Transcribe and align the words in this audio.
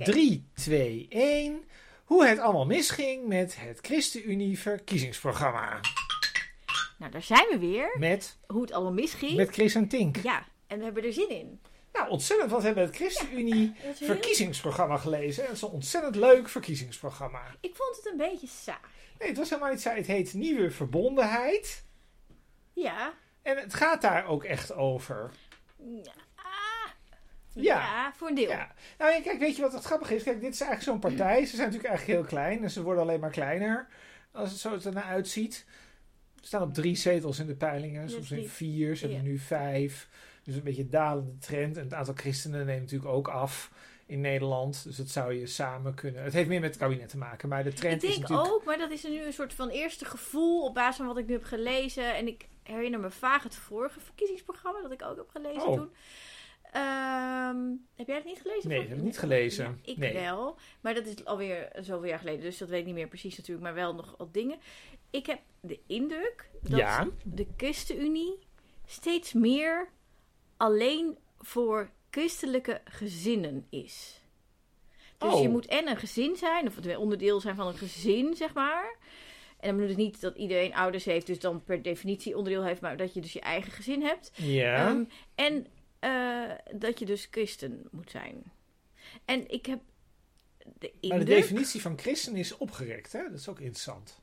Oké. 0.00 0.10
3, 0.10 0.48
2, 0.54 1.06
1. 1.10 1.64
Hoe 2.04 2.26
het 2.26 2.38
allemaal 2.38 2.66
misging 2.66 3.26
met 3.26 3.56
het 3.58 3.78
ChristenUnie 3.82 4.58
verkiezingsprogramma. 4.58 5.80
Nou, 6.98 7.12
daar 7.12 7.22
zijn 7.22 7.46
we 7.50 7.58
weer. 7.58 7.96
Met, 7.98 8.38
Hoe 8.46 8.62
het 8.62 8.72
allemaal 8.72 8.92
misging. 8.92 9.36
met 9.36 9.50
Chris 9.50 9.74
en 9.74 9.88
Tink. 9.88 10.16
Ja, 10.16 10.44
en 10.66 10.78
we 10.78 10.84
hebben 10.84 11.04
er 11.04 11.12
zin 11.12 11.28
in. 11.30 11.60
Nou, 11.92 12.08
ontzettend, 12.10 12.50
want 12.50 12.62
we 12.62 12.66
hebben 12.68 12.86
het 12.86 12.96
ChristenUnie 12.96 13.72
Dat 13.82 13.92
is 13.92 13.98
heel- 13.98 14.08
verkiezingsprogramma 14.08 14.96
gelezen. 14.96 15.44
Het 15.44 15.52
is 15.52 15.62
een 15.62 15.68
ontzettend 15.68 16.16
leuk 16.16 16.48
verkiezingsprogramma. 16.48 17.42
Ik 17.60 17.74
vond 17.76 17.96
het 17.96 18.06
een 18.06 18.16
beetje 18.16 18.46
saai. 18.46 18.78
Nee, 19.18 19.28
het 19.28 19.36
was 19.38 19.48
helemaal 19.50 19.70
niet 19.70 19.80
saai. 19.80 19.96
Het 19.96 20.06
heet 20.06 20.34
Nieuwe 20.34 20.70
Verbondenheid. 20.70 21.84
Ja. 22.72 23.12
En 23.42 23.56
het 23.56 23.74
gaat 23.74 24.02
daar 24.02 24.26
ook 24.26 24.44
echt 24.44 24.72
over. 24.72 25.30
Ah. 25.78 25.86
Ja. 27.54 27.62
Ja, 27.78 28.12
voor 28.14 28.28
een 28.28 28.34
deel. 28.34 28.48
Ja. 28.48 28.72
Nou, 28.98 29.22
kijk, 29.22 29.38
weet 29.38 29.56
je 29.56 29.62
wat 29.62 29.72
het 29.72 29.84
grappige 29.84 30.14
is? 30.14 30.22
Kijk, 30.22 30.40
dit 30.40 30.54
is 30.54 30.60
eigenlijk 30.60 30.90
zo'n 30.90 31.10
partij. 31.10 31.44
Ze 31.46 31.56
zijn 31.56 31.66
natuurlijk 31.70 31.88
eigenlijk 31.94 32.18
heel 32.18 32.28
klein. 32.28 32.62
En 32.62 32.70
ze 32.70 32.82
worden 32.82 33.02
alleen 33.02 33.20
maar 33.20 33.30
kleiner. 33.30 33.88
Als 34.32 34.50
het 34.50 34.58
zo 34.58 34.78
ernaar 34.84 35.04
uitziet. 35.04 35.66
Ze 36.40 36.46
staan 36.46 36.62
op 36.62 36.74
drie 36.74 36.96
zetels 36.96 37.38
in 37.38 37.46
de 37.46 37.54
peilingen. 37.54 38.10
Soms 38.10 38.30
in 38.30 38.48
vier. 38.48 38.96
Ze 38.96 39.06
hebben 39.06 39.24
nu 39.24 39.38
vijf. 39.38 40.08
Dus 40.42 40.54
een 40.54 40.62
beetje 40.62 40.82
een 40.82 40.90
dalende 40.90 41.38
trend. 41.38 41.76
En 41.76 41.84
het 41.84 41.94
aantal 41.94 42.14
christenen 42.14 42.66
neemt 42.66 42.80
natuurlijk 42.80 43.10
ook 43.10 43.28
af 43.28 43.70
in 44.06 44.20
Nederland. 44.20 44.84
Dus 44.84 44.96
dat 44.96 45.08
zou 45.08 45.34
je 45.34 45.46
samen 45.46 45.94
kunnen. 45.94 46.22
Het 46.22 46.32
heeft 46.32 46.48
meer 46.48 46.60
met 46.60 46.70
het 46.70 46.78
kabinet 46.78 47.08
te 47.08 47.18
maken. 47.18 47.48
Maar 47.48 47.64
de 47.64 47.72
trend 47.72 48.02
Ik 48.02 48.08
is 48.08 48.16
denk 48.16 48.28
natuurlijk... 48.28 48.54
ook, 48.54 48.64
maar 48.64 48.78
dat 48.78 48.90
is 48.90 49.02
nu 49.02 49.22
een 49.24 49.32
soort 49.32 49.54
van 49.54 49.68
eerste 49.68 50.04
gevoel 50.04 50.64
op 50.64 50.74
basis 50.74 50.96
van 50.96 51.06
wat 51.06 51.18
ik 51.18 51.26
nu 51.26 51.32
heb 51.32 51.44
gelezen. 51.44 52.14
En 52.14 52.26
ik 52.26 52.48
herinner 52.62 53.00
me 53.00 53.10
vaag 53.10 53.42
het 53.42 53.54
vorige 53.54 54.00
verkiezingsprogramma 54.00 54.82
dat 54.82 54.92
ik 54.92 55.02
ook 55.02 55.16
heb 55.16 55.28
gelezen 55.28 55.66
Oh. 55.68 55.76
toen. 55.76 55.90
Ehm, 56.72 57.58
heb 57.96 58.06
jij 58.06 58.16
het 58.16 58.24
niet 58.24 58.40
gelezen? 58.42 58.68
Nee, 58.68 58.78
dat 58.80 58.88
heb 58.88 58.98
ik 58.98 59.04
niet 59.04 59.18
gelezen. 59.18 59.64
Ja, 59.64 59.92
ik 59.92 59.96
Nee. 59.96 60.12
wel. 60.12 60.56
Maar 60.80 60.94
dat 60.94 61.06
is 61.06 61.24
alweer 61.24 61.68
zoveel 61.74 62.08
jaar 62.08 62.18
geleden, 62.18 62.40
dus 62.40 62.58
dat 62.58 62.68
weet 62.68 62.80
ik 62.80 62.86
niet 62.86 62.94
meer 62.94 63.08
precies 63.08 63.36
natuurlijk. 63.36 63.64
Maar 63.66 63.74
wel 63.74 63.94
nog 63.94 64.14
wat 64.18 64.34
dingen. 64.34 64.58
Ik 65.10 65.26
heb 65.26 65.38
de 65.60 65.78
indruk 65.86 66.50
dat 66.62 66.78
Ja. 66.78 67.08
de 67.24 67.46
ChristenUnie 67.56 68.38
steeds 68.86 69.32
meer 69.32 69.88
alleen 70.56 71.18
voor 71.38 71.90
christelijke 72.10 72.80
gezinnen 72.84 73.66
is. 73.70 74.20
Dus 75.18 75.32
Oh. 75.32 75.42
je 75.42 75.48
moet 75.48 75.66
en 75.66 75.88
een 75.88 75.96
gezin 75.96 76.36
zijn, 76.36 76.66
of 76.66 76.76
het 76.76 76.96
onderdeel 76.96 77.40
zijn 77.40 77.56
van 77.56 77.66
een 77.66 77.78
gezin, 77.78 78.36
zeg 78.36 78.54
maar. 78.54 78.96
En 79.60 79.68
dan 79.68 79.76
bedoel 79.76 79.90
ik 79.90 79.96
niet 79.96 80.20
dat 80.20 80.36
iedereen 80.36 80.74
ouders 80.74 81.04
heeft, 81.04 81.26
dus 81.26 81.38
dan 81.38 81.64
per 81.64 81.82
definitie 81.82 82.36
onderdeel 82.36 82.64
heeft, 82.64 82.80
maar 82.80 82.96
dat 82.96 83.14
je 83.14 83.20
dus 83.20 83.32
je 83.32 83.40
eigen 83.40 83.72
gezin 83.72 84.02
hebt. 84.02 84.30
Ja. 84.34 84.86
Ehm, 84.88 85.04
en 85.34 85.66
eh, 86.00 86.50
dat 86.74 86.98
je 86.98 87.06
dus 87.06 87.28
christen 87.30 87.88
moet 87.90 88.10
zijn. 88.10 88.52
En 89.24 89.50
ik 89.50 89.66
heb 89.66 89.80
de 90.78 90.92
maar 91.08 91.18
de 91.18 91.24
definitie 91.24 91.80
van 91.80 91.98
christen 91.98 92.36
is 92.36 92.56
opgerekt. 92.56 93.12
Hè? 93.12 93.22
Dat 93.22 93.38
is 93.38 93.48
ook 93.48 93.58
interessant. 93.60 94.20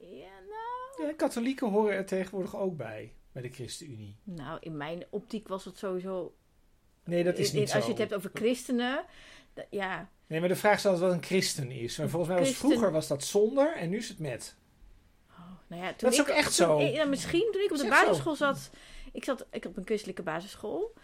Ja, 0.00 0.28
nou... 0.48 1.08
Ja, 1.08 1.14
katholieken 1.16 1.70
horen 1.70 1.94
er 1.96 2.06
tegenwoordig 2.06 2.56
ook 2.56 2.76
bij. 2.76 3.12
Bij 3.32 3.42
de 3.42 3.48
ChristenUnie. 3.48 4.16
Nou, 4.24 4.58
in 4.60 4.76
mijn 4.76 5.04
optiek 5.10 5.48
was 5.48 5.64
het 5.64 5.78
sowieso... 5.78 6.34
Nee, 7.04 7.24
dat 7.24 7.38
is 7.38 7.52
in- 7.52 7.58
niet 7.58 7.68
zo. 7.70 7.74
Als 7.76 7.84
je 7.84 7.90
het 7.90 8.00
hebt 8.00 8.14
over 8.14 8.30
christenen... 8.34 9.04
ja, 9.70 10.10
Nee, 10.26 10.40
maar 10.40 10.48
de 10.48 10.56
vraag 10.56 10.76
is 10.76 10.86
altijd 10.86 11.04
wat 11.04 11.12
een 11.12 11.24
christen 11.24 11.70
is. 11.70 11.96
Maar 11.98 12.08
volgens 12.08 12.30
mij 12.30 12.38
was 12.40 12.48
Christen- 12.48 12.68
vroeger 12.68 12.92
was 12.92 13.08
dat 13.08 13.24
zonder 13.24 13.76
en 13.76 13.90
nu 13.90 13.96
is 13.96 14.08
het 14.08 14.18
met. 14.18 14.56
oh, 15.30 15.38
nou 15.66 15.82
ja, 15.82 15.88
toen 15.88 15.96
Dat 15.98 16.12
is 16.12 16.18
ik- 16.18 16.28
ook 16.28 16.36
echt 16.36 16.52
zo. 16.52 16.80
ja, 16.80 17.04
misschien 17.04 17.48
toen 17.52 17.62
ik 17.62 17.70
op 17.70 17.76
de 17.76 17.88
basisschool 17.88 18.34
zat... 18.36 18.70
Ik 19.12 19.24
zat 19.24 19.46
ik 19.50 19.64
op 19.64 19.76
een 19.76 19.84
christelijke 19.84 20.22
basisschool. 20.22 20.94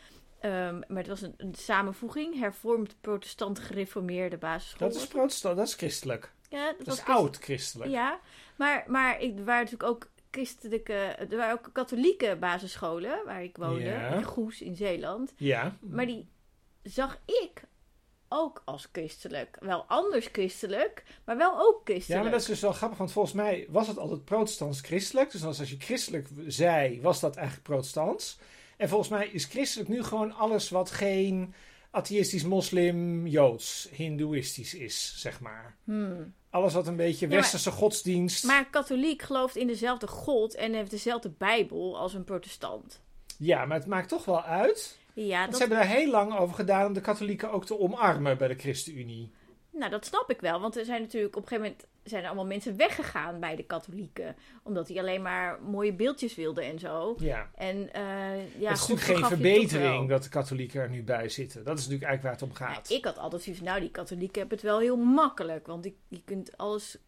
Ehm, 0.40 0.78
maar 0.88 0.98
het 0.98 1.06
was 1.06 1.22
een, 1.22 1.34
een 1.36 1.54
samenvoeging. 1.54 2.38
Hervormd, 2.38 2.96
protestant, 3.00 3.58
gereformeerde 3.58 4.36
basisschool. 4.38 4.88
Dat 4.88 4.96
is 4.96 5.06
protestant, 5.06 5.56
dat 5.56 5.66
is 5.66 5.74
christelijk. 5.74 6.32
Ja, 6.50 6.64
dat, 6.66 6.78
Dat 6.78 6.86
was 6.86 6.98
is 6.98 7.04
oud 7.04 7.36
christelijk. 7.38 7.90
Ja, 7.90 8.20
maar, 8.56 8.84
maar 8.86 9.20
ik, 9.20 9.38
er 9.38 9.44
waren 9.44 9.64
natuurlijk 9.64 9.90
ook 9.90 10.08
christelijke, 10.30 10.92
er 10.92 11.36
waren 11.36 11.52
ook 11.54 11.70
katholieke 11.72 12.36
basisscholen 12.40 13.20
waar 13.24 13.42
ik 13.42 13.56
woonde, 13.56 13.84
Ja. 13.84 14.08
in 14.14 14.22
Goes 14.22 14.60
in 14.62 14.76
Zeeland. 14.76 15.32
Ja. 15.36 15.76
Maar 15.80 16.06
die 16.06 16.28
zag 16.82 17.18
ik 17.24 17.62
ook 18.28 18.62
als 18.64 18.88
christelijk. 18.92 19.56
Wel 19.60 19.84
anders 19.88 20.28
christelijk, 20.32 21.02
maar 21.24 21.36
wel 21.36 21.58
ook 21.60 21.80
Ja, 21.88 21.92
christelijk. 21.92 22.22
maar 22.22 22.30
dat 22.32 22.40
is 22.40 22.46
dus 22.46 22.60
wel 22.60 22.72
grappig, 22.72 22.98
want 22.98 23.12
volgens 23.12 23.34
mij 23.34 23.66
was 23.68 23.86
het 23.88 23.98
altijd 23.98 24.24
protestants 24.24 24.80
christelijk. 24.80 25.30
Dus 25.30 25.44
als 25.44 25.58
als 25.60 25.70
je 25.70 25.76
christelijk 25.78 26.28
zei, 26.46 27.00
was 27.00 27.20
dat 27.20 27.36
eigenlijk 27.36 27.66
protestants. 27.68 28.38
En 28.76 28.88
volgens 28.88 29.08
mij 29.10 29.28
is 29.28 29.44
christelijk 29.44 29.88
nu 29.88 30.02
gewoon 30.04 30.32
alles 30.32 30.70
wat 30.70 30.90
geen 30.90 31.54
atheïstisch, 31.90 32.44
moslim, 32.44 33.26
joods, 33.26 33.88
hindoeïstisch 33.92 34.74
is, 34.74 35.14
zeg 35.16 35.40
maar. 35.40 35.76
Hmm. 35.84 36.34
Alles 36.50 36.72
wat 36.74 36.86
een 36.86 36.96
beetje 36.96 37.26
Ja, 37.26 37.32
maar- 37.32 37.40
westerse 37.40 37.70
godsdienst. 37.70 38.44
Maar 38.44 38.58
een 38.58 38.70
katholiek 38.70 39.22
gelooft 39.22 39.56
in 39.56 39.66
dezelfde 39.66 40.06
God 40.06 40.54
en 40.54 40.74
heeft 40.74 40.90
dezelfde 40.90 41.30
Bijbel 41.30 41.98
als 41.98 42.14
een 42.14 42.24
protestant. 42.24 43.00
Ja, 43.38 43.64
maar 43.64 43.78
het 43.78 43.86
maakt 43.86 44.08
toch 44.08 44.24
wel 44.24 44.42
uit. 44.42 44.97
Ja, 45.26 45.44
dat, 45.44 45.54
ze 45.54 45.60
hebben 45.60 45.78
daar 45.78 45.96
heel 45.96 46.10
lang 46.10 46.38
over 46.38 46.54
gedaan 46.54 46.86
om 46.86 46.92
de 46.92 47.00
katholieken 47.00 47.50
ook 47.50 47.64
te 47.64 47.78
omarmen 47.78 48.38
bij 48.38 48.48
de 48.48 48.54
ChristenUnie. 48.54 49.32
nou, 49.70 49.90
dat 49.90 50.06
snap 50.06 50.30
ik 50.30 50.40
wel. 50.40 50.60
Want 50.60 50.76
er 50.76 50.84
zijn 50.84 51.00
natuurlijk 51.00 51.36
op 51.36 51.42
een 51.42 51.48
gegeven 51.48 51.70
moment 51.70 51.88
zijn 52.08 52.22
er 52.22 52.28
allemaal 52.28 52.46
mensen 52.46 52.76
weggegaan 52.76 53.40
bij 53.40 53.56
de 53.56 53.62
katholieken. 53.62 54.36
Omdat 54.62 54.86
die 54.86 54.98
alleen 54.98 55.22
maar 55.22 55.58
mooie 55.62 55.92
beeldjes 55.92 56.34
wilden 56.34 56.64
en 56.64 56.78
zo. 56.78 57.16
Ja. 57.18 57.50
En 57.54 57.92
eh 57.92 58.02
ja, 58.58 58.68
het 58.68 58.78
is 58.78 58.86
natuurlijk 58.86 59.00
geen 59.18 59.24
verbetering 59.24 60.08
dat 60.08 60.22
de 60.22 60.28
katholieken 60.28 60.80
er 60.80 60.90
nu 60.90 61.02
bij 61.02 61.28
zitten. 61.28 61.64
Dat 61.64 61.78
is 61.78 61.84
natuurlijk 61.84 62.10
eigenlijk 62.10 62.22
waar 62.22 62.48
het 62.48 62.60
om 62.60 62.66
Ja, 62.68 62.74
gaat. 62.74 62.90
ik 62.90 63.04
had 63.04 63.18
altijd 63.18 63.42
zoiets 63.42 63.62
van, 63.62 63.70
nou, 63.70 63.80
die 63.80 63.90
katholieken 63.90 64.38
hebben 64.40 64.58
het 64.58 64.66
wel 64.66 64.78
heel 64.78 64.96
makkelijk. 64.96 65.66
Want 65.66 65.82
die, 65.82 65.96
je 66.08 66.22
kunt 66.24 66.56
alles, 66.56 66.98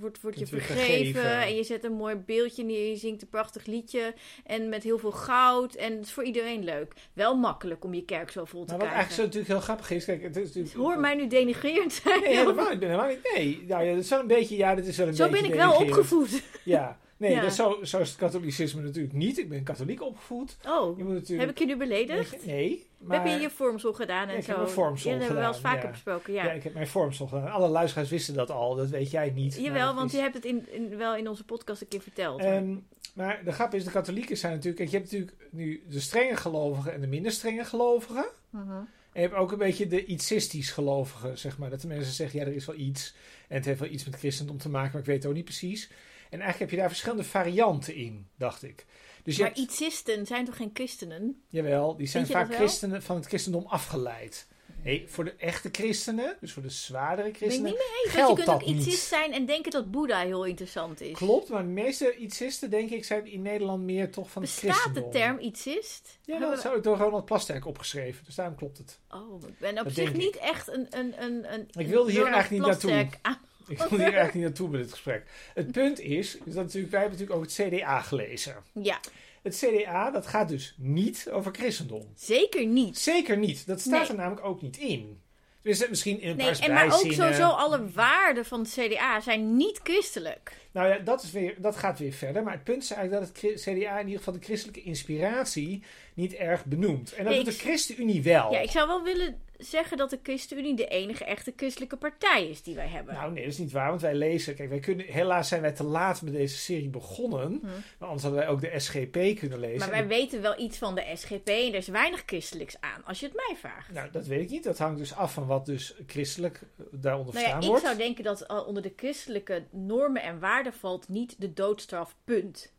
wordt, 0.00 0.20
wordt 0.20 0.38
je 0.38 0.46
vergeven. 0.46 1.40
En 1.40 1.54
je 1.54 1.64
zet 1.64 1.84
een 1.84 1.92
mooi 1.92 2.14
beeldje 2.14 2.64
neer, 2.64 2.88
je 2.88 2.96
zingt 2.96 3.22
een 3.22 3.28
prachtig 3.28 3.66
liedje. 3.66 4.14
En 4.44 4.68
met 4.68 4.82
heel 4.82 4.98
veel 4.98 5.12
goud. 5.12 5.74
En 5.74 5.92
het 5.92 6.04
is 6.04 6.12
voor 6.12 6.24
iedereen 6.24 6.64
leuk. 6.64 6.92
Wel 7.12 7.36
makkelijk 7.36 7.84
om 7.84 7.94
je 7.94 8.04
kerk 8.04 8.30
zo 8.30 8.44
vol 8.44 8.64
te 8.64 8.70
Maar 8.70 8.78
wat 8.80 8.88
krijgen. 8.88 8.96
eigenlijk 8.96 9.14
zo 9.14 9.22
natuurlijk 9.22 9.52
heel 9.52 9.60
grappig 9.60 9.90
is, 9.90 10.04
kijk, 10.04 10.22
het 10.22 10.36
is 10.36 10.46
natuurlijk... 10.46 10.74
Hoor 10.74 11.00
mij 11.00 11.14
nu 11.14 11.26
denigrerend 11.26 11.92
zijn. 11.92 12.20
Nee, 12.20 12.36
helemaal, 12.36 12.70
niet. 12.70 13.30
Nee, 13.34 13.64
nou 13.68 13.84
ja, 13.84 13.94
dat 13.94 14.02
is 14.04 14.10
wel 14.10 14.20
een 14.20 14.26
beetje, 14.26 14.45
ja, 14.48 14.74
dat 14.74 14.84
is 14.84 14.96
wel 14.96 15.06
een 15.06 15.14
zo 15.14 15.24
beetje 15.28 15.40
ben 15.42 15.50
ik 15.50 15.56
wel 15.56 15.72
opgevoed. 15.76 16.42
Ja, 16.64 16.98
nee, 17.16 17.30
Ja. 17.30 17.40
Dat 17.40 17.50
is 17.50 17.56
zo, 17.56 17.78
zo 17.82 17.98
is 17.98 18.08
het 18.08 18.18
katholicisme 18.18 18.82
natuurlijk 18.82 19.14
niet. 19.14 19.38
Ik 19.38 19.48
ben 19.48 19.62
katholiek 19.62 20.02
opgevoed. 20.02 20.56
Oh, 20.68 20.98
Je 20.98 21.04
moet 21.04 21.12
natuurlijk... 21.12 21.40
heb 21.40 21.50
ik 21.50 21.58
je 21.58 21.66
nu 21.66 21.76
beledigd? 21.76 22.46
Nee, 22.46 22.86
maar... 22.98 23.16
Heb 23.24 23.34
je 23.34 23.40
je 23.40 23.50
vormsel 23.50 23.92
gedaan 23.92 24.26
en 24.26 24.32
Ja, 24.32 24.38
ik 24.38 24.42
zo? 24.44 24.48
heb 24.50 24.58
mijn 24.60 24.70
vormsel 24.70 25.10
ja, 25.10 25.16
dat 25.16 25.26
hebben 25.26 25.42
we 25.42 25.48
wel 25.48 25.56
eens 25.58 25.66
vaker 25.70 25.84
ja. 25.84 25.90
besproken, 25.90 26.32
ja. 26.32 26.44
ja. 26.44 26.50
ik 26.50 26.62
heb 26.62 26.74
mijn 26.74 26.86
vormsel 26.88 27.26
gedaan. 27.26 27.50
Alle 27.50 27.68
luisteraars 27.68 28.10
wisten 28.10 28.34
dat 28.34 28.50
al, 28.50 28.74
dat 28.74 28.88
weet 28.88 29.10
jij 29.10 29.30
niet. 29.30 29.54
Jawel, 29.56 29.94
want 29.94 30.06
is- 30.10 30.16
je 30.16 30.22
hebt 30.22 30.34
het 30.34 30.44
in, 30.44 30.66
in, 30.72 30.96
wel 30.96 31.16
in 31.16 31.28
onze 31.28 31.44
podcast 31.44 31.80
een 31.80 31.88
keer 31.88 32.00
verteld. 32.00 32.40
Ehm, 32.40 32.74
maar 33.14 33.40
de 33.44 33.52
grap 33.52 33.74
is, 33.74 33.84
de 33.84 33.90
katholieken 33.90 34.36
zijn 34.36 34.52
natuurlijk... 34.52 34.76
Kijk, 34.78 34.90
je 34.90 34.96
hebt 34.96 35.10
natuurlijk 35.12 35.36
nu 35.50 35.82
de 35.88 36.00
strenge 36.00 36.36
gelovigen 36.36 36.92
en 36.92 37.00
de 37.00 37.06
minder 37.06 37.32
strenge 37.32 37.64
gelovigen. 37.64 38.26
Mhm. 38.50 38.70
En 39.12 39.22
je 39.22 39.28
hebt 39.28 39.40
ook 39.40 39.52
een 39.52 39.58
beetje 39.58 39.86
de 39.86 40.04
itsistisch 40.04 40.70
gelovigen, 40.70 41.38
zeg 41.38 41.58
maar. 41.58 41.70
Dat 41.70 41.80
de 41.80 41.86
mensen 41.86 42.12
zeggen, 42.12 42.38
ja, 42.40 42.46
er 42.46 42.54
is 42.54 42.66
wel 42.66 42.76
iets. 42.76 43.14
En 43.48 43.56
het 43.56 43.64
heeft 43.64 43.80
wel 43.80 43.90
iets 43.90 44.04
met 44.04 44.16
christendom 44.16 44.58
te 44.58 44.68
maken, 44.68 44.90
maar 44.92 45.00
ik 45.00 45.06
weet 45.06 45.16
het 45.16 45.26
ook 45.26 45.34
niet 45.34 45.44
precies. 45.44 45.90
En 46.30 46.40
eigenlijk 46.40 46.58
heb 46.58 46.70
je 46.70 46.76
daar 46.76 46.88
verschillende 46.88 47.24
varianten 47.24 47.94
in, 47.94 48.28
dacht 48.36 48.62
ik. 48.62 48.86
Dus 49.22 49.38
Maar 49.38 49.46
hebt, 49.46 49.58
ietsisten 49.58 50.26
zijn 50.26 50.44
toch 50.44 50.56
geen 50.56 50.70
christenen? 50.74 51.42
jawel, 51.48 51.96
die 51.96 52.06
zijn 52.06 52.26
vaak 52.26 52.54
christenen 52.54 53.02
van 53.02 53.16
het 53.16 53.26
christendom 53.26 53.66
afgeleid. 53.66 54.46
Nee, 54.86 55.04
voor 55.08 55.24
de 55.24 55.34
echte 55.38 55.68
christenen, 55.72 56.36
dus 56.40 56.52
voor 56.52 56.62
de 56.62 56.68
zwaardere 56.70 57.22
Ben 57.22 57.30
ik 57.30 57.36
christenen, 57.36 57.70
niet 57.70 57.78
mee 57.78 58.04
eens. 58.04 58.14
Want 58.14 58.28
je 58.38 58.44
kunt 58.44 58.48
ook 58.56 58.62
ietsist 58.68 59.06
zijn 59.08 59.32
en 59.32 59.46
denken 59.46 59.70
dat 59.70 59.90
Boeddha 59.90 60.20
heel 60.20 60.44
interessant 60.44 61.00
is. 61.00 61.12
Klopt, 61.12 61.48
maar 61.48 61.62
de 61.62 61.68
meeste 61.68 62.16
ietsisten, 62.16 62.70
denk 62.70 62.90
ik, 62.90 63.04
zijn 63.04 63.26
in 63.26 63.42
Nederland 63.42 63.82
meer 63.82 64.10
toch 64.10 64.30
van 64.30 64.42
het 64.42 64.58
Bestaat 64.64 64.94
de 64.94 65.08
term 65.08 65.38
ietsist? 65.38 66.18
Ja, 66.24 66.30
Hebben 66.32 66.48
dat 66.48 66.56
we- 66.56 66.62
zou 66.62 66.76
ik 66.76 66.82
door 66.82 66.96
Ronald 66.96 67.24
Plasterk 67.24 67.66
opgeschreven, 67.66 68.24
dus 68.24 68.34
daarom 68.34 68.54
klopt 68.56 68.78
het. 68.78 68.98
Oh, 69.10 69.42
ik 69.48 69.58
ben 69.58 69.78
op 69.78 69.84
Dat 69.84 69.94
zich 69.94 70.08
ik. 70.10 70.16
niet 70.16 70.36
echt 70.36 70.68
een... 70.68 70.86
een, 70.90 71.22
een, 71.22 71.52
een 71.52 71.68
Ik 71.78 71.86
wilde 71.86 72.10
hier 72.10 72.20
Ronald 72.20 72.34
eigenlijk 72.34 72.50
niet 72.50 72.60
naartoe. 72.60 72.90
Plasterk 72.90 73.38
Ik 73.68 73.78
wil 73.78 73.88
hier 73.88 74.00
eigenlijk 74.00 74.34
niet 74.34 74.42
naartoe 74.44 74.68
met 74.68 74.80
dit 74.80 74.90
gesprek. 74.90 75.24
Het 75.54 75.72
punt 75.72 76.00
is, 76.00 76.36
is 76.36 76.54
dat 76.54 76.64
natuurlijk, 76.64 76.92
wij 76.92 77.00
hebben 77.00 77.18
natuurlijk 77.18 77.32
ook 77.32 77.56
het 77.56 77.74
CDA 77.80 78.00
gelezen. 78.00 78.56
Ja, 78.72 79.00
Het 79.46 79.64
CDA, 79.66 80.10
dat 80.10 80.26
gaat 80.26 80.48
dus 80.48 80.74
niet 80.78 81.28
over 81.32 81.52
christendom. 81.54 82.12
zeker 82.16 82.66
niet. 82.66 82.98
Zeker 82.98 83.36
niet. 83.38 83.66
Dat 83.66 83.80
staat 83.80 84.00
Nee. 84.00 84.08
er 84.08 84.14
namelijk 84.14 84.46
ook 84.46 84.62
niet 84.62 84.76
in. 84.76 85.20
Dus 85.62 85.88
misschien 85.88 86.20
in 86.20 86.30
een 86.30 86.36
Nee, 86.36 86.50
paar 86.50 86.60
en 86.60 86.72
maar 86.74 86.84
ook 86.84 87.12
sowieso 87.12 87.48
alle 87.48 87.90
waarden 87.90 88.44
van 88.44 88.60
het 88.60 88.76
CDA 88.78 89.20
zijn 89.20 89.56
niet 89.56 89.80
christelijk. 89.82 90.52
Nou 90.72 90.88
ja, 90.88 90.98
dat, 90.98 91.22
is 91.22 91.30
weer, 91.30 91.54
dat 91.58 91.76
gaat 91.76 91.98
weer 91.98 92.12
verder. 92.12 92.42
Maar 92.42 92.52
het 92.52 92.64
punt 92.64 92.82
is 92.82 92.90
eigenlijk 92.90 93.26
dat 93.26 93.42
het 93.42 93.60
CDA 93.60 93.98
in 93.98 94.04
ieder 94.06 94.18
geval 94.18 94.32
de 94.34 94.44
christelijke 94.44 94.82
inspiratie 94.82 95.82
niet 96.14 96.34
erg 96.34 96.64
benoemt. 96.64 97.12
En 97.12 97.24
dat 97.24 97.32
Nee, 97.34 97.44
doet 97.44 97.52
de 97.52 97.58
ChristenUnie 97.60 98.22
wel. 98.22 98.52
Ja, 98.52 98.58
ik 98.60 98.70
zou 98.70 98.86
wel 98.86 99.02
willen 99.02 99.40
zeggen 99.58 99.96
dat 99.96 100.10
de 100.10 100.18
ChristenUnie 100.22 100.76
de 100.76 100.86
enige 100.86 101.24
echte 101.24 101.52
christelijke 101.56 101.96
partij 101.96 102.48
is 102.48 102.62
die 102.62 102.74
wij 102.74 102.88
hebben. 102.88 103.14
Nou, 103.14 103.32
nee, 103.32 103.42
dat 103.42 103.52
is 103.52 103.58
niet 103.58 103.72
waar, 103.72 103.88
want 103.88 104.00
wij 104.00 104.14
lezen. 104.14 104.54
Kijk, 104.54 104.68
wij 104.68 104.78
kunnen, 104.78 105.06
helaas 105.06 105.48
zijn 105.48 105.60
wij 105.60 105.72
te 105.72 105.84
laat 105.84 106.22
met 106.22 106.32
deze 106.32 106.56
serie 106.56 106.88
begonnen. 106.88 107.58
Hm. 107.60 107.66
Maar 107.98 108.08
anders 108.08 108.22
hadden 108.22 108.40
wij 108.40 108.48
ook 108.48 108.60
de 108.60 108.78
SGP 108.78 109.38
kunnen 109.38 109.60
lezen. 109.60 109.78
Maar 109.78 109.90
wij 109.90 110.06
weten 110.06 110.42
wel 110.42 110.60
iets 110.60 110.78
van 110.78 110.94
de 110.94 111.12
SGP 111.14 111.48
en 111.48 111.68
er 111.68 111.74
is 111.74 111.88
weinig 111.88 112.22
christelijks 112.26 112.80
aan, 112.80 113.04
als 113.04 113.20
je 113.20 113.26
het 113.26 113.34
mij 113.34 113.56
vraagt. 113.56 113.92
Nou, 113.92 114.10
dat 114.10 114.26
weet 114.26 114.40
ik 114.40 114.50
niet. 114.50 114.64
Dat 114.64 114.78
hangt 114.78 114.98
dus 114.98 115.14
af 115.14 115.32
van 115.32 115.46
wat 115.46 115.66
dus 115.66 115.94
christelijk 116.06 116.60
eh, 116.78 116.86
daaronder 116.90 117.34
Nou 117.34 117.46
ja, 117.46 117.56
ik 117.56 117.66
wordt. 117.66 117.82
zou 117.82 117.96
denken 117.96 118.24
dat 118.24 118.50
uh, 118.50 118.66
onder 118.66 118.82
de 118.82 118.92
christelijke 118.96 119.64
normen 119.70 120.22
en 120.22 120.38
waarden 120.38 120.72
valt 120.72 121.08
niet 121.08 121.34
de 121.38 121.52
doodstraf, 121.52 122.16
punt. 122.24 122.74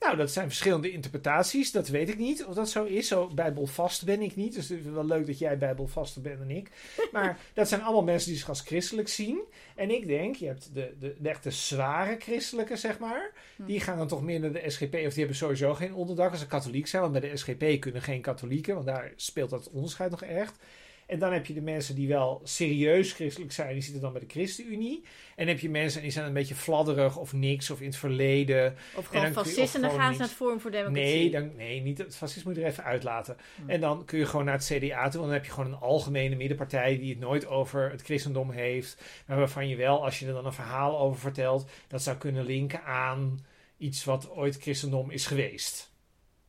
Nou, 0.00 0.16
dat 0.16 0.30
zijn 0.30 0.46
verschillende 0.46 0.90
interpretaties. 0.90 1.72
Dat 1.72 1.88
weet 1.88 2.08
ik 2.08 2.18
niet 2.18 2.44
of 2.44 2.54
dat 2.54 2.70
zo 2.70 2.84
is. 2.84 3.08
Zo 3.08 3.28
bijbelvast 3.28 4.04
ben 4.04 4.22
ik 4.22 4.36
niet. 4.36 4.54
Dus 4.54 4.68
het 4.68 4.78
is 4.78 4.84
wel 4.84 5.04
leuk 5.04 5.26
dat 5.26 5.38
jij 5.38 5.58
bijbelvaster 5.58 6.22
bent 6.22 6.38
dan 6.38 6.50
ik. 6.50 6.70
Maar 7.12 7.38
dat 7.54 7.68
zijn 7.68 7.82
allemaal 7.82 8.02
mensen 8.02 8.28
die 8.28 8.38
zich 8.38 8.48
als 8.48 8.60
christelijk 8.60 9.08
zien. 9.08 9.40
En 9.74 9.90
ik 9.90 10.06
denk, 10.06 10.36
je 10.36 10.46
hebt 10.46 10.70
de, 10.74 10.94
de, 10.98 11.16
de 11.18 11.28
echte 11.28 11.50
zware 11.50 12.16
christelijke, 12.18 12.76
zeg 12.76 12.98
maar. 12.98 13.32
Hm. 13.56 13.64
Die 13.64 13.80
gaan 13.80 13.98
dan 13.98 14.08
toch 14.08 14.22
meer 14.22 14.40
naar 14.40 14.52
de 14.52 14.70
SGP. 14.70 14.94
Of 14.94 15.12
die 15.12 15.18
hebben 15.18 15.36
sowieso 15.36 15.74
geen 15.74 15.94
onderdak 15.94 16.30
als 16.30 16.40
ze 16.40 16.46
katholiek 16.46 16.86
zijn. 16.86 17.02
Want 17.02 17.20
bij 17.20 17.30
de 17.30 17.36
SGP 17.36 17.80
kunnen 17.80 18.02
geen 18.02 18.20
katholieken. 18.20 18.74
Want 18.74 18.86
daar 18.86 19.12
speelt 19.16 19.50
dat 19.50 19.70
onderscheid 19.70 20.10
nog 20.10 20.22
echt. 20.22 20.58
En 21.06 21.18
dan 21.18 21.32
heb 21.32 21.46
je 21.46 21.54
de 21.54 21.60
mensen 21.60 21.94
die 21.94 22.08
wel 22.08 22.40
serieus 22.44 23.12
christelijk 23.12 23.52
zijn, 23.52 23.72
die 23.72 23.82
zitten 23.82 24.00
dan 24.02 24.12
bij 24.12 24.20
de 24.20 24.26
ChristenUnie. 24.28 25.02
En 25.04 25.44
dan 25.44 25.46
heb 25.46 25.58
je 25.58 25.70
mensen 25.70 26.02
die 26.02 26.10
zijn 26.10 26.26
een 26.26 26.32
beetje 26.32 26.54
fladderig 26.54 27.16
of 27.16 27.32
niks 27.32 27.70
of 27.70 27.80
in 27.80 27.86
het 27.86 27.96
verleden. 27.96 28.76
Of 28.96 29.06
gewoon 29.06 29.22
dan 29.22 29.32
kun 29.32 29.42
je- 29.42 29.48
fascisten 29.48 29.82
en 29.82 29.88
dan 29.88 29.98
gaan 29.98 30.12
ze 30.12 30.18
naar 30.18 30.28
het 30.28 30.36
Forum 30.36 30.60
voor 30.60 30.70
Democratie. 30.70 31.04
Nee, 31.04 31.30
dan, 31.30 31.56
nee, 31.56 31.80
niet 31.80 31.98
het 31.98 32.16
fascisme 32.16 32.48
moet 32.48 32.58
je 32.58 32.64
er 32.64 32.70
even 32.70 32.84
uitlaten. 32.84 33.36
Hm. 33.64 33.70
En 33.70 33.80
dan 33.80 34.04
kun 34.04 34.18
je 34.18 34.26
gewoon 34.26 34.44
naar 34.44 34.54
het 34.54 34.64
CDA 34.66 35.02
toe, 35.08 35.20
want 35.20 35.24
dan 35.24 35.32
heb 35.32 35.44
je 35.44 35.50
gewoon 35.50 35.72
een 35.72 35.78
algemene 35.80 36.36
middenpartij 36.36 36.98
die 36.98 37.10
het 37.10 37.18
nooit 37.18 37.46
over 37.46 37.90
het 37.90 38.02
christendom 38.02 38.50
heeft. 38.50 39.02
Maar 39.26 39.36
waarvan 39.38 39.68
je 39.68 39.76
wel, 39.76 40.04
als 40.04 40.18
je 40.18 40.26
er 40.26 40.32
dan 40.32 40.46
een 40.46 40.52
verhaal 40.52 40.98
over 40.98 41.20
vertelt, 41.20 41.70
dat 41.88 42.02
zou 42.02 42.16
kunnen 42.16 42.44
linken 42.44 42.84
aan 42.84 43.44
iets 43.78 44.04
wat 44.04 44.30
ooit 44.30 44.56
christendom 44.60 45.10
is 45.10 45.26
geweest. 45.26 45.92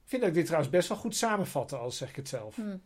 Ik 0.04 0.09
vind 0.09 0.21
dat 0.21 0.31
ik 0.31 0.38
dit 0.38 0.45
trouwens 0.45 0.71
best 0.71 0.89
wel 0.89 0.98
goed 0.98 1.15
samenvatten, 1.15 1.80
als 1.80 1.98
zeg 1.98 2.09
ik 2.09 2.15
het 2.15 2.30
zelf. 2.30 2.56
Hm. 2.56 2.77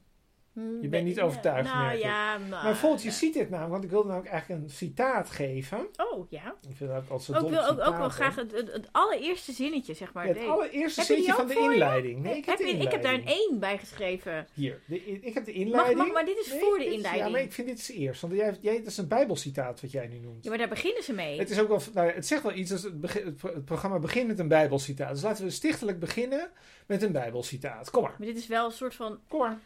Hm, 0.54 0.60
Je 0.60 0.78
ben- 0.80 0.90
bent 0.90 1.06
niet 1.06 1.20
overtuigd, 1.22 1.74
Nou 1.74 1.98
ja, 1.98 2.38
maar... 2.38 2.50
Maar 2.50 2.64
bijvoorbeeld, 2.64 3.04
je 3.04 3.12
ziet 3.12 3.34
dit 3.34 3.50
namelijk, 3.50 3.72
want 3.72 3.84
ik 3.84 3.90
wilde 3.90 4.08
namelijk 4.08 4.32
eigenlijk 4.32 4.62
een 4.64 4.70
citaat 4.70 5.30
geven. 5.30 5.88
Oh, 6.12 6.30
ja. 6.30 6.56
Ik 6.70 6.76
vind 6.76 6.90
dat 6.90 7.04
Ook, 7.10 7.26
dom 7.42 7.52
wil 7.52 7.68
ook, 7.68 7.80
ook 7.88 7.98
wel 7.98 8.10
graag 8.10 8.36
het, 8.36 8.52
het, 8.52 8.72
het 8.74 8.88
allereerste 8.92 9.52
zinnetje, 9.52 9.94
zeg 9.94 10.14
maar. 10.14 10.24
Ja, 10.28 10.30
het 10.34 10.40
Nee. 10.40 10.50
allereerste 10.50 11.02
zinnetje 11.04 11.34
van 11.34 11.42
ook 11.42 11.48
de 11.48 11.60
inleiding. 11.60 12.22
Nee, 12.22 12.38
ik 12.38 12.46
heb, 12.46 12.58
heb 12.58 12.68
ik 12.68 12.92
heb 12.92 13.02
daar 13.02 13.14
een 13.14 13.20
inleiding. 13.20 13.50
1 13.52 13.60
bij 13.60 13.78
geschreven. 13.78 14.48
Hier, 14.54 14.82
de, 14.88 15.04
ik 15.06 15.34
heb 15.34 15.46
de 15.46 15.52
inleiding. 15.52 15.98
mag, 15.98 16.12
maar 16.12 16.26
dit 16.26 16.38
is 16.38 16.52
Nee, 16.52 16.60
voor 16.60 16.78
de 16.78 16.86
is- 16.86 16.94
inleiding. 16.94 17.26
Ja, 17.26 17.32
maar 17.32 17.42
ik 17.42 17.52
vind 17.54 17.68
dit 17.68 17.78
is 17.80 17.90
eerst. 17.92 18.22
Want 18.22 18.34
jij, 18.34 18.58
jij, 18.62 18.78
dat 18.78 18.88
is 18.88 18.98
een 18.98 19.08
bijbelcitaat 19.08 19.82
wat 19.82 19.92
jij 19.92 20.08
nu 20.08 20.20
noemt. 20.20 20.44
Ja, 20.44 20.50
maar 20.50 20.60
daar 20.60 20.70
beginnen 20.70 21.04
ze 21.04 21.14
mee. 21.14 21.40
Het, 21.40 21.50
is 21.50 21.60
ook 21.60 21.68
wel, 21.68 21.82
nou, 21.94 22.12
het 22.12 22.28
zegt 22.28 22.44
wel 22.44 22.54
iets. 22.54 22.70
Dus 22.70 22.84
het, 22.84 23.02
begin- 23.02 23.26
het, 23.26 23.42
het 23.42 23.66
programma 23.66 24.00
begint 24.00 24.28
met 24.28 24.40
een 24.40 24.48
bijbelcitaat. 24.48 25.14
Dus 25.14 25.22
laten 25.24 25.44
we 25.46 25.50
stichtelijk 25.52 26.00
beginnen 26.00 26.50
met 26.88 27.02
een 27.02 27.12
bijbelcitaat. 27.12 27.90
Kom 27.90 28.02
maar. 28.04 28.16
Maar 28.18 28.28
dit 28.28 28.38
is 28.38 28.48
wel 28.48 28.66
een 28.66 28.72
soort 28.72 28.96
van... 28.96 29.20
Kom 29.28 29.40
maar. 29.40 29.60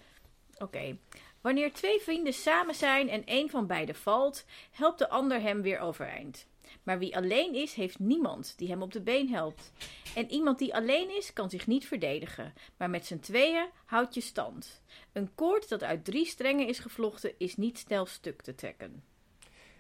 Oké. 0.57 0.97
Wanneer 1.41 1.73
twee 1.73 1.99
vrienden 1.99 2.33
samen 2.33 2.75
zijn 2.75 3.09
en 3.09 3.21
een 3.25 3.49
van 3.49 3.67
beiden 3.67 3.95
valt, 3.95 4.45
helpt 4.71 4.99
de 4.99 5.09
ander 5.09 5.41
hem 5.41 5.61
weer 5.61 5.79
overeind. 5.79 6.47
Maar 6.83 6.99
wie 6.99 7.15
alleen 7.15 7.53
is, 7.53 7.73
heeft 7.73 7.99
niemand 7.99 8.53
die 8.57 8.69
hem 8.69 8.81
op 8.81 8.93
de 8.93 9.01
been 9.01 9.29
helpt. 9.29 9.71
En 10.15 10.31
iemand 10.31 10.59
die 10.59 10.75
alleen 10.75 11.17
is, 11.17 11.33
kan 11.33 11.49
zich 11.49 11.67
niet 11.67 11.87
verdedigen. 11.87 12.53
Maar 12.77 12.89
met 12.89 13.05
z'n 13.05 13.19
tweeën 13.19 13.69
houdt 13.85 14.13
je 14.13 14.21
stand. 14.21 14.81
Een 15.13 15.35
koord 15.35 15.69
dat 15.69 15.83
uit 15.83 16.05
drie 16.05 16.25
strengen 16.25 16.67
is 16.67 16.79
gevlochten, 16.79 17.33
is 17.37 17.57
niet 17.57 17.77
snel 17.77 18.05
stuk 18.05 18.41
te 18.41 18.55
trekken. 18.55 19.03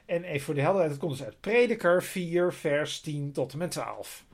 En 0.05 0.23
even 0.23 0.45
voor 0.45 0.53
de 0.53 0.61
helderheid. 0.61 0.91
Het 0.91 0.99
komt 0.99 1.17
dus 1.17 1.25
uit 1.25 1.39
Prediker 1.39 2.03
4, 2.03 2.53
vers 2.53 2.99
10 3.01 3.31
tot 3.31 3.51
en 3.51 3.57
met 3.57 3.71
12. 3.71 4.25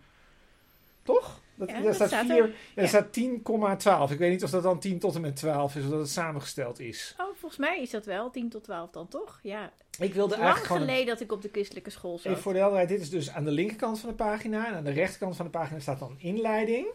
Toch? 1.04 1.42
Dat, 1.62 1.70
Ja, 1.70 1.76
daar 1.76 1.86
dat 1.86 1.96
staat, 1.96 2.08
staat 2.08 2.26
4, 2.26 2.36
er. 2.44 2.54
daar 2.76 2.84
Ja. 2.84 2.88
staat 2.90 3.12
10,12. 3.14 4.12
Ik 4.12 4.18
weet 4.18 4.32
niet 4.32 4.44
of 4.44 4.50
dat 4.50 4.64
dan 4.64 4.80
10 4.80 5.00
tot 5.00 5.16
en 5.16 5.22
met 5.22 5.36
12 5.36 5.76
is, 5.76 5.84
of 5.84 5.90
dat 5.90 6.00
het 6.00 6.10
samengesteld 6.10 6.80
is. 6.80 7.16
Oh, 7.20 7.26
volgens 7.36 7.58
mij 7.60 7.82
is 7.82 7.90
dat 7.90 8.06
wel 8.06 8.30
10 8.32 8.50
tot 8.50 8.64
12 8.64 8.90
dan 8.92 9.08
toch? 9.08 9.40
Ja. 9.44 9.72
Ik 10.00 10.14
wilde 10.14 10.30
Lang 10.30 10.42
eigenlijk 10.42 10.66
gewoon... 10.66 10.82
een- 10.82 10.88
geleden 10.88 11.08
dat 11.14 11.22
ik 11.24 11.32
op 11.32 11.42
de 11.42 11.50
christelijke 11.52 11.90
school 11.90 12.18
zat. 12.18 12.32
Even 12.32 12.42
voor 12.44 12.54
de 12.54 12.60
helderheid, 12.60 12.90
dit 12.90 13.02
is 13.02 13.10
dus 13.10 13.30
aan 13.32 13.44
de 13.44 13.52
linkerkant 13.52 14.00
van 14.00 14.10
de 14.10 14.16
pagina. 14.16 14.68
En 14.68 14.74
aan 14.74 14.84
de 14.84 14.92
rechterkant 14.92 15.36
van 15.36 15.46
de 15.46 15.52
pagina 15.52 15.80
staat 15.80 16.00
dan 16.00 16.16
inleiding. 16.18 16.88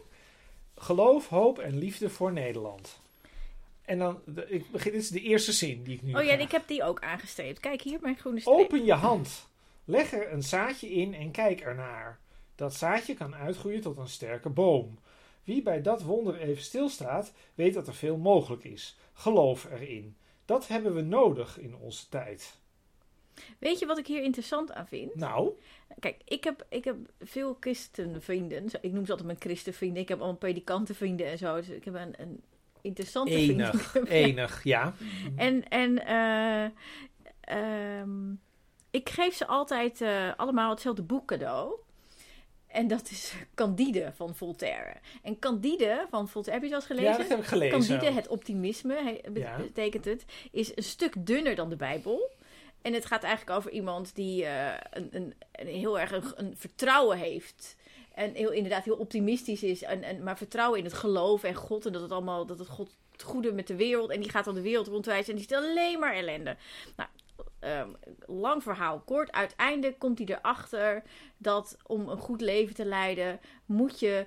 Geloof, 0.75 1.27
hoop 1.27 1.59
en 1.59 1.77
liefde 1.77 2.09
voor 2.09 2.31
Nederland. 2.33 2.99
En 3.85 3.99
dan, 3.99 4.19
de, 4.25 4.45
ik 4.49 4.71
begin, 4.71 4.91
dit 4.91 5.01
is 5.01 5.09
de 5.09 5.21
eerste 5.21 5.51
zin 5.51 5.83
die 5.83 5.93
ik 5.95 6.01
nu 6.01 6.13
Oh 6.15 6.23
ja, 6.23 6.35
ga. 6.35 6.41
ik 6.41 6.51
heb 6.51 6.67
die 6.67 6.83
ook 6.83 7.01
aangestreept. 7.01 7.59
Kijk 7.59 7.81
hier, 7.81 7.97
mijn 8.01 8.17
groene 8.17 8.39
streep. 8.39 8.55
Open 8.57 8.85
je 8.85 8.93
hand. 8.93 9.47
Leg 9.85 10.13
er 10.13 10.31
een 10.31 10.43
zaadje 10.43 10.89
in 10.89 11.13
en 11.13 11.31
kijk 11.31 11.59
ernaar. 11.61 12.19
Dat 12.57 12.75
zaadje 12.75 13.13
kan 13.13 13.35
uitgroeien 13.35 13.81
tot 13.81 13.97
een 13.97 14.07
sterke 14.07 14.49
boom. 14.49 14.99
Wie 15.43 15.61
bij 15.61 15.81
dat 15.81 16.01
wonder 16.01 16.37
even 16.37 16.63
stilstaat, 16.63 17.33
weet 17.55 17.73
dat 17.73 17.87
er 17.87 17.93
veel 17.93 18.17
mogelijk 18.17 18.63
is. 18.63 18.97
Geloof 19.13 19.67
erin. 19.71 20.15
Dat 20.45 20.67
hebben 20.67 20.95
we 20.95 21.01
nodig 21.01 21.59
in 21.59 21.75
onze 21.75 22.09
tijd. 22.09 22.57
Weet 23.59 23.79
je 23.79 23.85
wat 23.85 23.97
ik 23.97 24.07
hier 24.07 24.23
interessant 24.23 24.71
aan 24.71 24.87
vind? 24.87 25.15
Nou, 25.15 25.51
Kijk, 25.99 26.21
ik 26.25 26.43
heb, 26.43 26.65
ik 26.69 26.83
heb 26.83 26.95
veel 27.21 27.57
christenvrienden. 27.59 28.65
Ik 28.81 28.91
noem 28.91 29.05
ze 29.05 29.11
altijd 29.11 29.27
mijn 29.27 29.41
christenvrienden. 29.41 30.01
Ik 30.01 30.07
heb 30.09 30.17
allemaal 30.17 30.37
predikantenvrienden 30.37 31.27
en 31.27 31.37
zo. 31.37 31.55
Dus 31.55 31.69
ik 31.69 31.85
heb 31.85 31.93
een, 31.93 32.21
een 32.21 32.41
interessante 32.81 33.31
enig, 33.31 33.95
enig, 34.05 34.63
ja. 34.63 34.93
En, 35.35 35.69
en 35.69 36.05
eh, 36.05 36.69
ehm, 37.39 38.31
ik 38.91 39.09
geef 39.09 39.35
ze 39.35 39.47
altijd 39.47 40.01
eh, 40.01 40.31
allemaal 40.37 40.69
hetzelfde 40.69 41.03
boek 41.03 41.27
cadeau. 41.27 41.79
En 42.77 42.87
dat 42.87 43.09
is 43.09 43.33
Candide 43.55 44.11
van 44.15 44.35
Voltaire. 44.35 44.93
En 45.23 45.39
Candide 45.39 46.05
van 46.09 46.29
Voltaire, 46.29 46.61
heb 46.61 46.69
je 46.71 46.75
dat 46.75 46.85
gelezen? 46.85 47.11
Ja, 47.11 47.17
dat 47.17 47.27
heb 47.27 47.39
ik 47.39 47.45
gelezen. 47.45 47.79
Candide, 47.79 48.11
het 48.11 48.27
optimisme, 48.27 49.19
Ja. 49.33 49.57
betekent 49.57 50.05
het, 50.05 50.25
is 50.51 50.71
een 50.75 50.83
stuk 50.83 51.25
dunner 51.25 51.55
dan 51.55 51.69
de 51.69 51.75
Bijbel. 51.75 52.31
En 52.81 52.93
het 52.93 53.05
gaat 53.05 53.23
eigenlijk 53.23 53.57
over 53.57 53.71
iemand 53.71 54.15
die 54.15 54.45
eh, 54.45 54.73
een, 54.89 55.07
een, 55.11 55.33
een 55.51 55.67
heel 55.67 55.99
erg 55.99 56.11
een, 56.11 56.23
een 56.35 56.53
vertrouwen 56.57 57.17
heeft. 57.17 57.75
En 58.13 58.33
heel, 58.33 58.51
inderdaad 58.51 58.83
heel 58.83 58.95
optimistisch 58.95 59.63
is. 59.63 59.83
En, 59.83 60.03
en, 60.03 60.23
maar 60.23 60.37
vertrouwen 60.37 60.79
in 60.79 60.85
het 60.85 60.93
geloof 60.93 61.43
en 61.43 61.55
God. 61.55 61.85
En 61.85 61.91
dat 61.91 62.01
het 62.01 62.11
allemaal, 62.11 62.45
dat 62.45 62.59
het 62.59 62.67
God 62.67 62.89
het 63.11 63.23
goede 63.23 63.53
met 63.53 63.67
de 63.67 63.75
wereld. 63.75 64.09
En 64.09 64.19
die 64.19 64.29
gaat 64.29 64.45
dan 64.45 64.55
de 64.55 64.61
wereld 64.61 64.87
rondwijzen. 64.87 65.29
En 65.33 65.39
die 65.39 65.47
ziet 65.47 65.57
alleen 65.57 65.99
maar 65.99 66.13
ellende. 66.13 66.55
Nou, 66.95 67.09
ehm, 67.59 67.89
lang 68.25 68.63
verhaal 68.63 68.99
kort. 69.05 69.31
Uiteindelijk 69.31 69.99
komt 69.99 70.17
hij 70.17 70.27
erachter 70.27 71.03
dat 71.37 71.77
om 71.85 72.09
een 72.09 72.17
goed 72.17 72.41
leven 72.41 72.75
te 72.75 72.85
leiden, 72.85 73.39
moet 73.65 73.99
je 73.99 74.25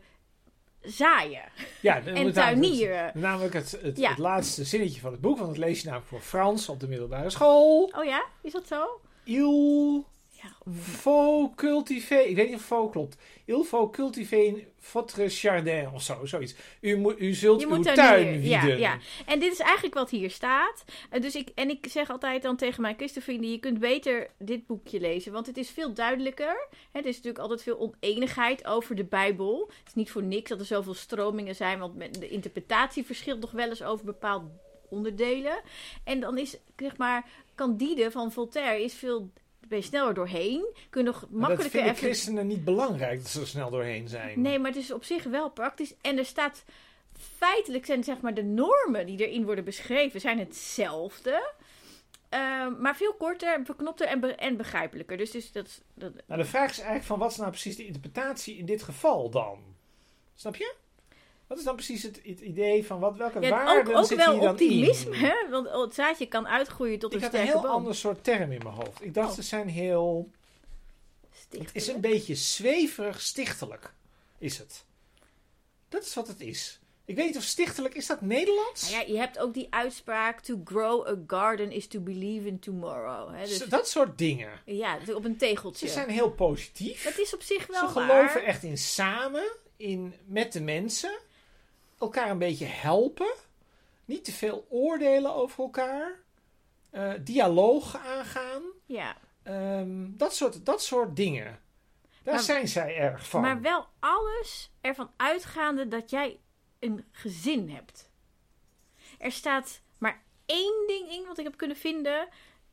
zaaien. 0.81 1.43
Ja, 1.81 1.97
En 2.05 2.25
het- 2.25 2.35
tuinieren. 2.35 3.11
Namelijk 3.15 3.55
het, 3.55 3.79
het, 3.83 3.99
Ja. 3.99 4.09
het 4.09 4.19
laatste 4.19 4.65
zinnetje 4.65 5.01
van 5.01 5.13
het 5.13 5.21
boek, 5.21 5.37
want 5.37 5.49
dat 5.49 5.59
lees 5.59 5.79
je 5.79 5.85
namelijk 5.85 6.09
voor 6.11 6.21
Frans 6.21 6.69
op 6.69 6.81
de 6.81 6.89
middelbare 6.89 7.31
school. 7.31 7.93
Oh 7.97 8.05
ja, 8.05 8.25
is 8.43 8.53
dat 8.53 8.67
zo? 8.67 9.01
Il 9.25 10.05
Ja, 10.43 11.51
cultiver, 11.55 12.27
ik 12.27 12.37
weet 12.37 12.47
niet 12.47 12.57
of 12.57 12.63
faut 12.63 12.91
klopt. 12.91 13.17
Il 13.45 13.65
faut 13.65 13.93
cultiver 13.93 14.67
votre 14.79 15.27
jardin 15.27 15.89
of 15.95 16.03
zo, 16.03 16.27
zoiets. 16.27 16.55
U, 16.81 16.97
moet, 16.97 17.21
u 17.21 17.33
zult 17.33 17.61
Je 17.61 17.67
uw 17.67 17.83
tuin. 17.83 18.43
Ja, 18.43 18.65
ja. 18.65 18.99
En 19.27 19.41
dit 19.41 19.53
is 19.53 19.59
eigenlijk 19.59 19.95
wat 19.95 20.11
hier 20.11 20.31
staat. 20.31 20.85
En, 21.11 21.21
dus 21.21 21.35
ik, 21.35 21.49
en 21.55 21.71
ik 21.71 21.87
zeg 21.91 22.11
altijd 22.11 22.43
dan 22.43 22.57
tegen 22.57 22.83
mijn 22.83 22.97
christenvrienden... 22.97 23.51
je 23.51 23.59
kunt 23.59 23.79
beter 23.79 24.31
dit 24.39 24.67
boekje 24.67 25.01
lezen, 25.01 25.33
want 25.33 25.47
het 25.47 25.57
is 25.57 25.71
veel 25.71 25.95
duidelijker. 25.95 26.69
Het 26.93 27.05
is 27.05 27.15
natuurlijk 27.15 27.43
altijd 27.43 27.63
veel 27.63 27.79
oneenigheid 27.79 28.67
over 28.67 28.95
de 28.95 29.05
Bijbel. 29.05 29.71
Het 29.79 29.87
is 29.87 29.95
niet 29.95 30.11
voor 30.11 30.23
niks 30.23 30.49
dat 30.49 30.61
er 30.61 30.67
zoveel 30.67 30.95
stromingen 30.95 31.55
zijn... 31.55 31.79
want 31.79 32.21
de 32.21 32.29
interpretatie 32.29 33.05
verschilt 33.05 33.41
nog 33.41 33.51
wel 33.51 33.69
eens 33.69 33.83
over 33.83 34.05
bepaalde 34.05 34.47
onderdelen. 34.89 35.61
En 36.05 36.21
dan 36.21 36.39
is, 36.39 36.57
zeg 36.77 36.97
maar, 36.97 37.29
Candide 37.55 38.11
van 38.11 38.33
Voltaire 38.33 38.85
is 38.85 38.95
veel... 38.95 39.31
ben 39.71 39.79
je 39.79 39.85
sneller 39.85 40.15
doorheen. 40.15 40.67
Kun 40.91 41.01
je 41.05 41.07
nog 41.07 41.21
Maar 41.21 41.29
dat 41.31 41.39
makkelijker 41.41 41.71
vinden 41.71 41.91
even... 41.91 42.05
christenen 42.05 42.47
niet 42.47 42.65
belangrijk 42.65 43.19
dat 43.23 43.31
ze 43.31 43.41
er 43.41 43.47
snel 43.47 43.71
doorheen 43.71 44.09
zijn. 44.09 44.41
Nee, 44.41 44.59
maar 44.59 44.71
het 44.71 44.81
is 44.81 44.93
op 44.93 45.05
zich 45.05 45.25
wel 45.25 45.51
praktisch. 45.51 45.95
En 46.01 46.19
er 46.19 46.25
staat 46.25 46.65
feitelijk 47.37 47.87
zijn 47.87 48.05
zeg 48.05 48.21
maar 48.21 48.35
de 48.35 48.43
normen 48.43 49.07
die 49.07 49.27
erin 49.29 49.45
worden 49.45 49.65
beschreven 49.65 50.21
zijn 50.21 50.39
hetzelfde. 50.39 51.53
Ehm, 52.29 52.81
maar 52.81 52.97
veel 52.97 53.15
korter, 53.15 53.61
verknopter 53.65 54.07
en, 54.07 54.21
be- 54.21 54.35
en 54.35 54.57
begrijpelijker. 54.57 55.17
Dus, 55.17 55.31
dus 55.31 55.53
dat, 55.53 55.81
dat, 55.95 56.13
Nou, 56.27 56.41
de 56.41 56.47
vraag 56.49 56.71
is 56.71 56.77
eigenlijk 56.77 57.07
van 57.07 57.19
wat 57.19 57.31
is 57.31 57.37
nou 57.37 57.51
precies 57.51 57.77
de 57.77 57.87
interpretatie 57.87 58.57
in 58.57 58.67
dit 58.67 58.83
geval 58.83 59.31
dan? 59.31 59.59
Snap 60.35 60.57
je? 60.57 60.75
Wat 61.51 61.59
is 61.59 61.65
dan 61.65 61.75
precies 61.75 62.03
het, 62.03 62.21
het 62.25 62.41
idee 62.41 62.87
van 62.87 63.01
wat, 63.01 63.17
welke 63.17 63.41
ja, 63.41 63.49
waarden 63.51 63.95
ook, 63.97 64.03
ook 64.03 64.09
wel 64.09 64.31
hier 64.33 64.41
dan 64.41 64.51
optimisme, 64.51 65.17
in? 65.17 65.21
hè? 65.25 65.49
Want 65.51 65.71
het 65.71 65.95
zaadje 65.95 66.27
kan 66.27 66.49
uitgroeien 66.49 66.99
tot 66.99 67.11
Ik 67.15 67.17
een 67.17 67.23
had 67.25 67.33
een 67.33 67.39
sterke 67.41 67.59
heel 67.59 67.67
boom. 67.69 67.77
ander 67.79 67.95
soort 67.95 68.25
term 68.25 68.53
in 68.53 68.61
mijn 68.63 68.75
hoofd. 68.75 69.03
Ik 69.05 69.15
dacht, 69.15 69.29
Oh. 69.29 69.35
ze 69.35 69.43
zijn 69.43 69.69
heel... 69.69 70.31
Het 71.51 71.71
is 71.73 71.87
een 71.89 72.01
beetje 72.01 72.35
zweverig 72.35 73.21
stichtelijk, 73.21 73.93
is 74.39 74.59
het. 74.59 74.85
Dat 75.89 76.03
is 76.05 76.15
wat 76.15 76.29
het 76.29 76.41
is. 76.41 76.81
Ik 77.05 77.17
weet 77.17 77.27
niet 77.27 77.37
of 77.37 77.43
stichtelijk, 77.43 77.95
is 77.95 78.07
dat 78.07 78.21
Nederlands? 78.21 78.91
Nou 78.91 79.03
ja, 79.07 79.13
je 79.13 79.19
hebt 79.19 79.39
ook 79.39 79.55
die 79.55 79.67
uitspraak: 79.71 80.41
to 80.41 80.61
grow 80.65 81.07
a 81.07 81.15
garden 81.27 81.73
is 81.73 81.87
to 81.87 82.01
believe 82.01 82.47
in 82.49 82.59
tomorrow. 82.59 83.35
Hè? 83.35 83.45
Dus, 83.47 83.59
Dat 83.59 83.89
soort 83.89 84.19
dingen. 84.19 84.51
ja, 84.65 84.99
op 85.15 85.25
een 85.25 85.37
tegeltje. 85.37 85.87
Ze 85.87 85.93
zijn 85.93 86.09
heel 86.11 86.31
positief. 86.31 87.03
Dat 87.05 87.19
is 87.19 87.35
op 87.35 87.43
zich 87.43 87.67
wel 87.67 87.89
Ze 87.89 87.95
waar. 87.95 88.07
geloven 88.09 88.45
echt 88.45 88.63
in 88.63 88.79
samen, 88.79 89.45
in, 89.77 90.15
met 90.25 90.53
de 90.53 90.61
mensen. 90.61 91.19
Elkaar 92.01 92.31
een 92.31 92.39
beetje 92.39 92.65
helpen. 92.67 93.33
Niet 94.05 94.25
te 94.25 94.33
veel 94.33 94.67
oordelen 94.69 95.35
over 95.35 95.65
elkaar. 95.65 96.19
eh, 96.91 97.13
dialoog 97.21 97.97
aangaan. 97.97 98.63
Ja, 98.87 99.17
Ehm, 99.43 100.07
dat, 100.17 100.35
soort, 100.35 100.67
dat 100.67 100.83
soort 100.83 101.17
dingen. 101.17 101.61
Daar 102.23 102.35
Maar- 102.35 102.43
zijn 102.43 102.69
zij 102.69 102.97
erg 102.97 103.29
van. 103.29 103.41
maar 103.41 103.61
wel 103.61 103.87
alles 103.99 104.71
ervan 104.81 105.11
uitgaande 105.17 105.89
dat 105.89 106.11
jij 106.11 106.39
een 106.79 107.05
gezin 107.13 107.71
hebt. 107.71 108.11
Er 109.19 109.33
staat 109.33 109.81
maar 109.99 110.23
één 110.47 110.85
ding 110.87 111.11
in 111.11 111.25
wat 111.27 111.39
ik 111.39 111.45
heb 111.45 111.57
kunnen 111.57 111.77
vinden. 111.77 112.29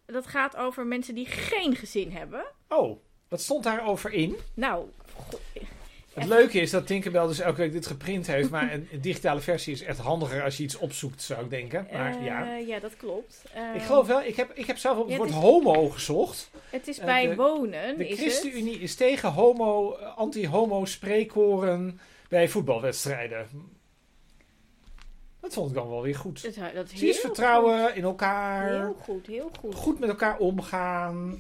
Dat 0.06 0.28
gaat 0.28 0.56
over 0.56 0.86
mensen 0.86 1.16
die 1.16 1.26
geen 1.26 1.76
gezin 1.76 2.12
hebben. 2.12 2.46
Oh, 2.68 3.00
wat 3.28 3.42
stond 3.42 3.64
daarover 3.64 4.12
in? 4.14 4.36
Nou, 4.54 4.90
Het 6.20 6.28
leuke 6.28 6.60
is 6.60 6.72
dat 6.72 6.88
Tinkerbell 6.88 7.28
dus 7.28 7.40
elke 7.40 7.58
week 7.62 7.72
dit 7.72 7.88
geprint 7.88 8.28
heeft. 8.28 8.50
Maar 8.50 8.74
een, 8.74 8.88
digitale 9.02 9.40
versie 9.40 9.74
is 9.74 9.82
echt 9.84 10.00
handiger 10.00 10.44
als 10.44 10.58
je 10.58 10.64
iets 10.64 10.78
opzoekt, 10.78 11.22
zou 11.22 11.44
ik 11.44 11.50
denken. 11.50 11.88
Maar 11.92 12.18
eh, 12.18 12.26
ja. 12.26 12.56
ja, 12.56 12.80
dat 12.80 12.96
klopt. 12.98 13.44
Ik 13.76 13.82
geloof 13.82 14.08
wel, 14.08 14.22
ik 14.22 14.36
heb, 14.36 14.52
ik 14.54 14.66
heb 14.66 14.78
zelf 14.78 14.98
op 14.98 15.04
het 15.04 15.12
Ja, 15.12 15.18
woord 15.18 15.30
het 15.30 15.38
is- 15.38 15.44
homo 15.46 15.90
gezocht. 15.90 16.50
Het 16.70 16.88
is 16.88 17.00
eh, 17.00 17.06
bij 17.06 17.28
de- 17.28 17.36
wonen. 17.36 17.98
De 17.98 18.08
is 18.08 18.20
ChristenUnie 18.20 18.80
is 18.80 18.96
tegen 18.96 19.32
homo, 19.32 19.96
eh, 19.96 20.18
anti-homo 20.18 20.86
spreekkoren 20.86 22.00
bij 22.30 22.50
voetbalwedstrijden. 22.50 23.48
Dat 25.40 25.54
vond 25.54 25.70
ik 25.70 25.76
dan 25.76 25.90
wel 25.90 26.02
weer 26.02 26.16
goed. 26.16 26.44
Dat, 26.44 26.74
dat 26.74 26.92
heel 26.92 27.14
vertrouwen 27.14 27.96
in 27.96 28.04
elkaar. 28.04 28.70
Heel 28.70 28.96
goed, 29.00 29.28
heel 29.28 29.52
goed. 29.60 29.76
Goed 29.76 30.00
met 30.00 30.10
elkaar 30.10 30.38
omgaan. 30.38 31.38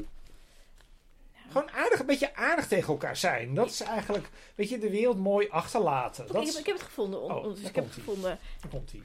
Gewoon 1.58 1.84
aardig, 1.84 2.00
een 2.00 2.06
beetje 2.06 2.36
aardig 2.36 2.68
tegen 2.68 2.88
elkaar 2.88 3.16
zijn. 3.18 3.54
Dat 3.54 3.70
is 3.70 3.82
eigenlijk, 3.82 4.30
weet 4.56 4.70
je, 4.70 4.78
de 4.80 4.90
wereld 4.90 5.18
mooi 5.18 5.50
achterlaten. 5.50 6.28
Dat 6.28 6.42
ik, 6.42 6.48
heb, 6.48 6.56
ik 6.60 6.66
heb 6.66 6.76
het 6.76 6.86
gevonden. 6.86 7.22
On, 7.22 7.32
Oh, 7.32 7.44
on- 7.46 7.54
dus 7.54 7.64
ik 7.70 7.76
heb 7.76 7.84
het 7.86 7.94
gevonden. 7.94 8.40
daar 8.62 8.70
komt 8.72 8.94
ie. 8.94 9.02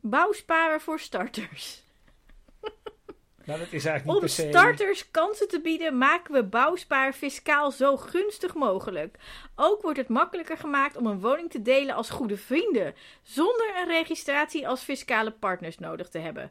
Bouwsparen 0.00 0.80
voor 0.80 1.00
starters. 1.00 1.82
Nou, 3.44 3.60
dat 3.60 3.72
is 3.72 3.84
eigenlijk 3.84 4.20
niet 4.20 4.30
Om 4.30 4.36
se... 4.36 4.48
starters 4.48 5.10
kansen 5.10 5.48
te 5.48 5.60
bieden, 5.60 5.98
maken 5.98 6.32
we 6.32 6.44
bouwspaar 6.44 7.12
fiscaal 7.12 7.70
zo 7.70 7.96
gunstig 7.96 8.54
mogelijk. 8.54 9.16
Ook 9.54 9.82
wordt 9.82 9.98
het 9.98 10.08
makkelijker 10.08 10.56
gemaakt 10.56 10.96
om 10.96 11.06
een 11.06 11.20
woning 11.20 11.50
te 11.50 11.62
delen 11.62 11.94
als 11.94 12.10
goede 12.10 12.36
vrienden, 12.36 12.94
zonder 13.22 13.72
een 13.76 13.86
registratie 13.86 14.68
als 14.68 14.82
fiscale 14.82 15.30
partners 15.30 15.78
nodig 15.78 16.08
te 16.08 16.18
hebben. 16.18 16.50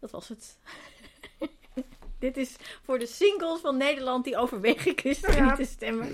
Dat 0.00 0.10
was 0.10 0.28
het. 0.28 0.58
Dit 2.24 2.36
is 2.36 2.56
voor 2.82 2.98
de 2.98 3.06
singles 3.06 3.60
van 3.60 3.76
Nederland 3.76 4.24
die 4.24 4.36
overwegen 4.36 4.92
ChristenUnie 4.98 5.42
Ja. 5.44 5.54
te 5.54 5.64
stemmen. 5.64 6.08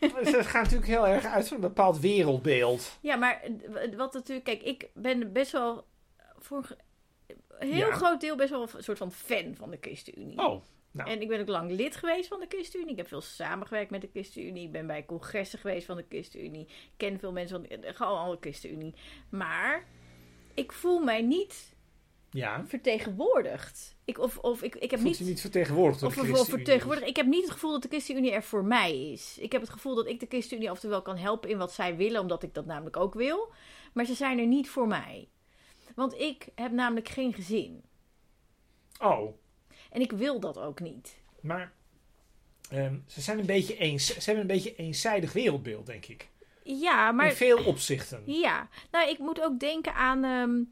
Het 0.00 0.46
gaat 0.46 0.62
natuurlijk 0.62 0.86
heel 0.90 1.06
erg 1.06 1.24
uit 1.24 1.48
van 1.48 1.56
een 1.56 1.62
bepaald 1.62 1.98
wereldbeeld. 2.00 2.98
Ja, 3.00 3.16
maar 3.16 3.42
wat 3.96 4.12
natuurlijk, 4.12 4.44
kijk, 4.46 4.62
ik 4.62 4.88
ben 4.94 5.32
best 5.32 5.52
wel 5.52 5.86
voor 6.38 6.76
een 7.58 7.72
heel 7.72 7.86
Ja. 7.86 7.94
groot 7.94 8.20
deel 8.20 8.36
best 8.36 8.50
wel 8.50 8.62
een 8.62 8.82
soort 8.82 8.98
van 8.98 9.12
fan 9.12 9.54
van 9.56 9.70
de 9.70 9.78
ChristenUnie. 9.80 10.38
Oh, 10.38 10.62
nou. 10.90 11.10
En 11.10 11.20
ik 11.20 11.28
ben 11.28 11.40
ook 11.40 11.48
lang 11.48 11.70
lid 11.70 11.96
geweest 11.96 12.28
van 12.28 12.40
de 12.40 12.46
ChristenUnie. 12.48 12.92
Ik 12.92 12.98
heb 12.98 13.08
veel 13.08 13.20
samengewerkt 13.20 13.90
met 13.90 14.00
de 14.00 14.08
ChristenUnie. 14.12 14.64
Ik 14.64 14.72
ben 14.72 14.86
bij 14.86 15.04
congressen 15.04 15.58
geweest 15.58 15.86
van 15.86 15.96
de 15.96 16.04
ChristenUnie. 16.08 16.66
Ik 16.66 16.90
ken 16.96 17.18
veel 17.18 17.32
mensen 17.32 17.66
van 17.68 17.80
de, 17.80 17.94
gewoon 17.94 18.18
alle 18.18 18.36
ChristenUnie. 18.40 18.94
Maar 19.30 19.84
ik 20.54 20.72
voel 20.72 20.98
mij 21.00 21.22
niet 21.22 21.74
Ja. 22.36 22.64
vertegenwoordigd. 22.66 23.96
Ik, 24.04 24.18
of, 24.18 24.38
of 24.38 24.62
ik, 24.62 24.74
ik 24.74 24.90
heb 24.90 25.00
Voelt 25.00 25.18
niet... 25.18 25.28
niet 25.28 25.40
vertegenwoordigd 25.40 26.00
door 26.00 26.08
Of, 26.08 26.14
de 26.14 26.32
of, 26.32 26.48
vertegenwoordigd. 26.48 27.08
Ik 27.08 27.16
heb 27.16 27.26
niet 27.26 27.42
het 27.42 27.52
gevoel 27.52 27.72
dat 27.72 27.82
de 27.82 27.88
ChristenUnie 27.88 28.30
er 28.32 28.42
voor 28.42 28.64
mij 28.64 29.10
is. 29.12 29.38
Ik 29.38 29.52
heb 29.52 29.60
het 29.60 29.70
gevoel 29.70 29.94
dat 29.94 30.06
ik 30.06 30.20
de 30.20 30.26
ChristenUnie 30.28 30.70
oftewel 30.70 31.02
kan 31.02 31.16
helpen 31.16 31.50
in 31.50 31.58
wat 31.58 31.72
zij 31.72 31.96
willen, 31.96 32.20
omdat 32.20 32.42
ik 32.42 32.54
dat 32.54 32.66
namelijk 32.66 32.96
ook 32.96 33.14
wil. 33.14 33.52
Maar 33.92 34.04
ze 34.04 34.14
zijn 34.14 34.38
er 34.38 34.46
niet 34.46 34.68
voor 34.68 34.86
mij. 34.86 35.28
Want 35.94 36.14
ik 36.14 36.48
heb 36.54 36.72
namelijk 36.72 37.08
geen 37.08 37.32
gezin. 37.34 37.82
Oh, 39.00 39.34
En 39.90 40.00
ik 40.00 40.12
wil 40.12 40.40
dat 40.40 40.58
ook 40.58 40.80
niet. 40.80 41.16
maar 41.40 41.72
ehm, 42.70 42.98
ze 43.06 43.20
zijn 43.20 43.38
een 43.38 43.46
beetje 43.46 43.76
eens. 43.76 44.06
Ze 44.06 44.22
hebben 44.24 44.40
een 44.40 44.56
beetje 44.56 44.76
eenzijdig 44.76 45.32
wereldbeeld, 45.32 45.86
denk 45.86 46.06
ik. 46.06 46.28
Ja, 46.62 47.12
maar... 47.12 47.26
In 47.28 47.34
veel 47.34 47.64
opzichten. 47.64 48.22
Ja, 48.26 48.68
nou, 48.90 49.08
ik 49.10 49.18
moet 49.18 49.40
ook 49.40 49.60
denken 49.60 49.94
aan. 49.94 50.24
ehm, 50.24 50.62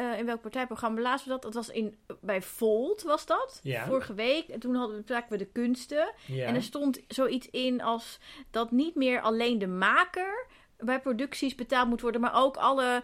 eh, 0.00 0.18
in 0.18 0.26
welk 0.26 0.40
partijprogramma 0.40 1.00
lazen 1.00 1.26
we 1.26 1.32
dat? 1.32 1.42
Dat 1.42 1.54
was 1.54 1.68
in, 1.68 1.96
bij 2.20 2.42
Volt, 2.42 3.02
was 3.02 3.26
dat? 3.26 3.60
Ja. 3.62 3.86
Vorige 3.86 4.14
week. 4.14 4.48
En 4.48 4.60
toen 4.60 4.74
hadden 4.74 5.04
we, 5.06 5.22
we 5.28 5.36
de 5.36 5.46
kunsten. 5.52 6.12
Ja. 6.26 6.46
En 6.46 6.54
er 6.54 6.62
stond 6.62 7.00
zoiets 7.08 7.50
in 7.50 7.80
als 7.82 8.18
dat 8.50 8.70
niet 8.70 8.94
meer 8.94 9.20
alleen 9.20 9.58
de 9.58 9.66
maker 9.66 10.46
bij 10.78 11.00
producties 11.00 11.54
betaald 11.54 11.88
moet 11.88 12.00
worden, 12.00 12.20
maar 12.20 12.34
ook 12.34 12.56
alle 12.56 13.02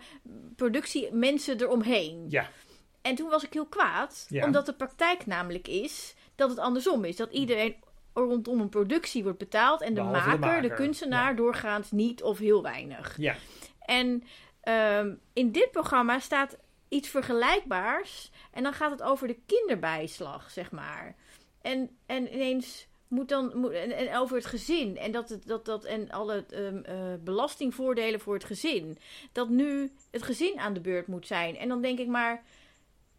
productiemensen 0.57 1.61
eromheen. 1.61 2.27
ja. 2.29 2.49
En 3.03 3.15
toen 3.15 3.29
was 3.29 3.45
ik 3.45 3.53
heel 3.53 3.67
kwaad, 3.67 4.27
Ja. 4.29 4.45
omdat 4.45 4.67
de 4.67 4.73
praktijk 4.73 5.27
namelijk 5.27 5.69
is 5.69 6.15
dat 6.35 6.51
het 6.51 6.59
andersom 6.59 7.05
is. 7.05 7.17
Dat 7.17 7.33
iedereen 7.33 7.77
rondom 8.15 8.61
een 8.61 8.69
productie 8.69 9.23
wordt 9.23 9.39
betaald 9.39 9.81
en 9.83 9.95
de 9.95 10.03
maker, 10.03 10.63
de, 10.63 10.75
kunstenaar, 10.75 11.31
Ja. 11.31 11.37
doorgaans 11.37 11.91
niet 11.91 12.23
of 12.23 12.39
heel 12.39 12.63
weinig. 12.63 13.15
Ja. 13.19 13.35
En 13.79 14.23
ehm, 14.61 15.15
in 15.33 15.53
dit 15.53 15.71
programma 15.71 16.19
staat 16.19 16.57
iets 16.89 17.09
vergelijkbaars. 17.09 18.31
En 18.51 18.63
dan 18.63 18.73
gaat 18.73 18.91
het 18.91 19.03
over 19.03 19.27
de 19.29 19.39
kinderbijslag, 19.47 20.51
zeg 20.51 20.71
maar. 20.71 21.17
En, 21.63 21.91
en 22.07 22.35
ineens 22.35 22.87
moet 23.09 23.29
dan 23.29 23.53
moet, 23.55 23.73
en, 23.73 24.17
over 24.17 24.37
het 24.37 24.47
gezin. 24.47 24.97
En, 24.97 25.13
dat 25.13 25.39
dat, 25.45 25.65
dat, 25.65 25.85
en 25.85 26.11
alle 26.11 26.45
ehm, 26.51 26.77
eh, 26.77 26.97
belastingvoordelen 27.21 28.21
voor 28.21 28.35
het 28.35 28.45
gezin. 28.45 28.99
Dat 29.33 29.49
nu 29.49 29.93
het 30.11 30.23
gezin 30.23 30.59
aan 30.59 30.75
de 30.75 30.81
beurt 30.81 31.07
moet 31.07 31.27
zijn. 31.27 31.57
En 31.57 31.69
dan 31.69 31.81
denk 31.83 31.99
ik 31.99 32.09
maar. 32.09 32.45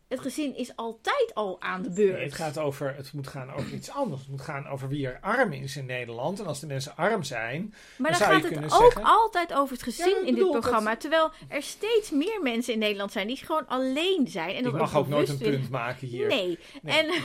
Het 0.07 0.19
gezin 0.19 0.55
is 0.55 0.75
altijd 0.75 1.31
al 1.33 1.61
aan 1.61 1.81
de 1.81 1.89
beurt. 1.89 2.13
Nee, 2.13 2.23
het, 2.23 2.33
gaat 2.33 2.57
over, 2.57 2.95
het 2.95 3.13
moet 3.13 3.27
gaan 3.27 3.53
over 3.53 3.73
iets 3.73 3.89
anders. 3.91 4.21
Het 4.21 4.29
moet 4.29 4.41
gaan 4.41 4.67
over 4.67 4.87
wie 4.87 5.07
er 5.07 5.17
arm 5.21 5.53
is 5.53 5.77
in 5.77 5.85
Nederland. 5.85 6.39
En 6.39 6.45
als 6.47 6.59
de 6.59 6.67
mensen 6.67 6.95
arm 6.95 7.23
zijn. 7.23 7.73
Maar 7.97 8.11
Dan 8.11 8.19
gaat 8.19 8.43
het 8.43 8.63
ook 8.63 8.69
zeggen- 8.81 9.03
altijd 9.03 9.53
over 9.53 9.73
het 9.73 9.83
gezin 9.83 10.09
Ja, 10.09 10.17
ik 10.21 10.27
in 10.27 10.35
dit 10.35 10.51
programma. 10.51 10.97
Terwijl 10.97 11.31
er 11.47 11.61
steeds 11.63 12.11
meer 12.11 12.39
mensen 12.41 12.73
in 12.73 12.79
Nederland 12.79 13.11
zijn 13.11 13.27
die 13.27 13.37
gewoon 13.37 13.67
alleen 13.67 14.27
zijn. 14.27 14.49
En 14.49 14.57
ik 14.57 14.63
dat 14.63 14.73
mag 14.73 14.95
ook 14.95 15.07
nooit 15.07 15.29
een 15.29 15.37
willen- 15.37 15.59
punt 15.59 15.69
maken 15.69 16.07
hier. 16.07 16.27
Nee. 16.27 16.59
Nee. 16.81 16.97
En, 16.97 17.05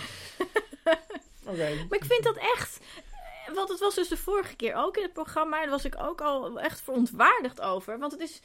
Oké. 1.46 1.68
maar 1.88 1.98
ik 1.98 2.04
vind 2.04 2.22
dat 2.22 2.36
echt. 2.36 2.78
Want 3.54 3.68
het 3.68 3.80
was 3.80 3.94
dus 3.94 4.09
de 4.09 4.16
vorige 4.16 4.56
keer 4.56 4.75
ook 4.75 4.97
in 4.97 5.02
het 5.02 5.12
programma. 5.12 5.61
Daar 5.61 5.71
was 5.71 5.85
ik 5.85 5.94
ook 6.02 6.21
al 6.21 6.61
echt 6.61 6.80
verontwaardigd 6.80 7.61
over. 7.61 7.99
Want 7.99 8.12
het 8.12 8.21
is. 8.21 8.40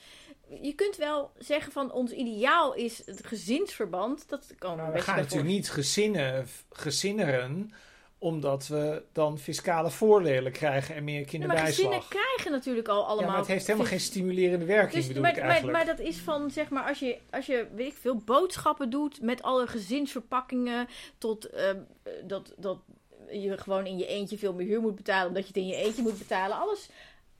Je 0.62 0.74
kunt 0.74 0.96
wel 0.96 1.32
zeggen 1.38 1.72
van 1.72 1.92
ons 1.92 2.12
ideaal 2.12 2.74
is 2.74 3.02
het 3.06 3.26
gezinsverband. 3.26 4.30
Dat 4.30 4.54
kan 4.58 4.78
Nou, 4.78 4.94
we 4.94 5.02
gaan 5.02 5.16
natuurlijk 5.16 5.50
niet 5.50 5.70
gezinnen, 5.70 6.48
gezinneren 6.70 7.74
omdat 8.20 8.68
we 8.68 9.04
dan 9.12 9.40
fiscale 9.40 9.92
voordelen 9.92 10.52
krijgen 10.52 10.96
en 10.96 11.04
meer 11.04 11.14
Nee, 11.14 11.22
maar 11.22 11.30
kinderbijslag. 11.30 11.76
gezinnen 11.76 12.02
krijgen 12.10 12.52
natuurlijk 12.52 12.88
al 12.88 13.06
allemaal. 13.06 13.24
ja, 13.24 13.30
maar 13.30 13.38
het 13.40 13.48
heeft 13.48 13.68
helemaal 13.68 13.88
geen 13.88 14.00
stimulerende 14.00 14.66
werking, 14.66 14.94
Dus, 14.94 15.08
bedoel 15.08 15.22
maar, 15.22 15.32
ik 15.32 15.38
maar, 15.38 15.50
eigenlijk. 15.50 15.78
maar 15.78 15.96
dat 15.96 16.06
is 16.06 16.18
van, 16.18 16.50
zeg 16.50 16.70
maar, 16.70 16.88
als 16.88 17.00
je, 17.00 17.18
als 17.30 17.46
je 17.46 17.68
weet 17.76 17.88
ik 17.88 17.98
veel, 17.98 18.16
boodschappen 18.16 18.90
doet 18.90 19.22
met 19.22 19.42
alle 19.42 19.68
gezinsverpakkingen, 19.68 20.88
tot 21.18 21.46
ehm, 21.46 21.80
dat, 22.24 22.54
dat 22.58 22.80
je 23.32 23.58
gewoon 23.58 23.86
in 23.86 23.98
je 23.98 24.08
eentje 24.08 24.38
veel 24.38 24.54
meer 24.54 24.68
huur 24.68 24.82
moet 24.82 24.96
betalen, 24.96 25.28
omdat 25.28 25.42
je 25.42 25.48
het 25.48 25.58
in 25.58 25.68
je 25.68 25.76
eentje 25.76 26.02
moet 26.02 26.18
betalen. 26.18 26.58
Alles, 26.58 26.90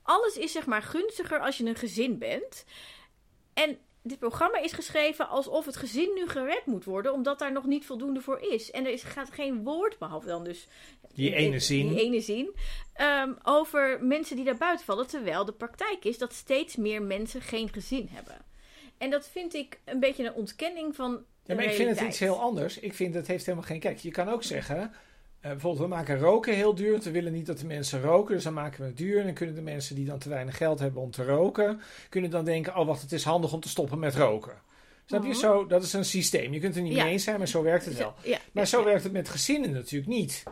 alles 0.02 0.36
is 0.36 0.52
zeg 0.52 0.66
maar 0.66 0.82
gunstiger 0.82 1.40
als 1.40 1.58
je 1.58 1.64
een 1.64 1.74
gezin 1.76 2.18
bent. 2.18 2.64
En 3.54 3.78
dit 4.02 4.18
programma 4.18 4.58
is 4.58 4.72
geschreven 4.72 5.28
alsof 5.28 5.64
het 5.64 5.76
gezin 5.76 6.10
nu 6.14 6.28
gered 6.28 6.66
moet 6.66 6.84
worden, 6.84 7.12
omdat 7.12 7.38
daar 7.38 7.52
nog 7.52 7.64
niet 7.66 7.86
voldoende 7.86 8.20
voor 8.20 8.40
is. 8.40 8.70
En 8.70 8.84
er 8.86 8.92
is, 8.92 9.02
gaat 9.02 9.30
geen 9.30 9.62
woord, 9.64 9.98
behalve 9.98 10.26
dan 10.26 10.44
dus 10.44 10.66
Die 11.14 11.34
ene 11.34 11.58
zin. 11.58 11.88
die 11.88 12.00
ene 12.00 12.20
zin. 12.20 12.54
ehm, 12.94 13.32
over 13.42 14.04
mensen 14.04 14.36
die 14.36 14.44
daar 14.44 14.56
buiten 14.56 14.84
vallen. 14.86 15.06
Terwijl 15.06 15.44
de 15.44 15.52
praktijk 15.52 16.04
is 16.04 16.18
dat 16.18 16.32
steeds 16.32 16.76
meer 16.76 17.02
mensen 17.02 17.40
geen 17.42 17.68
gezin 17.72 18.08
hebben. 18.10 18.36
En 18.98 19.10
dat 19.10 19.28
vind 19.28 19.54
ik 19.54 19.80
een 19.84 20.00
beetje 20.00 20.24
een 20.26 20.34
ontkenning 20.34 20.94
van. 20.96 21.24
Ja, 21.44 21.54
maar 21.54 21.64
ik 21.64 21.70
vind 21.74 21.90
het 21.98 22.08
iets 22.08 22.18
heel 22.18 22.40
anders. 22.40 22.78
Ik 22.78 22.94
vind 22.94 23.14
het 23.14 23.26
heeft 23.26 23.44
helemaal 23.46 23.66
geen... 23.66 23.80
Kijk, 23.80 23.98
je 23.98 24.10
kan 24.10 24.28
ook 24.28 24.42
zeggen... 24.42 24.92
eh, 25.40 25.50
bijvoorbeeld, 25.50 25.82
we 25.88 25.94
maken 25.94 26.18
roken 26.18 26.54
heel 26.54 26.74
duur. 26.74 26.90
want 26.90 27.04
We 27.04 27.10
willen 27.10 27.32
niet 27.32 27.46
dat 27.46 27.58
de 27.58 27.66
mensen 27.66 28.00
roken. 28.02 28.34
Dus 28.34 28.44
dan 28.44 28.52
maken 28.52 28.80
we 28.80 28.86
het 28.86 28.96
duur. 28.96 29.18
En 29.18 29.24
dan 29.24 29.34
kunnen 29.34 29.54
de 29.54 29.60
mensen 29.62 29.94
die 29.94 30.04
dan 30.04 30.18
te 30.18 30.28
weinig 30.28 30.56
geld 30.56 30.78
hebben 30.78 31.02
om 31.02 31.10
te 31.10 31.24
roken... 31.24 31.80
kunnen 32.08 32.30
dan 32.30 32.44
denken... 32.44 32.76
Oh, 32.76 32.86
wacht, 32.86 33.02
het 33.02 33.12
is 33.12 33.24
handig 33.24 33.52
om 33.52 33.60
te 33.60 33.68
stoppen 33.68 33.98
met 33.98 34.14
roken. 34.14 34.52
Snap 35.06 35.22
je? 35.22 35.28
Mhm. 35.28 35.38
Zo, 35.38 35.66
dat 35.66 35.82
is 35.82 35.92
een 35.92 36.04
systeem. 36.04 36.52
Je 36.52 36.60
kunt 36.60 36.76
er 36.76 36.82
niet 36.82 36.94
Ja. 36.94 37.02
mee 37.02 37.12
eens 37.12 37.24
zijn, 37.24 37.38
maar 37.38 37.48
zo 37.48 37.62
werkt 37.62 37.84
het 37.84 37.96
wel. 37.96 38.14
Ja, 38.22 38.38
Maar 38.52 38.66
zo 38.66 38.84
werkt 38.84 39.02
het 39.02 39.12
met 39.12 39.28
gezinnen 39.28 39.72
natuurlijk 39.72 40.10
niet. 40.10 40.42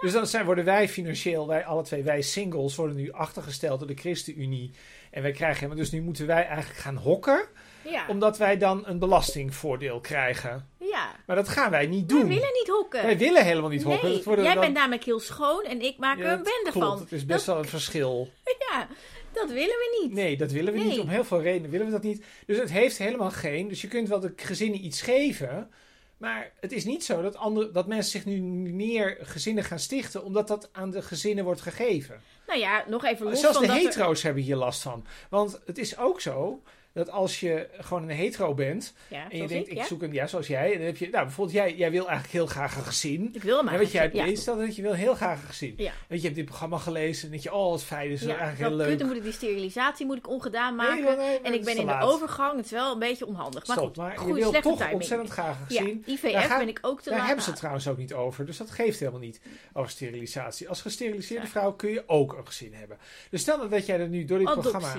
Dus 0.00 0.12
dan 0.12 0.26
zijn, 0.26 0.44
worden 0.44 0.64
wij 0.64 0.88
financieel, 0.88 1.46
wij 1.46 1.64
alle 1.64 1.82
twee, 1.82 2.02
wij 2.02 2.22
singles, 2.22 2.74
worden 2.76 2.96
nu 2.96 3.12
achtergesteld 3.12 3.78
door 3.78 3.88
de 3.88 3.94
ChristenUnie. 3.94 4.70
En 5.10 5.22
wij 5.22 5.32
krijgen 5.32 5.56
helemaal, 5.56 5.76
dus 5.76 5.90
nu 5.90 6.02
moeten 6.02 6.26
wij 6.26 6.46
eigenlijk 6.46 6.78
gaan 6.80 6.96
hokken, 6.96 7.46
Ja. 7.84 8.04
omdat 8.08 8.38
wij 8.38 8.58
dan 8.58 8.82
een 8.86 8.98
belastingvoordeel 8.98 10.00
krijgen. 10.00 10.68
ja. 10.78 11.14
Maar 11.26 11.36
dat 11.36 11.48
gaan 11.48 11.70
wij 11.70 11.86
niet 11.86 12.10
Wij 12.12 12.20
doen. 12.20 12.28
willen 12.28 12.52
niet 12.52 12.68
hokken. 12.68 13.02
Wij 13.02 13.18
willen 13.18 13.44
helemaal 13.44 13.70
niet 13.70 13.82
hokken. 13.82 14.08
nee, 14.10 14.22
jij 14.42 14.52
dan- 14.52 14.60
bent 14.60 14.74
namelijk 14.74 15.04
heel 15.04 15.20
schoon 15.20 15.64
en 15.64 15.80
ik 15.82 15.98
maak 15.98 16.18
er 16.18 16.24
een 16.26 16.42
bende 16.42 16.70
klopt, 16.70 16.86
van. 16.86 16.98
Het 16.98 17.12
is 17.12 17.26
best 17.26 17.46
wel 17.46 17.58
een 17.58 17.64
verschil. 17.68 18.28
Ja, 18.70 18.88
dat 19.32 19.48
willen 19.48 19.66
we 19.68 19.98
niet. 20.02 20.12
Nee, 20.12 20.36
dat 20.36 20.50
willen 20.50 20.72
we 20.72 20.78
Nee. 20.78 20.88
niet. 20.88 20.98
Om 21.00 21.08
heel 21.08 21.24
veel 21.24 21.40
redenen 21.42 21.70
willen 21.70 21.86
we 21.86 21.92
dat 21.92 22.02
niet. 22.02 22.24
Dus 22.46 22.58
het 22.58 22.70
heeft 22.70 22.98
helemaal 22.98 23.30
geen. 23.30 23.68
Dus 23.68 23.80
je 23.80 23.88
kunt 23.88 24.08
wel 24.08 24.20
de 24.20 24.32
gezinnen 24.36 24.84
iets 24.84 25.00
geven. 25.02 25.70
Maar 26.16 26.52
het 26.60 26.72
is 26.72 26.84
niet 26.84 27.04
zo 27.04 27.22
dat, 27.22 27.36
andere, 27.36 27.70
dat 27.70 27.86
mensen 27.86 28.10
zich 28.10 28.24
nu 28.24 28.40
meer 28.72 29.18
gezinnen 29.20 29.64
gaan 29.64 29.78
stichten. 29.78 30.24
omdat 30.24 30.48
dat 30.48 30.68
aan 30.72 30.90
de 30.90 31.02
gezinnen 31.02 31.44
wordt 31.44 31.60
gegeven. 31.60 32.20
Nou 32.46 32.58
ja, 32.58 32.84
nog 32.88 33.04
even 33.04 33.26
los 33.26 33.40
Zelfs 33.40 33.56
van 33.56 33.66
de 33.66 33.72
dat 33.72 33.82
er- 33.82 33.82
hetero's 33.88 34.22
hebben 34.22 34.42
hier 34.42 34.56
last 34.56 34.82
van. 34.82 35.04
Want 35.30 35.60
het 35.66 35.78
is 35.78 35.98
ook 35.98 36.20
zo 36.20 36.62
dat 36.94 37.10
als 37.10 37.40
je 37.40 37.68
gewoon 37.78 38.02
een 38.02 38.16
hetero 38.16 38.54
bent. 38.54 38.94
Ja, 39.08 39.30
en 39.30 39.38
je 39.38 39.46
denkt, 39.46 39.70
ik, 39.70 39.82
zoek 39.82 40.02
een. 40.02 40.12
Ja, 40.12 40.26
zoals 40.26 40.46
jij. 40.46 40.72
En 40.72 40.78
dan 40.78 40.86
heb 40.86 40.96
je. 40.96 41.08
Nou, 41.10 41.24
bijvoorbeeld, 41.24 41.56
jij, 41.56 41.74
jij 41.74 41.90
wil 41.90 42.08
eigenlijk 42.08 42.32
heel 42.32 42.46
graag 42.46 42.76
een 42.76 42.84
gezin. 42.84 43.30
Ik 43.32 43.42
wil 43.42 43.56
hem 43.56 43.68
En 43.68 43.78
wat 43.78 43.90
jij 43.90 44.10
dat 44.44 44.76
je 44.76 44.82
wil 44.82 44.92
heel 44.92 45.14
graag 45.14 45.40
een 45.40 45.46
gezin. 45.46 45.74
Ja. 45.76 45.92
En 46.08 46.16
je 46.16 46.22
hebt 46.22 46.34
dit 46.34 46.44
programma 46.44 46.78
gelezen. 46.78 47.24
En 47.24 47.30
denk 47.30 47.42
je, 47.42 47.54
oh, 47.54 47.70
wat 47.70 47.84
fijn. 47.84 48.08
Dat 48.10 48.20
is 48.20 48.26
eigenlijk 48.26 48.58
heel 48.58 48.68
dat 48.68 48.86
leuk. 48.86 48.98
dan 48.98 49.06
moet 49.06 49.16
ik 49.16 49.22
die 49.22 49.32
sterilisatie 49.32 50.06
moet 50.06 50.16
ik 50.16 50.28
ongedaan 50.28 50.74
maken. 50.74 51.04
Nee, 51.04 51.16
nee, 51.16 51.16
nee, 51.16 51.36
en 51.36 51.42
dat 51.42 51.54
ik 51.54 51.64
ben 51.64 51.76
in 51.76 51.86
de 51.86 51.98
overgang. 52.00 52.56
Het 52.56 52.64
is 52.64 52.70
wel 52.70 52.92
een 52.92 52.98
beetje 52.98 53.26
onhandig. 53.26 53.66
Maar 53.66 53.76
Stop, 53.76 53.88
goed, 53.88 53.96
maar 53.96 54.26
je 54.26 54.34
wil 54.34 54.52
toch 54.52 54.76
timing. 54.76 54.94
ontzettend 54.94 55.30
graag 55.30 55.58
een 55.58 55.74
Ja, 55.74 55.80
gezin. 55.80 56.02
IVF 56.06 56.32
Daar 56.32 56.58
ben 56.58 56.68
ik 56.68 56.78
ook 56.82 57.00
te 57.00 57.10
Daar 57.10 57.26
hebben 57.26 57.44
ze 57.44 57.50
het 57.50 57.58
trouwens 57.58 57.88
ook 57.88 57.98
niet 57.98 58.14
over. 58.14 58.46
Dus 58.46 58.56
dat 58.56 58.70
geeft 58.70 58.98
helemaal 58.98 59.20
niet 59.20 59.40
over 59.72 59.90
sterilisatie. 59.90 60.68
Als 60.68 60.82
gesteriliseerde 60.82 61.46
vrouw 61.46 61.72
kun 61.72 61.90
je 61.90 62.04
ook 62.06 62.32
een 62.32 62.46
gezin 62.46 62.74
hebben. 62.74 62.98
Dus 63.30 63.40
stel 63.40 63.68
dat 63.68 63.86
jij 63.86 64.00
er 64.00 64.08
nu 64.08 64.24
door 64.24 64.38
dit 64.38 64.52
programma 64.52 64.94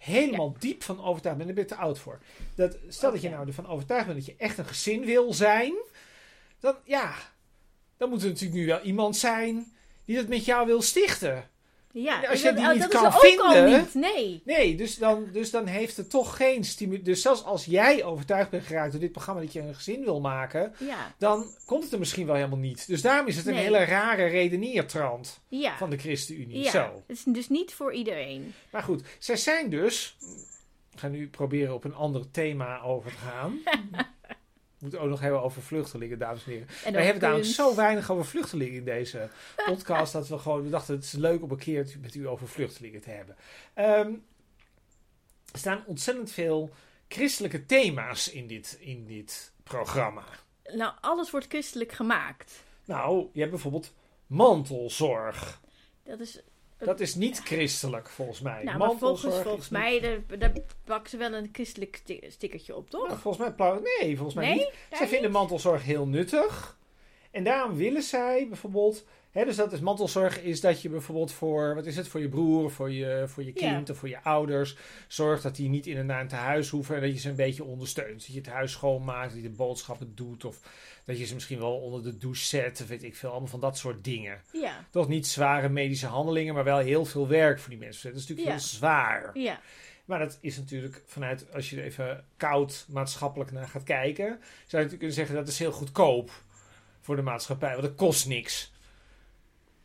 helemaal 0.00 0.56
diep 0.58 0.82
van 0.82 1.04
overtuigd 1.04 1.38
bent. 1.38 1.48
Daar 1.48 1.64
ben 1.64 1.64
je 1.64 1.74
te 1.74 1.82
oud 1.82 1.98
voor. 1.98 2.18
Dat, 2.54 2.76
stel 2.88 3.12
dat 3.12 3.20
je 3.20 3.28
nou 3.28 3.46
ervan 3.46 3.66
overtuigd 3.66 4.06
bent 4.06 4.18
dat 4.18 4.26
je 4.26 4.34
echt 4.38 4.58
een 4.58 4.64
gezin 4.64 5.04
wil 5.04 5.32
zijn. 5.32 5.74
Dan 6.60 6.76
ja, 6.84 7.14
dan 7.96 8.08
moet 8.08 8.22
er 8.22 8.28
natuurlijk 8.28 8.60
nu 8.60 8.66
wel 8.66 8.80
iemand 8.80 9.16
zijn 9.16 9.72
die 10.04 10.16
dat 10.16 10.28
met 10.28 10.44
jou 10.44 10.66
wil 10.66 10.82
stichten. 10.82 11.50
Ja, 11.92 12.20
Als 12.28 12.38
je 12.40 12.44
dat, 12.46 12.56
die 12.56 12.64
oh, 12.64 12.72
niet 12.72 12.80
dat 12.80 12.90
kan 12.90 13.06
is 13.06 13.14
ook 13.14 13.40
al 13.40 13.52
vinden- 13.52 13.78
niet. 13.80 13.94
Nee. 13.94 14.42
Nee, 14.44 14.74
dus 14.76 14.96
dan, 14.96 15.28
dus 15.32 15.50
dan 15.50 15.66
heeft 15.66 15.96
het 15.96 16.10
toch 16.10 16.36
geen 16.36 16.64
stimulus. 16.64 17.04
Dus 17.04 17.22
zelfs 17.22 17.44
als 17.44 17.64
jij 17.64 18.04
overtuigd 18.04 18.50
bent 18.50 18.64
geraakt 18.66 18.90
door 18.92 19.00
dit 19.00 19.12
programma 19.12 19.40
dat 19.40 19.52
je 19.52 19.60
een 19.60 19.74
gezin 19.74 20.04
wil 20.04 20.20
maken, 20.20 20.74
Ja, 20.78 21.14
dan 21.18 21.54
komt 21.64 21.82
het 21.84 21.92
er 21.92 21.98
misschien 21.98 22.26
wel 22.26 22.34
helemaal 22.34 22.58
niet. 22.58 22.86
Dus 22.86 23.02
daarom 23.02 23.26
is 23.26 23.36
het 23.36 23.46
een 23.46 23.54
Nee. 23.54 23.62
hele 23.62 23.84
rare 23.84 24.26
redeneertrand 24.26 25.40
ja. 25.48 25.76
van 25.76 25.90
de 25.90 25.96
ChristenUnie. 25.98 26.62
ja. 26.62 26.70
Zo. 26.70 27.02
Het 27.06 27.16
is 27.16 27.22
dus 27.26 27.48
niet 27.48 27.74
voor 27.74 27.92
iedereen. 27.92 28.54
Maar 28.70 28.82
goed, 28.82 29.02
zij 29.18 29.36
zijn 29.36 29.70
dus. 29.70 30.16
Ik 30.92 30.98
ga 31.00 31.08
nu 31.08 31.28
proberen 31.28 31.74
op 31.74 31.84
een 31.84 31.94
ander 31.94 32.30
thema 32.30 32.80
over 32.82 33.10
te 33.10 33.16
gaan. 33.16 33.58
We 34.80 34.86
moeten 34.86 35.00
ook 35.00 35.08
nog 35.10 35.20
hebben 35.20 35.42
over 35.42 35.62
vluchtelingen, 35.62 36.18
dames 36.18 36.44
en 36.44 36.50
heren. 36.50 36.68
En 36.84 36.92
Wij 36.92 37.04
hebben 37.04 37.22
namelijk 37.22 37.46
kunst. 37.46 37.60
zo 37.60 37.74
weinig 37.74 38.10
over 38.10 38.24
vluchtelingen 38.24 38.74
in 38.74 38.84
deze 38.84 39.28
podcast. 39.64 40.12
dat 40.12 40.28
we 40.28 40.38
gewoon. 40.38 40.62
We 40.62 40.70
dachten 40.70 40.94
het 40.94 41.04
is 41.04 41.12
leuk 41.12 41.42
om 41.42 41.50
een 41.50 41.56
keer 41.58 41.96
met 42.00 42.14
u 42.14 42.28
over 42.28 42.48
vluchtelingen 42.48 43.00
te 43.00 43.10
hebben. 43.10 43.36
Ehm, 43.74 44.12
er 45.52 45.58
staan 45.58 45.84
ontzettend 45.86 46.30
veel 46.30 46.70
christelijke 47.08 47.66
thema's 47.66 48.28
in 48.28 48.46
dit, 48.46 48.76
in 48.80 49.06
dit 49.06 49.52
programma. 49.62 50.24
Nou, 50.72 50.92
alles 51.00 51.30
wordt 51.30 51.46
christelijk 51.46 51.92
gemaakt. 51.92 52.62
Nou, 52.84 53.28
je 53.32 53.38
hebt 53.38 53.50
bijvoorbeeld 53.52 53.92
mantelzorg. 54.26 55.60
Dat 56.04 56.20
is... 56.20 56.40
Dat 56.84 57.00
is 57.00 57.14
niet 57.14 57.38
christelijk 57.44 58.08
volgens 58.08 58.40
mij. 58.40 58.62
Nou, 58.64 58.78
maar 58.78 58.92
volgens, 58.98 59.34
volgens 59.42 59.68
mij, 59.68 60.00
daar, 60.00 60.38
daar 60.38 60.52
pakken 60.84 61.10
ze 61.10 61.16
wel 61.16 61.32
een 61.32 61.48
christelijk 61.52 61.96
sti- 61.96 62.20
stickertje 62.28 62.76
op, 62.76 62.90
toch? 62.90 63.06
Nou, 63.08 63.18
volgens 63.20 63.52
mij 63.56 63.80
Nee, 64.00 64.14
volgens 64.16 64.34
mij 64.36 64.46
Nee? 64.48 64.54
niet. 64.56 64.72
Zij 64.92 65.08
vinden 65.08 65.30
mantelzorg 65.30 65.82
heel 65.84 66.06
nuttig. 66.06 66.78
En 67.30 67.44
daarom 67.44 67.76
willen 67.76 68.02
zij 68.02 68.46
bijvoorbeeld. 68.48 69.04
Dus 69.32 69.56
dat 69.56 69.72
is 69.72 69.80
mantelzorg 69.80 70.40
is 70.42 70.60
dat 70.60 70.82
je 70.82 70.88
bijvoorbeeld 70.88 71.32
voor, 71.32 71.74
wat 71.74 71.86
is 71.86 71.96
het, 71.96 72.08
voor 72.08 72.20
je 72.20 72.28
broer, 72.28 72.70
voor 72.70 72.90
je, 72.92 73.24
voor 73.26 73.42
je 73.44 73.52
Ja. 73.54 73.72
kind 73.72 73.90
of 73.90 73.96
voor 73.98 74.08
je 74.08 74.22
ouders 74.22 74.76
zorgt 75.08 75.42
dat 75.42 75.56
die 75.56 75.68
niet 75.68 75.86
in 75.86 75.96
en 75.96 76.06
naar 76.06 76.20
een 76.20 76.28
tehuis 76.28 76.68
hoeven 76.68 76.94
en 76.94 77.00
dat 77.00 77.10
je 77.12 77.18
ze 77.18 77.28
een 77.28 77.34
beetje 77.36 77.64
ondersteunt. 77.64 78.18
Dat 78.20 78.26
je 78.34 78.38
het 78.38 78.46
huis 78.48 78.72
schoonmaakt, 78.72 79.32
dat 79.32 79.42
je 79.42 79.48
de 79.48 79.56
boodschappen 79.56 80.14
doet 80.14 80.44
of 80.44 80.60
dat 81.04 81.18
je 81.18 81.24
ze 81.24 81.34
misschien 81.34 81.58
wel 81.58 81.76
onder 81.76 82.02
de 82.02 82.16
douche 82.18 82.44
zet 82.44 82.80
of 82.80 82.88
weet 82.88 83.02
ik 83.02 83.16
veel, 83.16 83.30
allemaal 83.30 83.48
van 83.48 83.60
dat 83.60 83.78
soort 83.78 84.04
dingen. 84.04 84.40
Ja, 84.52 84.84
Toch 84.90 85.08
niet 85.08 85.26
zware 85.26 85.68
medische 85.68 86.06
handelingen, 86.06 86.54
maar 86.54 86.64
wel 86.64 86.78
heel 86.78 87.04
veel 87.04 87.28
werk 87.28 87.58
voor 87.60 87.70
die 87.70 87.78
mensen. 87.78 88.10
Dat 88.10 88.20
is 88.20 88.26
natuurlijk 88.28 88.48
Ja. 88.48 88.54
heel 88.62 88.64
zwaar. 88.68 89.30
ja. 89.38 89.60
Maar 90.04 90.18
dat 90.18 90.38
is 90.40 90.56
natuurlijk 90.56 91.02
vanuit, 91.06 91.46
als 91.54 91.70
je 91.70 91.76
er 91.76 91.84
even 91.84 92.24
koud 92.36 92.86
maatschappelijk 92.88 93.52
naar 93.52 93.68
gaat 93.68 93.82
kijken, 93.82 94.26
zou 94.26 94.38
je 94.38 94.66
natuurlijk 94.70 94.98
kunnen 94.98 95.16
zeggen 95.16 95.34
dat 95.34 95.48
is 95.48 95.58
heel 95.58 95.72
goedkoop 95.72 96.30
voor 97.00 97.16
de 97.16 97.22
maatschappij, 97.22 97.70
want 97.72 97.82
het 97.82 97.94
kost 97.94 98.26
niks. 98.26 98.72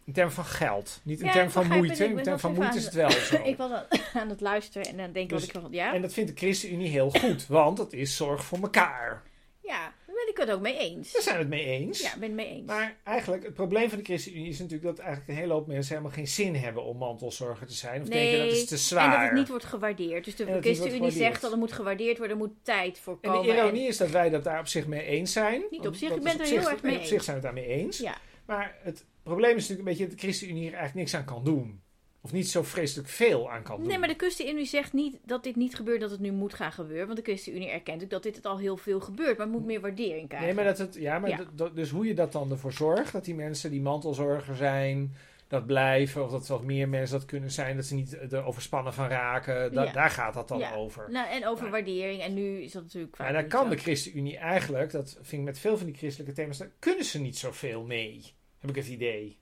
In 0.06 0.14
termen 0.14 0.34
van 0.34 0.46
geld, 0.46 1.00
niet 1.04 1.20
in 1.20 1.26
Ja, 1.26 1.32
termen 1.32 1.48
ik 1.52 1.54
van 1.68 1.68
moeite. 1.78 2.04
Ik 2.04 2.10
In 2.10 2.16
termen 2.24 2.40
van 2.40 2.54
moeite 2.54 2.78
is 2.78 2.86
het 2.86 2.94
wel 2.94 3.12
zo. 3.12 3.36
ik 3.44 3.58
was 3.58 3.72
aan, 4.14 4.30
het 4.30 4.42
luisteren 4.42 4.88
en 4.88 4.98
dan 4.98 5.12
denk 5.12 5.32
ik 5.32 5.38
Dus- 5.38 5.48
dat 5.48 5.56
ik 5.56 5.62
van, 5.62 5.72
ja, 5.72 5.94
En 5.94 6.02
dat 6.02 6.14
vindt 6.14 6.30
de 6.32 6.38
ChristenUnie 6.38 6.88
heel 6.90 7.10
goed, 7.10 7.48
want 7.48 7.78
het 7.78 7.94
is 7.94 8.16
zorg 8.16 8.46
voor 8.46 8.60
elkaar. 8.62 9.24
ja, 9.62 9.80
daar 10.06 10.16
ben 10.16 10.30
ik 10.30 10.38
het 10.38 10.52
ook 10.52 10.62
mee 10.62 10.78
eens. 10.78 11.12
Daar 11.12 11.22
zijn 11.22 11.36
we 11.36 11.42
het 11.42 11.50
mee 11.50 11.66
eens. 11.66 12.02
Ja, 12.02 12.14
ik 12.14 12.20
ben 12.20 12.28
het 12.28 12.36
mee 12.38 12.48
eens. 12.50 12.66
Maar 12.66 12.96
eigenlijk, 13.04 13.44
het 13.44 13.54
probleem 13.54 13.90
van 13.90 13.98
de 13.98 14.04
ChristenUnie 14.04 14.50
is 14.50 14.60
natuurlijk 14.60 14.86
dat 14.96 15.00
eigenlijk 15.00 15.30
een 15.30 15.36
hele 15.36 15.54
hoop 15.54 15.68
mensen 15.68 15.96
helemaal 15.96 16.16
geen 16.16 16.28
zin 16.28 16.56
hebben 16.56 16.84
om 16.84 16.98
mantelzorger 16.98 17.68
te 17.68 17.74
zijn. 17.74 18.02
Of 18.02 18.08
denken 18.08 18.38
dat 18.46 18.56
is 18.56 18.66
te 18.66 18.78
zwaar. 18.78 19.04
En 19.06 19.12
dat 19.12 19.22
het 19.22 19.34
niet 19.34 19.48
wordt 19.50 19.66
gewaardeerd. 19.66 20.26
Dus 20.26 20.36
de 20.36 20.46
En 20.46 20.54
dat 20.54 20.62
ChristenUnie 20.64 21.12
zegt 21.12 21.42
dat 21.42 21.52
er 21.52 21.58
moet 21.58 21.72
gewaardeerd 21.72 22.18
worden, 22.18 22.38
er 22.38 22.44
moet 22.44 22.56
tijd 22.64 23.00
voor 23.00 23.18
En 23.22 23.32
komen. 23.32 23.48
de 23.56 23.62
ironie 23.62 23.88
is 23.88 23.98
dat 23.98 24.10
wij 24.10 24.30
dat 24.30 24.44
daar 24.44 24.60
op 24.60 24.68
zich 24.68 24.88
mee 24.88 25.04
eens 25.04 25.32
zijn. 25.32 25.64
Niet 25.72 25.88
op 25.88 25.96
zich, 25.96 26.10
dat 26.10 26.18
ik 26.18 26.24
ben 26.24 26.40
er 26.40 26.46
heel 26.46 26.70
erg 26.70 26.82
mee 26.82 26.96
Op 26.98 27.04
zich 27.04 27.12
eens. 27.14 27.26
zijn 27.26 27.42
we 27.42 27.48
het 27.48 27.56
daarmee 27.56 27.76
eens. 27.78 27.98
Ja, 27.98 28.18
Maar 28.46 28.76
het 28.82 29.04
probleem 29.32 29.56
is 29.56 29.68
natuurlijk 29.68 29.80
een 29.80 29.86
beetje 29.86 30.04
dat 30.08 30.14
de 30.14 30.20
ChristenUnie 30.20 30.68
er 30.68 30.74
eigenlijk 30.74 30.96
niks 30.96 31.16
aan 31.16 31.26
kan 31.36 31.44
doen. 31.44 31.82
Of 32.22 32.32
niet 32.32 32.50
zo 32.50 32.64
vreselijk 32.64 33.10
veel 33.10 33.52
aan 33.52 33.64
kan 33.64 33.78
doen. 33.80 33.88
nee, 33.88 33.98
maar 33.98 34.08
de 34.08 34.14
ChristenUnie 34.18 34.66
zegt 34.66 34.94
niet 34.94 35.18
dat 35.24 35.44
dit 35.44 35.56
niet 35.56 35.76
gebeurt, 35.76 36.02
dat 36.02 36.12
het 36.12 36.20
nu 36.20 36.32
moet 36.32 36.54
gaan 36.54 36.72
gebeuren. 36.72 37.06
Want 37.06 37.18
de 37.18 37.24
ChristenUnie 37.24 37.70
erkent 37.70 38.04
ook 38.04 38.10
dat 38.10 38.24
dit 38.24 38.36
het 38.36 38.46
al 38.46 38.58
heel 38.58 38.78
veel 38.78 39.00
gebeurt. 39.00 39.38
Maar 39.38 39.48
moet 39.48 39.66
meer 39.66 39.82
waardering 39.82 40.28
krijgen. 40.28 40.48
Nee, 40.48 40.56
maar 40.56 40.66
dat 40.66 40.78
het, 40.78 40.96
ja, 40.96 41.20
maar 41.20 41.30
Ja. 41.30 41.40
dat- 41.56 41.76
dus 41.76 41.90
hoe 41.90 42.06
je 42.06 42.14
dat 42.14 42.32
dan 42.32 42.52
ervoor 42.52 42.74
zorgt, 42.74 43.12
dat 43.12 43.26
die 43.26 43.36
mensen 43.36 43.72
die 43.72 43.82
mantelzorger 43.82 44.56
zijn, 44.56 45.14
dat 45.48 45.66
blijven, 45.66 46.24
of 46.24 46.32
dat 46.32 46.48
wat 46.48 46.64
meer 46.64 46.90
mensen 46.90 47.18
dat 47.18 47.28
kunnen 47.28 47.52
zijn, 47.52 47.76
dat 47.76 47.86
ze 47.86 47.96
niet 47.96 48.32
er 48.32 48.44
overspannen 48.44 48.94
van 48.94 49.08
raken, 49.08 49.74
da- 49.74 49.84
Ja. 49.84 49.92
daar 49.92 50.10
gaat 50.10 50.34
dat 50.34 50.48
dan 50.48 50.60
Ja. 50.60 50.74
over. 50.74 51.12
Nou, 51.12 51.30
en 51.30 51.48
over 51.48 51.64
Maar- 51.64 51.72
waardering. 51.72 52.22
En 52.22 52.34
nu 52.34 52.62
is 52.62 52.72
dat 52.72 52.84
natuurlijk 52.84 53.18
En 53.18 53.34
daar 53.34 53.42
niet 53.44 53.52
kan 53.52 53.64
zo. 53.64 53.70
de 53.70 53.78
ChristenUnie 53.78 54.38
eigenlijk, 54.38 54.92
dat 54.92 55.12
vind 55.22 55.42
ik 55.42 55.48
met 55.48 55.60
veel 55.60 55.78
van 55.78 55.86
die 55.86 55.96
christelijke 55.96 56.34
thema's, 56.34 56.58
daar 56.58 56.72
kunnen 56.80 57.06
ze 57.06 57.20
niet 57.22 57.38
zoveel 57.38 57.84
mee, 57.84 58.34
heb 58.66 58.76
ik 58.76 58.84
het 58.84 58.92
idee. 58.92 59.38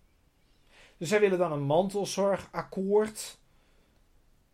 Dus 0.98 1.10
zij 1.10 1.20
willen 1.20 1.38
dan 1.38 1.52
een 1.52 1.64
mantelzorgakkoord. 1.64 3.38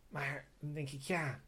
Maar 0.09 0.45
dan 0.59 0.73
denk 0.73 0.89
ik, 0.89 1.01
ja. 1.01 1.41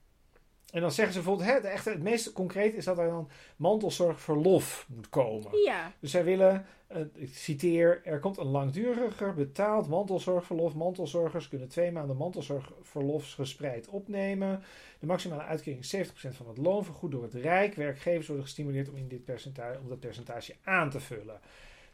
En 0.72 0.82
dan 0.82 0.92
zeggen 0.92 1.14
ze 1.14 1.20
bijvoorbeeld, 1.22 1.50
hè, 1.50 1.62
de 1.62 1.68
echte, 1.68 1.90
het 1.90 2.02
meest 2.02 2.34
concreet 2.34 2.74
is 2.74 2.86
dat 2.86 2.98
er 2.98 3.08
dan 3.08 3.30
mantelzorgverlof 3.56 4.86
moet 4.90 5.10
komen. 5.10 5.58
Ja, 5.64 5.94
Dus 6.00 6.12
zij 6.12 6.24
willen, 6.24 6.66
eh, 6.88 7.02
ik 7.14 7.36
citeer, 7.36 8.02
er 8.04 8.20
komt 8.20 8.38
een 8.38 8.48
langduriger 8.48 9.34
betaald 9.34 9.88
mantelzorgverlof. 9.88 10.74
Mantelzorgers 10.74 11.50
kunnen 11.50 11.68
twee 11.68 11.92
maanden 11.92 12.18
mantelzorgverlof 12.18 13.32
gespreid 13.34 13.88
opnemen. 13.88 14.64
De 15.00 15.06
maximale 15.06 15.44
uitkering 15.44 15.82
is 15.82 15.90
70% 15.90 16.36
van 16.36 16.48
het 16.48 16.58
loon, 16.58 16.86
vergoed 16.86 17.12
door 17.12 17.24
het 17.24 17.34
Rijk. 17.34 17.76
Werkgevers 17.76 18.28
worden 18.28 18.46
gestimuleerd 18.46 18.90
om, 18.90 18.96
in 18.96 19.08
dit 19.08 19.26
percentage, 19.26 19.80
om 19.80 19.90
dat 19.90 20.00
percentage 20.00 20.56
aan 20.64 20.90
te 20.90 21.00
vullen. 21.00 21.40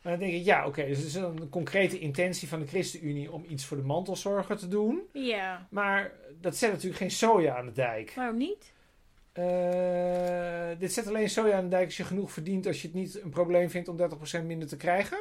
Maar 0.01 0.17
dan 0.17 0.27
denk 0.27 0.33
ik, 0.39 0.45
ja, 0.45 0.65
oké, 0.67 0.86
dus 0.86 0.97
het 0.97 1.07
is 1.07 1.13
een 1.15 1.49
concrete 1.49 1.99
intentie 1.99 2.47
van 2.47 2.60
de 2.60 2.67
ChristenUnie 2.67 3.31
om 3.31 3.45
iets 3.49 3.65
voor 3.65 3.77
de 3.77 3.83
mantelzorger 3.83 4.57
te 4.57 4.67
doen. 4.67 5.01
ja. 5.13 5.67
Maar 5.69 6.12
dat 6.41 6.55
zet 6.55 6.71
natuurlijk 6.71 6.97
geen 7.01 7.12
soja 7.12 7.57
aan 7.57 7.65
de 7.65 7.71
dijk. 7.71 8.13
Waarom 8.15 8.38
niet? 8.38 8.73
Eh, 9.31 10.79
dit 10.79 10.93
zet 10.93 11.07
alleen 11.07 11.29
soja 11.29 11.57
aan 11.57 11.63
de 11.63 11.69
dijk 11.69 11.86
als 11.86 11.97
je 11.97 12.03
genoeg 12.03 12.31
verdient 12.31 12.67
als 12.67 12.81
je 12.81 12.88
het 12.88 12.95
niet 12.97 13.21
een 13.21 13.29
probleem 13.29 13.69
vindt 13.69 13.88
om 13.88 13.97
30% 13.97 14.43
minder 14.45 14.67
te 14.67 14.77
krijgen. 14.77 15.17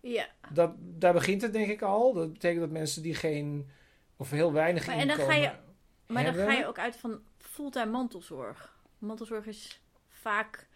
Ja. 0.00 0.26
Dat, 0.52 0.70
daar 0.78 1.12
begint 1.12 1.42
het 1.42 1.52
denk 1.52 1.68
ik 1.68 1.82
al. 1.82 2.12
Dat 2.12 2.32
betekent 2.32 2.60
dat 2.60 2.70
mensen 2.70 3.02
die 3.02 3.14
geen 3.14 3.70
of 4.16 4.30
heel 4.30 4.52
weinig 4.52 4.86
Maar 4.86 4.96
en 4.96 5.08
dan 5.08 5.18
inkomen 5.18 5.34
ga 5.36 5.42
je- 5.42 6.12
Maar 6.12 6.24
dan 6.24 6.34
ga 6.34 6.52
je 6.52 6.66
ook 6.66 6.78
uit 6.78 6.96
van 6.96 7.20
fulltime 7.38 7.90
mantelzorg. 7.90 8.76
Mantelzorg 8.98 9.46
is 9.46 9.82
vaak... 10.08 10.66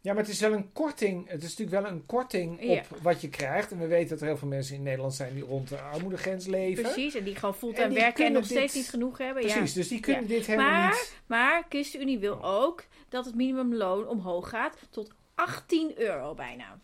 Ja, 0.00 0.12
maar 0.12 0.22
het 0.22 0.32
is 0.32 0.40
wel 0.40 0.52
een 0.52 0.72
korting. 0.72 1.28
Het 1.28 1.42
is 1.42 1.56
natuurlijk 1.56 1.82
wel 1.82 1.92
een 1.92 2.06
korting 2.06 2.62
Ja. 2.62 2.78
op 2.78 2.86
wat 3.02 3.20
je 3.20 3.28
krijgt. 3.28 3.70
En 3.72 3.78
we 3.78 3.86
weten 3.86 4.08
dat 4.08 4.20
er 4.20 4.26
heel 4.26 4.36
veel 4.36 4.48
mensen 4.48 4.74
in 4.74 4.82
Nederland 4.82 5.14
zijn 5.14 5.34
die 5.34 5.44
rond 5.44 5.68
de 5.68 5.80
armoedegrens 5.80 6.46
leven. 6.46 6.82
Precies, 6.82 7.14
en 7.14 7.24
die 7.24 7.34
gewoon 7.34 7.54
En 7.54 7.60
fulltime 7.60 7.88
die 7.88 7.98
werken 7.98 8.26
en 8.26 8.32
nog 8.32 8.44
steeds 8.44 8.74
niet 8.74 8.88
genoeg 8.88 9.18
hebben. 9.18 9.42
Precies, 9.42 9.68
Ja. 9.74 9.80
dus 9.80 9.88
die 9.88 10.00
kunnen 10.00 10.22
Ja. 10.22 10.28
dit 10.28 10.46
helemaal 10.46 10.70
Maar- 10.70 10.90
niet. 10.90 11.16
Maar 11.26 11.66
ChristenUnie 11.68 12.18
wil 12.18 12.44
ook 12.44 12.84
dat 13.08 13.24
het 13.24 13.34
minimumloon 13.34 14.06
omhoog 14.08 14.48
gaat 14.48 14.76
tot 14.90 15.10
18 15.34 15.92
euro 16.00 16.34
bijna. 16.34 16.78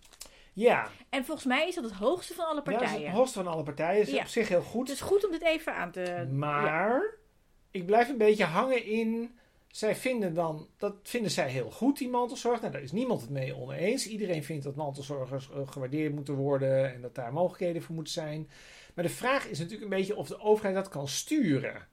Ja, 0.52 0.88
En 1.08 1.24
volgens 1.24 1.46
mij 1.46 1.68
is 1.68 1.74
dat 1.74 1.84
het 1.84 1.92
hoogste 1.92 2.34
van 2.34 2.44
alle 2.46 2.54
ja 2.54 2.62
dat 2.64 2.72
is 2.74 2.78
partijen. 2.80 3.06
het 3.08 3.16
hoogste 3.16 3.42
van 3.42 3.52
alle 3.52 3.62
partijen. 3.62 4.00
is 4.02 4.10
Ja. 4.10 4.20
op 4.20 4.26
zich 4.26 4.48
heel 4.48 4.62
goed. 4.62 4.88
het 4.88 4.96
is 4.96 5.02
goed 5.02 5.24
om 5.24 5.30
dit 5.30 5.42
even 5.42 5.74
aan 5.74 5.90
te... 5.90 6.00
ja. 6.00 6.26
Maar 6.32 7.02
ik 7.70 7.86
blijf 7.86 8.08
een 8.08 8.18
beetje 8.18 8.44
hangen 8.44 8.84
in. 8.84 9.38
Zij 9.74 9.96
vinden 9.96 10.34
dan, 10.34 10.68
dat 10.76 10.94
vinden 11.02 11.30
zij 11.30 11.48
heel 11.50 11.70
goed, 11.70 11.98
die 11.98 12.08
mantelzorg. 12.08 12.60
Nou, 12.60 12.72
daar 12.72 12.82
is 12.82 12.92
niemand 12.92 13.20
het 13.20 13.30
mee 13.30 13.56
oneens. 13.56 14.06
Iedereen 14.06 14.44
vindt 14.44 14.64
dat 14.64 14.74
mantelzorgers 14.74 15.50
eh, 15.50 15.68
gewaardeerd 15.68 16.14
moeten 16.14 16.34
worden 16.34 16.94
en 16.94 17.00
dat 17.00 17.14
daar 17.14 17.32
mogelijkheden 17.32 17.82
voor 17.82 17.94
moeten 17.94 18.12
zijn. 18.12 18.50
Maar 18.94 19.04
de 19.04 19.10
vraag 19.10 19.46
is 19.46 19.58
natuurlijk 19.58 19.84
een 19.84 19.98
beetje 19.98 20.16
of 20.16 20.28
de 20.28 20.40
overheid 20.40 20.74
dat 20.74 20.88
kan 20.88 21.08
sturen. 21.08 21.88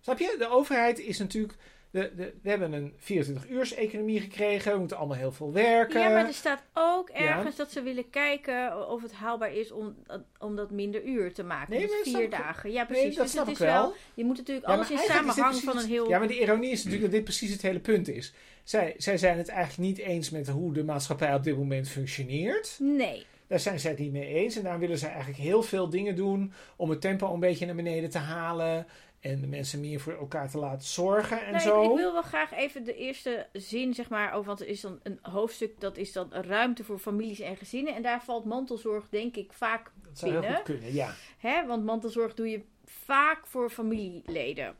Snap 0.00 0.18
je? 0.18 0.36
De 0.38 0.48
overheid 0.48 0.98
is 0.98 1.18
natuurlijk. 1.18 1.56
De, 1.90 2.12
de, 2.16 2.34
we 2.42 2.48
hebben 2.48 2.72
een 2.72 2.92
24-uurs-economie 3.00 4.20
gekregen. 4.20 4.72
We 4.72 4.78
moeten 4.78 4.96
allemaal 4.96 5.16
heel 5.16 5.32
veel 5.32 5.52
werken. 5.52 6.00
Ja, 6.00 6.08
maar 6.08 6.26
er 6.26 6.32
staat 6.34 6.62
ook 6.72 7.08
Ja. 7.08 7.16
ergens 7.36 7.56
dat 7.56 7.72
ze 7.72 7.82
willen 7.82 8.10
kijken 8.10 8.88
of 8.90 9.02
het 9.02 9.12
haalbaar 9.12 9.54
is 9.54 9.70
om, 9.72 9.96
om 10.38 10.56
dat 10.56 10.70
minder 10.70 11.04
uur 11.04 11.32
te 11.34 11.42
maken. 11.42 11.70
Nee, 11.76 11.86
dus 11.86 12.12
vier 12.14 12.30
dagen. 12.30 12.70
Ja, 12.72 12.76
Nee, 12.76 12.86
precies. 12.86 13.14
dat 13.14 13.24
dus 13.24 13.32
snap 13.32 13.44
het 13.46 13.54
is 13.54 13.60
wel. 13.60 13.94
Je 14.14 14.24
moet 14.24 14.36
natuurlijk 14.36 14.66
Ja, 14.66 14.72
alles 14.74 14.90
in 14.90 14.98
samenhang 14.98 15.54
van 15.56 15.78
een 15.78 15.86
heel... 15.88 16.08
Ja, 16.08 16.18
maar 16.18 16.28
de 16.28 16.40
ironie 16.40 16.70
is 16.70 16.76
natuurlijk 16.76 17.02
dat 17.02 17.12
dit 17.12 17.24
precies 17.24 17.50
het 17.52 17.62
hele 17.62 17.80
punt 17.80 18.08
is. 18.08 18.34
Zij, 18.64 18.94
zij 18.96 19.18
zijn 19.18 19.38
het 19.38 19.48
eigenlijk 19.48 19.88
niet 19.88 19.98
eens 20.06 20.30
met 20.30 20.48
hoe 20.48 20.72
de 20.72 20.84
maatschappij 20.84 21.34
op 21.34 21.42
dit 21.44 21.56
moment 21.56 21.88
functioneert. 21.88 22.76
Nee. 22.80 23.26
Daar 23.48 23.60
zijn 23.60 23.80
zij 23.80 23.90
het 23.90 24.00
niet 24.00 24.12
mee 24.12 24.26
eens. 24.34 24.56
En 24.56 24.62
daar 24.62 24.78
willen 24.78 24.98
zij 24.98 25.08
eigenlijk 25.08 25.38
heel 25.38 25.62
veel 25.62 25.88
dingen 25.88 26.16
doen 26.16 26.52
om 26.76 26.90
het 26.90 27.00
tempo 27.00 27.32
een 27.34 27.40
beetje 27.40 27.66
naar 27.66 27.74
beneden 27.74 28.10
te 28.10 28.18
halen. 28.18 28.86
En 29.20 29.40
de 29.40 29.46
mensen 29.46 29.80
meer 29.80 30.00
voor 30.00 30.12
elkaar 30.12 30.50
te 30.50 30.58
laten 30.58 30.86
zorgen 30.86 31.44
en 31.46 31.52
Nee, 31.52 31.60
zo. 31.60 31.82
ik 31.82 31.96
wil 31.96 32.12
wel 32.12 32.22
graag 32.22 32.52
even 32.52 32.84
de 32.84 32.94
eerste 32.94 33.46
zin, 33.52 33.94
zeg 33.94 34.08
maar, 34.08 34.32
over, 34.32 34.46
want 34.46 34.60
er 34.60 34.68
is 34.68 34.80
dan 34.80 35.00
een 35.02 35.18
hoofdstuk, 35.22 35.80
dat 35.80 35.96
is 35.96 36.12
dan 36.12 36.32
ruimte 36.32 36.84
voor 36.84 36.98
families 36.98 37.40
en 37.40 37.56
gezinnen. 37.56 37.94
En 37.94 38.02
daar 38.02 38.22
valt 38.22 38.44
mantelzorg, 38.44 39.08
denk 39.08 39.36
ik, 39.36 39.52
vaak 39.52 39.92
dat 40.02 40.18
zou 40.18 40.30
heel 40.30 40.40
binnen. 40.40 40.56
goed 40.58 40.66
kunnen, 40.66 40.94
ja. 40.94 41.14
Hè? 41.38 41.66
Want 41.66 41.84
mantelzorg 41.84 42.34
doe 42.34 42.48
je 42.50 42.62
vaak 42.84 43.46
voor 43.46 43.70
familieleden. 43.70 44.76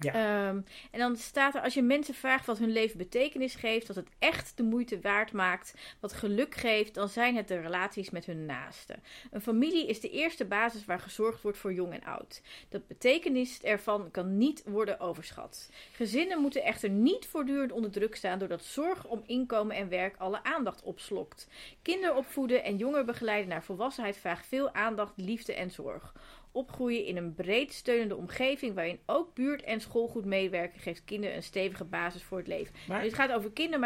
Ja. 0.00 0.12
Ehm, 0.12 0.60
en 0.90 0.98
dan 0.98 1.16
staat 1.16 1.54
er, 1.54 1.60
als 1.60 1.74
je 1.74 1.82
mensen 1.82 2.14
vraagt 2.14 2.46
wat 2.46 2.58
hun 2.58 2.72
leven 2.72 2.98
betekenis 2.98 3.54
geeft, 3.54 3.86
dat 3.86 3.96
het 3.96 4.08
echt 4.18 4.56
de 4.56 4.62
moeite 4.62 5.00
waard 5.00 5.32
maakt, 5.32 5.74
wat 6.00 6.12
geluk 6.12 6.54
geeft, 6.54 6.94
dan 6.94 7.08
zijn 7.08 7.36
het 7.36 7.48
de 7.48 7.60
relaties 7.60 8.10
met 8.10 8.26
hun 8.26 8.46
naasten. 8.46 9.02
Een 9.30 9.40
familie 9.40 9.86
is 9.86 10.00
de 10.00 10.10
eerste 10.10 10.44
basis 10.44 10.84
waar 10.84 11.00
gezorgd 11.00 11.42
wordt 11.42 11.58
voor 11.58 11.72
jong 11.72 11.92
en 11.92 12.04
oud. 12.04 12.42
De 12.68 12.82
betekenis 12.88 13.62
ervan 13.62 14.10
kan 14.10 14.38
niet 14.38 14.62
worden 14.66 15.00
overschat. 15.00 15.70
Gezinnen 15.92 16.40
moeten 16.40 16.62
echter 16.62 16.90
niet 16.90 17.26
voortdurend 17.26 17.72
onder 17.72 17.90
druk 17.90 18.16
staan 18.16 18.38
doordat 18.38 18.64
zorg 18.64 19.06
om 19.06 19.22
inkomen 19.26 19.76
en 19.76 19.88
werk 19.88 20.16
alle 20.16 20.44
aandacht 20.44 20.82
opslokt. 20.82 21.48
Kinderopvoeden 21.82 22.64
en 22.64 22.76
jongeren 22.76 23.06
begeleiden 23.06 23.48
naar 23.48 23.64
volwassenheid 23.64 24.16
vraagt 24.16 24.46
veel 24.46 24.74
aandacht, 24.74 25.12
liefde 25.16 25.54
en 25.54 25.70
zorg. 25.70 26.12
Opgroeien 26.58 27.04
in 27.04 27.16
een 27.16 27.34
breed 27.34 27.72
steunende 27.72 28.16
omgeving 28.16 28.74
waarin 28.74 28.98
ook 29.06 29.34
buurt 29.34 29.62
en 29.62 29.80
school 29.80 30.08
goed 30.08 30.24
meewerken, 30.24 30.80
geeft 30.80 31.04
kinderen 31.04 31.36
een 31.36 31.42
stevige 31.42 31.84
basis 31.84 32.22
voor 32.22 32.38
het 32.38 32.46
leven. 32.46 32.74
Maar 32.88 33.02
dit 33.02 33.14
gaat 33.14 33.32
over 33.32 33.50
kinderen, 33.50 33.80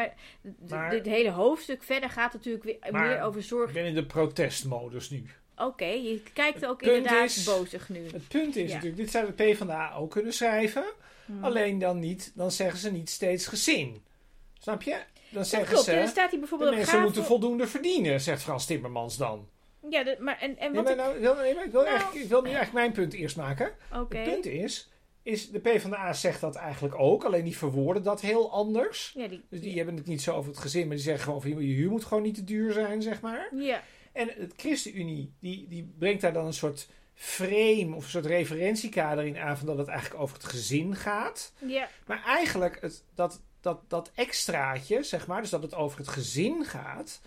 maar, 0.68 0.90
dit 0.90 1.06
hele 1.06 1.30
hoofdstuk 1.30 1.82
verder 1.82 2.10
gaat 2.10 2.32
natuurlijk 2.32 2.64
weer 2.64 2.76
Maar- 2.90 3.06
meer 3.08 3.22
over 3.22 3.42
zorg. 3.42 3.68
ik 3.68 3.74
ben 3.74 3.84
in 3.84 3.94
de 3.94 4.06
protestmodus 4.06 5.10
nu. 5.10 5.26
Oké, 5.56 5.84
je 5.84 6.22
kijkt 6.32 6.66
ook 6.66 6.82
inderdaad 6.82 7.24
is- 7.24 7.44
bozig 7.44 7.88
nu. 7.88 8.06
Het 8.12 8.28
punt 8.28 8.56
is 8.56 8.68
Ja. 8.68 8.74
natuurlijk, 8.74 8.96
dit 9.02 9.10
zou 9.10 9.26
de 9.26 9.32
PvdA 9.32 9.94
ook 9.94 10.10
kunnen 10.10 10.32
schrijven. 10.32 10.84
Hmm. 11.26 11.44
Alleen 11.44 11.78
dan 11.78 11.98
niet, 11.98 12.32
dan 12.34 12.50
zeggen 12.50 12.78
ze 12.78 12.92
niet 12.92 13.10
steeds 13.10 13.46
gezin. 13.46 14.02
Snap 14.58 14.82
je? 14.82 14.90
Dan 14.90 15.00
Dat 15.40 15.46
zeggen 15.48 15.68
klopt, 15.68 15.84
ze, 15.84 15.92
er 15.92 16.08
staat 16.08 16.22
hier 16.30 16.30
de 16.30 16.38
bijvoorbeeld 16.38 16.74
mensen 16.74 17.00
moeten 17.02 17.24
voldoende 17.24 17.66
verdienen, 17.66 18.20
zegt 18.20 18.42
Frans 18.42 18.66
Timmermans 18.66 19.16
dan. 19.16 19.48
Ja, 19.90 20.04
de- 20.04 20.16
maar 20.20 20.38
en, 20.40 20.58
en 20.58 20.72
Nee, 20.72 20.82
wat 20.82 20.84
maar 20.84 20.92
ik... 20.92 20.98
nou, 20.98 21.20
wil- 21.20 21.34
nee, 21.34 21.54
maar 21.54 21.64
ik, 21.64 21.72
wil 21.72 21.84
Nou- 21.84 22.18
ik 22.18 22.28
wil 22.28 22.40
nu 22.40 22.46
eigenlijk 22.46 22.72
mijn 22.74 22.92
punt 22.92 23.12
eerst 23.12 23.36
maken. 23.36 23.72
Oké. 23.92 24.16
Het 24.18 24.30
punt 24.30 24.46
is, 24.46 24.90
is, 25.22 25.50
de 25.50 25.58
PvdA 25.58 26.12
zegt 26.12 26.40
dat 26.40 26.54
eigenlijk 26.54 26.94
ook, 26.98 27.24
alleen 27.24 27.44
die 27.44 27.56
verwoorden 27.56 28.02
dat 28.02 28.20
heel 28.20 28.52
anders. 28.52 29.12
Ja, 29.16 29.28
die, 29.28 29.44
Dus 29.48 29.60
die 29.60 29.76
hebben 29.76 29.96
het 29.96 30.06
niet 30.06 30.22
zo 30.22 30.34
over 30.34 30.50
het 30.50 30.60
gezin, 30.60 30.86
maar 30.86 30.96
die 30.96 31.04
zeggen 31.04 31.24
gewoon 31.24 31.40
van 31.42 31.50
je 31.50 31.74
huur 31.74 31.90
moet 31.90 32.04
gewoon 32.04 32.22
niet 32.22 32.34
te 32.34 32.44
duur 32.44 32.72
zijn, 32.72 33.02
zeg 33.02 33.20
maar. 33.20 33.48
ja. 33.56 33.82
En 34.12 34.28
het 34.36 34.52
ChristenUnie, 34.56 35.32
die, 35.40 35.66
die 35.68 35.92
brengt 35.98 36.20
daar 36.20 36.32
dan 36.32 36.46
een 36.46 36.52
soort 36.54 36.88
frame 37.14 37.94
of 37.94 38.04
een 38.04 38.10
soort 38.10 38.26
referentiekader 38.26 39.24
in 39.26 39.38
aan 39.38 39.58
van 39.58 39.66
dat 39.66 39.78
het 39.78 39.88
eigenlijk 39.88 40.20
over 40.22 40.36
het 40.36 40.44
gezin 40.44 40.96
gaat. 40.96 41.52
ja, 41.66 41.88
Maar 42.06 42.22
eigenlijk 42.24 42.78
het, 42.80 43.04
dat, 43.14 43.40
dat, 43.60 43.80
dat 43.88 44.10
extraatje, 44.14 45.02
zeg 45.02 45.26
maar, 45.26 45.40
dus 45.40 45.50
dat 45.50 45.62
het 45.62 45.74
over 45.74 45.98
het 45.98 46.08
gezin 46.08 46.64
gaat, 46.64 47.20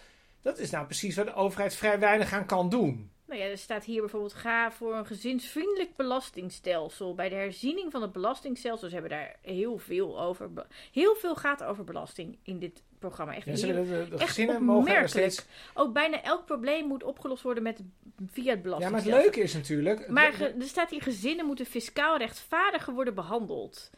dat 0.45 0.59
is 0.59 0.69
nou 0.69 0.85
precies 0.85 1.15
waar 1.15 1.25
de 1.25 1.33
overheid 1.33 1.75
vrij 1.75 1.99
weinig 1.99 2.33
aan 2.33 2.45
kan 2.45 2.69
doen. 2.69 3.09
Nou 3.27 3.39
ja, 3.39 3.45
er 3.45 3.57
staat 3.57 3.83
hier 3.85 3.99
bijvoorbeeld: 4.01 4.33
ga 4.33 4.71
voor 4.71 4.95
een 4.95 5.05
gezinsvriendelijk 5.05 5.95
belastingstelsel. 5.95 7.15
Bij 7.15 7.29
de 7.29 7.35
herziening 7.35 7.91
van 7.91 8.01
het 8.01 8.11
belastingstelsel, 8.11 8.87
ze 8.87 8.93
hebben 8.93 9.11
daar 9.11 9.35
heel 9.41 9.77
veel 9.77 10.21
over. 10.21 10.49
Heel 10.91 11.15
veel 11.15 11.35
gaat 11.35 11.63
over 11.63 11.83
belasting 11.83 12.37
in 12.43 12.59
dit 12.59 12.83
programma. 12.99 13.35
Echt, 13.35 13.45
Ja, 13.45 13.65
heel- 13.65 13.85
de, 13.85 14.07
de 14.09 14.15
echt 14.15 14.27
gezinnen 14.27 14.63
mogen 14.63 14.79
opmerkelijk. 14.81 15.31
steeds... 15.31 15.45
Ook 15.73 15.93
bijna 15.93 16.21
elk 16.21 16.45
probleem 16.45 16.87
moet 16.87 17.03
opgelost 17.03 17.43
worden 17.43 17.63
met, 17.63 17.81
via 18.27 18.55
het 18.55 18.63
Ja, 18.63 18.89
maar 18.89 18.91
het 19.03 19.05
leuke 19.05 19.39
is 19.41 19.53
natuurlijk... 19.53 20.07
Maar 20.07 20.33
ge- 20.33 20.55
er 20.59 20.67
staat 20.67 20.89
hier: 20.89 21.01
gezinnen 21.01 21.45
moeten 21.45 21.65
fiscaal 21.65 22.17
rechtvaardiger 22.17 22.93
worden 22.93 23.15
behandeld. 23.15 23.91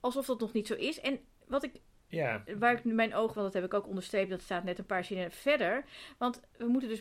Alsof 0.00 0.26
dat 0.26 0.40
nog 0.40 0.52
niet 0.52 0.66
zo 0.66 0.74
is. 0.74 1.00
En 1.00 1.20
wat 1.46 1.62
ik 1.64 1.72
ja, 2.08 2.42
waar 2.58 2.72
ik 2.72 2.84
mijn 2.84 3.14
oog, 3.14 3.34
want 3.34 3.46
dat 3.46 3.54
heb 3.54 3.64
ik 3.64 3.74
ook 3.74 3.86
onderstreept, 3.86 4.30
dat 4.30 4.42
staat 4.42 4.64
net 4.64 4.78
een 4.78 4.86
paar 4.86 5.04
zinnen 5.04 5.30
verder. 5.30 5.84
Want 6.18 6.40
we 6.56 6.66
moeten 6.66 6.88
dus 6.88 7.00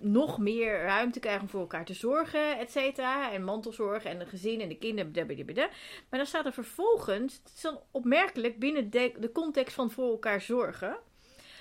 nog 0.00 0.38
meer 0.38 0.80
ruimte 0.82 1.20
krijgen 1.20 1.42
om 1.42 1.48
voor 1.48 1.60
elkaar 1.60 1.84
te 1.84 1.94
zorgen, 1.94 2.58
et 2.58 2.70
cetera. 2.70 3.32
En 3.32 3.44
mantelzorg 3.44 4.04
en 4.04 4.18
de 4.18 4.26
gezin 4.26 4.60
en 4.60 4.68
de 4.68 4.78
kinderen. 4.78 5.10
blablabla. 5.10 5.68
Maar 6.08 6.18
dan 6.18 6.26
staat 6.26 6.46
er 6.46 6.52
vervolgens, 6.52 7.34
het 7.34 7.52
is 7.54 7.60
dan 7.60 7.80
opmerkelijk 7.90 8.58
binnen 8.58 8.90
de, 8.90 9.12
de 9.18 9.32
context 9.32 9.74
van 9.74 9.90
voor 9.90 10.10
elkaar 10.10 10.40
zorgen. 10.40 10.98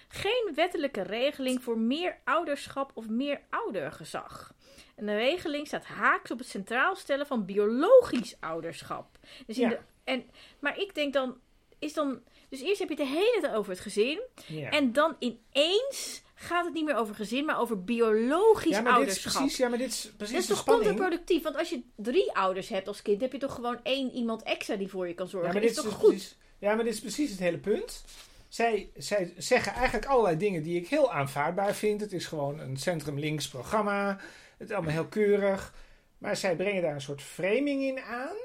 Geen 0.08 0.52
wettelijke 0.56 1.02
regeling 1.02 1.64
voor 1.64 1.78
meer 1.78 2.18
ouderschap 2.24 2.92
of 2.94 3.10
meer 3.10 3.42
oudergezag. 3.50 4.54
En 4.96 5.06
de 5.06 5.16
regeling 5.16 5.68
staat 5.68 5.86
haaks 5.86 6.32
op 6.32 6.38
het 6.38 6.48
centraal 6.48 6.96
stellen 6.96 7.28
van 7.28 7.46
biologisch 7.46 8.38
ouderschap. 8.40 9.18
Dus 9.46 9.58
in 9.58 9.70
Ja. 9.70 9.76
de, 9.76 9.80
en, 10.04 10.30
maar 10.60 10.80
ik 10.80 10.96
denk 10.96 11.14
dan, 11.14 11.38
is 11.80 11.94
dan. 11.94 12.22
Dus 12.50 12.62
eerst 12.62 12.80
heb 12.80 12.90
je 12.90 12.96
het 12.96 13.04
de 13.04 13.14
hele 13.14 13.38
tijd 13.42 13.54
over 13.54 13.72
het 13.72 13.80
gezin. 13.80 14.22
ja. 14.46 14.70
En 14.70 14.94
dan 14.94 15.16
ineens 15.20 16.22
gaat 16.36 16.66
het 16.66 16.74
niet 16.74 16.86
meer 16.86 16.96
over 16.96 17.16
gezin, 17.16 17.46
maar 17.46 17.60
over 17.60 17.84
biologisch 17.84 18.72
ja, 18.72 18.82
maar 18.82 19.00
dit 19.00 19.08
is 19.08 19.08
ouderschap. 19.08 19.42
precies, 19.42 19.58
ja, 19.58 19.68
maar 19.70 19.78
dit 19.78 19.88
is 19.88 20.12
precies 20.18 20.34
dat 20.34 20.44
is 20.44 20.48
toch 20.48 20.58
spanning. 20.58 20.88
contraproductief? 20.88 21.44
Want 21.44 21.58
als 21.58 21.70
je 21.70 21.82
drie 21.96 22.34
ouders 22.34 22.70
hebt 22.70 22.88
als 22.88 23.02
kind, 23.02 23.22
heb 23.22 23.32
je 23.32 23.38
toch 23.38 23.54
gewoon 23.54 23.80
één 23.84 24.12
iemand 24.12 24.44
extra 24.44 24.76
die 24.76 24.88
voor 24.88 25.08
je 25.08 25.14
kan 25.14 25.28
zorgen. 25.28 25.48
Ja, 25.48 25.54
maar 25.54 25.62
dit 25.68 25.72
is, 25.72 25.78
toch 25.78 25.86
dus 25.86 25.94
goed? 25.94 26.10
precies, 26.10 26.38
ja, 26.58 26.76
maar 26.76 26.84
dit 26.84 26.94
is 26.94 27.00
precies 27.00 27.32
het 27.32 27.40
hele 27.40 27.58
punt. 27.58 28.04
Zij, 28.48 28.90
zij 28.96 29.34
zeggen 29.38 29.74
eigenlijk 29.74 30.06
allerlei 30.06 30.38
dingen 30.38 30.64
die 30.64 30.80
ik 30.80 30.88
heel 30.88 31.14
aanvaardbaar 31.14 31.76
vind. 31.76 32.02
Het 32.02 32.14
is 32.14 32.26
gewoon 32.26 32.60
een 32.60 32.78
centrum-links 32.78 33.48
programma. 33.48 34.20
Het 34.58 34.70
is 34.70 34.76
allemaal 34.76 34.94
heel 34.94 35.08
keurig. 35.08 35.74
Maar 36.18 36.36
zij 36.36 36.56
brengen 36.56 36.82
daar 36.82 36.94
een 36.94 37.02
soort 37.02 37.22
framing 37.22 37.84
in 37.84 38.00
aan. 38.00 38.36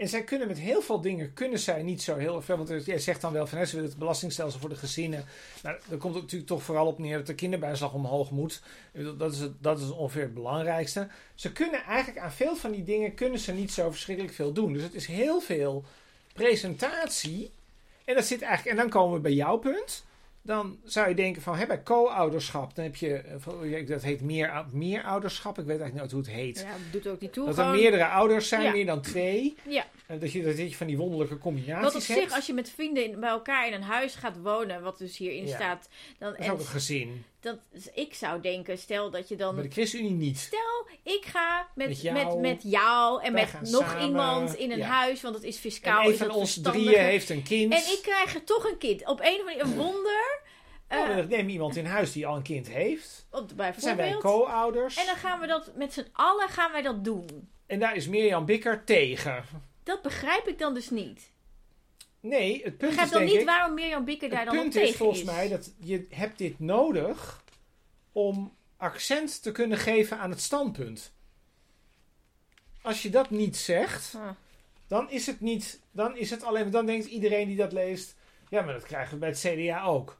En 0.00 0.08
zij 0.08 0.24
kunnen 0.24 0.48
met 0.48 0.58
heel 0.58 0.82
veel 0.82 1.00
dingen, 1.00 1.32
kunnen 1.32 1.58
zij 1.58 1.82
niet 1.82 2.02
zo 2.02 2.16
heel 2.16 2.42
veel. 2.42 2.56
Want 2.56 2.86
jij 2.86 2.98
zegt 2.98 3.20
dan 3.20 3.32
wel 3.32 3.46
van, 3.46 3.66
ze 3.66 3.74
willen 3.74 3.90
het 3.90 3.98
belastingstelsel 3.98 4.60
voor 4.60 4.68
de 4.68 4.76
gezinnen. 4.76 5.24
Nou, 5.62 5.76
dan 5.88 5.98
komt 5.98 6.14
het 6.14 6.22
natuurlijk 6.22 6.50
toch 6.50 6.62
vooral 6.62 6.86
op 6.86 6.98
neer 6.98 7.16
dat 7.16 7.26
de 7.26 7.34
kinderbijslag 7.34 7.92
omhoog 7.92 8.30
moet. 8.30 8.62
Dat 9.18 9.32
is, 9.32 9.38
het, 9.38 9.62
dat 9.62 9.80
is 9.80 9.90
ongeveer 9.90 10.22
het 10.22 10.34
belangrijkste. 10.34 11.08
Ze 11.34 11.52
kunnen 11.52 11.82
eigenlijk 11.82 12.18
aan 12.18 12.32
veel 12.32 12.56
van 12.56 12.70
die 12.70 12.84
dingen, 12.84 13.14
kunnen 13.14 13.38
ze 13.38 13.52
niet 13.52 13.72
zo 13.72 13.90
verschrikkelijk 13.90 14.34
veel 14.34 14.52
doen. 14.52 14.72
Dus 14.72 14.82
het 14.82 14.94
is 14.94 15.06
heel 15.06 15.40
veel 15.40 15.84
presentatie. 16.32 17.50
En 18.04 18.14
dat 18.14 18.24
zit 18.24 18.42
eigenlijk, 18.42 18.76
en 18.76 18.82
dan 18.82 18.92
komen 18.92 19.14
we 19.14 19.20
bij 19.20 19.32
jouw 19.32 19.56
punt. 19.56 20.04
Dan 20.50 20.78
zou 20.84 21.08
je 21.08 21.14
denken 21.14 21.42
van, 21.42 21.56
hè, 21.56 21.66
bij 21.66 21.82
co-ouderschap, 21.82 22.74
dan 22.74 22.84
heb 22.84 22.96
je, 22.96 23.14
eh, 23.16 23.70
ja, 23.70 23.86
dat 23.86 24.02
heet 24.02 24.20
meer, 24.20 24.64
meer 24.72 25.02
ouderschap. 25.02 25.58
Ik 25.58 25.64
weet 25.64 25.80
eigenlijk 25.80 26.02
niet 26.02 26.10
hoe 26.12 26.20
het 26.20 26.30
heet. 26.30 26.58
Ja, 26.60 26.74
doet 26.92 27.06
ook 27.06 27.20
niet 27.20 27.32
toe. 27.32 27.46
dat 27.46 27.58
er 27.58 27.66
meerdere 27.70 28.06
ouders 28.06 28.48
zijn, 28.48 28.62
Ja. 28.62 28.72
meer 28.72 28.86
dan 28.86 29.00
twee. 29.00 29.56
Ja, 29.68 29.84
En 30.06 30.18
dat 30.18 30.32
je, 30.32 30.42
dat 30.42 30.56
je 30.58 30.74
van 30.76 30.86
die 30.86 30.96
wonderlijke 30.96 31.38
combinaties 31.38 31.92
wat 31.92 32.02
op 32.02 32.08
hebt. 32.08 32.20
zich, 32.20 32.32
als 32.34 32.46
je 32.46 32.52
met 32.54 32.70
vrienden 32.70 33.04
in- 33.04 33.20
bij 33.20 33.28
elkaar 33.28 33.66
in 33.66 33.72
een 33.72 33.82
huis 33.82 34.14
gaat 34.14 34.36
wonen, 34.42 34.82
wat 34.82 34.98
dus 34.98 35.16
hierin 35.16 35.46
Ja. 35.46 35.54
staat, 35.54 35.88
dan, 36.18 36.30
Dat 36.30 36.40
is 36.40 36.46
en 36.46 36.52
ook 36.52 36.58
een 36.58 36.64
gezin. 36.66 37.24
Dat, 37.40 37.58
ik 37.94 38.14
zou 38.14 38.40
denken, 38.40 38.78
stel 38.78 39.10
dat 39.10 39.28
je 39.28 39.36
dan 39.36 39.54
Bij 39.54 39.64
de 39.64 39.70
ChristenUnie 39.70 40.10
niet. 40.12 40.38
Stel, 40.38 40.86
ik 41.02 41.24
ga 41.24 41.68
met, 41.74 41.86
Met 41.88 42.02
met, 42.02 42.02
jou. 42.02 42.40
met, 42.40 42.62
jou 42.62 43.22
en 43.22 43.32
met 43.32 43.52
nog 43.60 43.90
samen, 43.90 44.06
iemand 44.06 44.54
in 44.54 44.70
een 44.72 44.78
ja. 44.78 44.86
huis, 44.86 45.20
want 45.22 45.34
het 45.34 45.44
is 45.44 45.54
En 45.54 45.60
fiscaal. 45.60 46.04
een 46.04 46.12
is 46.12 46.18
van 46.18 46.30
ons 46.30 46.60
drieën 46.60 46.98
heeft 47.00 47.30
een 47.30 47.42
kind. 47.42 47.72
En 47.72 47.78
ik 47.78 47.98
krijg 48.02 48.34
er 48.34 48.44
toch 48.44 48.64
een 48.70 48.78
kind. 48.78 49.06
Op 49.06 49.20
een 49.20 49.34
of 49.34 49.40
andere 49.40 49.60
een 49.62 49.76
wonder. 49.76 50.40
Nou, 50.88 51.10
eh, 51.18 51.26
neem 51.26 51.48
iemand 51.48 51.76
in 51.76 51.84
huis 51.86 52.12
die 52.12 52.26
al 52.26 52.36
een 52.36 52.42
kind 52.42 52.68
heeft. 52.68 53.26
op- 53.30 53.52
Dan 53.56 53.72
zijn 53.76 53.96
wij 53.96 54.10
bijvoorbeeld. 54.10 54.22
co-ouders. 54.44 54.96
En 54.96 55.06
dan 55.06 55.16
gaan 55.16 55.40
we 55.40 55.46
dat 55.46 55.70
met 55.74 55.92
z'n 55.92 56.06
allen 56.12 56.48
gaan 56.48 56.72
wij 56.72 56.82
dat 56.82 57.04
doen. 57.04 57.48
En 57.66 57.78
daar 57.78 57.96
is 57.96 58.08
Mirjam 58.08 58.44
Bikker 58.44 58.84
tegen. 58.84 59.44
Dat 59.82 60.02
begrijp 60.02 60.48
ik 60.48 60.58
dan 60.58 60.74
dus 60.74 60.90
niet. 60.90 61.29
Nee, 62.20 62.52
het 62.52 62.72
Ik 62.72 62.78
punt 62.78 62.78
begrijp 62.78 63.06
is 63.06 63.12
dan 63.12 63.20
denk 63.20 63.32
niet 63.32 63.40
ik... 63.40 63.46
waarom 63.46 63.74
Mirjam 63.74 64.04
Bikker 64.04 64.28
daar 64.28 64.38
Het 64.38 64.48
dan 64.48 64.56
op 64.56 64.62
punt 64.62 64.72
tegen 64.74 64.88
is 64.88 64.96
volgens 64.96 65.22
mij 65.22 65.48
dat 65.48 65.72
je 65.78 66.06
hebt 66.10 66.38
dit 66.38 66.58
nodig 66.58 67.44
om 68.12 68.56
accent 68.76 69.42
te 69.42 69.52
kunnen 69.52 69.78
geven 69.78 70.18
aan 70.18 70.30
het 70.30 70.40
standpunt. 70.40 71.12
Als 72.82 73.02
je 73.02 73.10
dat 73.10 73.30
niet 73.30 73.56
zegt, 73.56 74.14
Ah. 74.14 74.30
dan 74.86 75.10
is 75.10 75.26
het 75.26 75.40
niet, 75.40 75.80
dan 75.90 76.16
is 76.16 76.30
het 76.30 76.42
alleen, 76.42 76.70
dan 76.70 76.86
denkt 76.86 77.06
iedereen 77.06 77.46
die 77.46 77.56
dat 77.56 77.72
leest, 77.72 78.16
ja, 78.48 78.62
maar 78.62 78.74
dat 78.74 78.82
krijgen 78.82 79.12
we 79.12 79.18
bij 79.18 79.28
het 79.28 79.38
CDA 79.38 79.84
ook. 79.84 80.18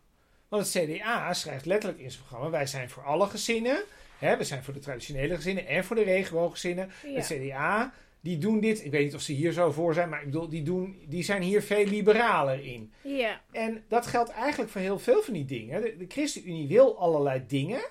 Want 0.48 0.72
het 0.72 0.84
CDA 0.84 1.34
schrijft 1.34 1.66
letterlijk 1.66 2.02
in 2.02 2.10
zijn 2.10 2.22
programma, 2.24 2.50
wij 2.50 2.66
zijn 2.66 2.90
voor 2.90 3.04
alle 3.04 3.26
gezinnen, 3.26 3.82
hè, 4.18 4.36
we 4.36 4.44
zijn 4.44 4.64
voor 4.64 4.74
de 4.74 4.80
traditionele 4.80 5.34
gezinnen 5.34 5.66
en 5.66 5.84
voor 5.84 5.96
de 5.96 6.02
regenbooggezinnen. 6.02 6.90
Ja. 7.02 7.10
Het 7.10 7.26
CDA, 7.26 7.92
die 8.20 8.38
doen 8.38 8.60
dit, 8.60 8.84
ik 8.84 8.90
weet 8.90 9.04
niet 9.04 9.14
of 9.14 9.20
ze 9.20 9.32
hier 9.32 9.52
zo 9.52 9.70
voor 9.70 9.94
zijn, 9.94 10.08
maar 10.08 10.18
ik 10.20 10.24
bedoel, 10.24 10.48
die, 10.48 10.62
doen, 10.62 11.02
die 11.08 11.22
zijn 11.22 11.42
hier 11.42 11.62
veel 11.62 11.84
liberaler 11.84 12.64
in. 12.64 12.92
Ja. 13.02 13.40
En 13.52 13.84
dat 13.88 14.06
geldt 14.06 14.30
eigenlijk 14.30 14.70
voor 14.70 14.80
heel 14.80 14.98
veel 14.98 15.22
van 15.22 15.34
die 15.34 15.44
dingen. 15.44 15.82
De, 15.82 15.96
de 15.96 16.04
ChristenUnie 16.08 16.68
wil 16.68 16.98
allerlei 16.98 17.44
dingen 17.46 17.82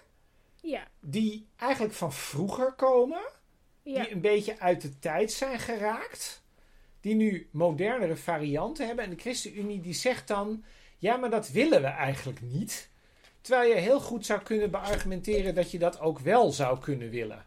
Ja. 0.61 0.87
die 1.01 1.47
eigenlijk 1.55 1.93
van 1.93 2.13
vroeger 2.13 2.73
komen, 2.73 3.21
Ja. 3.83 4.03
die 4.03 4.11
een 4.11 4.21
beetje 4.21 4.59
uit 4.59 4.81
de 4.81 4.99
tijd 4.99 5.31
zijn 5.31 5.59
geraakt, 5.59 6.43
die 7.01 7.15
nu 7.15 7.47
modernere 7.51 8.15
varianten 8.15 8.87
hebben. 8.87 9.03
En 9.05 9.09
de 9.09 9.21
ChristenUnie 9.21 9.79
die 9.81 9.93
zegt 9.93 10.27
dan, 10.27 10.63
ja, 10.97 11.17
maar 11.17 11.29
dat 11.29 11.49
willen 11.49 11.81
we 11.81 11.87
eigenlijk 11.87 12.41
niet. 12.41 12.89
Terwijl 13.41 13.69
je 13.69 13.75
heel 13.75 13.99
goed 13.99 14.25
zou 14.25 14.41
kunnen 14.41 14.71
beargumenteren 14.71 15.55
dat 15.55 15.71
je 15.71 15.79
dat 15.79 15.99
ook 15.99 16.19
wel 16.19 16.51
zou 16.51 16.79
kunnen 16.79 17.09
willen. 17.09 17.45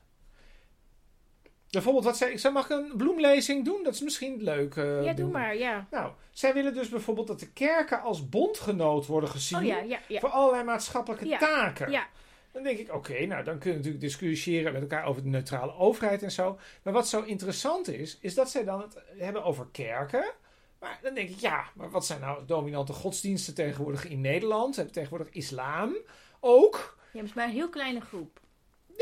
Bijvoorbeeld, 1.72 2.04
wat 2.04 2.16
zij, 2.16 2.38
zou- 2.38 2.54
mag 2.54 2.70
een 2.70 2.92
bloemlezing 2.96 3.64
doen? 3.64 3.82
Dat 3.82 3.94
is 3.94 4.00
misschien 4.00 4.42
leuk. 4.42 4.76
eh, 4.76 5.04
Ja, 5.04 5.12
doe 5.12 5.30
maar, 5.30 5.56
ja. 5.56 5.86
Nou, 5.90 6.12
zij 6.30 6.54
willen 6.54 6.74
dus 6.74 6.88
bijvoorbeeld 6.88 7.26
dat 7.26 7.40
de 7.40 7.50
kerken 7.52 8.00
als 8.02 8.28
bondgenoot 8.28 9.06
worden 9.06 9.28
gezien 9.30 9.58
Oh 9.58 9.64
ja, 9.64 9.78
ja, 9.80 9.98
ja. 10.08 10.20
voor 10.20 10.28
allerlei 10.28 10.64
maatschappelijke 10.64 11.36
taken. 11.38 11.90
Ja, 11.90 12.06
Dan 12.52 12.62
denk 12.62 12.78
ik, 12.78 12.94
oké, 12.94 13.26
nou 13.26 13.44
dan 13.44 13.58
kunnen 13.58 13.62
we 13.82 13.88
natuurlijk 13.88 14.00
discussiëren 14.00 14.72
met 14.72 14.82
elkaar 14.82 15.04
over 15.04 15.22
de 15.22 15.28
neutrale 15.28 15.74
overheid 15.74 16.22
en 16.22 16.30
zo. 16.30 16.58
Maar 16.82 16.92
wat 16.92 17.08
zo 17.08 17.22
interessant 17.22 17.88
is, 17.88 18.18
is 18.20 18.34
dat 18.34 18.50
zij 18.50 18.64
dan 18.64 18.80
het 18.80 18.96
hebben 19.18 19.44
over 19.44 19.66
kerken. 19.72 20.32
Maar 20.80 20.98
dan 21.02 21.14
denk 21.14 21.28
ik, 21.28 21.38
ja, 21.38 21.64
maar 21.74 21.90
wat 21.90 22.06
zijn 22.06 22.20
nou 22.20 22.46
dominante 22.46 22.92
godsdiensten 22.92 23.54
tegenwoordig 23.54 24.08
in 24.08 24.20
Nederland? 24.20 24.92
Tegenwoordig 24.92 25.28
islam 25.30 25.96
ook. 26.40 26.74
ja, 26.74 27.00
maar 27.12 27.20
het 27.22 27.30
is 27.30 27.34
maar 27.34 27.44
een 27.46 27.50
heel 27.52 27.68
kleine 27.68 28.00
groep. 28.00 28.40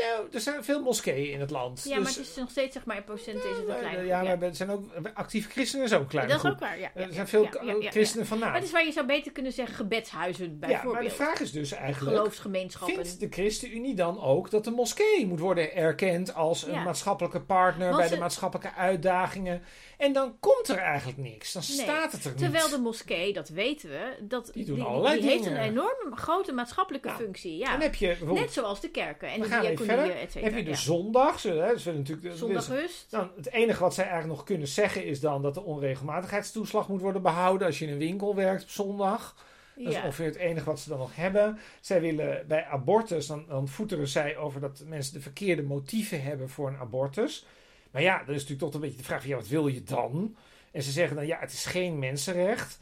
Nou, 0.01 0.27
er 0.31 0.39
zijn 0.39 0.63
veel 0.63 0.81
moskeeën 0.81 1.31
in 1.31 1.39
het 1.39 1.49
land. 1.49 1.83
Ja, 1.83 1.95
Dus, 1.95 2.03
maar 2.03 2.13
het 2.13 2.29
is 2.29 2.35
nog 2.35 2.49
steeds, 2.49 2.73
zeg 2.73 2.85
maar, 2.85 2.97
in 2.97 3.03
procent 3.03 3.37
is 3.37 3.57
het 3.57 3.67
een 3.67 3.77
kleine 3.79 4.05
ja, 4.05 4.23
maar 4.23 4.41
er 4.41 4.55
zijn 4.55 4.69
ook 4.69 4.83
actieve 5.13 5.49
christenen, 5.49 5.85
is 5.85 5.93
ook 5.93 6.01
Ja, 6.01 6.07
kleine 6.07 6.33
dat 6.33 6.43
is 6.43 6.49
ook 6.51 6.59
waar, 6.59 6.79
ja. 6.79 6.91
er 6.93 7.13
zijn 7.13 7.27
veel 7.27 7.47
christenen 7.79 8.25
van 8.25 8.39
Maar 8.39 8.53
het 8.53 8.63
is 8.63 8.71
waar 8.71 8.85
je 8.85 8.91
zou 8.91 9.05
beter 9.05 9.31
kunnen 9.31 9.51
zeggen 9.51 9.75
gebedshuizen, 9.75 10.45
Ja, 10.45 10.51
maar 10.59 10.69
bijvoorbeeld. 10.69 11.09
de 11.09 11.15
vraag 11.15 11.39
is 11.39 11.51
dus 11.51 11.71
eigenlijk... 11.71 12.17
Geloofsgemeenschappen. 12.17 13.05
Vindt 13.05 13.19
de 13.19 13.27
ChristenUnie 13.29 13.95
dan 13.95 14.21
ook 14.21 14.49
dat 14.49 14.63
de 14.63 14.71
moskee 14.71 15.27
moet 15.27 15.39
worden 15.39 15.75
erkend 15.75 16.33
als 16.33 16.67
een 16.67 16.83
maatschappelijke 16.83 17.41
partner 17.41 17.95
bij 17.95 18.09
de 18.09 18.17
maatschappelijke 18.17 18.73
uitdagingen? 18.73 19.63
En 20.01 20.13
dan 20.13 20.35
komt 20.39 20.67
er 20.69 20.77
eigenlijk 20.77 21.17
niks. 21.17 21.53
Dan 21.53 21.63
Nee, 21.67 21.77
staat 21.77 22.11
het 22.11 22.25
er 22.25 22.35
Terwijl 22.35 22.63
niet. 22.65 22.75
de 22.75 22.81
moskee, 22.81 23.33
dat 23.33 23.49
weten 23.49 23.89
we, 23.89 24.13
dat, 24.21 24.49
Die 24.53 24.65
doen 24.65 24.75
die, 24.75 24.83
allerlei 24.83 25.19
die 25.21 25.29
heeft 25.29 25.45
een 25.45 25.57
enorme 25.57 26.15
grote 26.15 26.51
maatschappelijke 26.53 27.07
Nou, 27.07 27.19
functie. 27.19 27.57
Ja. 27.57 27.71
Dan 27.71 27.81
heb 27.81 27.95
je 27.95 28.17
Net 28.33 28.53
zoals 28.53 28.79
de 28.81 28.89
kerken 28.89 29.27
en 29.27 29.41
de 29.41 29.47
diaconieën, 29.47 30.11
et 30.11 30.31
cetera. 30.31 30.43
heb 30.43 30.57
je 30.57 30.63
de 30.63 30.69
ja. 30.69 30.75
zondag. 30.75 31.39
Ze, 31.39 31.49
hè, 31.49 31.93
natuurlijk, 31.93 32.37
Zondagrust. 32.37 33.05
dan, 33.09 33.31
het 33.35 33.51
enige 33.51 33.79
wat 33.81 33.93
zij 33.93 34.03
eigenlijk 34.05 34.35
nog 34.35 34.45
kunnen 34.45 34.67
zeggen 34.67 35.05
is 35.05 35.19
dan 35.19 35.41
dat 35.41 35.53
de 35.53 35.63
onregelmatigheidstoeslag 35.63 36.87
moet 36.89 37.01
worden 37.01 37.21
behouden 37.21 37.67
als 37.67 37.79
je 37.79 37.85
in 37.85 37.91
een 37.91 37.97
winkel 37.97 38.35
werkt 38.35 38.63
op 38.63 38.69
zondag. 38.69 39.35
Dat 39.75 39.87
is 39.87 39.93
Ja. 39.95 40.03
ongeveer 40.03 40.25
het 40.25 40.35
enige 40.35 40.65
wat 40.65 40.79
ze 40.79 40.89
dan 40.89 40.97
nog 40.97 41.15
hebben. 41.15 41.59
Zij 41.81 42.01
willen 42.01 42.45
bij 42.47 42.65
abortus, 42.65 43.27
dan, 43.27 43.45
dan 43.47 43.67
voeteren 43.67 44.07
zij 44.07 44.37
over 44.37 44.61
dat 44.61 44.83
mensen 44.85 45.13
de 45.13 45.21
verkeerde 45.21 45.63
motieven 45.63 46.21
hebben 46.23 46.49
voor 46.49 46.67
een 46.67 46.77
abortus. 46.77 47.45
Maar 47.91 48.01
ja, 48.01 48.17
dan 48.17 48.35
is 48.35 48.41
natuurlijk 48.41 48.59
toch 48.59 48.73
een 48.73 48.79
beetje 48.79 48.97
de 48.97 49.03
vraag 49.03 49.21
van, 49.21 49.29
ja, 49.29 49.35
wat 49.35 49.47
wil 49.47 49.67
je 49.67 49.83
dan? 49.83 50.35
En 50.71 50.83
ze 50.83 50.91
zeggen 50.91 51.15
dan, 51.15 51.25
ja, 51.25 51.39
het 51.39 51.51
is 51.51 51.65
geen 51.65 51.99
mensenrecht. 51.99 52.79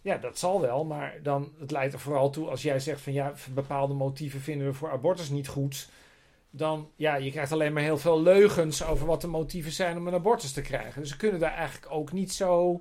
Ja, 0.00 0.16
dat 0.16 0.38
zal 0.38 0.60
wel, 0.60 0.84
maar 0.84 1.18
dan, 1.22 1.52
het 1.58 1.70
leidt 1.70 1.92
er 1.92 2.00
vooral 2.00 2.30
toe 2.30 2.48
als 2.48 2.62
jij 2.62 2.80
zegt 2.80 3.00
van, 3.00 3.12
ja, 3.12 3.32
bepaalde 3.54 3.94
motieven 3.94 4.40
vinden 4.40 4.66
we 4.66 4.72
voor 4.72 4.90
abortus 4.90 5.28
niet 5.28 5.48
goed. 5.48 5.88
Dan, 6.50 6.90
ja, 6.96 7.14
je 7.14 7.30
krijgt 7.30 7.52
alleen 7.52 7.72
maar 7.72 7.82
heel 7.82 7.98
veel 7.98 8.22
leugens 8.22 8.84
over 8.84 9.06
wat 9.06 9.20
de 9.20 9.26
motieven 9.26 9.72
zijn 9.72 9.96
om 9.96 10.06
een 10.06 10.14
abortus 10.14 10.52
te 10.52 10.60
krijgen. 10.60 11.00
Dus 11.00 11.10
ze 11.10 11.16
kunnen 11.16 11.40
daar 11.40 11.54
eigenlijk 11.54 11.92
ook 11.92 12.12
niet 12.12 12.32
zo 12.32 12.80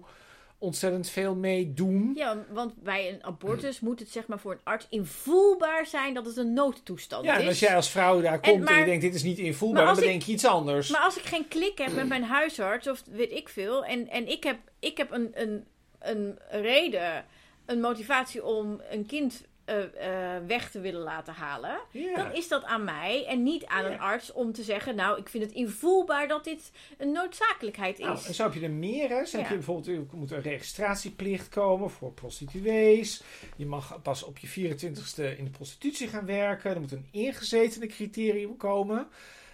ontzettend 0.59 1.09
veel 1.09 1.35
mee 1.35 1.73
doen. 1.73 2.11
Ja, 2.15 2.45
want 2.51 2.73
bij 2.83 3.09
een 3.09 3.23
abortus 3.23 3.79
moet 3.79 3.99
het 3.99 4.09
zeg 4.09 4.27
maar 4.27 4.39
voor 4.39 4.51
een 4.51 4.59
arts 4.63 4.87
invoelbaar 4.89 5.85
zijn 5.85 6.13
dat 6.13 6.25
het 6.25 6.37
een 6.37 6.53
noodtoestand 6.53 7.25
Ja, 7.25 7.35
is. 7.35 7.41
en 7.41 7.47
als 7.47 7.59
jij 7.59 7.75
als 7.75 7.89
vrouw 7.89 8.21
daar 8.21 8.39
komt 8.39 8.55
en, 8.55 8.63
maar- 8.63 8.79
je 8.79 8.85
denkt 8.85 9.01
dit 9.01 9.15
is 9.15 9.23
niet 9.23 9.37
invoelbaar, 9.37 9.85
dan 9.85 9.95
bedenk 9.95 10.21
je 10.21 10.31
iets 10.31 10.45
anders. 10.45 10.89
Maar 10.89 11.01
als 11.01 11.17
ik 11.17 11.23
geen 11.23 11.47
klik 11.47 11.77
heb 11.77 11.93
met 11.93 12.07
mijn 12.07 12.23
huisarts 12.23 12.87
of 12.87 13.03
weet 13.11 13.31
ik 13.31 13.49
veel, 13.49 13.85
en, 13.85 14.09
en 14.09 14.27
ik 14.27 14.43
heb, 14.43 14.57
ik 14.79 14.97
heb 14.97 15.11
een, 15.11 15.31
een, 15.33 15.65
een 15.99 16.39
reden, 16.49 17.25
een 17.65 17.79
motivatie 17.79 18.45
om 18.45 18.81
een 18.89 19.05
kind 19.05 19.43
eh, 19.67 20.35
eh, 20.35 20.43
weg 20.45 20.71
te 20.71 20.79
willen 20.79 21.01
laten 21.01 21.33
halen, 21.33 21.79
dan 22.15 22.33
is 22.33 22.47
dat 22.47 22.63
aan 22.63 22.83
mij 22.83 23.25
en 23.25 23.43
niet 23.43 23.65
aan 23.65 23.85
een 23.85 23.99
arts 23.99 24.31
om 24.31 24.53
te 24.53 24.63
zeggen, 24.63 24.95
nou, 24.95 25.19
ik 25.19 25.29
vind 25.29 25.43
het 25.43 25.53
invoelbaar 25.53 26.27
dat 26.27 26.43
dit 26.43 26.71
een 26.97 27.11
noodzakelijkheid 27.11 27.99
is. 27.99 28.05
Nou, 28.05 28.19
en 28.25 28.33
zo 28.33 28.43
heb 28.43 28.53
je 28.53 28.61
er 28.61 28.71
meer. 28.71 29.09
Hè. 29.09 29.25
Zo 29.25 29.37
heb 29.37 29.47
je 29.47 29.53
bijvoorbeeld, 29.53 29.87
er 30.11 30.17
moet 30.17 30.31
een 30.31 30.41
registratieplicht 30.41 31.49
komen 31.49 31.89
voor 31.89 32.11
prostituees. 32.11 33.21
Je 33.55 33.65
mag 33.65 34.01
pas 34.01 34.23
op 34.23 34.37
je 34.37 34.47
24ste 34.47 35.37
in 35.37 35.43
de 35.43 35.49
prostitutie 35.51 36.07
gaan 36.07 36.25
werken. 36.25 36.71
Er 36.71 36.79
moet 36.79 36.91
een 36.91 37.07
ingezetene 37.11 37.87
criterium 37.87 38.57
komen. 38.57 39.07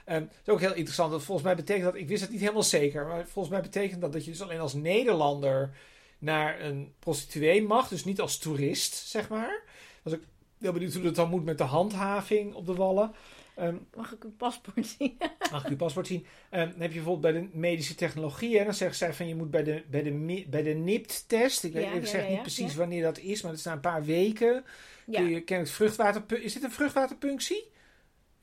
Ehm, 0.06 0.22
het 0.22 0.32
is 0.46 0.54
ook 0.54 0.60
heel 0.60 0.74
interessant. 0.74 1.12
Dat 1.12 1.24
volgens 1.24 1.48
mij 1.48 1.56
betekent 1.56 1.86
dat, 1.86 1.96
ik 1.96 2.08
wist 2.08 2.22
het 2.22 2.32
niet 2.32 2.40
helemaal 2.40 2.64
zeker, 2.64 3.06
maar 3.06 3.28
volgens 3.28 3.54
mij 3.54 3.64
betekent 3.64 4.02
dat 4.02 4.14
dat 4.14 4.26
je 4.26 4.32
dus 4.32 4.42
alleen 4.42 4.60
als 4.60 4.74
Nederlander 4.74 5.76
naar 6.20 6.62
een 6.62 6.94
prostituee 7.00 7.64
mag. 7.64 7.88
Dus 7.88 8.04
niet 8.04 8.22
als 8.22 8.38
toerist, 8.38 8.96
zeg 8.96 9.30
maar. 9.30 9.62
Als 10.04 10.14
ik 10.14 10.22
heel 10.60 10.72
benieuwd 10.72 10.94
hoe 10.94 11.04
dat 11.04 11.16
dan 11.16 11.30
moet 11.30 11.46
met 11.46 11.58
de 11.58 11.64
handhaving 11.64 12.54
op 12.54 12.66
de 12.66 12.74
wallen. 12.74 13.12
Ehm, 13.56 13.76
Mag 13.96 14.14
ik 14.14 14.24
een 14.24 14.36
paspoort 14.36 14.88
zien? 14.98 15.18
Mag 15.52 15.64
ik 15.64 15.70
uw 15.70 15.76
paspoort 15.76 16.08
zien? 16.08 16.26
Ehm, 16.50 16.70
dan 16.72 16.82
heb 16.82 16.92
je 16.92 17.02
bijvoorbeeld 17.02 17.34
bij 17.34 17.42
de 17.42 17.50
medische 17.58 17.96
technologie. 17.96 18.60
En 18.60 18.66
dan 18.66 18.74
zeggen 18.74 18.98
zij 18.98 19.14
van 19.14 19.28
je 19.28 19.36
moet 19.36 19.52
bij 19.52 19.64
de, 19.64 19.84
bij 19.90 20.04
de, 20.04 20.46
bij 20.50 20.64
de 20.64 20.74
NIPT-test. 20.74 21.64
Ik, 21.64 21.74
weet, 21.74 21.86
ik 21.86 21.94
ja, 21.94 22.06
zeg 22.06 22.24
ja, 22.24 22.30
niet 22.30 22.42
precies 22.42 22.76
wanneer 22.76 23.04
dat 23.04 23.18
is, 23.18 23.42
maar 23.42 23.52
het 23.52 23.60
is 23.60 23.66
na 23.66 23.72
een 23.74 23.80
paar 23.80 24.06
weken. 24.06 24.64
Kun 25.12 25.30
je 25.30 25.42
kennelijk 25.42 25.76
vruchtwaterpunctie. 25.76 26.46
Is 26.46 26.54
dit 26.54 26.64
een 26.64 26.72
vruchtwaterpunctie? 26.72 27.72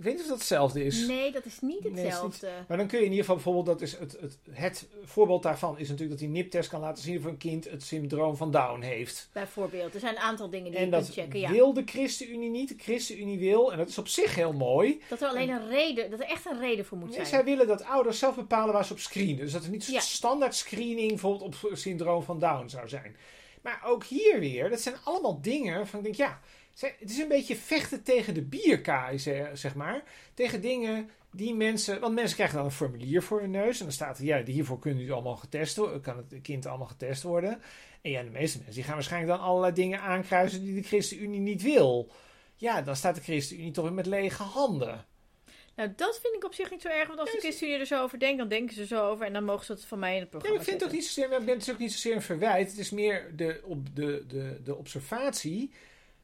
Ik 0.01 0.07
weet 0.07 0.15
niet 0.15 0.23
of 0.25 0.29
dat 0.31 0.39
hetzelfde 0.39 0.85
is. 0.85 1.07
Nee, 1.07 1.33
dat 1.33 1.45
is 1.45 1.61
niet 1.61 1.81
Nee, 1.83 1.93
is 1.93 1.97
niet- 1.99 2.05
hetzelfde. 2.05 2.49
Maar 2.69 2.77
dan 2.77 2.87
kun 2.87 2.99
je 2.99 3.05
in 3.05 3.11
ieder 3.11 3.25
geval 3.27 3.35
bijvoorbeeld, 3.43 3.67
dat 3.67 3.81
is 3.81 3.99
het, 3.99 4.17
het, 4.21 4.39
het 4.51 4.89
voorbeeld 5.05 5.43
daarvan 5.43 5.79
is 5.79 5.89
natuurlijk 5.89 6.11
dat 6.11 6.19
die 6.19 6.29
NIP-test 6.29 6.69
kan 6.69 6.81
laten 6.81 7.03
zien 7.03 7.19
of 7.19 7.25
een 7.25 7.37
kind 7.37 7.71
het 7.71 7.83
syndroom 7.83 8.37
van 8.37 8.51
Down 8.51 8.81
heeft. 8.81 9.29
Bijvoorbeeld. 9.33 9.95
Er 9.95 10.01
zijn 10.01 10.15
een 10.15 10.21
aantal 10.21 10.51
dingen 10.51 10.71
die 10.71 10.79
En 10.79 10.85
je 10.85 10.91
dat 10.91 11.03
kunt 11.03 11.15
checken. 11.15 11.41
Ja. 11.41 11.51
wil 11.51 11.73
de 11.73 11.83
ChristenUnie 11.85 12.51
niet. 12.51 12.69
De 12.69 12.75
ChristenUnie 12.79 13.39
wil, 13.39 13.73
en 13.73 13.79
dat 13.79 13.89
is 13.89 13.99
op 13.99 14.09
zich 14.09 14.35
heel 14.35 14.53
mooi, 14.53 15.01
Dat 15.09 15.21
er 15.23 15.29
alleen 15.29 15.49
een 15.51 15.69
reden, 15.69 16.11
dat 16.11 16.21
er 16.21 16.27
echt 16.27 16.47
een 16.47 16.61
reden 16.61 16.85
voor 16.85 16.99
moet 16.99 17.07
Nee, 17.07 17.15
zijn. 17.17 17.27
zij 17.29 17.45
willen 17.45 17.67
dat 17.67 17.85
ouders 17.85 18.19
zelf 18.19 18.35
bepalen 18.35 18.75
waar 18.75 18.85
ze 18.85 18.93
op 18.93 18.99
screenen. 18.99 19.37
Dus 19.37 19.53
dat 19.53 19.65
er 19.65 19.71
niet 19.71 19.85
zo'n 19.85 19.95
Ja. 19.95 20.01
standaard 20.01 20.55
screening 20.55 21.09
bijvoorbeeld 21.09 21.43
op 21.65 21.71
syndroom 21.77 22.23
van 22.23 22.39
Down 22.39 22.69
zou 22.69 22.89
zijn. 22.89 23.17
Maar 23.63 23.81
ook 23.85 24.05
hier 24.05 24.39
weer, 24.39 24.71
dat 24.71 24.81
zijn 24.81 24.95
allemaal 25.05 25.41
dingen 25.41 25.87
van 25.87 25.99
ik 25.99 26.05
denk, 26.05 26.17
ja, 26.17 26.41
het 26.79 27.11
is 27.11 27.19
een 27.19 27.29
beetje 27.29 27.57
vechten 27.57 28.03
tegen 28.03 28.35
de 28.35 28.43
bierkaai, 28.43 29.19
ze- 29.19 29.51
zeg 29.53 29.75
maar. 29.75 30.03
Tegen 30.35 30.61
dingen 30.61 31.11
die 31.33 31.55
mensen, 31.55 32.01
want 32.01 32.15
mensen 32.15 32.35
krijgen 32.37 32.57
dan 32.57 32.65
een 32.65 32.71
formulier 32.73 33.23
voor 33.23 33.41
hun 33.41 33.51
neus 33.51 33.79
en 33.79 33.85
dan 33.85 33.95
staat 33.95 34.19
er, 34.19 34.25
ja, 34.25 34.45
hiervoor 34.45 34.79
kunnen 34.79 35.05
u 35.05 35.11
allemaal 35.11 35.37
getest 35.37 35.77
worden, 35.77 36.01
kan 36.01 36.17
het 36.17 36.35
kind 36.43 36.67
allemaal 36.67 36.87
getest 36.87 37.23
worden. 37.23 37.63
En 38.03 38.11
ja, 38.11 38.23
de 38.23 38.31
meeste 38.31 38.57
mensen 38.57 38.75
die 38.75 38.85
gaan 38.85 38.95
waarschijnlijk 38.95 39.33
dan 39.39 39.47
allerlei 39.47 39.73
dingen 39.75 40.01
aankruisen 40.01 40.65
die 40.65 40.75
de 40.75 40.89
ChristenUnie 40.89 41.41
niet 41.41 41.63
wil. 41.63 42.11
Ja, 42.57 42.83
dan 42.83 42.97
staat 42.97 43.15
de 43.15 43.21
ChristenUnie 43.23 43.71
toch 43.73 43.85
weer 43.85 43.93
met 43.95 44.07
lege 44.07 44.43
handen. 44.43 45.05
Nou, 45.77 45.93
dat 45.97 46.19
vind 46.23 46.35
ik 46.35 46.45
op 46.45 46.55
zich 46.55 46.71
niet 46.71 46.83
zo 46.83 46.89
erg. 46.89 47.07
Want 47.07 47.19
als 47.21 47.29
Ja, 47.29 47.35
de 47.35 47.41
ChristenUnie 47.41 47.79
er 47.81 47.87
zo 47.87 48.03
over 48.03 48.19
denkt, 48.19 48.39
dan 48.39 48.49
denken 48.49 48.75
ze 48.75 48.87
zo 48.87 49.09
over. 49.09 49.27
En 49.27 49.33
dan 49.33 49.45
mogen 49.45 49.65
ze 49.65 49.73
het 49.73 49.85
van 49.85 49.99
mij 49.99 50.15
in 50.15 50.21
het 50.21 50.25
Ja, 50.25 50.39
programma 50.39 50.59
maar 50.59 50.67
ik 50.67 50.71
vind 50.71 50.81
het 50.81 50.91
ook 50.91 50.97
niet 50.97 51.07
zozeer, 51.07 51.55
het 51.55 51.63
is 51.63 51.71
ook 51.71 51.79
niet 51.79 51.93
zozeer 51.93 52.15
een 52.15 52.23
verwijt. 52.23 52.69
Het 52.71 52.79
is 52.79 52.91
meer 52.91 53.33
de, 53.37 53.61
op 53.65 53.97
de, 53.97 54.25
de, 54.29 54.61
de 54.65 54.77
observatie 54.77 55.73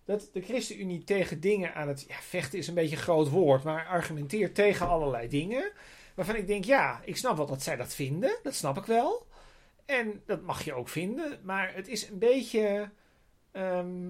dat 0.07 0.29
de 0.33 0.41
ChristenUnie 0.41 1.05
tegen 1.05 1.41
dingen 1.41 1.75
aan 1.75 1.89
het... 1.89 2.05
Ja, 2.09 2.17
vechten 2.21 2.59
is 2.59 2.69
een 2.69 2.75
beetje 2.75 2.97
een 2.97 3.03
groot 3.03 3.29
woord, 3.29 3.63
maar 3.63 3.87
argumenteert 3.87 4.55
tegen 4.55 4.89
allerlei 4.89 5.29
dingen. 5.29 5.73
Waarvan 6.15 6.37
ik 6.37 6.47
denk, 6.47 6.65
ja, 6.65 7.01
ik 7.05 7.17
snap 7.17 7.37
wel 7.37 7.47
dat 7.47 7.63
zij 7.63 7.77
dat 7.77 7.95
vinden. 7.95 8.39
Dat 8.43 8.55
snap 8.55 8.77
ik 8.77 8.85
wel. 8.85 9.27
En 9.85 10.23
dat 10.27 10.43
mag 10.43 10.65
je 10.65 10.75
ook 10.75 10.89
vinden. 10.89 11.41
Maar 11.43 11.75
het 11.75 11.89
is 11.89 12.09
een 12.09 12.19
beetje... 12.19 12.91
ehm, 13.53 14.05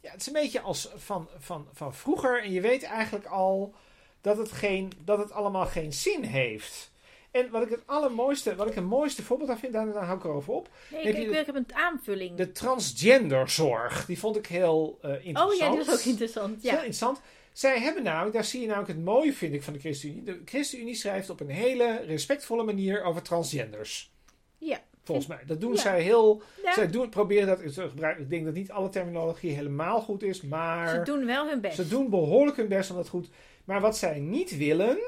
ja, 0.00 0.10
het 0.10 0.20
is 0.20 0.26
een 0.26 0.32
beetje 0.32 0.60
als 0.60 0.92
van, 0.96 1.28
van, 1.38 1.68
van 1.72 1.94
vroeger. 1.94 2.42
En 2.42 2.52
je 2.52 2.60
weet 2.60 2.82
eigenlijk 2.82 3.26
al 3.26 3.74
dat 4.20 4.36
het, 4.36 4.52
geen, 4.52 4.92
dat 5.04 5.18
het 5.18 5.32
allemaal 5.32 5.66
geen 5.66 5.92
zin 5.92 6.22
heeft. 6.22 6.89
En 7.30 7.50
wat 7.50 7.62
ik 7.62 7.68
het 7.68 7.82
allermooiste, 7.86 8.54
wat 8.56 8.66
ik 8.66 8.74
het 8.74 8.84
mooiste 8.84 9.22
voorbeeld 9.22 9.50
aan 9.50 9.58
vind, 9.58 9.72
daar, 9.72 9.92
daar 9.92 10.04
hou 10.04 10.18
ik 10.18 10.24
erover 10.24 10.52
op. 10.52 10.68
Nee, 10.90 11.00
ik, 11.02 11.16
je 11.16 11.22
ik, 11.22 11.30
de- 11.32 11.38
ik 11.38 11.46
heb 11.46 11.54
een 11.54 11.74
aanvulling. 11.74 12.36
De 12.36 12.52
transgenderzorg. 12.52 14.06
Die 14.06 14.18
vond 14.18 14.36
ik 14.36 14.46
heel 14.46 14.98
eh, 15.02 15.10
interessant. 15.10 15.52
oh 15.52 15.58
ja, 15.58 15.68
die 15.70 15.78
was 15.78 15.94
ook 15.94 16.04
interessant. 16.04 16.62
Heel 16.62 16.72
interessant. 16.72 17.20
Zij 17.52 17.78
hebben 17.80 18.02
namelijk, 18.02 18.34
daar 18.34 18.44
zie 18.44 18.60
je 18.60 18.66
namelijk 18.66 18.92
het 18.92 19.04
mooie, 19.04 19.32
vind 19.32 19.54
ik, 19.54 19.62
van 19.62 19.72
de 19.72 19.78
ChristenUnie. 19.78 20.22
De 20.22 20.40
ChristenUnie 20.44 20.94
schrijft 20.94 21.30
op 21.30 21.40
een 21.40 21.48
hele 21.50 21.96
respectvolle 22.06 22.64
manier 22.64 23.02
over 23.02 23.22
transgenders. 23.22 24.12
Ja. 24.58 24.78
Volgens 25.04 25.26
mij. 25.26 25.38
Dat 25.46 25.60
doen 25.60 25.72
Ja. 25.72 25.80
zij 25.80 26.02
heel. 26.02 26.42
Ja, 26.62 26.72
Zij 26.72 26.90
doen, 26.90 27.08
proberen 27.08 27.46
dat 27.46 27.72
te 27.74 27.88
gebruiken. 27.88 28.22
Ik 28.24 28.30
denk 28.30 28.44
dat 28.44 28.54
niet 28.54 28.70
alle 28.70 28.88
terminologie 28.88 29.52
helemaal 29.52 30.00
goed 30.00 30.22
is, 30.22 30.40
maar. 30.40 30.88
ze 30.88 31.02
doen 31.02 31.26
wel 31.26 31.48
hun 31.48 31.60
best. 31.60 31.76
Ze 31.76 31.88
doen 31.88 32.10
behoorlijk 32.10 32.56
hun 32.56 32.68
best 32.68 32.90
om 32.90 32.96
dat 32.96 33.08
goed. 33.08 33.28
Maar 33.64 33.80
wat 33.80 33.96
zij 33.96 34.18
niet 34.20 34.56
willen, 34.56 34.98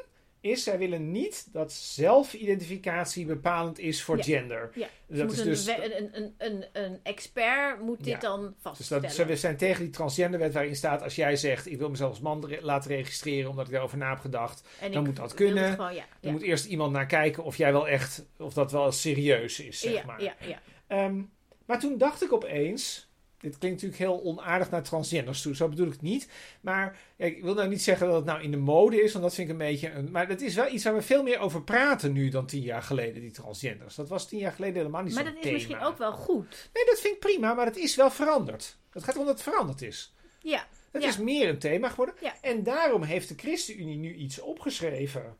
is 0.42 0.62
zij 0.62 0.78
willen 0.78 1.10
niet 1.10 1.46
dat 1.52 1.72
zelfidentificatie 1.72 3.26
bepalend 3.26 3.78
is 3.78 4.02
voor 4.02 4.16
Ja. 4.16 4.22
gender. 4.22 4.70
Ja. 4.74 4.88
Dat 5.06 5.26
Moet 5.26 5.32
is 5.38 5.42
dus. 5.42 5.66
een, 5.66 6.16
een, 6.16 6.34
een, 6.38 6.64
een 6.72 7.00
expert 7.02 7.80
moet 7.80 7.98
dit 7.98 8.06
Ja. 8.06 8.18
dan 8.18 8.42
Dus 8.42 8.52
vaststellen. 8.60 9.02
dat, 9.02 9.12
ze 9.12 9.36
zijn 9.36 9.56
tegen 9.56 9.82
die 9.82 9.92
transgenderwet 9.92 10.52
waarin 10.52 10.76
staat: 10.76 11.02
als 11.02 11.14
jij 11.14 11.36
zegt 11.36 11.66
ik 11.66 11.78
wil 11.78 11.90
mezelf 11.90 12.10
als 12.10 12.20
man 12.20 12.46
re- 12.46 12.58
laten 12.60 12.90
registreren 12.90 13.50
omdat 13.50 13.66
ik 13.66 13.72
daarover 13.72 13.98
na 13.98 14.08
heb 14.10 14.18
gedacht, 14.18 14.68
en 14.80 14.92
dan 14.92 15.04
moet 15.04 15.16
dat 15.16 15.34
kunnen. 15.34 15.72
Gewoon, 15.72 15.94
dan 16.20 16.32
moet 16.32 16.42
eerst 16.42 16.64
iemand 16.64 16.92
naar 16.92 17.06
kijken 17.06 17.44
of 17.44 17.56
jij 17.56 17.72
wel 17.72 17.88
echt, 17.88 18.24
of 18.38 18.52
dat 18.54 18.72
wel 18.72 18.92
serieus 18.92 19.60
is, 19.60 19.80
zeg 19.80 20.04
maar. 20.04 20.22
ja, 20.22 20.34
ja. 20.40 20.60
Ehm, 20.86 21.22
maar 21.66 21.78
toen 21.80 21.98
dacht 21.98 22.22
ik 22.22 22.32
opeens. 22.32 23.10
Dit 23.42 23.58
klinkt 23.58 23.82
natuurlijk 23.82 24.10
heel 24.10 24.22
onaardig 24.24 24.70
naar 24.70 24.82
transgenders 24.82 25.42
toe, 25.42 25.54
zo 25.56 25.68
bedoel 25.68 25.86
ik 25.86 25.92
het 25.92 26.02
niet. 26.02 26.28
Maar 26.60 26.98
ja, 27.16 27.26
ik 27.26 27.42
wil 27.42 27.54
nou 27.54 27.68
niet 27.68 27.82
zeggen 27.82 28.06
dat 28.06 28.16
het 28.16 28.24
nou 28.24 28.42
in 28.42 28.50
de 28.50 28.56
mode 28.56 29.02
is, 29.02 29.12
want 29.12 29.24
dat 29.24 29.34
vind 29.34 29.46
ik 29.48 29.52
een 29.52 29.58
beetje. 29.66 29.90
Een, 29.90 30.10
maar 30.10 30.28
het 30.28 30.40
is 30.42 30.54
wel 30.54 30.72
iets 30.72 30.84
waar 30.84 30.94
we 30.94 31.02
veel 31.02 31.22
meer 31.22 31.38
over 31.38 31.62
praten 31.62 32.12
nu 32.12 32.28
dan 32.28 32.46
tien 32.46 32.60
jaar 32.62 32.82
geleden, 32.82 33.20
die 33.20 33.30
transgenders. 33.30 33.94
Dat 33.94 34.08
was 34.08 34.28
tien 34.28 34.38
jaar 34.38 34.52
geleden 34.52 34.76
helemaal 34.76 35.02
niet 35.02 35.14
Maar 35.14 35.24
zo'n 35.24 35.32
dat 35.34 35.44
is 35.44 35.48
thema. 35.48 35.56
misschien 35.56 35.86
ook 35.86 35.98
wel 35.98 36.12
goed. 36.12 36.70
Nee, 36.72 36.84
dat 36.84 37.00
vind 37.00 37.14
ik 37.14 37.20
prima, 37.20 37.54
maar 37.54 37.66
het 37.66 37.76
is 37.76 37.96
wel 37.96 38.10
veranderd. 38.10 38.76
Het 38.90 39.04
gaat 39.04 39.16
om 39.16 39.24
dat 39.26 39.34
het 39.34 39.42
veranderd 39.42 39.82
is. 39.82 40.14
Ja, 40.40 40.66
Het 40.92 41.02
Ja. 41.02 41.08
is 41.08 41.18
meer 41.18 41.48
een 41.48 41.58
thema 41.58 41.88
geworden. 41.88 42.14
Ja. 42.20 42.34
En 42.40 42.62
daarom 42.62 43.02
heeft 43.02 43.28
de 43.28 43.34
ChristenUnie 43.36 43.96
nu 43.96 44.14
iets 44.14 44.40
opgeschreven. 44.40 45.36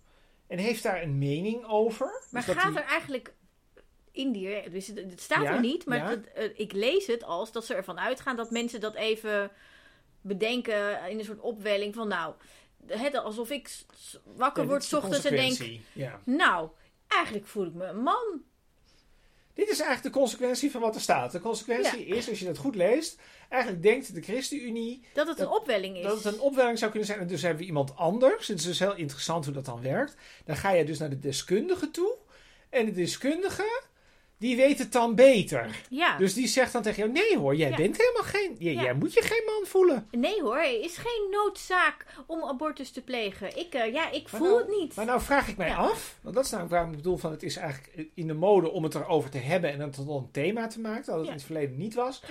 En 0.47 0.59
heeft 0.59 0.83
daar 0.83 1.03
een 1.03 1.19
mening 1.19 1.65
over. 1.65 2.07
maar 2.31 2.45
Dus 2.45 2.55
dat 2.55 2.63
gaat 2.63 2.73
die- 2.73 2.83
er 2.83 2.89
eigenlijk 2.89 3.35
indirect, 4.13 4.73
dus 4.73 4.87
het, 4.87 4.97
het 4.97 5.21
staat 5.21 5.43
Ja, 5.43 5.55
er 5.55 5.61
niet, 5.61 5.87
maar 5.87 5.99
ja. 5.99 6.09
het- 6.35 6.53
ik 6.55 6.73
lees 6.73 7.07
het 7.07 7.25
als 7.25 7.53
dat 7.53 7.67
ze 7.67 7.75
ervan 7.75 7.99
uitgaan 7.99 8.37
dat 8.37 8.51
mensen 8.51 8.81
dat 8.81 8.95
even 8.95 9.51
bedenken 10.21 11.09
in 11.11 11.19
een 11.19 11.25
soort 11.25 11.41
opwelling 11.41 11.95
van 11.95 12.09
nou, 12.09 12.35
het, 12.87 13.15
alsof 13.17 13.51
ik 13.51 13.71
wakker 14.25 14.63
Ja, 14.63 14.69
word 14.69 14.85
s 14.85 14.93
ochtends 14.93 15.25
en 15.25 15.37
denk, 15.37 15.59
nou, 16.25 16.69
eigenlijk 17.09 17.47
voel 17.47 17.67
ik 17.67 17.75
me 17.75 17.85
een 17.85 18.03
man. 18.03 18.43
Dit 19.55 19.69
is 19.69 19.81
eigenlijk 19.81 20.15
de 20.15 20.21
consequentie 20.21 20.71
van 20.71 20.81
wat 20.81 20.95
er 20.95 21.01
staat. 21.01 21.33
De 21.33 21.41
consequentie 21.41 22.07
is, 22.07 22.29
als 22.29 22.39
je 22.39 22.45
dat 22.45 22.59
goed 22.59 22.75
leest, 22.75 23.21
eigenlijk 23.49 23.83
denkt 23.83 24.15
de 24.15 24.23
ChristenUnie 24.23 25.05
Dat 25.15 25.27
het 25.29 25.39
een 25.39 25.49
opwelling 25.49 25.97
is. 25.97 26.03
dat 26.03 26.25
het 26.25 26.35
een 26.35 26.41
opwelling 26.41 26.79
zou 26.79 26.91
kunnen 26.91 27.09
zijn. 27.09 27.21
En 27.21 27.27
dus 27.27 27.43
hebben 27.43 27.61
we 27.61 27.67
iemand 27.67 27.97
anders. 27.97 28.47
Het 28.49 28.59
is 28.59 28.65
dus 28.65 28.79
heel 28.79 28.95
interessant 28.95 29.45
hoe 29.45 29.55
dat 29.55 29.65
dan 29.65 29.83
werkt. 29.83 30.17
Dan 30.45 30.57
ga 30.57 30.71
je 30.71 30.85
dus 30.85 30.99
naar 30.99 31.11
de 31.11 31.19
deskundige 31.19 31.91
toe. 31.91 32.15
En 32.71 32.85
de 32.85 32.93
deskundige, 32.93 33.83
die 34.43 34.57
weet 34.57 34.79
het 34.79 34.93
dan 34.93 35.15
beter. 35.15 35.81
ja. 35.91 36.17
Dus 36.19 36.35
die 36.35 36.47
zegt 36.47 36.73
dan 36.73 36.83
tegen 36.83 36.99
jou, 36.99 37.13
nee 37.13 37.39
hoor, 37.39 37.55
jij 37.57 37.71
Ja. 37.71 37.77
bent 37.77 37.97
helemaal 37.97 38.23
geen... 38.23 38.57
Ja. 38.59 38.83
Jij 38.83 38.95
moet 38.95 39.13
je 39.13 39.23
geen 39.23 39.43
man 39.47 39.67
voelen. 39.67 40.09
Nee 40.11 40.41
hoor, 40.43 40.57
er 40.57 40.81
is 40.83 40.97
geen 40.97 41.29
noodzaak 41.31 42.07
om 42.27 42.45
abortus 42.45 42.91
te 42.91 43.03
plegen. 43.03 43.57
Ik, 43.59 43.75
eh, 43.75 43.93
ja, 43.93 44.11
ik 44.11 44.31
Maar 44.31 44.41
voel 44.41 44.49
nou- 44.49 44.61
het 44.61 44.69
niet. 44.81 44.95
Maar 44.95 45.05
nou 45.07 45.21
vraag 45.21 45.49
ik 45.49 45.57
mij 45.57 45.75
af, 45.75 46.19
want 46.23 46.35
dat 46.35 46.45
is 46.45 46.51
nou 46.51 46.69
waarom 46.69 46.91
ik 46.91 46.97
bedoel 46.97 47.17
van 47.17 47.31
het 47.31 47.43
is 47.43 47.57
eigenlijk 47.57 48.09
in 48.15 48.27
de 48.27 48.35
mode 48.35 48.71
om 48.71 48.83
het 48.85 48.95
erover 48.95 49.31
te 49.31 49.39
hebben 49.39 49.73
en 49.73 49.81
het 49.81 49.93
tot 49.93 50.09
een 50.09 50.29
thema 50.31 50.67
te 50.67 50.81
maken, 50.81 51.07
dat 51.07 51.17
het 51.19 51.27
in 51.27 51.33
het 51.33 51.43
verleden 51.45 51.77
niet 51.77 51.95
was. 51.95 52.23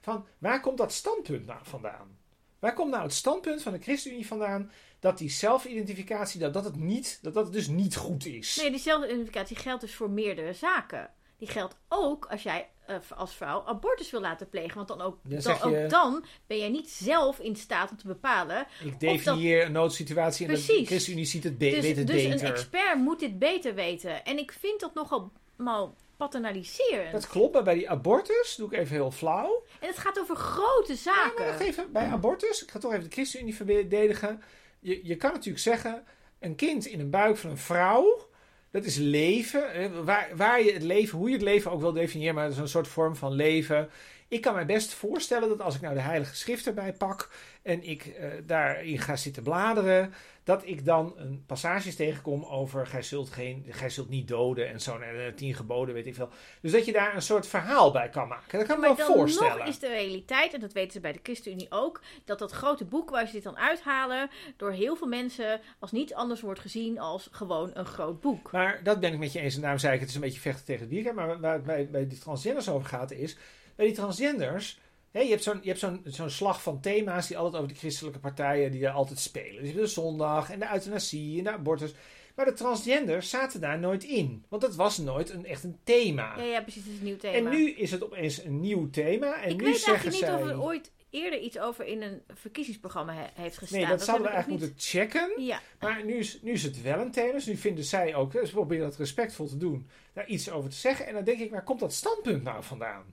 Van 0.00 0.26
waar 0.38 0.60
komt 0.60 0.78
dat 0.78 0.92
standpunt 0.92 1.46
nou 1.46 1.58
vandaan? 1.62 2.16
Waar 2.58 2.74
komt 2.74 2.90
nou 2.90 3.02
het 3.02 3.12
standpunt 3.12 3.62
van 3.62 3.72
de 3.72 3.78
ChristenUnie 3.78 4.26
vandaan 4.26 4.70
dat 5.00 5.18
die 5.18 5.30
zelfidentificatie, 5.30 6.40
dat 6.40 6.52
dat 6.52 6.64
het 6.64 6.76
niet, 6.76 7.18
dat 7.22 7.34
dat 7.34 7.52
dus 7.52 7.68
niet 7.68 7.96
goed 7.96 8.26
is? 8.26 8.56
Nee, 8.60 8.70
diezelfde 8.70 9.06
identificatie 9.08 9.56
geldt 9.56 9.80
dus 9.80 9.94
voor 9.94 10.10
meerdere 10.10 10.52
zaken. 10.52 11.10
Die 11.38 11.48
geldt 11.48 11.76
ook 11.88 12.26
als 12.30 12.42
jij 12.42 12.68
eh, 12.86 12.96
als 13.16 13.34
vrouw 13.34 13.62
abortus 13.66 14.10
wil 14.10 14.20
laten 14.20 14.48
plegen. 14.48 14.74
Want 14.76 14.88
dan 14.88 15.00
ook, 15.00 15.18
Dan 15.22 15.40
je- 15.70 15.82
ook 15.84 15.90
dan 15.90 16.24
ben 16.46 16.58
jij 16.58 16.68
niet 16.68 16.90
zelf 16.90 17.38
in 17.38 17.56
staat 17.56 17.90
om 17.90 17.96
te 17.96 18.06
bepalen. 18.06 18.66
ik 18.84 19.00
definieer 19.00 19.64
een 19.64 19.72
noodsituatie 19.72 20.46
en 20.46 20.54
de 20.54 20.60
Precies. 20.64 20.88
ChristenUnie 20.88 21.24
ziet 21.24 21.44
het 21.44 21.60
Dus, 21.60 21.72
weet 21.80 21.96
het 21.96 22.06
dus 22.06 22.22
een 22.22 22.30
beter. 22.30 22.48
expert 22.48 22.98
moet 22.98 23.20
dit 23.20 23.38
beter 23.38 23.74
weten. 23.74 24.24
En 24.24 24.38
ik 24.38 24.52
vind 24.52 24.80
dat 24.80 24.94
nogal 24.94 25.32
mal 25.56 25.94
paternaliserend. 26.16 27.12
Dat 27.12 27.26
klopt, 27.26 27.54
maar 27.54 27.62
bij 27.62 27.74
die 27.74 27.90
abortus, 27.90 28.54
doe 28.56 28.66
ik 28.72 28.78
even 28.78 28.94
heel 28.94 29.10
flauw. 29.10 29.62
En 29.80 29.86
het 29.88 29.98
gaat 29.98 30.18
over 30.20 30.36
grote 30.36 30.96
Ja, 31.04 31.14
maar 31.14 31.32
zaken. 31.36 31.66
even, 31.66 31.92
bij 31.92 32.06
abortus, 32.06 32.62
ik 32.62 32.70
ga 32.70 32.78
toch 32.78 32.92
even 32.92 33.04
de 33.04 33.10
ChristenUnie 33.10 33.54
verdedigen. 33.54 34.42
Je, 34.80 35.00
je 35.06 35.16
kan 35.16 35.32
natuurlijk 35.32 35.62
zeggen, 35.62 36.04
een 36.40 36.54
kind 36.54 36.86
in 36.86 37.00
een 37.00 37.10
buik 37.10 37.36
van 37.36 37.50
een 37.50 37.58
vrouw, 37.58 38.28
dat 38.70 38.84
is 38.84 38.96
leven. 38.96 40.04
Waar, 40.04 40.28
waar 40.34 40.62
je 40.62 40.72
het 40.72 40.82
leven, 40.82 41.18
hoe 41.18 41.28
je 41.28 41.34
het 41.34 41.44
leven 41.44 41.70
ook 41.70 41.80
wil 41.80 41.92
definiëren, 41.92 42.34
maar 42.34 42.44
dat 42.44 42.52
is 42.52 42.58
een 42.58 42.68
soort 42.68 42.88
vorm 42.88 43.16
van 43.16 43.32
leven. 43.32 43.88
Ik 44.28 44.40
kan 44.40 44.54
me 44.54 44.64
best 44.64 44.94
voorstellen 44.94 45.48
dat 45.48 45.60
als 45.60 45.74
ik 45.74 45.80
nou 45.80 45.94
de 45.94 46.00
Heilige 46.00 46.36
Schrift 46.36 46.66
erbij 46.66 46.92
pak 46.92 47.30
en 47.62 47.82
ik 47.82 48.06
eh, 48.06 48.28
daarin 48.46 48.98
ga 48.98 49.16
zitten 49.16 49.42
bladeren, 49.42 50.14
dat 50.44 50.66
ik 50.66 50.84
dan 50.84 51.12
een 51.16 51.44
passages 51.46 51.96
tegenkom 51.96 52.44
over 52.44 52.86
gij 52.86 53.02
zult, 53.02 53.30
geen, 53.30 53.64
gij 53.68 53.90
zult 53.90 54.08
niet 54.08 54.28
doden 54.28 54.68
en 54.68 54.80
zo, 54.80 54.98
en 54.98 55.26
eh, 55.26 55.32
tien 55.32 55.54
geboden, 55.54 55.94
weet 55.94 56.06
ik 56.06 56.14
veel. 56.14 56.28
Dus 56.60 56.72
dat 56.72 56.84
je 56.84 56.92
daar 56.92 57.14
een 57.14 57.22
soort 57.22 57.46
verhaal 57.46 57.90
bij 57.90 58.08
kan 58.08 58.28
maken. 58.28 58.58
Dat 58.58 58.66
kan 58.66 58.76
ik 58.76 58.82
me 58.82 58.88
Maar 58.88 58.96
wel 58.96 59.06
voorstellen. 59.06 59.58
nog 59.58 59.66
is 59.66 59.78
de 59.78 59.88
realiteit, 59.88 60.54
en 60.54 60.60
dat 60.60 60.72
weten 60.72 60.92
ze 60.92 61.00
bij 61.00 61.12
de 61.12 61.20
ChristenUnie 61.22 61.66
ook, 61.70 62.00
dat 62.24 62.38
dat 62.38 62.52
grote 62.52 62.84
boek 62.84 63.10
waar 63.10 63.26
ze 63.26 63.32
dit 63.32 63.42
dan 63.42 63.58
uithalen, 63.58 64.30
door 64.56 64.72
heel 64.72 64.96
veel 64.96 65.08
mensen 65.08 65.60
als 65.78 65.92
niet 65.92 66.14
anders 66.14 66.40
wordt 66.40 66.60
gezien 66.60 66.98
als 66.98 67.28
gewoon 67.30 67.70
een 67.74 67.86
groot 67.86 68.20
boek. 68.20 68.52
Maar 68.52 68.80
dat 68.82 69.00
ben 69.00 69.12
ik 69.12 69.18
met 69.18 69.32
je 69.32 69.40
eens. 69.40 69.54
En 69.54 69.60
daarom 69.60 69.80
zei 69.80 69.94
ik, 69.94 70.00
het 70.00 70.08
is 70.08 70.14
een 70.14 70.20
beetje 70.20 70.40
vechten 70.40 70.64
tegen 70.64 70.82
het 70.82 70.90
weekend. 70.90 71.14
Maar 71.14 71.40
waar 71.40 71.52
het 71.52 71.64
bij, 71.64 71.88
bij 71.90 72.06
die 72.06 72.18
transgenders 72.18 72.68
over 72.68 72.88
gaat 72.88 73.10
is... 73.10 73.36
Bij 73.78 73.86
die 73.86 73.94
transgenders... 73.94 74.78
Hè, 75.10 75.20
je 75.20 75.30
hebt 75.30 75.42
zo'n 75.42 75.58
je 75.62 75.68
hebt 75.68 75.78
zo'n 75.80 76.00
zo'n 76.04 76.30
slag 76.30 76.62
van 76.62 76.80
thema's 76.80 77.26
die 77.26 77.36
altijd 77.38 77.62
over 77.62 77.68
de 77.74 77.78
christelijke 77.78 78.18
partijen... 78.18 78.70
die 78.70 78.80
daar 78.80 78.92
altijd 78.92 79.18
spelen. 79.18 79.62
Dus 79.62 79.72
de 79.74 79.86
zondag 79.86 80.50
en 80.50 80.58
de 80.58 80.68
euthanasie 80.72 81.38
en 81.38 81.44
de 81.44 81.50
abortus. 81.52 81.92
Maar 82.36 82.44
de 82.46 82.52
transgenders 82.52 83.30
zaten 83.30 83.60
daar 83.60 83.78
nooit 83.78 84.04
in. 84.04 84.44
Want 84.48 84.62
dat 84.62 84.74
was 84.74 84.98
nooit 84.98 85.30
een, 85.30 85.46
echt 85.46 85.64
een 85.64 85.78
thema. 85.84 86.36
Ja, 86.38 86.42
ja, 86.44 86.60
precies, 86.60 86.82
het 86.84 86.92
is 86.92 86.98
een 86.98 87.04
nieuw 87.04 87.16
thema. 87.16 87.36
en 87.36 87.48
nu 87.56 87.70
is 87.70 87.90
het 87.90 88.04
opeens 88.04 88.44
een 88.44 88.60
nieuw 88.60 88.90
thema. 88.90 89.42
En 89.42 89.50
ik 89.50 89.56
nu 89.56 89.64
weet 89.64 89.74
zeggen 89.76 89.92
eigenlijk 89.92 90.32
niet 90.32 90.40
zij... 90.40 90.42
of 90.42 90.50
er 90.50 90.62
ooit 90.66 90.90
eerder 91.10 91.40
iets 91.40 91.58
over 91.58 91.84
in 91.86 92.02
een 92.02 92.22
verkiezingsprogramma 92.34 93.12
he- 93.14 93.42
heeft 93.42 93.58
gestaan. 93.58 93.78
nee, 93.80 93.88
dat, 93.88 94.02
zouden 94.04 94.26
we 94.26 94.32
eigenlijk 94.32 94.62
moeten 94.62 94.80
checken. 94.82 95.30
niet- 95.36 95.46
Ja, 95.46 95.60
Maar 95.80 96.04
nu 96.04 96.14
is, 96.14 96.38
nu 96.42 96.52
is 96.52 96.62
het 96.62 96.82
wel 96.82 96.98
een 97.00 97.10
thema. 97.10 97.32
Dus 97.32 97.46
nu 97.46 97.56
vinden 97.56 97.84
zij 97.84 98.14
ook, 98.14 98.32
ze 98.32 98.50
proberen 98.50 98.84
dat 98.88 98.96
respectvol 98.96 99.46
te 99.46 99.56
doen, 99.56 99.88
daar 100.12 100.26
iets 100.26 100.50
over 100.50 100.70
te 100.70 100.76
zeggen. 100.76 101.06
En 101.06 101.14
dan 101.14 101.24
denk 101.24 101.40
ik, 101.40 101.50
waar 101.50 101.64
komt 101.64 101.80
dat 101.80 101.92
standpunt 101.92 102.42
nou 102.42 102.62
vandaan? 102.64 103.04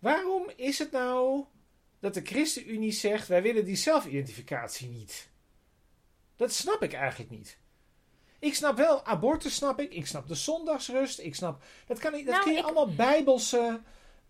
Waarom 0.00 0.50
is 0.56 0.78
het 0.78 0.90
nou 0.90 1.44
dat 2.00 2.14
de 2.14 2.20
ChristenUnie 2.24 2.92
zegt, 2.92 3.28
wij 3.28 3.42
willen 3.42 3.64
die 3.64 3.76
zelfidentificatie 3.76 4.88
niet? 4.88 5.28
Dat 6.36 6.52
snap 6.52 6.82
ik 6.82 6.92
eigenlijk 6.92 7.30
niet. 7.30 7.58
Ik 8.38 8.54
snap 8.54 8.76
wel, 8.76 9.04
abortus 9.04 9.54
snap 9.54 9.80
ik. 9.80 9.92
Ik 9.94 10.06
snap 10.06 10.28
de 10.28 10.34
zondagsrust. 10.34 11.18
Ik 11.18 11.34
snap, 11.34 11.62
dat 11.86 11.98
kan 11.98 12.12
niet, 12.12 12.24
dat 12.26 12.32
Nou, 12.34 12.44
kun 12.44 12.52
je 12.52 12.58
ik- 12.58 12.64
allemaal 12.64 12.94
bijbelse 12.94 13.80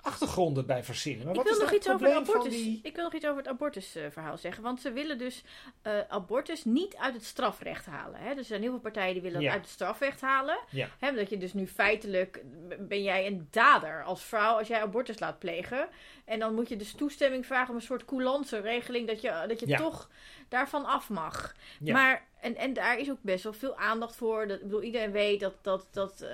achtergronden 0.02 0.66
bij 0.66 0.84
verzinnen. 0.84 1.26
Maar 1.26 1.34
ik 1.34 1.40
wat 1.40 1.44
wil, 1.44 1.54
is 1.54 1.60
nog 1.60 1.70
nou 1.70 1.80
iets 1.80 1.90
over 1.90 2.14
abortus, 2.14 2.52
die... 2.52 2.80
ik 2.82 2.94
wil 2.94 3.04
nog 3.04 3.14
iets 3.14 3.24
over 3.26 3.36
het 3.38 3.48
abortusverhaal 3.48 4.36
zeggen. 4.38 4.62
Want 4.62 4.80
ze 4.80 4.92
willen 4.92 5.18
dus 5.18 5.42
eh, 5.82 5.92
abortus 6.08 6.64
niet 6.64 6.96
uit 6.96 7.14
het 7.14 7.24
strafrecht 7.24 7.86
halen. 7.86 8.20
Hè? 8.20 8.28
Dus 8.28 8.38
er 8.38 8.44
zijn 8.44 8.60
heel 8.60 8.70
veel 8.70 8.80
partijen 8.80 9.12
die 9.12 9.22
willen 9.22 9.40
Ja. 9.40 9.52
uit 9.52 9.60
het 9.60 9.70
strafrecht 9.70 10.20
halen. 10.20 10.58
Ja. 10.70 10.88
Hè, 10.98 11.12
dat 11.12 11.30
je 11.30 11.38
dus 11.38 11.52
nu 11.52 11.66
feitelijk 11.66 12.40
ben 12.78 13.02
jij 13.02 13.26
een 13.26 13.48
dader 13.50 14.04
als 14.04 14.22
vrouw 14.22 14.56
als 14.58 14.68
jij 14.68 14.80
abortus 14.80 15.18
laat 15.18 15.38
plegen. 15.38 15.88
En 16.24 16.38
dan 16.38 16.54
moet 16.54 16.68
je 16.68 16.76
dus 16.76 16.92
toestemming 16.92 17.46
vragen 17.46 17.68
om 17.70 17.74
een 17.76 17.82
soort 17.82 18.04
coulance 18.04 18.60
regeling 18.60 19.06
dat 19.06 19.20
je, 19.20 19.44
dat 19.48 19.60
je 19.60 19.66
Ja. 19.68 19.76
toch 19.78 20.10
daarvan 20.48 20.84
af 20.84 21.08
mag. 21.08 21.54
Maar, 21.80 22.28
en, 22.40 22.56
en 22.56 22.72
daar 22.72 22.98
is 22.98 23.10
ook 23.10 23.22
best 23.22 23.44
wel 23.44 23.52
veel 23.52 23.76
aandacht 23.76 24.16
voor. 24.16 24.46
Dat, 24.46 24.56
ik 24.56 24.62
bedoel, 24.62 24.82
iedereen 24.82 25.12
weet 25.12 25.40
dat, 25.40 25.54
dat, 25.62 25.86
dat, 25.90 26.20
eh, 26.20 26.30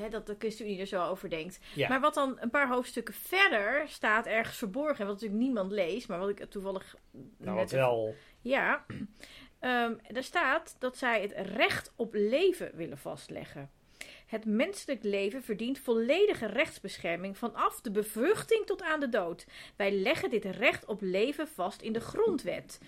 hè, 0.00 0.08
dat 0.08 0.26
de 0.26 0.36
ChristenUnie 0.38 0.80
er 0.80 0.86
zo 0.86 1.04
over 1.04 1.30
denkt. 1.30 1.58
Ja. 1.74 1.88
Maar 1.88 2.00
wat 2.00 2.14
dan 2.14 2.36
een 2.40 2.50
paar 2.50 2.68
hoofdstukken 2.68 3.14
verder 3.14 3.88
staat, 3.88 4.26
ergens 4.26 4.56
verborgen, 4.56 4.98
en 4.98 5.06
wat 5.06 5.14
natuurlijk 5.14 5.42
niemand 5.42 5.72
leest, 5.72 6.08
maar 6.08 6.18
wat 6.18 6.28
ik 6.28 6.44
toevallig 6.44 6.96
Nou, 7.36 7.56
net 7.56 7.70
wel. 7.70 8.14
ja, 8.40 8.84
Ehm 9.60 9.94
er 10.14 10.22
staat 10.22 10.76
dat 10.78 10.96
zij 10.96 11.20
het 11.22 11.32
recht 11.36 11.92
op 11.96 12.14
leven 12.14 12.70
willen 12.74 12.98
vastleggen. 12.98 13.70
Het 14.26 14.44
menselijk 14.44 15.02
leven 15.02 15.42
verdient 15.42 15.78
volledige 15.78 16.46
rechtsbescherming 16.46 17.38
vanaf 17.38 17.80
de 17.80 17.90
bevruchting 17.90 18.66
tot 18.66 18.82
aan 18.82 19.00
de 19.00 19.08
dood. 19.08 19.46
Wij 19.76 19.92
leggen 19.92 20.30
dit 20.30 20.44
recht 20.44 20.84
op 20.84 21.00
leven 21.00 21.48
vast 21.48 21.82
in 21.82 21.92
de 21.92 22.00
grondwet. 22.00 22.80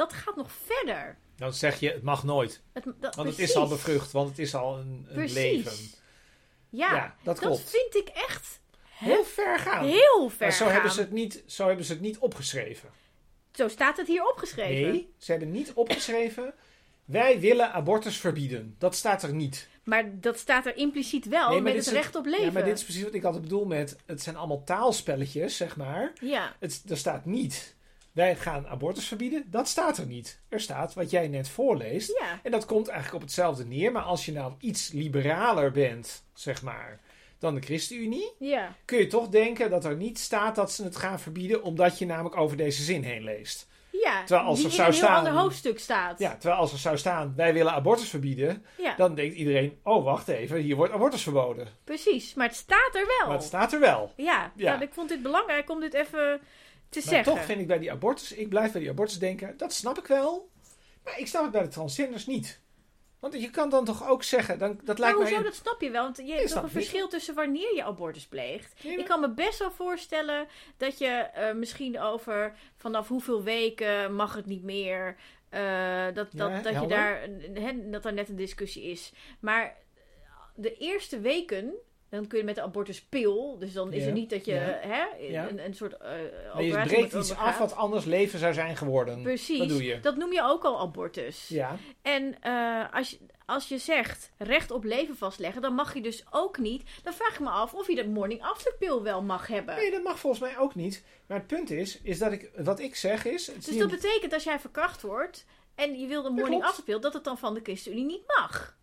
Dat 0.00 0.12
gaat 0.12 0.36
nog 0.36 0.50
verder. 0.64 1.16
Dan 1.36 1.52
zeg 1.52 1.80
je, 1.80 1.90
het 1.90 2.02
mag 2.02 2.24
nooit. 2.24 2.62
Het, 2.72 2.84
dat, 3.00 3.14
Want 3.14 3.28
het 3.28 3.38
is 3.38 3.54
al 3.56 3.68
bevrucht, 3.68 4.12
want 4.12 4.28
het 4.28 4.38
is 4.38 4.54
al 4.54 4.78
een, 4.78 5.06
een 5.08 5.32
leven. 5.32 5.72
Ja, 6.68 6.94
Ja, 6.94 7.14
dat 7.22 7.36
dat, 7.36 7.38
klopt. 7.38 7.70
vind 7.70 7.94
ik 7.94 8.08
echt 8.14 8.60
Heel 8.82 9.24
ver 9.24 9.58
gaan. 9.58 9.86
heel 9.86 10.28
ver 10.28 10.36
maar 10.40 10.52
zo 10.52 10.64
gaan. 10.64 10.72
hebben, 10.74 10.90
ze 10.92 11.00
het 11.00 11.10
niet, 11.10 11.42
zo 11.46 11.66
hebben 11.66 11.84
ze 11.84 11.92
het 11.92 12.00
niet 12.00 12.18
opgeschreven. 12.18 12.88
Zo 13.52 13.68
staat 13.68 13.96
het 13.96 14.06
hier 14.06 14.28
opgeschreven. 14.28 14.90
Nee, 14.92 15.12
ze 15.18 15.30
hebben 15.30 15.50
niet 15.50 15.72
opgeschreven. 15.74 16.54
Wij 17.04 17.40
willen 17.40 17.72
abortus 17.72 18.16
verbieden. 18.16 18.74
Dat 18.78 18.94
staat 18.94 19.22
er 19.22 19.32
niet. 19.34 19.68
Maar 19.84 20.20
dat 20.20 20.38
staat 20.38 20.66
er 20.66 20.76
impliciet 20.76 21.26
wel 21.26 21.50
Nee, 21.50 21.60
met 21.60 21.74
het 21.74 21.86
recht 21.86 22.14
op 22.16 22.24
leven. 22.24 22.44
Ja, 22.44 22.52
maar 22.52 22.64
dit 22.64 22.76
is 22.78 22.84
precies 22.84 23.02
wat 23.02 23.14
ik 23.14 23.24
altijd 23.24 23.42
bedoel 23.42 23.64
met... 23.64 23.96
Het 24.06 24.22
zijn 24.22 24.36
allemaal 24.36 24.64
taalspelletjes, 24.64 25.56
zeg 25.56 25.76
maar. 25.76 26.12
Ja. 26.20 26.56
Het, 26.58 26.82
er 26.88 26.96
staat 26.96 27.24
niet... 27.24 27.74
Wij 28.12 28.36
gaan 28.36 28.66
abortus 28.68 29.06
verbieden. 29.08 29.44
Dat 29.50 29.68
staat 29.68 29.98
er 29.98 30.06
niet. 30.06 30.40
Er 30.48 30.60
staat 30.60 30.94
wat 30.94 31.10
jij 31.10 31.28
net 31.28 31.48
voorleest. 31.48 32.18
Ja. 32.20 32.40
En 32.42 32.50
dat 32.50 32.66
komt 32.66 32.88
eigenlijk 32.88 33.16
op 33.22 33.28
hetzelfde 33.28 33.64
neer. 33.64 33.92
Maar 33.92 34.02
als 34.02 34.24
je 34.24 34.32
nou 34.32 34.52
iets 34.60 34.92
liberaler 34.92 35.70
bent, 35.70 36.24
zeg 36.34 36.62
maar, 36.62 37.00
dan 37.38 37.54
de 37.54 37.60
ChristenUnie... 37.60 38.32
Ja. 38.38 38.74
kun 38.84 38.98
je 38.98 39.06
toch 39.06 39.28
denken 39.28 39.70
dat 39.70 39.84
er 39.84 39.96
niet 39.96 40.18
staat 40.18 40.54
dat 40.54 40.72
ze 40.72 40.84
het 40.84 40.96
gaan 40.96 41.20
verbieden... 41.20 41.62
omdat 41.62 41.98
je 41.98 42.06
namelijk 42.06 42.36
over 42.36 42.56
deze 42.56 42.82
zin 42.82 43.02
heen 43.02 43.24
leest. 43.24 43.68
Ja. 43.92 44.24
Terwijl 44.24 44.48
als 44.48 44.58
er 44.58 44.64
in 44.64 44.70
zou 44.70 44.88
een 44.88 44.94
staan- 44.94 45.16
ander 45.16 45.32
hoofdstuk 45.32 45.78
staat. 45.78 46.18
Ja, 46.18 46.36
terwijl 46.36 46.60
als 46.60 46.72
er 46.72 46.78
zou 46.78 46.98
staan... 46.98 47.32
wij 47.36 47.52
willen 47.52 47.72
abortus 47.72 48.08
verbieden... 48.08 48.64
Ja, 48.78 48.94
dan 48.96 49.14
denkt 49.14 49.34
iedereen... 49.34 49.78
oh, 49.82 50.04
wacht 50.04 50.28
even, 50.28 50.56
hier 50.60 50.76
wordt 50.76 50.92
abortus 50.92 51.22
verboden. 51.22 51.68
precies. 51.84 52.34
Maar 52.34 52.46
het 52.46 52.56
staat 52.56 52.94
er 52.94 53.06
wel. 53.18 53.26
Maar 53.28 53.36
het 53.36 53.46
staat 53.46 53.72
er 53.72 53.80
wel. 53.80 54.12
Ja, 54.16 54.52
Ja. 54.56 54.70
nou, 54.70 54.82
ik 54.82 54.92
vond 54.94 55.08
dit 55.08 55.22
belangrijk 55.22 55.70
om 55.70 55.80
dit 55.80 55.94
even 55.94 56.40
te 56.90 56.98
Maar 56.98 57.08
zeggen. 57.08 57.34
toch 57.34 57.44
vind 57.44 57.60
ik 57.60 57.66
bij 57.66 57.78
die 57.78 57.90
abortus, 57.92 58.32
ik 58.32 58.48
blijf 58.48 58.72
bij 58.72 58.80
die 58.80 58.90
abortus 58.90 59.18
denken, 59.18 59.56
dat 59.56 59.72
snap 59.72 59.98
ik 59.98 60.06
wel. 60.06 60.48
Maar 61.04 61.18
ik 61.18 61.26
snap 61.26 61.42
het 61.42 61.52
bij 61.52 61.62
de 61.62 61.68
transgenders 61.68 62.26
niet. 62.26 62.60
Want 63.18 63.34
je 63.40 63.50
kan 63.50 63.70
dan 63.70 63.84
toch 63.84 64.08
ook 64.08 64.22
zeggen, 64.22 64.58
dan, 64.58 64.76
dat 64.76 64.86
Maar 64.86 64.96
lijkt 64.98 65.16
hoezo, 65.16 65.34
mij... 65.34 65.42
dat 65.42 65.54
snap 65.54 65.80
je 65.80 65.90
wel. 65.90 66.02
Want 66.02 66.16
je 66.16 66.32
hebt 66.32 66.48
toch 66.48 66.56
een 66.56 66.62
niet. 66.62 66.72
verschil 66.72 67.08
tussen 67.08 67.34
wanneer 67.34 67.74
je 67.74 67.84
abortus 67.84 68.26
pleegt. 68.26 68.84
Maar- 68.84 68.92
Ik 68.98 69.04
kan 69.04 69.20
me 69.20 69.30
best 69.30 69.58
wel 69.58 69.70
voorstellen 69.70 70.46
dat 70.76 70.98
je 70.98 71.06
eh, 71.06 71.54
misschien 71.54 72.00
over 72.00 72.56
vanaf 72.76 73.08
hoeveel 73.08 73.42
weken 73.42 74.14
mag 74.14 74.34
het 74.34 74.46
niet 74.46 74.62
meer. 74.62 75.16
eh, 75.48 76.04
dat, 76.14 76.28
dat, 76.32 76.50
Ja, 76.50 76.60
dat, 76.62 76.80
je 76.80 76.86
daar, 76.86 77.28
dat 77.90 78.02
daar 78.02 78.12
net 78.12 78.28
een 78.28 78.36
discussie 78.36 78.82
is. 78.82 79.12
Maar 79.40 79.76
de 80.54 80.76
eerste 80.76 81.20
weken, 81.20 81.74
dan 82.10 82.26
kun 82.26 82.38
je 82.38 82.44
met 82.44 82.54
de 82.54 82.62
abortuspil. 82.62 83.58
Dus 83.58 83.72
dan 83.72 83.92
is 83.92 83.98
Ja, 84.00 84.04
het 84.04 84.14
niet 84.14 84.30
dat 84.30 84.44
je 84.44 84.54
ja. 84.54 84.60
hè, 84.80 85.04
Ja. 85.20 85.48
een, 85.48 85.64
een 85.64 85.74
soort 85.74 85.96
eh 85.96 86.10
je 86.58 86.80
breekt 86.82 87.12
iets 87.14 87.34
af 87.36 87.58
wat 87.58 87.74
anders 87.74 88.04
leven 88.04 88.38
zou 88.38 88.52
zijn 88.54 88.76
geworden. 88.76 89.22
Precies, 89.22 89.58
Dat 89.58 89.68
doe 89.68 89.84
je. 89.84 90.00
dat 90.00 90.16
noem 90.16 90.32
je 90.32 90.42
ook 90.42 90.64
al 90.64 90.80
abortus. 90.80 91.48
Ja, 91.48 91.76
En 92.02 92.42
eh, 92.42 92.94
als, 92.94 93.10
je, 93.10 93.18
als 93.46 93.68
je 93.68 93.78
zegt 93.78 94.30
recht 94.38 94.70
op 94.70 94.84
leven 94.84 95.16
vastleggen, 95.16 95.62
dan 95.62 95.74
mag 95.74 95.94
je 95.94 96.02
dus 96.02 96.24
ook 96.30 96.58
niet. 96.58 96.82
Dan 97.02 97.12
vraag 97.12 97.32
ik 97.34 97.40
me 97.40 97.48
af 97.48 97.74
of 97.74 97.86
je 97.86 97.94
de 97.94 98.08
morning 98.08 98.42
after 98.42 98.74
pill 98.78 99.00
wel 99.00 99.22
mag 99.22 99.46
hebben. 99.46 99.76
nee, 99.76 99.90
dat 99.90 100.02
mag 100.02 100.18
volgens 100.18 100.42
mij 100.42 100.58
ook 100.58 100.74
niet. 100.74 101.04
Maar 101.26 101.38
het 101.38 101.46
punt 101.46 101.70
is, 101.70 102.00
is 102.02 102.18
dat 102.18 102.32
ik, 102.32 102.50
wat 102.56 102.80
ik 102.80 102.96
zeg 102.96 103.24
is... 103.24 103.46
het 103.46 103.56
is 103.56 103.64
dus 103.64 103.74
niet- 103.74 103.82
dat 103.82 103.90
betekent 103.90 104.32
als 104.32 104.44
jij 104.44 104.58
verkracht 104.60 105.02
wordt 105.02 105.44
en 105.74 105.98
je 106.00 106.06
wil 106.06 106.22
de 106.22 106.30
morning 106.30 106.64
after 106.64 106.84
pill, 106.84 106.98
dat 107.00 107.12
het 107.12 107.24
dan 107.24 107.38
van 107.38 107.54
de 107.54 107.60
ChristenUnie 107.62 108.04
niet 108.04 108.22
mag. 108.26 108.78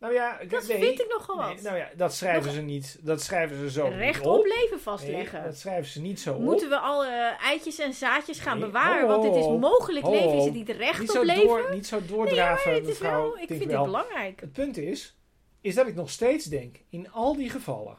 Nou 0.00 0.12
ja, 0.12 0.38
Dat 0.48 0.68
nee, 0.68 0.80
vind 0.80 1.00
ik 1.00 1.08
nogal 1.18 1.36
nee, 1.36 1.54
wat. 1.54 1.62
nou 1.62 1.76
ja, 1.76 1.88
dat 1.96 2.14
schrijven 2.14 2.52
ze 2.52 2.60
niet. 2.60 2.98
Dat 3.00 3.22
schrijven 3.22 3.56
ze 3.56 3.70
zo 3.70 3.86
recht 3.86 4.26
op 4.26 4.38
op. 4.38 4.44
leven 4.44 4.68
Nee, 4.70 4.78
vastleggen. 4.78 5.44
dat 5.44 5.58
schrijven 5.58 5.90
ze 5.90 6.00
niet 6.00 6.20
zo 6.20 6.34
op. 6.34 6.40
Moeten 6.40 6.68
we 6.68 6.78
alle 6.78 7.36
eitjes 7.40 7.78
en 7.78 7.94
zaadjes 7.94 8.38
gaan 8.38 8.60
bewaren? 8.60 9.08
want 9.08 9.22
dit 9.22 9.34
is 9.34 9.46
mogelijk 9.46 10.06
leven. 10.06 10.36
Is 10.38 10.44
het 10.44 10.54
niet 10.54 10.68
recht 10.68 11.00
niet 11.00 11.18
op 11.18 11.24
leven? 11.24 11.46
door, 11.46 11.70
niet 11.72 11.86
zo 11.86 12.04
doordraven, 12.06 12.74
het 12.74 12.84
mevrouw. 12.84 13.22
wel, 13.22 13.38
ik 13.38 13.46
vind 13.46 13.64
wel. 13.64 13.82
dit 13.82 13.84
belangrijk. 13.84 14.40
Het 14.40 14.52
punt 14.52 14.76
is, 14.76 15.16
is 15.60 15.74
dat 15.74 15.86
ik 15.86 15.94
nog 15.94 16.10
steeds 16.10 16.44
denk, 16.44 16.76
in 16.88 17.10
al 17.10 17.36
die 17.36 17.50
gevallen 17.50 17.96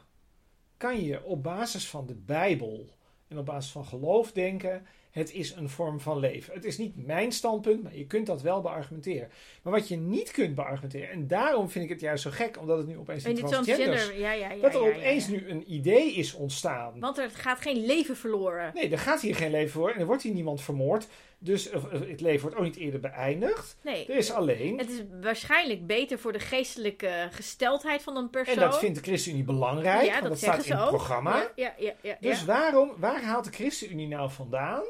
kan 0.76 1.04
je 1.04 1.24
op 1.24 1.42
basis 1.42 1.88
van 1.88 2.06
de 2.06 2.14
Bijbel 2.14 2.88
en 3.28 3.38
op 3.38 3.46
basis 3.46 3.72
van 3.72 3.84
geloof 3.84 4.32
denken, 4.32 4.86
het 5.12 5.32
is 5.32 5.54
een 5.54 5.68
vorm 5.68 6.00
van 6.00 6.18
leven. 6.18 6.54
Het 6.54 6.64
is 6.64 6.78
niet 6.78 7.06
mijn 7.06 7.32
standpunt, 7.32 7.82
maar 7.82 7.96
je 7.96 8.06
kunt 8.06 8.26
dat 8.26 8.42
wel 8.42 8.60
beargumenteren. 8.60 9.28
Maar 9.62 9.72
wat 9.72 9.88
je 9.88 9.96
niet 9.96 10.30
kunt 10.30 10.54
beargumenteren, 10.54 11.10
en 11.10 11.26
daarom 11.26 11.70
vind 11.70 11.84
ik 11.84 11.90
het 11.90 12.00
juist 12.00 12.22
zo 12.22 12.30
gek, 12.30 12.60
omdat 12.60 12.78
het 12.78 12.86
nu 12.86 12.98
opeens 12.98 13.24
En 13.24 13.30
in 13.30 13.36
die 13.36 13.44
transgenders, 13.44 13.86
transgender, 13.86 14.20
ja, 14.20 14.32
ja, 14.32 14.50
ja. 14.50 14.62
dat 14.62 14.74
er 14.74 14.80
opeens 14.80 15.28
nu 15.28 15.48
een 15.48 15.72
idee 15.72 16.12
is 16.12 16.34
ontstaan. 16.34 17.00
Want 17.00 17.18
er 17.18 17.30
gaat 17.30 17.60
geen 17.60 17.86
leven 17.86 18.16
verloren. 18.16 18.70
Nee, 18.74 18.90
er 18.90 18.98
gaat 18.98 19.20
hier 19.20 19.34
geen 19.34 19.50
leven 19.50 19.70
voor 19.70 19.90
en 19.90 20.00
er 20.00 20.06
wordt 20.06 20.22
hier 20.22 20.34
niemand 20.34 20.62
vermoord. 20.62 21.06
Dus 21.38 21.70
eh, 21.70 21.82
het 21.90 22.20
leven 22.20 22.40
wordt 22.40 22.56
ook 22.56 22.64
niet 22.64 22.76
eerder 22.76 23.00
beëindigd. 23.00 23.76
Nee. 23.82 24.06
Er 24.06 24.16
is 24.16 24.32
alleen, 24.32 24.78
Het 24.78 24.90
is 24.90 25.02
waarschijnlijk 25.22 25.86
beter 25.86 26.18
voor 26.18 26.32
de 26.32 26.38
geestelijke 26.38 27.28
gesteldheid 27.30 28.02
van 28.02 28.16
een 28.16 28.30
persoon. 28.30 28.54
en 28.54 28.60
dat 28.60 28.78
vindt 28.78 28.96
de 28.96 29.02
ChristenUnie 29.02 29.44
belangrijk, 29.44 30.04
ja, 30.04 30.12
want 30.12 30.28
dat, 30.28 30.38
staat 30.38 30.64
in 30.64 30.72
het 30.72 30.82
ook. 30.82 30.88
programma. 30.88 31.36
Ja, 31.36 31.46
ja, 31.54 31.74
ja, 31.78 31.92
ja, 32.02 32.16
Dus 32.20 32.44
waarom, 32.44 32.92
waar 32.96 33.22
haalt 33.22 33.44
de 33.44 33.50
ChristenUnie 33.50 34.08
nou 34.08 34.30
vandaan? 34.30 34.82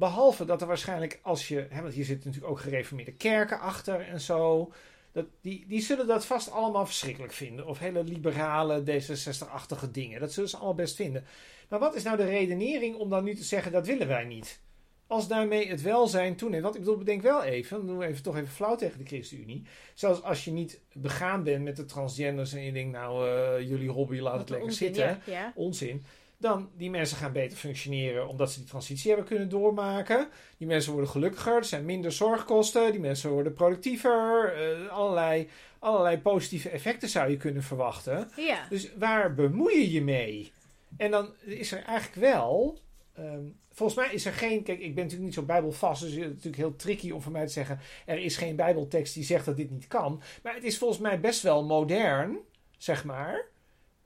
Behalve 0.00 0.44
dat 0.44 0.60
er 0.60 0.66
waarschijnlijk, 0.66 1.18
als 1.22 1.48
je, 1.48 1.66
hè, 1.70 1.82
want 1.82 1.94
hier 1.94 2.04
zitten 2.04 2.26
natuurlijk 2.26 2.52
ook 2.52 2.60
gereformeerde 2.60 3.12
kerken 3.12 3.60
achter 3.60 4.00
en 4.00 4.20
zo. 4.20 4.72
Dat, 5.12 5.26
die, 5.40 5.64
die 5.68 5.80
zullen 5.80 6.06
dat 6.06 6.26
vast 6.26 6.50
allemaal 6.50 6.86
verschrikkelijk 6.86 7.32
vinden. 7.32 7.66
Of 7.66 7.78
hele 7.78 8.04
liberale 8.04 8.82
D66-achtige 8.82 9.90
dingen. 9.90 10.20
Dat 10.20 10.32
zullen 10.32 10.48
ze 10.48 10.56
allemaal 10.56 10.74
best 10.74 10.96
vinden. 10.96 11.24
Maar 11.68 11.78
wat 11.78 11.94
is 11.94 12.02
nou 12.02 12.16
de 12.16 12.24
redenering 12.24 12.96
om 12.96 13.10
dan 13.10 13.24
nu 13.24 13.34
te 13.34 13.44
zeggen 13.44 13.72
dat 13.72 13.86
willen 13.86 14.08
wij 14.08 14.24
niet? 14.24 14.60
Als 15.06 15.28
daarmee 15.28 15.68
het 15.68 15.82
welzijn 15.82 16.36
toeneemt. 16.36 16.62
Want 16.62 16.74
ik 16.74 16.80
bedoel, 16.80 16.98
bedenk 16.98 17.22
wel 17.22 17.42
even, 17.42 17.76
dan 17.76 17.86
doen 17.86 17.98
we 17.98 18.06
even, 18.06 18.22
toch 18.22 18.36
even 18.36 18.48
flauw 18.48 18.76
tegen 18.76 18.98
de 18.98 19.06
ChristenUnie. 19.06 19.62
Zelfs 19.94 20.22
als 20.22 20.44
je 20.44 20.50
niet 20.50 20.80
begaan 20.92 21.42
bent 21.42 21.64
met 21.64 21.76
de 21.76 21.84
transgenders 21.84 22.52
en 22.52 22.62
je 22.62 22.72
denkt, 22.72 22.92
nou, 22.92 23.28
eh, 23.28 23.68
jullie 23.68 23.90
hobby 23.90 24.18
laat 24.18 24.30
Wat 24.32 24.40
het 24.40 24.50
lekker 24.50 24.68
onzin, 24.68 24.94
zitten 24.94 25.20
Ja, 25.26 25.32
ja. 25.32 25.52
onzin. 25.54 26.04
Dan 26.40 26.70
die 26.76 26.90
mensen 26.90 27.16
gaan 27.16 27.32
beter 27.32 27.56
functioneren 27.58 28.28
omdat 28.28 28.52
ze 28.52 28.58
die 28.58 28.68
transitie 28.68 29.08
hebben 29.10 29.26
kunnen 29.28 29.48
doormaken. 29.48 30.28
Die 30.58 30.66
mensen 30.66 30.92
worden 30.92 31.10
gelukkiger, 31.10 31.56
er 31.56 31.64
zijn 31.64 31.84
minder 31.84 32.12
zorgkosten, 32.12 32.90
die 32.90 33.00
mensen 33.00 33.30
worden 33.30 33.52
productiever. 33.52 34.52
eh, 34.54 34.88
allerlei, 34.88 35.48
allerlei 35.78 36.18
positieve 36.18 36.68
effecten 36.68 37.08
zou 37.08 37.30
je 37.30 37.36
kunnen 37.36 37.62
verwachten. 37.62 38.30
Ja. 38.36 38.66
Dus 38.68 38.94
waar 38.98 39.34
bemoei 39.34 39.78
je 39.80 39.90
je 39.92 40.02
mee? 40.02 40.52
En 40.96 41.10
dan 41.10 41.34
is 41.44 41.72
er 41.72 41.82
eigenlijk 41.84 42.20
wel. 42.20 42.78
ehm, 43.14 43.44
volgens 43.72 43.98
mij 43.98 44.14
is 44.14 44.24
er 44.26 44.32
geen. 44.32 44.62
Kijk, 44.62 44.78
ik 44.80 44.94
ben 44.94 45.04
natuurlijk 45.04 45.22
niet 45.24 45.34
zo 45.34 45.42
bijbelvast. 45.42 46.02
Dus 46.02 46.10
het 46.12 46.20
is 46.20 46.26
natuurlijk 46.28 46.56
heel 46.56 46.76
tricky 46.76 47.10
om 47.10 47.22
voor 47.22 47.32
mij 47.32 47.46
te 47.46 47.52
zeggen. 47.52 47.78
Er 48.06 48.18
is 48.18 48.36
geen 48.36 48.56
bijbeltekst 48.56 49.14
die 49.14 49.24
zegt 49.24 49.44
dat 49.44 49.56
dit 49.56 49.70
niet 49.70 49.86
kan. 49.86 50.22
Maar 50.42 50.54
het 50.54 50.64
is 50.64 50.78
volgens 50.78 51.00
mij 51.00 51.20
best 51.20 51.42
wel 51.42 51.64
modern, 51.64 52.38
zeg 52.78 53.04
maar. 53.04 53.44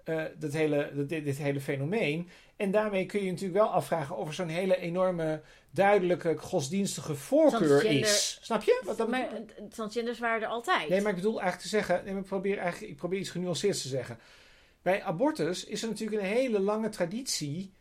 Eh, 0.05 0.23
dat 0.39 0.53
hele, 0.53 0.91
dat, 0.95 1.09
dit, 1.09 1.25
dit 1.25 1.37
hele 1.39 1.61
fenomeen. 1.61 2.29
En 2.57 2.71
daarmee 2.71 3.07
kun 3.07 3.25
je 3.25 3.31
natuurlijk 3.31 3.59
wel 3.59 3.69
afvragen 3.73 4.17
of 4.17 4.29
er 4.29 4.35
zo'n 4.35 4.49
hele 4.49 4.77
enorme, 4.77 5.43
duidelijke 5.71 6.37
godsdienstige 6.39 7.15
voorkeur 7.15 7.59
Transgender- 7.69 8.01
is. 8.01 8.39
Snap 8.43 8.63
je? 8.63 8.83
Wat 8.85 8.97
dat 8.97 9.09
Maar 9.09 9.29
eh, 9.33 9.65
transgenders 9.71 10.19
waren 10.19 10.43
er 10.43 10.49
altijd. 10.49 10.89
Nee, 10.89 11.01
maar 11.01 11.11
ik 11.11 11.17
bedoel 11.17 11.41
eigenlijk 11.41 11.63
te 11.63 11.69
zeggen, 11.77 12.01
nee, 12.05 12.13
maar 12.13 12.23
ik, 12.23 12.29
probeer 12.29 12.59
eigenlijk, 12.59 12.93
ik 12.93 12.99
probeer 12.99 13.19
iets 13.19 13.31
genuanceerds 13.31 13.83
te 13.83 13.89
zeggen. 13.89 14.19
Bij 14.83 15.03
abortus 15.03 15.65
is 15.65 15.83
er 15.83 15.89
natuurlijk 15.89 16.23
een 16.23 16.29
hele 16.29 16.61
lange 16.61 16.89
traditie 16.89 17.73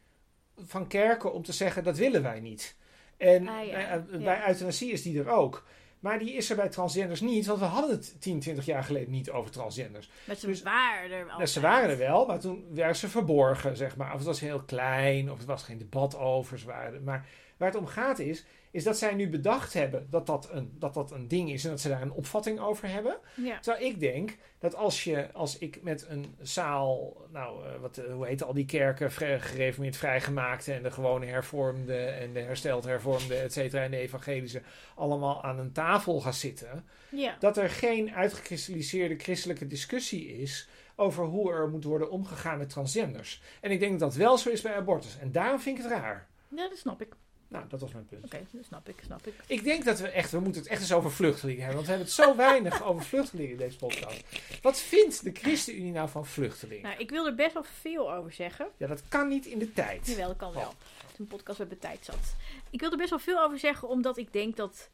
van 0.65 0.88
kerken 0.88 1.34
om 1.34 1.43
te 1.43 1.51
zeggen 1.53 1.84
dat 1.84 1.97
willen 1.97 2.24
wij 2.24 2.39
niet. 2.39 2.76
En 3.17 3.47
Ah, 3.47 3.65
ja. 3.65 3.71
bij, 3.71 3.86
eh, 3.86 4.01
Ja. 4.11 4.17
bij 4.24 4.47
euthanasie 4.47 4.91
is 4.91 5.01
die 5.01 5.19
er 5.19 5.30
ook. 5.30 5.65
Maar 6.03 6.19
die 6.19 6.33
is 6.33 6.49
er 6.49 6.55
bij 6.55 6.69
transgenders 6.69 7.21
niet, 7.21 7.45
want 7.45 7.59
we 7.59 7.65
hadden 7.65 7.91
het 7.91 8.21
10, 8.21 8.39
20 8.39 8.65
jaar 8.65 8.83
geleden 8.83 9.11
niet 9.11 9.31
over 9.31 9.51
transgenders. 9.51 10.09
maar 10.25 10.35
ze 10.35 10.45
dus- 10.47 10.61
waren 10.61 11.11
er 11.11 11.25
wel. 11.25 11.47
Ze 11.47 11.59
waren 11.59 11.89
er 11.89 11.97
wel, 11.97 12.25
maar 12.25 12.39
toen 12.39 12.65
werden 12.73 12.95
ze 12.95 13.09
verborgen, 13.09 13.77
zeg 13.77 13.95
maar. 13.95 14.11
Of 14.11 14.17
het 14.17 14.25
was 14.25 14.39
heel 14.39 14.61
klein, 14.61 15.31
of 15.31 15.37
het 15.37 15.47
was 15.47 15.63
geen 15.63 15.77
debat 15.77 16.17
over. 16.17 16.59
Ze 16.59 16.65
waren. 16.65 17.03
Maar 17.03 17.27
waar 17.57 17.67
het 17.67 17.77
om 17.77 17.87
gaat 17.87 18.19
is, 18.19 18.45
is 18.74 18.84
dat 18.84 18.97
zij 18.97 19.13
nu 19.13 19.30
bedacht 19.30 19.74
hebben 19.74 20.07
dat 20.09 20.26
dat, 20.26 20.49
een, 20.51 20.76
dat 20.80 20.93
dat 20.93 21.11
een 21.11 21.28
ding 21.28 21.51
is 21.51 21.63
en 21.63 21.69
dat 21.69 21.80
ze 21.80 21.89
daar 21.89 22.01
een 22.01 22.11
opvatting 22.11 22.59
over 22.59 22.89
hebben. 22.89 23.17
Ja. 23.36 23.59
Terwijl 23.59 23.86
ik 23.86 23.99
denk 23.99 24.38
dat 24.59 24.76
als 24.76 25.03
je, 25.03 25.32
als 25.34 25.57
ik 25.57 25.84
met 25.84 26.05
een 26.09 26.36
zaal, 26.41 27.17
nou, 27.32 27.65
eh, 27.65 27.80
wat, 27.80 27.97
eh, 27.97 28.13
hoe 28.13 28.28
heet 28.28 28.43
al 28.43 28.53
die 28.53 28.65
kerken, 28.65 29.11
gereformeerd 29.11 29.97
vrijgemaakte 29.97 30.74
en 30.74 30.84
de 30.84 30.91
gewone 30.91 31.26
hervormde 31.26 31.97
en 31.97 32.34
de 32.34 32.39
hersteld 32.39 32.84
hervormde, 32.84 33.36
et 33.36 33.53
cetera, 33.53 33.84
en 33.84 33.91
de 33.91 33.97
evangelische, 33.97 34.61
allemaal 34.95 35.43
aan 35.43 35.59
een 35.59 35.71
tafel 35.71 36.19
ga 36.19 36.32
zitten, 36.32 36.86
ja. 37.09 37.36
dat 37.39 37.57
er 37.57 37.69
geen 37.69 38.13
uitgekristalliseerde 38.13 39.15
christelijke 39.15 39.67
discussie 39.67 40.28
is 40.28 40.67
over 40.95 41.26
hoe 41.26 41.51
er 41.51 41.69
moet 41.69 41.84
worden 41.84 42.11
omgegaan 42.11 42.57
met 42.57 42.69
transgenders. 42.69 43.41
En 43.61 43.71
ik 43.71 43.80
denk 43.80 43.99
dat 43.99 44.09
dat 44.09 44.15
wel 44.15 44.38
zo 44.38 44.49
is 44.49 44.61
bij 44.61 44.76
abortus. 44.76 45.17
En 45.19 45.32
daarom 45.32 45.59
vind 45.59 45.78
ik 45.78 45.84
het 45.84 45.91
raar. 45.91 46.28
Ja, 46.47 46.69
dat 46.69 46.78
snap 46.78 47.01
ik. 47.01 47.15
Nou, 47.53 47.65
dat 47.69 47.79
was 47.81 47.91
mijn 47.93 48.05
punt. 48.05 48.25
Oké, 48.25 48.39
dat 48.51 48.65
snap 48.65 48.89
ik, 48.89 48.95
snap 49.05 49.27
ik. 49.27 49.33
Ik 49.47 49.63
denk 49.63 49.85
dat 49.85 49.99
we 49.99 50.07
echt, 50.07 50.31
we 50.31 50.39
moeten 50.39 50.61
het 50.61 50.71
echt 50.71 50.81
eens 50.81 50.93
over 50.93 51.11
vluchtelingen 51.11 51.63
hebben. 51.63 51.75
Want 51.83 51.85
we 51.87 51.93
hebben 51.93 52.11
het 52.13 52.25
zo 52.25 52.35
weinig 52.51 52.83
over 52.83 53.03
vluchtelingen 53.03 53.51
in 53.51 53.57
deze 53.57 53.77
podcast. 53.77 54.23
Wat 54.61 54.79
vindt 54.79 55.23
de 55.23 55.31
ChristenUnie 55.33 55.91
nou 55.91 56.09
van 56.09 56.25
vluchtelingen? 56.25 56.83
Nou, 56.83 56.97
ik 56.97 57.09
wil 57.09 57.25
er 57.25 57.35
best 57.35 57.53
wel 57.53 57.63
veel 57.81 58.13
over 58.13 58.31
zeggen. 58.31 58.67
Ja, 58.77 58.87
dat 58.87 59.03
kan 59.09 59.27
niet 59.27 59.45
in 59.45 59.59
de 59.59 59.73
tijd. 59.73 60.07
Jawel, 60.07 60.27
dat 60.27 60.37
kan 60.37 60.53
wel. 60.53 60.61
Oh. 60.61 60.67
Het 60.69 61.11
is 61.11 61.19
een 61.19 61.27
podcast 61.27 61.57
waar 61.57 61.67
de 61.67 61.77
tijd 61.79 62.05
zat. 62.05 62.35
Ik 62.69 62.79
wil 62.79 62.91
er 62.91 62.97
best 62.97 63.09
wel 63.09 63.19
veel 63.19 63.41
over 63.43 63.59
zeggen, 63.59 63.87
omdat 63.87 64.17
ik 64.17 64.33
denk 64.33 64.55
dat 64.55 64.89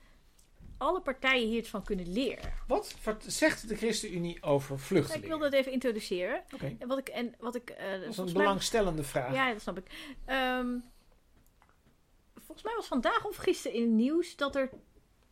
alle 0.78 1.02
partijen 1.02 1.48
hier 1.48 1.58
iets 1.58 1.70
van 1.70 1.84
kunnen 1.84 2.12
leren. 2.14 2.54
Wat 2.68 2.96
zegt 3.28 3.68
de 3.70 3.76
ChristenUnie 3.76 4.44
over 4.44 4.70
Nou, 4.70 4.80
ik 4.82 4.86
vluchtelingen? 4.88 5.28
wil 5.30 5.40
dat 5.40 5.54
even 5.54 5.72
introduceren. 5.72 6.44
Oké, 6.54 6.76
En 6.80 6.88
wat 6.88 6.98
ik, 6.98 7.08
en 7.10 7.34
wat 7.40 7.56
ik, 7.56 7.70
eh, 7.70 7.92
dat 7.92 8.10
is 8.10 8.18
een 8.18 8.24
mij- 8.24 8.34
belangstellende 8.34 9.04
vraag. 9.04 9.34
Ja, 9.34 9.52
dat 9.52 9.62
snap 9.62 9.78
ik. 9.78 9.86
Ehm, 10.26 10.68
volgens 12.50 12.68
mij 12.68 12.76
was 12.76 12.88
vandaag 12.88 13.26
of 13.26 13.36
gisteren 13.36 13.78
in 13.78 13.84
het 13.84 13.92
nieuws 13.92 14.36
dat 14.36 14.56
er 14.56 14.70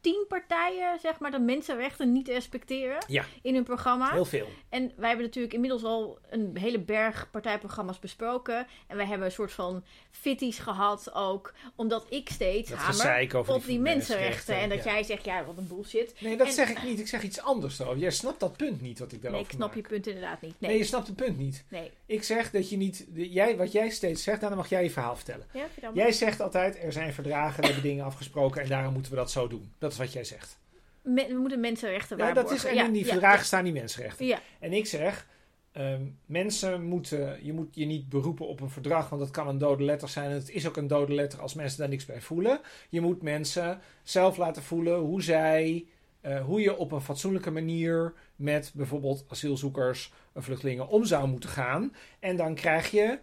tien 0.08 0.26
partijen, 0.28 1.00
zeg 1.00 1.20
maar, 1.20 1.32
de 1.32 1.40
mensenrechten 1.40 2.12
niet 2.12 2.28
respecteren 2.28 2.98
Ja. 3.08 3.24
in 3.42 3.54
hun 3.54 3.64
programma. 3.64 4.12
Heel 4.12 4.26
veel. 4.26 4.48
En 4.70 4.92
wij 4.96 5.08
hebben 5.08 5.26
natuurlijk 5.26 5.54
inmiddels 5.54 5.84
al 5.84 6.20
een 6.30 6.58
hele 6.58 6.80
berg 6.80 7.28
partijprogramma's 7.32 8.00
besproken. 8.00 8.68
En 8.88 8.98
wij 8.98 9.06
hebben 9.06 9.26
een 9.28 9.34
soort 9.34 9.52
van 9.52 9.84
fitties 10.12 10.60
gehad 10.60 11.14
ook. 11.14 11.54
Omdat 11.76 12.06
ik 12.10 12.30
steeds 12.30 12.70
Dat 12.70 12.80
hamer 12.80 13.38
op 13.48 13.66
die 13.66 13.80
mensenrechten. 13.80 14.56
En 14.56 14.70
dat 14.70 14.84
ja. 14.84 14.92
jij 14.94 15.04
zegt, 15.04 15.26
ja, 15.26 15.46
wat 15.46 15.58
een 15.58 15.68
bullshit. 15.68 16.14
Nee, 16.20 16.38
dat 16.38 16.48
En- 16.48 16.54
zeg 16.54 16.70
ik 16.70 16.84
niet. 16.84 17.00
Ik 17.00 17.08
zeg 17.08 17.24
iets 17.24 17.42
anders 17.42 17.80
erover. 17.80 18.00
Jij 18.00 18.12
snapt 18.12 18.40
dat 18.40 18.58
punt 18.58 18.82
niet 18.82 19.00
wat 19.00 19.12
ik 19.12 19.22
daarover 19.22 19.32
Nee, 19.32 19.42
ik 19.42 19.50
snap 19.58 19.68
maak. 19.76 19.76
je 19.76 19.90
punt 19.94 20.08
inderdaad 20.08 20.42
niet. 20.42 20.56
Nee. 20.60 20.70
Nee, 20.70 20.80
je 20.80 20.86
snapt 20.86 21.08
het 21.08 21.16
punt 21.16 21.38
niet. 21.38 21.64
nee. 21.70 21.92
Ik 22.06 22.24
zeg 22.24 22.52
dat 22.52 22.70
je 22.70 22.78
niet... 22.78 23.06
de- 23.10 23.30
Jij, 23.30 23.58
wat 23.58 23.72
jij 23.72 23.90
steeds 23.90 24.24
zegt, 24.24 24.38
nou, 24.38 24.50
dan 24.50 24.58
mag 24.62 24.70
jij 24.70 24.84
je 24.84 24.90
verhaal 24.90 25.16
vertellen. 25.16 25.46
Ja. 25.54 25.66
Jij 25.94 26.12
zegt 26.12 26.42
altijd, 26.42 26.78
er 26.84 26.92
zijn 26.92 27.14
verdragen, 27.14 27.60
we 27.60 27.66
hebben 27.66 27.84
dingen 27.84 28.06
afgesproken 28.06 28.62
en 28.62 28.70
daarom 28.70 28.94
moeten 28.94 29.12
we 29.12 29.18
dat 29.18 29.32
zo 29.32 29.48
doen. 29.48 29.72
Dat 29.78 29.92
is 29.92 29.97
wat 29.98 30.14
jij 30.14 30.24
zegt. 30.24 30.60
We 31.02 31.38
moeten 31.40 31.60
mensenrechten 31.60 32.18
Ja, 32.18 32.24
waarborgen. 32.24 32.50
dat 32.52 32.64
is, 32.66 32.70
en 32.70 32.76
Ja, 32.76 32.86
in 32.86 32.92
die 32.92 33.06
ja, 33.06 33.12
verdragen 33.12 33.46
staan 33.46 33.64
die 33.64 33.74
mensenrechten. 33.74 34.26
Ja, 34.26 34.40
En 34.60 34.74
ik 34.74 34.86
zeg, 34.86 35.28
ehm, 35.72 36.02
mensen 36.26 36.84
moeten, 36.84 37.40
je 37.46 37.54
moet 37.54 37.76
je 37.76 37.86
niet 37.86 38.10
beroepen 38.10 38.48
op 38.48 38.62
een 38.62 38.70
verdrag, 38.70 39.10
want 39.10 39.22
dat 39.22 39.32
kan 39.32 39.48
een 39.48 39.58
dode 39.58 39.84
letter 39.84 40.10
zijn. 40.10 40.30
En 40.30 40.36
het 40.36 40.50
is 40.50 40.68
ook 40.68 40.78
een 40.78 40.88
dode 40.88 41.14
letter 41.14 41.42
als 41.42 41.54
mensen 41.54 41.80
daar 41.80 41.90
niks 41.90 42.06
bij 42.06 42.22
voelen. 42.22 42.60
Je 42.90 43.02
moet 43.02 43.22
mensen 43.22 43.80
zelf 44.04 44.38
laten 44.38 44.64
voelen 44.64 45.00
hoe 45.00 45.24
zij, 45.24 45.86
eh, 46.22 46.44
hoe 46.46 46.62
je 46.62 46.78
op 46.78 46.92
een 46.92 47.02
fatsoenlijke 47.02 47.52
manier 47.52 48.14
met 48.36 48.72
bijvoorbeeld 48.76 49.26
asielzoekers 49.28 50.14
en 50.34 50.44
vluchtelingen 50.44 50.88
om 50.88 51.06
zou 51.06 51.28
moeten 51.28 51.50
gaan. 51.50 51.94
En 52.20 52.36
dan 52.36 52.56
krijg 52.56 52.92
je 52.92 53.20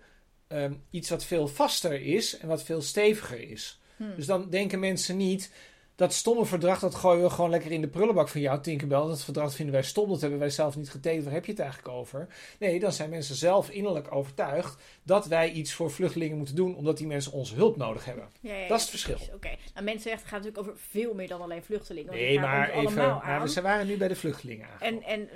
ehm, 0.49 0.73
iets 0.91 1.11
wat 1.11 1.25
veel 1.25 1.49
vaster 1.49 2.03
is 2.03 2.39
en 2.39 2.49
wat 2.49 2.63
veel 2.63 2.83
steviger 2.83 3.51
is. 3.51 3.81
Hm. 3.97 4.15
Dus 4.17 4.27
dan 4.27 4.51
denken 4.51 4.79
mensen 4.79 5.17
niet. 5.17 5.51
Dat 5.97 6.13
stomme 6.13 6.45
verdrag, 6.45 6.79
dat 6.79 6.95
gooien 6.95 7.23
we 7.23 7.31
gewoon 7.31 7.51
lekker 7.51 7.71
in 7.71 7.81
de 7.81 7.89
prullenbak 7.89 8.29
van 8.29 8.41
jou, 8.41 8.61
Tinkerbell. 8.61 8.99
Dat 9.07 9.25
verdrag 9.25 9.55
vinden 9.55 9.75
wij 9.75 9.83
stom, 9.83 10.09
dat 10.09 10.21
hebben 10.21 10.39
wij 10.39 10.51
zelf 10.51 10.77
niet 10.77 10.91
getekend. 10.91 11.25
Waar 11.25 11.33
heb 11.33 11.45
je 11.45 11.51
het 11.51 11.61
eigenlijk 11.61 11.95
over? 11.95 12.27
Nee, 12.59 12.81
dan 12.81 12.93
zijn 12.93 13.11
mensen 13.11 13.35
zelf 13.35 13.71
innerlijk 13.71 14.15
overtuigd 14.15 14.83
dat 15.03 15.27
wij 15.27 15.51
iets 15.51 15.73
voor 15.73 15.91
vluchtelingen 15.91 16.37
moeten 16.37 16.55
doen, 16.57 16.77
omdat 16.77 16.97
die 16.97 17.07
mensen 17.07 17.33
onze 17.33 17.55
hulp 17.55 17.77
nodig 17.77 18.05
hebben. 18.05 18.29
Ja, 18.41 18.55
ja, 18.55 18.69
Dat 18.69 18.77
is 18.77 18.83
het 18.83 18.91
verschil. 18.91 19.35
Oké, 19.35 19.51
nou, 19.75 19.85
mensenrechten 19.85 20.29
gaat 20.29 20.43
natuurlijk 20.43 20.69
over 20.69 20.81
veel 20.91 21.15
meer 21.15 21.29
dan 21.29 21.41
alleen 21.41 21.63
vluchtelingen. 21.63 22.13
Nee, 22.13 22.41
maar 22.41 22.71
even. 22.71 22.95
Maar 22.95 23.45
we 23.49 23.61
waren 23.61 23.87
nu 23.87 23.97
bij 23.97 24.09
de 24.09 24.17
vluchtelingen 24.17 24.69
En, 24.81 25.03
en 25.03 25.29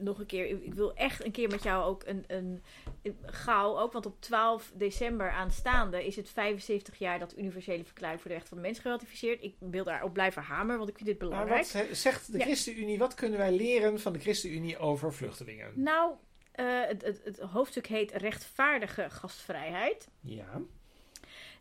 nog 0.00 0.18
een 0.18 0.26
keer, 0.26 0.48
ik 0.64 0.74
wil 0.74 0.94
echt 0.94 1.24
een 1.24 1.30
keer 1.32 1.48
met 1.48 1.62
jou 1.62 1.84
ook 1.84 2.02
een, 2.06 2.24
een, 2.26 2.62
een- 3.02 3.16
gauw, 3.26 3.78
ook 3.78 3.92
want 3.92 4.06
op 4.06 4.20
12 4.20 4.72
december 4.74 5.30
aanstaande 5.30 6.06
is 6.06 6.16
het 6.16 6.28
75 6.30 6.98
jaar 6.98 7.18
dat 7.18 7.38
universele 7.38 7.84
verklaring 7.84 8.20
voor 8.20 8.30
de 8.30 8.36
rechten 8.36 8.54
van 8.54 8.62
de 8.62 8.68
mens 8.68 8.78
geratificeerd. 8.78 9.42
Ik 9.42 9.54
wil 9.58 9.84
daarop 10.02 10.12
blijven 10.12 10.42
hameren, 10.42 10.76
want 10.78 10.88
ik 10.90 10.96
vind 10.96 11.08
dit 11.08 11.18
Maar 11.20 11.28
belangrijk. 11.28 11.62
wat 11.72 11.72
he- 11.72 11.94
zegt 11.94 12.32
de 12.32 12.38
Ja. 12.38 12.44
ChristenUnie, 12.44 12.98
wat 12.98 13.14
kunnen 13.14 13.38
wij 13.38 13.52
leren 13.52 14.00
van 14.00 14.12
de 14.12 14.18
ChristenUnie 14.18 14.78
over 14.78 15.12
vluchtelingen? 15.14 15.72
Nou, 15.74 16.14
eh, 16.52 16.80
het, 16.86 17.02
het, 17.02 17.20
het 17.24 17.38
hoofdstuk 17.38 17.86
heet 17.86 18.10
rechtvaardige 18.12 19.10
gastvrijheid. 19.10 20.08
Ja, 20.20 20.60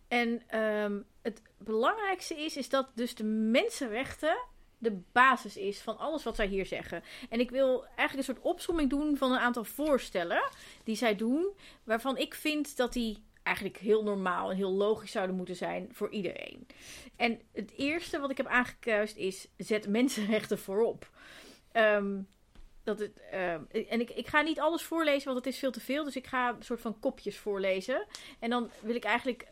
En 0.07 0.41
ehm, 0.47 0.99
het 1.21 1.41
belangrijkste 1.57 2.35
is, 2.35 2.57
is 2.57 2.69
dat 2.69 2.91
dus 2.95 3.15
de 3.15 3.23
mensenrechten 3.23 4.37
de 4.77 4.99
basis 5.11 5.57
is 5.57 5.81
van 5.81 5.97
alles 5.97 6.23
wat 6.23 6.35
zij 6.35 6.47
hier 6.47 6.65
zeggen. 6.65 7.03
En 7.29 7.39
ik 7.39 7.49
wil 7.49 7.85
eigenlijk 7.95 8.27
een 8.27 8.35
soort 8.35 8.45
opsomming 8.53 8.89
doen 8.89 9.17
van 9.17 9.31
een 9.31 9.39
aantal 9.39 9.63
voorstellen 9.63 10.41
die 10.83 10.95
zij 10.95 11.15
doen, 11.15 11.47
waarvan 11.83 12.17
ik 12.17 12.33
vind 12.33 12.77
dat 12.77 12.93
die 12.93 13.23
eigenlijk 13.43 13.77
heel 13.77 14.03
normaal 14.03 14.49
en 14.49 14.55
heel 14.55 14.71
logisch 14.71 15.11
zouden 15.11 15.35
moeten 15.35 15.55
zijn 15.55 15.89
voor 15.91 16.09
iedereen. 16.09 16.67
En 17.15 17.41
het 17.53 17.71
eerste 17.77 18.19
wat 18.19 18.31
ik 18.31 18.37
heb 18.37 18.47
aangekuist 18.47 19.17
is: 19.17 19.47
zet 19.57 19.87
mensenrechten 19.87 20.59
voorop. 20.59 21.09
Ehm, 21.71 22.19
dat 22.83 22.99
het, 22.99 23.19
ehm, 23.31 23.61
en 23.89 23.99
ik, 23.99 24.09
ik 24.09 24.27
ga 24.27 24.41
niet 24.41 24.59
alles 24.59 24.83
voorlezen, 24.83 25.25
want 25.25 25.45
het 25.45 25.53
is 25.53 25.59
veel 25.59 25.71
te 25.71 25.79
veel. 25.79 26.03
Dus 26.03 26.15
ik 26.15 26.27
ga 26.27 26.49
een 26.49 26.63
soort 26.63 26.81
van 26.81 26.99
kopjes 26.99 27.37
voorlezen. 27.37 28.05
En 28.39 28.49
dan 28.49 28.69
wil 28.81 28.95
ik 28.95 29.03
eigenlijk 29.03 29.47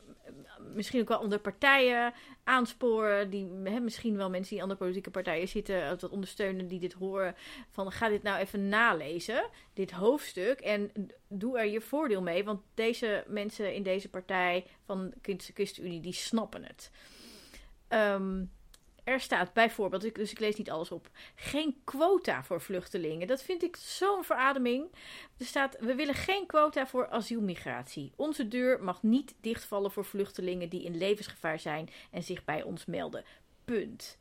misschien 0.73 1.01
ook 1.01 1.07
wel 1.07 1.17
andere 1.17 1.41
partijen 1.41 2.13
aansporen. 2.43 3.29
Die, 3.29 3.51
hè, 3.63 3.79
misschien 3.79 4.17
wel 4.17 4.29
mensen 4.29 4.53
die 4.53 4.61
andere 4.61 4.79
politieke 4.79 5.11
partijen 5.11 5.47
zitten. 5.47 5.87
Dat 5.99 6.09
ondersteunen 6.09 6.67
die 6.67 6.79
dit 6.79 6.93
horen. 6.93 7.35
Van 7.69 7.91
ga 7.91 8.09
dit 8.09 8.23
nou 8.23 8.39
even 8.39 8.69
nalezen. 8.69 9.49
Dit 9.73 9.91
hoofdstuk. 9.91 10.59
En 10.59 10.91
doe 11.27 11.59
er 11.59 11.65
je 11.65 11.81
voordeel 11.81 12.21
mee. 12.21 12.43
Want 12.43 12.61
deze 12.73 13.23
mensen 13.27 13.73
in 13.73 13.83
deze 13.83 14.09
partij 14.09 14.65
van 14.85 15.13
de 15.21 15.35
ChristenUnie, 15.37 16.01
die 16.01 16.13
snappen 16.13 16.63
het. 16.63 16.91
Ehm, 17.87 18.43
er 19.09 19.19
staat 19.19 19.53
bijvoorbeeld, 19.53 20.15
dus 20.15 20.31
ik 20.31 20.39
lees 20.39 20.55
niet 20.55 20.69
alles 20.69 20.91
op, 20.91 21.09
geen 21.35 21.81
quota 21.83 22.43
voor 22.43 22.61
vluchtelingen. 22.61 23.27
Dat 23.27 23.41
vind 23.41 23.63
ik 23.63 23.75
zo'n 23.75 24.23
verademing. 24.23 24.91
Er 25.37 25.45
staat, 25.45 25.77
we 25.79 25.95
willen 25.95 26.15
geen 26.15 26.45
quota 26.45 26.87
voor 26.87 27.09
asielmigratie. 27.09 28.11
Onze 28.15 28.47
deur 28.47 28.83
mag 28.83 29.03
niet 29.03 29.35
dichtvallen 29.41 29.91
voor 29.91 30.05
vluchtelingen 30.05 30.69
die 30.69 30.83
in 30.83 30.97
levensgevaar 30.97 31.59
zijn 31.59 31.89
en 32.11 32.23
zich 32.23 32.45
bij 32.45 32.63
ons 32.63 32.85
melden. 32.85 33.23
Punt. 33.65 34.17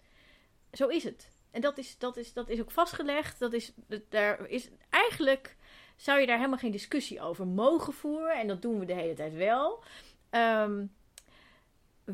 Zo 0.72 0.86
is 0.86 1.04
het. 1.04 1.30
En 1.50 1.60
dat 1.60 1.78
is, 1.78 1.98
dat 1.98 2.16
is, 2.16 2.32
dat 2.32 2.48
is 2.48 2.60
ook 2.60 2.70
vastgelegd. 2.70 3.38
Dat 3.38 3.52
is, 3.52 3.72
daar 4.08 4.46
is 4.46 4.68
eigenlijk 4.90 5.56
zou 5.96 6.20
je 6.20 6.26
daar 6.26 6.36
helemaal 6.36 6.58
geen 6.58 6.70
discussie 6.70 7.20
over 7.20 7.46
mogen 7.46 7.92
voeren. 7.92 8.40
En 8.40 8.46
dat 8.46 8.62
doen 8.62 8.78
we 8.78 8.84
de 8.84 8.94
hele 8.94 9.14
tijd 9.14 9.34
wel. 9.34 9.82
Ehm, 10.30 10.84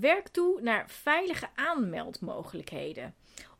werk 0.00 0.28
toe 0.28 0.60
naar 0.60 0.90
veilige 0.90 1.48
aanmeldmogelijkheden. 1.54 3.14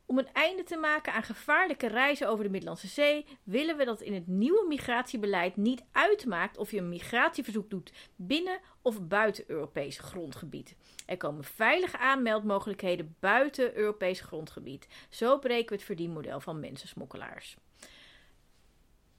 Om 0.06 0.18
een 0.18 0.32
einde 0.32 0.62
te 0.62 0.76
maken 0.76 1.12
aan 1.12 1.22
gevaarlijke 1.22 1.86
reizen 1.86 2.28
over 2.28 2.44
de 2.44 2.50
Middellandse 2.50 2.88
Zee, 2.88 3.26
willen 3.42 3.76
we 3.76 3.84
dat 3.84 4.00
in 4.00 4.14
het 4.14 4.26
nieuwe 4.26 4.64
migratiebeleid 4.68 5.56
niet 5.56 5.84
uitmaakt 5.92 6.56
of 6.58 6.70
je 6.70 6.78
een 6.78 6.88
migratieverzoek 6.88 7.70
doet 7.70 7.92
binnen 8.16 8.60
of 8.82 9.02
buiten 9.06 9.44
Europees 9.46 9.98
grondgebied. 9.98 10.76
Er 11.06 11.16
komen 11.16 11.44
veilige 11.44 11.98
aanmeldmogelijkheden 11.98 13.16
buiten 13.20 13.76
Europees 13.76 14.20
grondgebied. 14.20 14.88
Zo 15.08 15.38
breken 15.38 15.68
we 15.68 15.74
het 15.74 15.84
verdienmodel 15.84 16.40
van 16.40 16.60
mensensmokkelaars. 16.60 17.56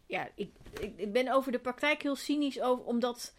Ja, 0.06 0.30
ik, 0.36 0.52
ik, 0.80 0.94
ik 0.98 1.12
ben 1.12 1.34
over 1.34 1.52
de 1.52 1.60
praktijk 1.60 2.02
heel 2.02 2.16
cynisch 2.16 2.62
over, 2.62 2.86
omdat 2.86 3.34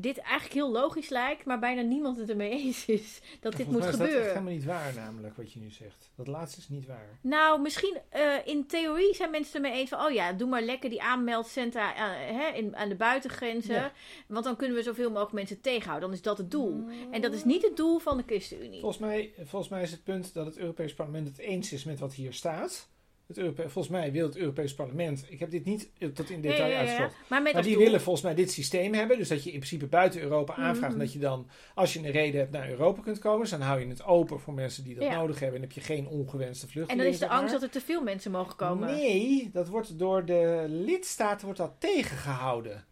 dit 0.00 0.18
eigenlijk 0.18 0.54
heel 0.54 0.70
logisch 0.70 1.08
lijkt, 1.08 1.44
maar 1.44 1.58
bijna 1.58 1.80
niemand 1.80 2.18
het 2.18 2.30
ermee 2.30 2.50
eens 2.50 2.86
is 2.86 3.20
dat 3.40 3.56
dit 3.56 3.66
moet 3.66 3.76
is 3.76 3.84
dat 3.84 3.94
echt 3.94 4.02
gebeuren. 4.02 4.28
helemaal 4.28 4.52
niet 4.52 4.64
waar, 4.64 4.94
namelijk, 4.94 5.36
wat 5.36 5.52
je 5.52 5.60
nu 5.60 5.70
zegt. 5.70 6.10
Dat 6.14 6.26
laatste 6.26 6.60
is 6.60 6.68
niet 6.68 6.86
waar. 6.86 7.18
Nou, 7.20 7.60
misschien 7.60 7.98
eh, 8.08 8.34
in 8.44 8.66
theorie 8.66 9.14
zijn 9.14 9.30
mensen 9.30 9.54
ermee 9.54 9.80
eens 9.80 9.88
van... 9.88 10.00
oh 10.00 10.10
ja, 10.10 10.32
doe 10.32 10.48
maar 10.48 10.62
lekker 10.62 10.90
die 10.90 11.02
aanmeldcentra 11.02 11.94
eh, 11.94 12.36
hè, 12.36 12.56
in, 12.56 12.76
aan 12.76 12.88
de 12.88 12.96
buitengrenzen. 12.96 13.74
Ja. 13.74 13.92
Want 14.26 14.44
dan 14.44 14.56
kunnen 14.56 14.76
we 14.76 14.82
zoveel 14.82 15.08
mogelijk 15.08 15.32
mensen 15.32 15.60
tegenhouden. 15.60 16.08
Dan 16.08 16.18
is 16.18 16.22
dat 16.22 16.38
het 16.38 16.50
doel. 16.50 16.86
En 17.10 17.20
dat 17.20 17.32
is 17.32 17.44
niet 17.44 17.62
het 17.62 17.76
doel 17.76 17.98
van 17.98 18.16
de 18.16 18.22
ChristenUnie. 18.26 18.80
Volgens 18.80 19.00
mij, 19.00 19.32
volgens 19.44 19.70
mij 19.70 19.82
is 19.82 19.90
het 19.90 20.04
punt 20.04 20.34
dat 20.34 20.46
het 20.46 20.58
Europees 20.58 20.94
Parlement 20.94 21.28
het 21.28 21.38
eens 21.38 21.72
is 21.72 21.84
met 21.84 21.98
wat 21.98 22.14
hier 22.14 22.32
staat. 22.32 22.88
Het 23.34 23.54
volgens 23.56 23.88
mij 23.88 24.12
wil 24.12 24.26
het 24.26 24.36
Europees 24.36 24.74
Parlement, 24.74 25.24
ik 25.28 25.38
heb 25.40 25.50
dit 25.50 25.64
niet 25.64 25.88
tot 26.14 26.30
in 26.30 26.40
detail 26.40 26.60
ja, 26.60 26.66
ja, 26.66 26.72
ja. 26.72 26.78
uitgezocht, 26.78 27.14
Maar 27.28 27.42
maar 27.42 27.62
die 27.62 27.72
doel- 27.74 27.82
willen 27.82 28.00
volgens 28.00 28.24
mij 28.24 28.34
dit 28.34 28.50
systeem 28.52 28.94
hebben. 28.94 29.18
Dus 29.18 29.28
dat 29.28 29.44
je 29.44 29.50
in 29.50 29.56
principe 29.58 29.86
buiten 29.86 30.20
Europa 30.20 30.54
aanvraagt 30.54 30.92
Mhm. 30.92 31.00
en 31.00 31.06
dat 31.06 31.12
je 31.12 31.18
dan, 31.18 31.48
als 31.74 31.92
je 31.92 31.98
een 31.98 32.10
reden 32.10 32.40
hebt, 32.40 32.52
naar 32.52 32.68
Europa 32.70 33.02
kunt 33.02 33.18
komen. 33.18 33.40
Dus 33.40 33.50
dan 33.50 33.60
hou 33.60 33.80
je 33.80 33.86
het 33.86 34.04
open 34.04 34.40
voor 34.40 34.54
mensen 34.54 34.84
die 34.84 34.94
dat 34.94 35.10
nodig 35.10 35.38
hebben 35.38 35.56
en 35.56 35.62
heb 35.62 35.72
je 35.72 35.80
geen 35.80 36.06
ongewenste 36.06 36.66
En 36.66 36.72
vluchtelingen. 36.72 37.04
dan 37.04 37.14
is 37.14 37.20
de 37.20 37.28
angst 37.28 37.52
dat 37.52 37.62
er 37.62 37.70
te 37.70 37.80
veel 37.80 38.02
mensen 38.02 38.30
mogen 38.30 38.56
komen. 38.56 38.88
Nee, 38.94 39.50
dat 39.52 39.68
wordt 39.68 39.98
door 39.98 40.24
de 40.24 40.64
lidstaten 40.68 41.44
wordt 41.44 41.60
dat 41.60 41.74
tegengehouden. 41.78 42.84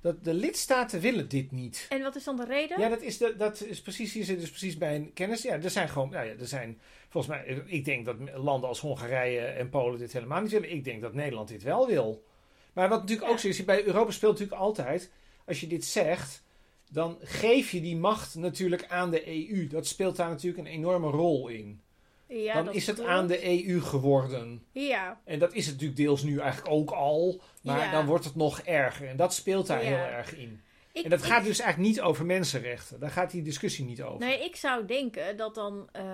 Dat 0.00 0.24
de 0.24 0.34
lidstaten 0.34 1.00
willen 1.00 1.28
dit 1.28 1.50
niet. 1.52 1.86
En 1.88 2.02
wat 2.02 2.16
is 2.16 2.24
dan 2.24 2.36
de 2.36 2.44
reden? 2.44 2.80
Ja, 2.80 2.88
dat 2.88 3.02
is, 3.02 3.18
de, 3.18 3.34
dat 3.36 3.60
is 3.60 3.82
precies, 3.82 4.12
hier 4.12 4.24
zit 4.24 4.40
dus 4.40 4.48
precies 4.50 4.78
bij 4.78 4.94
een 4.96 5.12
kennis. 5.12 5.42
Ja, 5.42 5.52
er 5.62 5.70
zijn 5.70 5.88
gewoon, 5.88 6.10
nou 6.10 6.26
ja, 6.26 6.32
er 6.38 6.46
zijn, 6.46 6.80
volgens 7.22 7.46
mij, 7.46 7.62
ik 7.66 7.84
denk 7.84 8.04
dat 8.04 8.16
landen 8.34 8.68
als 8.68 8.80
Hongarije 8.80 9.40
en 9.40 9.68
Polen 9.68 9.98
dit 9.98 10.12
helemaal 10.12 10.40
niet 10.42 10.50
willen. 10.50 10.70
Ik 10.72 10.84
denk 10.84 11.00
dat 11.02 11.14
Nederland 11.14 11.48
dit 11.48 11.62
wel 11.62 11.86
wil. 11.86 12.24
Maar 12.72 12.88
wat 12.88 13.00
natuurlijk 13.00 13.30
ook 13.30 13.38
zo 13.38 13.48
is, 13.48 13.64
bij 13.64 13.84
Europa 13.84 14.10
speelt 14.10 14.32
natuurlijk 14.32 14.60
altijd, 14.60 15.10
als 15.46 15.60
je 15.60 15.66
dit 15.66 15.84
zegt, 15.84 16.42
dan 16.90 17.16
geef 17.20 17.70
je 17.70 17.80
die 17.80 17.96
macht 17.96 18.34
natuurlijk 18.34 18.84
aan 18.88 19.10
de 19.10 19.50
EU. 19.50 19.66
Dat 19.66 19.86
speelt 19.86 20.16
daar 20.16 20.28
natuurlijk 20.28 20.58
een 20.68 20.72
enorme 20.74 21.10
rol 21.10 21.48
in. 21.48 21.80
Ja, 22.28 22.62
dan 22.62 22.74
is 22.74 22.86
het 22.86 22.96
klopt. 22.96 23.10
aan 23.10 23.26
de 23.26 23.68
EU 23.68 23.80
geworden. 23.80 24.62
Ja, 24.72 25.20
En 25.24 25.38
dat 25.38 25.52
is 25.54 25.64
het 25.64 25.74
natuurlijk 25.74 26.00
deels 26.00 26.22
nu 26.22 26.38
eigenlijk 26.38 26.72
ook 26.74 26.90
al. 26.90 27.40
Maar 27.62 27.78
Ja. 27.84 27.90
dan 27.90 28.06
wordt 28.06 28.24
het 28.24 28.34
nog 28.34 28.60
erger. 28.60 29.08
En 29.08 29.16
dat 29.16 29.34
speelt 29.34 29.66
daar 29.66 29.82
Ja. 29.82 29.88
heel 29.88 29.96
erg 30.16 30.36
in. 30.36 30.60
Ik, 30.96 31.04
En 31.04 31.10
dat 31.10 31.18
ik- 31.18 31.24
gaat 31.26 31.44
dus 31.44 31.58
eigenlijk 31.60 31.90
niet 31.92 32.00
over 32.00 32.24
mensenrechten. 32.26 33.00
Daar 33.00 33.10
gaat 33.10 33.30
die 33.30 33.42
discussie 33.42 33.84
niet 33.84 34.02
over. 34.02 34.26
Nee, 34.26 34.44
ik 34.44 34.56
zou 34.56 34.86
denken 34.86 35.36
dat 35.36 35.54
dan 35.54 35.88
eh, 35.92 36.04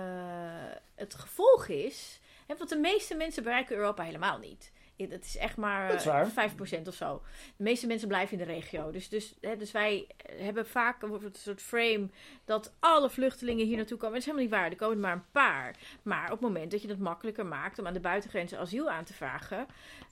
het 0.95 1.13
gevolg 1.13 1.67
is. 1.67 2.19
Hè, 2.47 2.55
want 2.57 2.69
de 2.69 2.75
meeste 2.77 3.15
mensen 3.15 3.43
bereiken 3.43 3.75
Europa 3.75 4.03
helemaal 4.03 4.37
niet. 4.37 4.71
Dat 5.09 5.23
is 5.23 5.37
echt 5.37 5.57
maar 5.57 5.87
Dat 5.87 5.99
is 5.99 6.05
eh, 6.05 6.11
waar. 6.11 6.49
5% 6.51 6.87
of 6.87 6.93
zo. 6.93 7.21
De 7.57 7.63
meeste 7.63 7.87
mensen 7.87 8.07
blijven 8.07 8.39
in 8.39 8.45
de 8.47 8.53
regio. 8.53 8.91
Dus, 8.91 9.09
dus, 9.09 9.35
hè, 9.41 9.57
dus 9.57 9.71
wij 9.71 10.07
hebben 10.31 10.67
vaak 10.67 11.01
een 11.01 11.31
soort 11.31 11.61
frame 11.61 12.09
dat 12.45 12.73
alle 12.79 13.09
vluchtelingen 13.09 13.65
hier 13.65 13.75
naartoe 13.77 13.97
komen. 13.97 14.13
Dat 14.13 14.27
is 14.27 14.31
helemaal 14.31 14.45
niet 14.47 14.55
waar. 14.59 14.69
Er 14.71 14.75
komen 14.77 14.95
er 14.95 15.01
maar 15.01 15.13
een 15.13 15.31
paar. 15.31 15.75
Maar 16.03 16.23
op 16.23 16.31
het 16.31 16.39
moment 16.41 16.71
dat 16.71 16.81
je 16.81 16.87
het 16.87 16.99
makkelijker 16.99 17.45
maakt 17.45 17.79
om 17.79 17.87
aan 17.87 17.93
de 17.93 17.99
buitengrenzen 17.99 18.59
asiel 18.59 18.89
aan 18.89 19.03
te 19.03 19.13
vragen, 19.13 19.65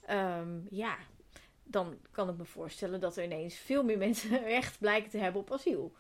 ehm, 0.05 0.49
ja, 0.69 0.95
dan 1.71 1.97
kan 2.11 2.29
ik 2.29 2.37
me 2.37 2.45
voorstellen 2.45 2.99
dat 2.99 3.17
er 3.17 3.23
ineens 3.23 3.55
veel 3.55 3.83
meer 3.83 3.97
mensen 3.97 4.43
recht 4.57 4.79
blijken 4.79 5.09
te 5.09 5.17
hebben 5.17 5.41
op 5.41 5.51
asiel. 5.51 5.93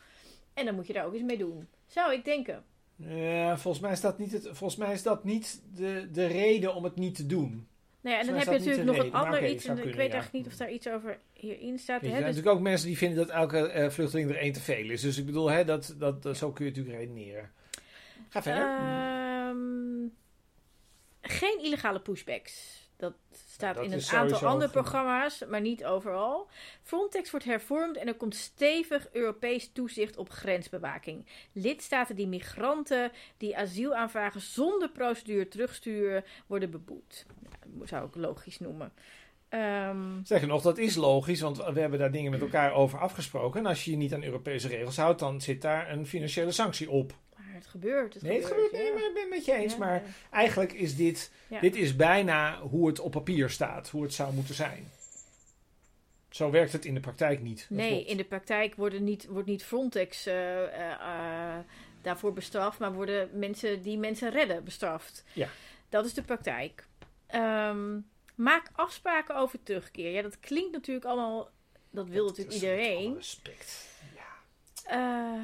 En 0.53 0.65
dan 0.65 0.75
moet 0.75 0.87
je 0.87 0.93
daar 0.93 1.05
ook 1.05 1.13
eens 1.13 1.23
mee 1.23 1.37
doen. 1.37 1.67
Zou 1.87 2.13
ik 2.13 2.25
denken. 2.25 2.63
Ja, 2.95 3.57
volgens 3.57 3.83
mij 3.83 3.91
is 3.91 4.01
dat 4.01 4.17
niet, 4.17 4.31
het, 4.31 4.43
volgens 4.43 4.75
mij 4.75 4.93
is 4.93 5.03
dat 5.03 5.23
niet 5.23 5.61
de, 5.75 6.09
de 6.11 6.25
reden 6.25 6.75
om 6.75 6.83
het 6.83 6.95
niet 6.95 7.15
te 7.15 7.25
doen. 7.25 7.67
Nou 8.01 8.15
ja, 8.15 8.21
en 8.21 8.27
dan 8.27 8.35
heb 8.35 8.45
je 8.45 8.51
natuurlijk 8.51 8.83
nog 8.83 8.97
een 8.97 9.13
ander 9.13 9.49
iets. 9.49 9.65
En 9.65 9.77
ik 9.77 9.83
weet 9.83 9.97
eigenlijk 9.97 10.31
niet 10.31 10.47
of 10.47 10.55
daar 10.55 10.71
iets 10.71 10.87
over 10.87 11.19
hierin 11.33 11.79
staat. 11.79 12.01
Hè? 12.01 12.07
er 12.07 12.13
Dus- 12.13 12.19
zijn 12.19 12.29
natuurlijk 12.29 12.55
ook 12.55 12.61
mensen 12.61 12.87
die 12.87 12.97
vinden 12.97 13.17
dat 13.17 13.35
elke 13.35 13.67
eh, 13.67 13.89
vluchteling 13.89 14.29
er 14.29 14.37
één 14.37 14.53
te 14.53 14.61
veel 14.61 14.89
is. 14.89 15.01
Dus 15.01 15.17
ik 15.17 15.25
bedoel, 15.25 15.49
hè, 15.49 15.65
dat, 15.65 15.95
dat, 15.97 16.23
dat, 16.23 16.37
zo 16.37 16.51
kun 16.51 16.65
je 16.65 16.71
natuurlijk 16.71 16.97
redeneren. 16.97 17.51
Ga 18.29 18.41
verder. 18.41 18.63
Ehm, 18.63 20.07
geen 21.21 21.59
illegale 21.63 21.99
pushbacks. 21.99 22.80
Dat 23.01 23.13
staat 23.31 23.75
Dat 23.75 23.83
in 23.85 23.91
een 23.91 24.03
aantal 24.09 24.47
andere 24.47 24.71
goed. 24.71 24.81
programma's, 24.81 25.43
maar 25.49 25.61
niet 25.61 25.85
overal. 25.85 26.49
Frontex 26.83 27.31
wordt 27.31 27.45
hervormd 27.45 27.97
en 27.97 28.07
er 28.07 28.15
komt 28.15 28.35
stevig 28.35 29.07
Europees 29.11 29.71
toezicht 29.73 30.17
op 30.17 30.29
grensbewaking. 30.29 31.25
Lidstaten 31.51 32.15
die 32.15 32.27
migranten 32.27 33.11
die 33.37 33.57
asiel 33.57 33.95
aanvragen 33.95 34.41
zonder 34.41 34.89
procedure 34.89 35.47
terugsturen, 35.47 36.23
worden 36.47 36.71
beboet. 36.71 37.25
Dat 37.65 37.87
zou 37.87 38.07
ik 38.07 38.15
logisch 38.15 38.59
noemen. 38.59 38.91
Ehm, 39.49 40.23
Zeg 40.23 40.47
nog, 40.47 40.61
dat 40.61 40.77
is 40.77 40.95
logisch, 40.95 41.41
want 41.41 41.57
we 41.57 41.79
hebben 41.79 41.99
daar 41.99 42.11
dingen 42.11 42.31
met 42.31 42.41
elkaar 42.41 42.73
over 42.73 42.99
afgesproken. 42.99 43.59
En 43.59 43.65
als 43.65 43.85
je 43.85 43.91
je 43.91 43.97
niet 43.97 44.13
aan 44.13 44.23
Europese 44.23 44.67
regels 44.67 44.97
houdt, 44.97 45.19
dan 45.19 45.41
zit 45.41 45.61
daar 45.61 45.91
een 45.91 46.07
financiële 46.07 46.51
sanctie 46.51 46.89
op. 46.89 47.13
het 47.61 47.69
gebeurt. 47.71 48.13
Het 48.13 48.23
Nee, 48.23 48.37
het 48.37 48.45
gebeurt 48.45 48.71
maar 48.71 48.81
ik 48.81 49.11
ben 49.13 49.21
het 49.21 49.29
met 49.29 49.45
je 49.45 49.53
eens. 49.53 49.77
Maar 49.77 50.03
eigenlijk 50.31 50.73
is 50.73 50.95
dit, 50.95 51.31
dit 51.61 51.75
is 51.75 51.95
bijna 51.95 52.59
hoe 52.59 52.87
het 52.87 52.99
op 52.99 53.11
papier 53.11 53.49
staat, 53.49 53.89
hoe 53.89 54.03
het 54.03 54.13
zou 54.13 54.33
moeten 54.33 54.55
zijn. 54.55 54.91
Zo 56.31 56.51
werkt 56.51 56.71
het 56.71 56.85
in 56.85 56.93
de 56.93 56.99
praktijk 56.99 57.41
niet. 57.41 57.65
Nee, 57.69 58.05
in 58.05 58.17
de 58.17 58.23
praktijk 58.23 58.75
worden 58.75 59.03
niet, 59.03 59.25
wordt 59.27 59.47
niet 59.47 59.63
Frontex 59.63 60.25
eh, 60.25 60.63
eh, 60.63 60.91
eh, 60.91 61.59
daarvoor 62.01 62.33
bestraft, 62.33 62.79
maar 62.79 62.93
worden 62.93 63.29
mensen 63.33 63.81
die 63.81 63.97
mensen 63.97 64.29
redden 64.29 64.63
bestraft. 64.63 65.23
Ja. 65.33 65.49
Dat 65.89 66.05
is 66.05 66.13
de 66.13 66.23
praktijk. 66.23 66.87
Ehm, 67.27 67.99
maak 68.35 68.69
afspraken 68.73 69.35
over 69.35 69.63
terugkeer. 69.63 70.11
Ja, 70.11 70.21
dat 70.21 70.39
klinkt 70.39 70.71
natuurlijk 70.71 71.05
allemaal. 71.05 71.49
Dat 71.89 72.07
wil 72.07 72.27
Dat 72.27 72.37
natuurlijk 72.37 72.55
is 72.55 72.61
met 72.61 72.71
alle 72.71 72.81
iedereen. 72.81 73.15
Respect. 73.15 73.87
Ja. 74.15 75.41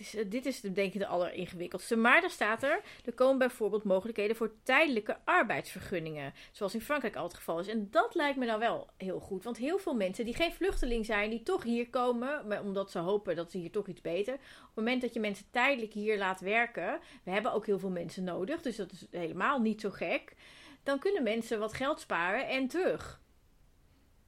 Is, 0.00 0.14
eh, 0.14 0.24
dit 0.30 0.46
is 0.46 0.60
de- 0.60 0.72
denk 0.72 0.92
ik 0.92 0.98
de 1.00 1.06
alleringewikkeldste. 1.06 1.96
Maar 1.96 2.20
daar 2.20 2.30
staat 2.30 2.62
er, 2.62 2.80
er 3.04 3.12
komen 3.14 3.38
bijvoorbeeld 3.38 3.84
mogelijkheden 3.84 4.36
voor 4.36 4.52
tijdelijke 4.62 5.16
arbeidsvergunningen. 5.24 6.32
Zoals 6.52 6.74
in 6.74 6.80
Frankrijk 6.80 7.16
al 7.16 7.24
het 7.24 7.34
geval 7.34 7.58
is. 7.58 7.66
En 7.68 7.88
dat 7.90 8.14
lijkt 8.14 8.38
me 8.38 8.46
nou 8.46 8.58
wel 8.58 8.88
heel 8.96 9.20
goed. 9.20 9.44
Want 9.44 9.56
heel 9.56 9.78
veel 9.78 9.94
mensen 9.94 10.24
die 10.24 10.34
geen 10.34 10.52
vluchteling 10.52 11.06
zijn, 11.06 11.30
die 11.30 11.42
toch 11.42 11.62
hier 11.62 11.88
komen, 11.90 12.46
maar 12.48 12.60
omdat 12.62 12.90
ze 12.90 12.98
hopen 12.98 13.36
dat 13.36 13.50
ze 13.50 13.58
hier 13.58 13.70
toch 13.70 13.86
iets 13.86 14.00
beter. 14.00 14.34
Op 14.34 14.40
het 14.40 14.74
moment 14.74 15.00
dat 15.00 15.14
je 15.14 15.20
mensen 15.20 15.46
tijdelijk 15.50 15.92
hier 15.92 16.18
laat 16.18 16.40
werken, 16.40 17.00
we 17.24 17.30
hebben 17.30 17.52
ook 17.52 17.66
heel 17.66 17.78
veel 17.78 17.90
mensen 17.90 18.24
nodig, 18.24 18.62
dus 18.62 18.76
dat 18.76 18.92
is 18.92 19.06
helemaal 19.10 19.60
niet 19.60 19.80
zo 19.80 19.90
gek. 19.90 20.34
Dan 20.82 20.98
kunnen 20.98 21.22
mensen 21.22 21.58
wat 21.58 21.72
geld 21.72 22.00
sparen 22.00 22.48
en 22.48 22.68
terug. 22.68 23.20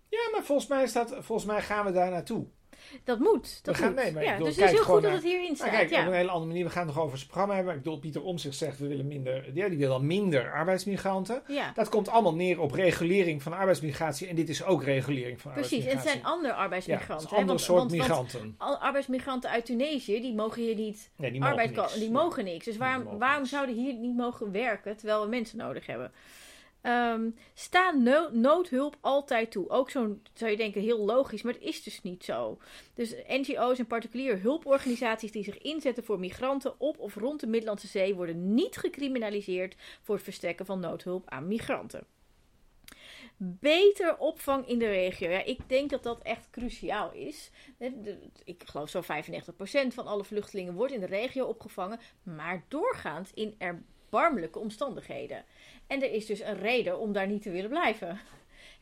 ja, 0.08 0.28
maar 0.32 0.44
volgens 0.44 0.68
mij, 0.68 0.86
staat, 0.86 1.14
volgens 1.18 1.44
mij 1.44 1.62
gaan 1.62 1.84
we 1.84 1.92
daar 1.92 2.10
naartoe. 2.10 2.46
Dat 3.04 3.18
moet. 3.18 3.60
Dat 3.64 3.76
We 3.76 3.82
gaan- 3.82 3.92
moet. 3.94 4.02
nee, 4.02 4.12
maar 4.12 4.22
ik 4.22 4.28
ja, 4.28 4.34
bedoel, 4.34 4.48
dus 4.48 4.56
het 4.56 4.64
is 4.64 4.70
heel 4.70 4.82
goed 4.84 5.02
dat 5.02 5.12
het 5.12 5.22
hierin 5.22 5.56
staat. 5.56 5.66
Maar 5.70 5.76
kijk, 5.76 5.90
ja. 5.90 6.00
op 6.00 6.06
een 6.06 6.12
hele 6.12 6.28
andere 6.30 6.46
manier. 6.46 6.64
We 6.64 6.70
gaan 6.70 6.86
het 6.86 6.94
nog 6.94 7.04
over 7.04 7.16
zijn 7.16 7.28
programma 7.28 7.54
hebben. 7.56 7.74
Ik 7.74 7.82
bedoel, 7.82 7.98
Pieter 7.98 8.22
Omtzigt 8.22 8.56
zegt, 8.56 8.78
we 8.78 8.86
willen 8.86 9.06
minder... 9.06 9.50
Ja, 9.54 9.68
die 9.68 9.78
wil 9.78 9.92
al 9.92 10.02
minder 10.02 10.52
arbeidsmigranten. 10.52 11.42
ja. 11.46 11.72
Dat 11.74 11.88
komt 11.88 12.08
allemaal 12.08 12.34
neer 12.34 12.60
op 12.60 12.72
regulering 12.72 13.42
van 13.42 13.52
arbeidsmigratie. 13.52 14.26
En 14.28 14.34
dit 14.34 14.48
is 14.48 14.64
ook 14.64 14.82
regulering 14.84 15.40
van 15.40 15.52
Precies, 15.52 15.70
en 15.72 15.76
het 15.78 15.86
arbeidsmigratie. 15.86 16.20
zijn 16.20 16.34
andere 16.34 16.46
ja, 16.48 16.54
het 16.54 16.62
arbeidsmigranten. 16.64 17.28
een 17.30 17.36
ander 17.36 17.60
soort 17.60 17.78
want- 17.78 17.90
migranten. 17.90 18.54
arbeidsmigranten 18.58 19.50
uit 19.50 19.64
Tunesië, 19.66 20.20
die 20.20 20.34
mogen 20.34 20.62
hier 20.62 20.74
niet 20.74 21.10
nee, 21.16 21.30
die 21.30 21.40
mogen 21.40 21.56
arbeid 21.56 21.76
niks. 21.76 21.94
Die 21.94 22.04
Ja. 22.04 22.10
mogen 22.10 22.44
niks. 22.44 22.64
Dus 22.64 22.76
waarom, 22.76 23.02
mogen 23.02 23.18
waarom 23.18 23.38
niks. 23.38 23.50
zouden 23.50 23.74
hier 23.74 23.94
niet 23.94 24.16
mogen 24.16 24.52
werken 24.52 24.96
terwijl 24.96 25.22
we 25.22 25.28
mensen 25.28 25.58
nodig 25.58 25.86
hebben? 25.86 26.12
Ehm 26.80 27.30
sta 27.54 27.90
no- 27.90 28.30
noodhulp 28.32 28.96
altijd 29.00 29.50
toe. 29.50 29.68
Ook 29.68 29.90
zo'n, 29.90 30.22
zou 30.34 30.50
je 30.50 30.56
denken, 30.56 30.80
heel 30.80 31.04
logisch, 31.04 31.42
maar 31.42 31.52
het 31.52 31.62
is 31.62 31.82
dus 31.82 32.02
niet 32.02 32.24
zo. 32.24 32.58
Dus 32.94 33.14
NGO's 33.28 33.78
en 33.78 33.86
particuliere 33.86 34.36
hulporganisaties 34.36 35.32
die 35.32 35.44
zich 35.44 35.58
inzetten 35.58 36.04
voor 36.04 36.18
migranten 36.18 36.80
op 36.80 36.98
of 36.98 37.14
rond 37.14 37.40
de 37.40 37.46
Middellandse 37.46 37.86
Zee 37.86 38.14
worden 38.14 38.54
niet 38.54 38.76
gecriminaliseerd 38.76 39.76
voor 40.02 40.14
het 40.14 40.24
verstrekken 40.24 40.66
van 40.66 40.80
noodhulp 40.80 41.28
aan 41.28 41.48
migranten. 41.48 42.06
Beter 43.36 44.18
opvang 44.18 44.68
in 44.68 44.78
de 44.78 44.88
regio. 44.88 45.28
Ja, 45.28 45.44
ik 45.44 45.68
denk 45.68 45.90
dat 45.90 46.02
dat 46.02 46.22
echt 46.22 46.50
cruciaal 46.50 47.12
is. 47.12 47.50
Ik 48.44 48.62
geloof 48.66 48.90
zo'n 48.90 49.02
95% 49.02 49.06
van 49.94 50.06
alle 50.06 50.24
vluchtelingen 50.24 50.74
wordt 50.74 50.92
in 50.92 51.00
de 51.00 51.06
regio 51.06 51.46
opgevangen, 51.46 52.00
maar 52.22 52.64
doorgaans 52.68 53.30
in 53.34 53.54
erbarmelijke 54.10 54.58
omstandigheden. 54.58 55.44
En 55.86 56.02
er 56.02 56.12
is 56.12 56.26
dus 56.26 56.40
een 56.40 56.58
reden 56.60 56.98
om 56.98 57.12
daar 57.12 57.26
niet 57.26 57.42
te 57.42 57.50
willen 57.50 57.70
blijven. 57.70 58.20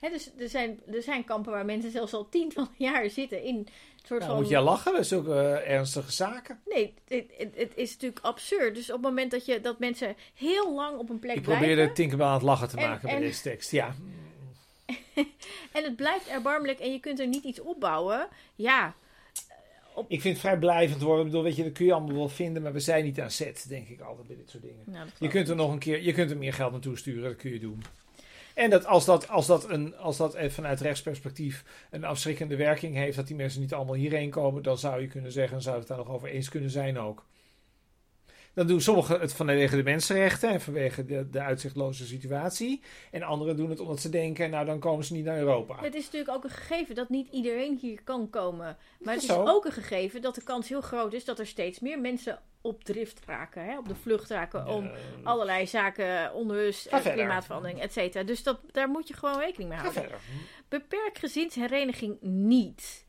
Dus 0.01 0.31
er 0.39 0.49
zijn, 0.49 0.81
er 0.93 1.03
zijn 1.03 1.25
kampen 1.25 1.53
waar 1.53 1.65
mensen 1.65 1.91
zelfs 1.91 2.13
al 2.13 2.29
tientallen 2.29 2.71
jaar 2.89 3.11
zitten 3.11 3.43
in 3.43 3.69
soort 4.05 4.21
Nou, 4.21 4.33
van... 4.33 4.41
moet 4.41 4.51
je 4.51 4.61
lachen, 4.61 4.93
dat 4.93 5.01
is 5.01 5.13
ook 5.13 5.29
eh, 5.29 5.71
ernstige 5.71 6.13
zaken. 6.13 6.61
Nee, 6.67 6.95
het, 7.09 7.25
het, 7.37 7.55
het 7.55 7.73
is 7.75 7.93
natuurlijk 7.93 8.25
absurd. 8.25 8.75
Dus 8.75 8.89
op 8.89 8.95
het 8.97 9.05
moment 9.05 9.31
dat, 9.31 9.47
je, 9.47 9.61
dat 9.61 9.79
mensen 9.79 10.17
heel 10.35 10.75
lang 10.75 10.99
op 10.99 11.11
een 11.11 11.19
plek 11.19 11.37
Ik 11.37 11.43
blijven... 11.43 11.67
probeerde 11.67 11.93
Tinkerbell 11.93 12.27
aan 12.27 12.33
het 12.33 12.43
lachen 12.43 12.69
te 12.69 12.77
En- 12.77 12.89
maken 12.89 13.09
en- 13.09 13.19
bij 13.19 13.27
deze 13.29 13.43
tekst. 13.43 13.71
Ja, 13.71 13.95
En 15.73 15.85
het 15.85 15.97
blijft 15.97 16.29
erbarmelijk 16.29 16.79
en 16.79 16.93
je 16.93 17.01
kunt 17.01 17.21
er 17.21 17.27
niet 17.27 17.45
iets 17.45 17.61
opbouwen. 17.61 18.29
Ja, 18.55 18.95
ik 20.09 20.21
vind 20.21 20.35
het 20.35 20.47
vrij 20.47 20.59
blijvend 20.59 21.03
worden. 21.03 21.25
Ik 21.25 21.31
bedoel, 21.31 21.45
weet 21.45 21.57
je, 21.57 21.63
dat 21.63 21.73
kun 21.73 21.87
je 21.87 21.93
allemaal 21.93 22.17
wel 22.17 22.29
vinden, 22.29 22.63
maar 22.63 22.73
we 22.73 22.81
zijn 22.81 23.05
niet 23.05 23.21
aan 23.21 23.31
zet, 23.31 23.67
denk 23.69 23.89
ik 23.89 24.01
altijd 24.01 24.27
bij 24.27 24.37
dit 24.37 24.51
soort 24.51 24.63
dingen. 24.63 24.83
nou, 24.85 25.09
Je 25.19 25.29
kunt 25.29 25.49
er 25.49 25.57
nog 25.57 25.73
een 25.73 25.79
keer, 25.79 26.03
je 26.03 26.13
kunt 26.13 26.31
er 26.31 26.37
meer 26.37 26.53
geld 26.53 26.73
naartoe 26.73 26.97
sturen, 26.97 27.23
dat 27.23 27.37
kun 27.37 27.53
je 27.53 27.59
doen. 27.59 27.83
En 28.55 28.71
dat 28.71 28.87
als 28.87 29.05
dat, 29.05 29.29
als 29.29 29.47
dat, 29.47 29.71
een, 29.71 29.97
als 29.97 30.17
dat 30.17 30.37
vanuit 30.49 30.81
rechtsperspectief 30.81 31.65
een 31.91 32.05
afschrikkende 32.05 32.57
werking 32.57 32.95
heeft, 32.95 33.17
dat 33.17 33.27
die 33.27 33.37
mensen 33.37 33.61
niet 33.61 33.75
allemaal 33.75 33.95
hierheen 33.95 34.31
komen, 34.31 34.63
dan 34.63 34.79
zou 34.79 35.01
je 35.01 35.07
kunnen 35.07 35.33
zeggen, 35.33 35.63
zou 35.63 35.79
het 35.79 35.89
daar 35.89 35.99
nog 35.99 36.09
over 36.09 36.29
eens 36.29 36.49
kunnen 36.49 36.71
zijn 36.71 36.99
ook. 36.99 37.25
Dan 38.55 38.67
doen 38.67 38.81
sommigen 38.81 39.21
het 39.21 39.33
vanwege 39.33 39.77
de 39.77 39.83
mensenrechten 39.83 40.51
en 40.51 40.61
vanwege 40.61 41.05
de, 41.05 41.31
de 41.31 41.41
uitzichtloze 41.41 42.07
situatie. 42.07 42.83
En 43.11 43.23
anderen 43.23 43.57
doen 43.57 43.71
het 43.71 43.81
omdat 43.81 44.01
ze 44.01 44.09
denken, 44.09 44.51
nou 44.51 44.65
dan 44.65 44.79
komen 44.79 45.05
ze 45.05 45.13
niet 45.13 45.25
naar 45.25 45.39
Europa. 45.39 45.77
Het 45.81 45.95
is 45.95 46.05
natuurlijk 46.05 46.31
ook 46.37 46.45
een 46.45 46.51
gegeven 46.51 46.95
dat 46.95 47.09
niet 47.09 47.29
iedereen 47.29 47.79
hier 47.81 48.03
kan 48.05 48.31
komen. 48.31 48.77
Maar 48.99 49.15
het 49.15 49.23
is 49.23 49.29
Zo. 49.29 49.45
ook 49.47 49.65
een 49.65 49.73
gegeven 49.73 50.23
dat 50.23 50.35
de 50.35 50.43
kans 50.43 50.69
heel 50.69 50.81
groot 50.81 51.13
is 51.13 51.25
dat 51.25 51.39
er 51.39 51.47
steeds 51.47 51.81
meer 51.81 52.01
mensen 52.01 52.39
op 52.61 52.85
drift 52.85 53.21
raken. 53.27 53.65
Hè? 53.65 53.79
Op 53.79 53.89
de 53.89 53.95
vlucht 53.95 54.31
raken 54.31 54.67
om 54.67 54.91
allerlei 55.23 55.67
zaken, 55.67 56.35
onrust, 56.35 56.89
klimaatverandering, 57.03 57.81
et 57.81 57.93
cetera. 57.93 58.25
Dus 58.25 58.43
dat, 58.43 58.59
daar 58.73 58.89
moet 58.89 59.09
je 59.09 59.15
gewoon 59.15 59.39
rekening 59.39 59.71
mee 59.71 59.79
houden. 59.79 60.05
Beperk 60.69 61.19
gezinshereniging 61.19 62.17
niet. 62.21 63.07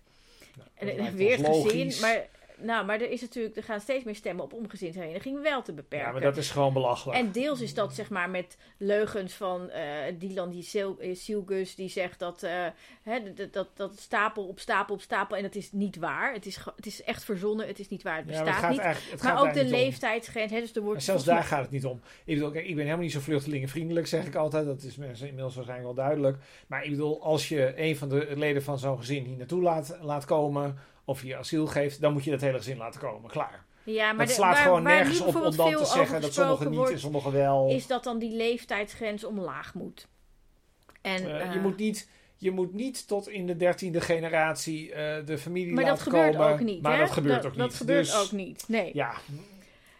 Nou, 0.80 1.16
weer 1.16 1.40
logisch. 1.40 2.00
maar, 2.00 2.28
nou, 2.62 2.86
maar 2.86 3.02
er 3.02 3.12
is 3.12 3.22
natuurlijk, 3.22 3.56
er 3.56 3.64
gaan 3.64 3.80
steeds 3.80 4.04
meer 4.04 4.16
stemmen 4.16 4.44
op 4.44 4.54
om 4.54 4.70
gezinshereniging 4.70 5.42
wel 5.42 5.62
te 5.62 5.74
beperken. 5.74 6.08
Ja, 6.08 6.14
maar 6.14 6.22
dat 6.22 6.38
is 6.38 6.50
gewoon 6.52 6.74
belachelijk. 6.74 7.20
En 7.20 7.32
deels 7.32 7.62
is 7.62 7.74
dat 7.74 7.94
zeg 7.94 8.10
maar 8.10 8.30
met 8.30 8.58
leugens 8.78 9.34
van 9.34 9.70
eh 9.70 9.84
Dylan 10.20 10.50
die 10.50 10.64
Sil- 10.72 11.00
eh, 11.00 11.16
Silgus 11.16 11.76
die 11.76 11.90
zegt 11.90 12.20
dat, 12.20 12.44
eh, 12.44 12.66
hè, 13.04 13.34
dat, 13.34 13.54
dat, 13.54 13.68
dat 13.74 14.00
stapel 14.00 14.48
op 14.48 14.60
stapel 14.60 14.96
op 14.96 15.02
stapel 15.02 15.36
en 15.36 15.44
dat 15.44 15.56
is 15.56 15.72
niet 15.72 15.98
waar. 15.98 16.34
Het 16.34 16.46
is, 16.46 16.60
het 16.76 16.86
is 16.86 17.04
echt 17.04 17.24
verzonnen, 17.24 17.68
het 17.68 17.80
is 17.80 17.88
niet 17.90 18.04
waar, 18.04 18.18
het 18.18 18.30
ja, 18.30 18.44
maar 18.44 18.44
bestaat 18.44 18.72
het 18.72 18.80
gaat 18.82 18.94
niet. 18.94 19.12
het 19.12 19.24
Maar 19.24 19.42
ook 19.42 19.54
de 19.54 19.66
leeftijdsgrens, 19.66 20.52
hè, 20.52 20.60
dus 20.60 20.76
er 20.76 20.82
wordt 20.82 20.94
Maar 20.94 21.02
zelfs 21.02 21.24
daar 21.24 21.44
gaat 21.44 21.62
het 21.62 21.72
niet 21.72 21.86
om. 21.86 22.02
Ik 22.26 22.36
bedoel, 22.36 22.52
kijk, 22.52 22.66
ik 22.66 22.76
ben 22.76 22.84
helemaal 22.84 23.04
niet 23.04 23.14
zo 23.14 23.20
vluchtelingenvriendelijk, 23.20 24.08
zeg 24.08 24.26
ik 24.26 24.36
altijd. 24.36 24.66
Dat 24.66 24.84
is 24.84 24.96
mensen 24.96 25.28
inmiddels 25.28 25.56
waarschijnlijk 25.56 25.96
wel 25.96 26.06
duidelijk. 26.06 26.38
Maar 26.68 26.84
ik 26.84 26.90
bedoel, 26.90 27.24
als 27.24 27.50
je 27.50 27.74
een 27.76 27.96
van 27.96 28.10
de 28.10 28.32
leden 28.36 28.64
van 28.64 28.80
zo'n 28.80 28.98
gezin 28.98 29.24
hier 29.24 29.38
naartoe 29.38 29.62
laat, 29.62 29.98
laat 30.02 30.26
komen, 30.26 30.78
of 31.10 31.24
je 31.24 31.38
asiel 31.38 31.68
geeft, 31.68 32.02
dan 32.02 32.14
moet 32.14 32.24
je 32.24 32.32
dat 32.32 32.42
hele 32.42 32.58
gezin 32.58 32.78
laten 32.78 33.00
komen. 33.00 33.30
Klaar. 33.30 33.66
ja, 33.84 34.08
maar 34.08 34.18
dat 34.18 34.28
de- 34.28 34.34
slaat 34.34 34.58
gewoon 34.58 34.84
nergens 34.84 35.22
op 35.22 35.36
om 35.36 35.56
dan 35.56 35.76
te 35.76 35.86
zeggen 35.86 36.22
dat 36.22 36.34
sommigen 36.34 36.70
niet 36.70 36.90
en 36.90 37.00
sommigen 37.00 37.32
wel. 37.32 37.70
Is 37.70 37.88
dat 37.88 38.04
dan 38.04 38.20
die 38.20 38.36
leeftijdsgrens 38.36 39.24
omlaag 39.24 39.74
moet? 39.74 40.08
En, 41.02 41.26
Eh, 41.26 41.42
eh, 41.42 41.54
je, 41.54 41.60
moet 41.60 41.78
niet, 41.78 42.10
je 42.38 42.52
moet 42.52 42.74
niet 42.74 43.08
tot 43.08 43.30
in 43.30 43.48
de 43.48 43.56
dertiende 43.56 44.02
generatie 44.02 44.94
eh, 44.94 45.26
de 45.26 45.38
familie 45.38 45.74
maar 45.74 45.86
dat 45.86 45.98
laten 46.06 46.12
gebeurt 46.12 46.52
ook 46.52 46.60
niet. 46.60 46.82
Maar 46.82 46.94
hè? 46.94 47.00
dat 47.00 47.12
gebeurt 47.12 47.46
ook 47.46 47.52
niet. 47.52 47.60
Dat 47.60 47.74
gebeurt 47.74 48.06
Dus, 48.06 48.22
ook 48.22 48.32
niet. 48.32 48.64
Nee. 48.68 48.92
Ja, 48.94 49.14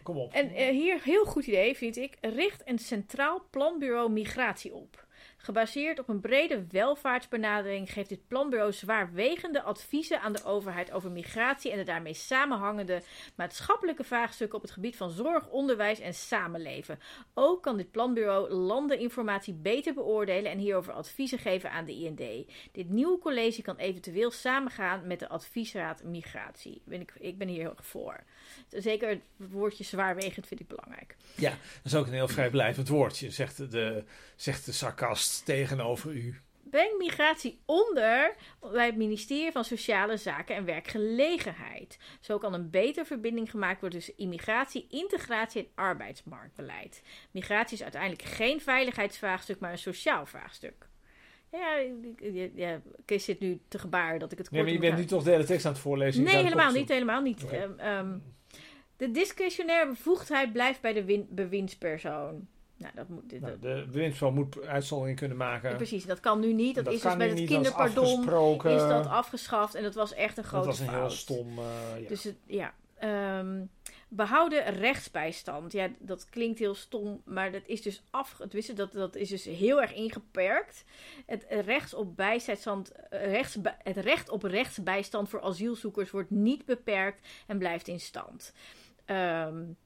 kom 0.02 0.16
op. 0.18 0.32
En 0.32 0.54
eh, 0.54 0.68
hier, 0.70 1.00
heel 1.04 1.24
goed 1.24 1.46
idee 1.46 1.76
vind 1.76 1.96
ik, 1.96 2.16
richt 2.20 2.62
een 2.64 2.78
centraal 2.78 3.42
planbureau 3.50 4.10
migratie 4.10 4.74
op. 4.74 5.04
Gebaseerd 5.42 5.98
op 5.98 6.08
een 6.08 6.20
brede 6.20 6.66
welvaartsbenadering 6.68 7.92
geeft 7.92 8.08
dit 8.08 8.28
planbureau 8.28 8.72
zwaarwegende 8.72 9.62
adviezen 9.62 10.20
aan 10.20 10.32
de 10.32 10.44
overheid 10.44 10.92
over 10.92 11.10
migratie 11.10 11.70
en 11.70 11.78
de 11.78 11.84
daarmee 11.84 12.14
samenhangende 12.14 13.02
maatschappelijke 13.36 14.04
vraagstukken 14.04 14.56
op 14.56 14.62
het 14.62 14.72
gebied 14.72 14.96
van 14.96 15.10
zorg, 15.10 15.48
onderwijs 15.48 16.00
en 16.00 16.14
samenleven. 16.14 16.98
Ook 17.34 17.62
kan 17.62 17.76
dit 17.76 17.90
planbureau 17.90 18.50
landeninformatie 18.50 19.54
beter 19.54 19.94
beoordelen 19.94 20.50
en 20.50 20.58
hierover 20.58 20.92
adviezen 20.92 21.38
geven 21.38 21.70
aan 21.70 21.84
de 21.84 21.94
IND. 21.94 22.48
Dit 22.72 22.88
nieuwe 22.88 23.18
college 23.18 23.62
kan 23.62 23.76
eventueel 23.76 24.30
samengaan 24.30 25.06
met 25.06 25.18
de 25.18 25.28
adviesraad 25.28 26.04
migratie. 26.04 26.82
Ik 27.18 27.38
ben 27.38 27.48
hier 27.48 27.60
heel 27.60 27.70
erg 27.76 27.86
voor. 27.86 28.24
Zeker 28.68 29.08
het 29.08 29.20
woordje 29.36 29.84
zwaarwegend 29.84 30.46
vind 30.46 30.60
ik 30.60 30.68
belangrijk. 30.68 31.16
Ja, 31.34 31.50
dat 31.50 31.92
is 31.92 31.94
ook 31.94 32.06
een 32.06 32.12
heel 32.12 32.28
vrijblijvend 32.28 32.88
woordje, 32.88 33.30
zegt 33.30 33.70
de, 33.70 34.04
zegt 34.36 34.64
de 34.64 34.72
sarcast 34.72 35.44
tegenover 35.44 36.12
u. 36.12 36.40
Breng 36.70 36.98
migratie 36.98 37.60
onder 37.64 38.34
bij 38.72 38.86
het 38.86 38.96
ministerie 38.96 39.52
van 39.52 39.64
Sociale 39.64 40.16
Zaken 40.16 40.56
en 40.56 40.64
Werkgelegenheid. 40.64 41.98
Zo 42.20 42.38
kan 42.38 42.54
een 42.54 42.70
betere 42.70 43.04
verbinding 43.04 43.50
gemaakt 43.50 43.80
worden 43.80 43.98
tussen 43.98 44.16
immigratie, 44.16 44.86
integratie 44.88 45.62
en 45.62 45.68
arbeidsmarktbeleid. 45.74 47.02
Migratie 47.30 47.76
is 47.76 47.82
uiteindelijk 47.82 48.22
geen 48.22 48.60
veiligheidsvraagstuk, 48.60 49.58
maar 49.58 49.72
een 49.72 49.78
sociaal 49.78 50.26
vraagstuk. 50.26 50.88
Ja, 51.50 51.76
ja, 52.54 52.80
Kees 53.04 53.24
zit 53.24 53.40
nu 53.40 53.60
te 53.68 53.78
gebaar 53.78 54.18
dat 54.18 54.32
ik 54.32 54.38
het 54.38 54.48
kort 54.48 54.62
Nee, 54.62 54.62
maar 54.62 54.82
je 54.82 54.88
bent 54.88 55.00
nu 55.00 55.04
toch 55.04 55.22
de 55.22 55.30
hele 55.30 55.44
tekst 55.44 55.66
aan 55.66 55.72
het 55.72 55.80
voorlezen? 55.80 56.22
Nee, 56.22 56.44
helemaal 56.44 56.72
niet, 56.72 56.88
helemaal 56.88 57.22
niet. 57.22 57.44
Okay. 57.44 57.62
Um, 57.62 57.80
um, 57.80 58.22
de 59.00 59.10
discretionaire 59.10 59.88
bevoegdheid 59.88 60.52
blijft 60.52 60.80
bij 60.80 60.92
de 60.92 61.04
win- 61.04 61.26
bewindspersoon. 61.30 62.46
Nou, 62.76 62.92
dat 62.94 63.08
moet, 63.08 63.40
nou, 63.40 63.58
de 63.60 63.84
bewindspersoon 63.90 64.34
moet 64.34 64.66
uitzonderingen 64.66 65.18
kunnen 65.18 65.36
maken. 65.36 65.70
Ja, 65.70 65.76
precies, 65.76 66.04
dat 66.04 66.20
kan 66.20 66.40
nu 66.40 66.52
niet. 66.52 66.74
Dat, 66.74 66.84
dat 66.84 66.94
is 66.94 67.02
dus 67.02 67.16
met 67.16 67.38
het 67.38 67.48
kinderpardon 67.48 68.24
is 68.64 68.80
dat 68.80 69.06
afgeschaft. 69.06 69.74
En 69.74 69.82
dat 69.82 69.94
was 69.94 70.14
echt 70.14 70.38
een 70.38 70.44
grote 70.44 70.72
fout. 70.72 70.78
Dat 70.78 70.86
was 70.86 70.94
een 70.94 71.00
heel 71.00 71.10
stom... 71.10 71.58
Uh, 71.58 71.64
ja. 72.00 72.08
Dus 72.08 72.24
het, 72.24 72.36
ja... 72.46 72.74
Um, 73.38 73.70
behouden 74.08 74.64
rechtsbijstand. 74.64 75.72
Ja, 75.72 75.88
dat 75.98 76.28
klinkt 76.30 76.58
heel 76.58 76.74
stom, 76.74 77.22
maar 77.24 77.52
dat 77.52 77.62
is 77.66 77.82
dus 77.82 78.02
af. 78.10 78.40
Dat, 78.74 78.92
dat 78.92 79.16
is 79.16 79.28
dus 79.28 79.44
heel 79.44 79.80
erg 79.80 79.94
ingeperkt. 79.94 80.84
Het, 81.26 81.46
rechts 81.48 81.94
op 81.94 82.16
bijstand, 82.16 82.92
rechts, 83.10 83.56
het 83.82 83.96
recht 83.96 84.28
op 84.28 84.42
rechtsbijstand 84.42 85.28
voor 85.28 85.40
asielzoekers 85.42 86.10
wordt 86.10 86.30
niet 86.30 86.64
beperkt 86.64 87.28
en 87.46 87.58
blijft 87.58 87.88
in 87.88 88.00
stand. 88.00 88.52
Um, 89.10 89.76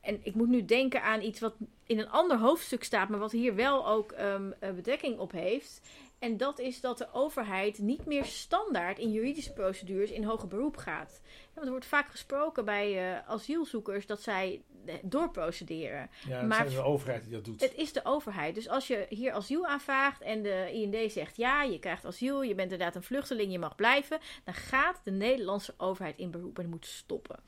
en 0.00 0.20
ik 0.22 0.34
moet 0.34 0.48
nu 0.48 0.64
denken 0.64 1.02
aan 1.02 1.22
iets 1.22 1.40
wat 1.40 1.54
in 1.86 1.98
een 1.98 2.10
ander 2.10 2.38
hoofdstuk 2.38 2.84
staat, 2.84 3.08
maar 3.08 3.18
wat 3.18 3.32
hier 3.32 3.54
wel 3.54 3.88
ook 3.88 4.14
um, 4.20 4.54
bedekking 4.60 5.18
op 5.18 5.32
heeft. 5.32 5.80
En 6.18 6.36
dat 6.36 6.58
is 6.58 6.80
dat 6.80 6.98
de 6.98 7.12
overheid 7.12 7.78
niet 7.78 8.06
meer 8.06 8.24
standaard 8.24 8.98
in 8.98 9.12
juridische 9.12 9.52
procedures 9.52 10.10
in 10.10 10.24
hoger 10.24 10.48
beroep 10.48 10.76
gaat. 10.76 11.20
Want 11.52 11.66
er 11.66 11.72
wordt 11.72 11.86
vaak 11.86 12.10
gesproken 12.10 12.64
bij 12.64 13.12
uh, 13.12 13.28
asielzoekers 13.28 14.06
dat 14.06 14.22
zij 14.22 14.62
doorprocederen. 15.02 16.10
Ja, 16.28 16.38
het 16.38 16.48
maar 16.48 16.66
is 16.66 16.74
de 16.74 16.82
overheid 16.82 17.22
die 17.22 17.32
dat 17.32 17.44
doet. 17.44 17.60
Het 17.60 17.74
is 17.74 17.92
de 17.92 18.04
overheid. 18.04 18.54
Dus 18.54 18.68
als 18.68 18.86
je 18.86 19.06
hier 19.08 19.32
asiel 19.32 19.66
aanvraagt 19.66 20.20
en 20.20 20.42
de 20.42 20.70
IND 20.72 21.12
zegt 21.12 21.36
ja, 21.36 21.62
je 21.62 21.78
krijgt 21.78 22.04
asiel, 22.04 22.42
je 22.42 22.54
bent 22.54 22.72
inderdaad 22.72 22.96
een 22.96 23.02
vluchteling, 23.02 23.52
je 23.52 23.58
mag 23.58 23.74
blijven, 23.74 24.18
dan 24.44 24.54
gaat 24.54 25.00
de 25.04 25.10
Nederlandse 25.10 25.74
overheid 25.76 26.18
in 26.18 26.30
beroep 26.30 26.58
en 26.58 26.68
moet 26.68 26.86
stoppen. 26.86 27.38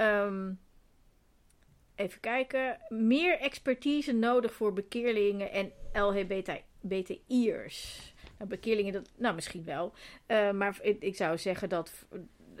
Um, 0.00 0.60
even 1.94 2.20
kijken. 2.20 2.78
Meer 2.88 3.38
expertise 3.38 4.12
nodig 4.12 4.52
voor 4.52 4.72
bekeerlingen 4.72 5.52
en 5.52 5.72
LHBTI'ers. 5.92 7.52
Nou, 8.38 8.50
bekeerlingen, 8.50 8.92
dat, 8.92 9.12
nou 9.16 9.34
misschien 9.34 9.64
wel. 9.64 9.92
Uh, 10.26 10.50
maar 10.50 10.78
ik, 10.82 11.02
ik, 11.02 11.16
zou 11.16 11.38
zeggen 11.38 11.68
dat 11.68 12.06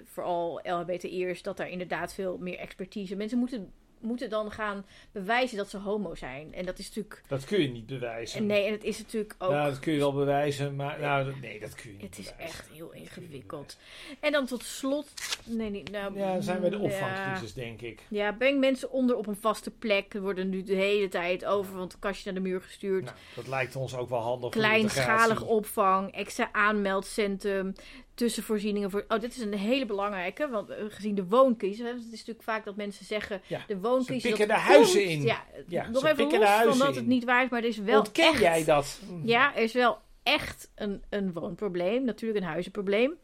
vooral 0.04 0.60
LHBTI'ers, 0.62 1.42
dat 1.42 1.56
daar 1.56 1.70
inderdaad 1.70 2.14
veel 2.14 2.38
meer 2.38 2.58
expertise. 2.58 3.16
Mensen 3.16 3.38
moeten 3.38 3.72
moeten 4.00 4.30
dan 4.30 4.50
gaan 4.50 4.86
bewijzen 5.12 5.56
dat 5.56 5.70
ze 5.70 5.78
homo 5.78 6.14
zijn. 6.14 6.54
En 6.54 6.64
dat 6.64 6.78
is 6.78 6.86
natuurlijk... 6.86 7.22
Dat 7.26 7.44
kun 7.44 7.62
je 7.62 7.68
niet 7.68 7.86
bewijzen. 7.86 8.38
En 8.38 8.46
nee, 8.46 8.66
en 8.66 8.72
het 8.72 8.84
is 8.84 8.98
natuurlijk 8.98 9.34
ook... 9.38 9.50
Nou, 9.50 9.70
dat 9.70 9.78
kun 9.78 9.92
je 9.92 9.98
wel 9.98 10.12
bewijzen, 10.12 10.76
maar 10.76 11.00
nou, 11.00 11.34
nee, 11.40 11.60
dat 11.60 11.74
kun 11.74 11.90
je 11.90 11.96
niet 11.96 12.16
Het 12.16 12.18
is 12.18 12.32
echt 12.38 12.68
heel 12.72 12.92
ingewikkeld. 12.92 13.76
En 14.20 14.32
dan 14.32 14.46
tot 14.46 14.62
slot... 14.62 15.08
Nee, 15.44 15.70
niet, 15.70 15.90
nou, 15.90 16.18
ja, 16.18 16.40
zijn 16.40 16.60
we 16.60 16.70
de 16.70 16.78
opvangcrisis, 16.78 17.54
ja. 17.54 17.62
denk 17.62 17.80
ik. 17.80 18.02
Ja, 18.08 18.32
breng 18.32 18.60
mensen 18.60 18.90
onder 18.90 19.16
op 19.16 19.26
een 19.26 19.36
vaste 19.36 19.70
plek. 19.70 20.14
Er 20.14 20.20
worden 20.20 20.48
nu 20.48 20.62
de 20.62 20.74
hele 20.74 21.08
tijd 21.08 21.44
over 21.44 21.72
van 21.72 21.80
het 21.80 21.98
kastje 21.98 22.32
naar 22.32 22.42
de 22.42 22.48
muur 22.48 22.60
gestuurd. 22.60 23.04
Nou, 23.04 23.16
dat 23.34 23.46
lijkt 23.46 23.76
ons 23.76 23.96
ook 23.96 24.08
wel 24.08 24.20
handig. 24.20 24.50
Kleinschalig 24.50 25.42
opvang, 25.42 26.12
extra 26.12 26.48
aanmeldcentrum 26.52 27.74
tussenvoorzieningen 28.18 28.90
voor. 28.90 29.04
Oh, 29.08 29.20
dit 29.20 29.36
is 29.36 29.40
een 29.40 29.54
hele 29.54 29.86
belangrijke, 29.86 30.48
want 30.48 30.70
gezien 30.88 31.14
de 31.14 31.26
wooncrisis, 31.26 31.86
het 31.86 31.96
is 31.96 32.10
natuurlijk 32.10 32.42
vaak 32.42 32.64
dat 32.64 32.76
mensen 32.76 33.04
zeggen 33.04 33.40
ja, 33.46 33.64
de 33.66 33.78
wooncrisis. 33.78 34.22
Ze 34.22 34.28
pikken 34.28 34.48
de 34.48 34.54
huizen 34.54 35.04
in. 35.04 35.22
Ja, 35.22 35.44
ja 35.66 35.88
nog 35.88 36.04
even 36.04 36.38
los 36.38 36.76
van 36.76 36.78
dat 36.78 36.94
het 36.94 37.06
niet 37.06 37.24
waar 37.24 37.44
is, 37.44 37.50
maar 37.50 37.62
er 37.62 37.68
is 37.68 37.78
wel. 37.78 37.98
Ontken 37.98 38.24
echt, 38.24 38.40
jij 38.40 38.64
dat? 38.64 39.00
Ja, 39.24 39.56
er 39.56 39.62
is 39.62 39.72
wel 39.72 39.98
echt 40.22 40.70
een, 40.74 41.02
een 41.08 41.32
woonprobleem, 41.32 42.04
natuurlijk 42.04 42.40
een 42.40 42.46
huizenprobleem. 42.46 43.14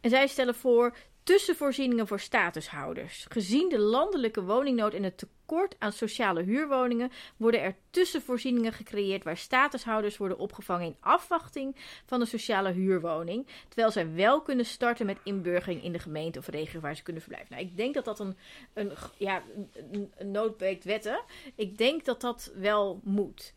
En 0.00 0.10
zij 0.10 0.26
stellen 0.26 0.54
voor 0.54 0.96
tussenvoorzieningen 1.26 2.06
voor 2.06 2.20
statushouders. 2.20 3.26
Gezien 3.28 3.68
de 3.68 3.78
landelijke 3.78 4.42
woningnood 4.42 4.94
en 4.94 5.02
het 5.02 5.18
tekort 5.18 5.74
aan 5.78 5.92
sociale 5.92 6.42
huurwoningen 6.42 7.10
worden 7.36 7.60
er 7.60 7.76
tussenvoorzieningen 7.90 8.72
gecreëerd 8.72 9.24
waar 9.24 9.36
statushouders 9.36 10.16
worden 10.16 10.38
opgevangen 10.38 10.86
in 10.86 10.96
afwachting 11.00 11.76
van 12.04 12.20
een 12.20 12.26
sociale 12.26 12.72
huurwoning, 12.72 13.46
terwijl 13.68 13.90
zij 13.90 14.12
wel 14.12 14.42
kunnen 14.42 14.64
starten 14.64 15.06
met 15.06 15.18
inburgering 15.24 15.82
in 15.82 15.92
de 15.92 15.98
gemeente 15.98 16.38
of 16.38 16.46
regio 16.46 16.80
waar 16.80 16.96
ze 16.96 17.02
kunnen 17.02 17.22
verblijven. 17.22 17.54
Nou, 17.54 17.68
ik 17.68 17.76
denk 17.76 17.94
dat 17.94 18.04
dat 18.04 18.18
een, 18.18 18.36
een, 18.74 18.92
ja, 19.16 19.42
een, 19.92 20.32
noodbeekt 20.32 20.84
wetten. 20.84 21.24
Ik 21.54 21.78
denk 21.78 22.04
dat 22.04 22.20
dat 22.20 22.52
wel 22.54 23.00
moet. 23.04 23.54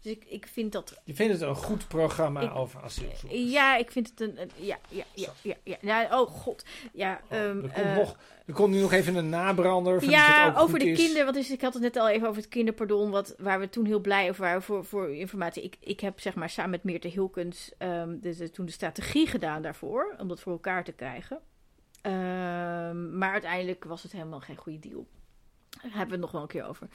Dus 0.00 0.12
ik, 0.12 0.24
ik 0.24 0.46
vind 0.46 0.72
dat... 0.72 1.00
Je 1.04 1.14
vindt 1.14 1.32
het 1.32 1.42
een 1.42 1.54
goed 1.54 1.88
programma 1.88 2.40
ik, 2.40 2.54
over 2.54 2.82
asielzoekers? 2.82 3.52
Ja, 3.52 3.76
ik 3.76 3.90
vind 3.90 4.08
het 4.10 4.20
een... 4.20 4.40
een 4.40 4.50
ja, 4.56 4.78
ja, 4.88 5.04
ja, 5.14 5.32
ja, 5.42 5.54
ja, 5.64 5.76
ja. 5.80 6.20
Oh, 6.20 6.28
god. 6.28 6.64
Ja, 6.92 7.20
oh, 7.30 7.38
um, 7.38 7.64
er, 7.64 7.70
komt 7.70 7.86
uh, 7.86 7.96
nog, 7.96 8.16
er 8.46 8.54
komt 8.54 8.74
nu 8.74 8.80
nog 8.80 8.92
even 8.92 9.14
een 9.14 9.28
nabrander. 9.28 10.10
Ja, 10.10 10.54
over 10.56 10.78
de 10.78 10.92
kinderen. 10.92 11.24
Want 11.24 11.36
is, 11.36 11.50
ik 11.50 11.60
had 11.60 11.72
het 11.72 11.82
net 11.82 11.96
al 11.96 12.08
even 12.08 12.28
over 12.28 12.42
het 12.42 12.50
kinderpardon. 12.50 13.10
Wat, 13.10 13.34
waar 13.38 13.60
we 13.60 13.68
toen 13.68 13.84
heel 13.86 14.00
blij 14.00 14.28
over 14.28 14.42
waren 14.42 14.62
voor, 14.62 14.84
voor 14.84 15.14
informatie. 15.14 15.62
Ik, 15.62 15.76
ik 15.80 16.00
heb 16.00 16.20
zeg 16.20 16.34
maar 16.34 16.50
samen 16.50 16.70
met 16.70 16.84
Meerte 16.84 17.08
Hilkens 17.08 17.72
um, 17.78 18.20
de, 18.20 18.36
de, 18.36 18.50
toen 18.50 18.66
de 18.66 18.72
strategie 18.72 19.26
gedaan 19.26 19.62
daarvoor. 19.62 20.14
Om 20.18 20.28
dat 20.28 20.40
voor 20.40 20.52
elkaar 20.52 20.84
te 20.84 20.92
krijgen. 20.92 21.40
Um, 22.02 23.18
maar 23.18 23.32
uiteindelijk 23.32 23.84
was 23.84 24.02
het 24.02 24.12
helemaal 24.12 24.40
geen 24.40 24.56
goede 24.56 24.78
deal. 24.78 25.06
Daar 25.82 25.90
hebben 25.90 26.06
we 26.06 26.12
het 26.12 26.20
nog 26.20 26.30
wel 26.30 26.42
een 26.42 26.48
keer 26.48 26.66
over. 26.66 26.88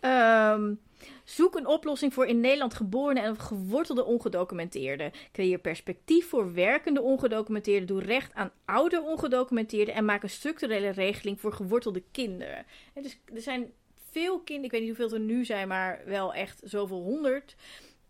Um, 0.00 0.80
zoek 1.24 1.56
een 1.56 1.66
oplossing 1.66 2.14
voor 2.14 2.26
in 2.26 2.40
Nederland 2.40 2.74
geboren 2.74 3.22
en 3.22 3.40
gewortelde 3.40 4.04
ongedocumenteerden. 4.04 5.12
Creëer 5.32 5.58
perspectief 5.58 6.28
voor 6.28 6.54
werkende 6.54 7.00
ongedocumenteerden. 7.00 7.86
Doe 7.86 8.02
recht 8.02 8.34
aan 8.34 8.52
oude 8.64 9.02
ongedocumenteerden. 9.02 9.94
En 9.94 10.04
maak 10.04 10.22
een 10.22 10.30
structurele 10.30 10.88
regeling 10.88 11.40
voor 11.40 11.52
gewortelde 11.52 12.02
kinderen. 12.10 12.66
En 12.94 13.02
dus 13.02 13.18
er 13.34 13.42
zijn 13.42 13.72
veel 14.10 14.38
kinderen, 14.38 14.64
ik 14.64 14.70
weet 14.70 14.80
niet 14.80 14.96
hoeveel 14.96 15.18
er 15.18 15.24
nu 15.24 15.44
zijn, 15.44 15.68
maar 15.68 16.02
wel 16.06 16.34
echt 16.34 16.60
zoveel 16.64 17.02
honderd. 17.02 17.56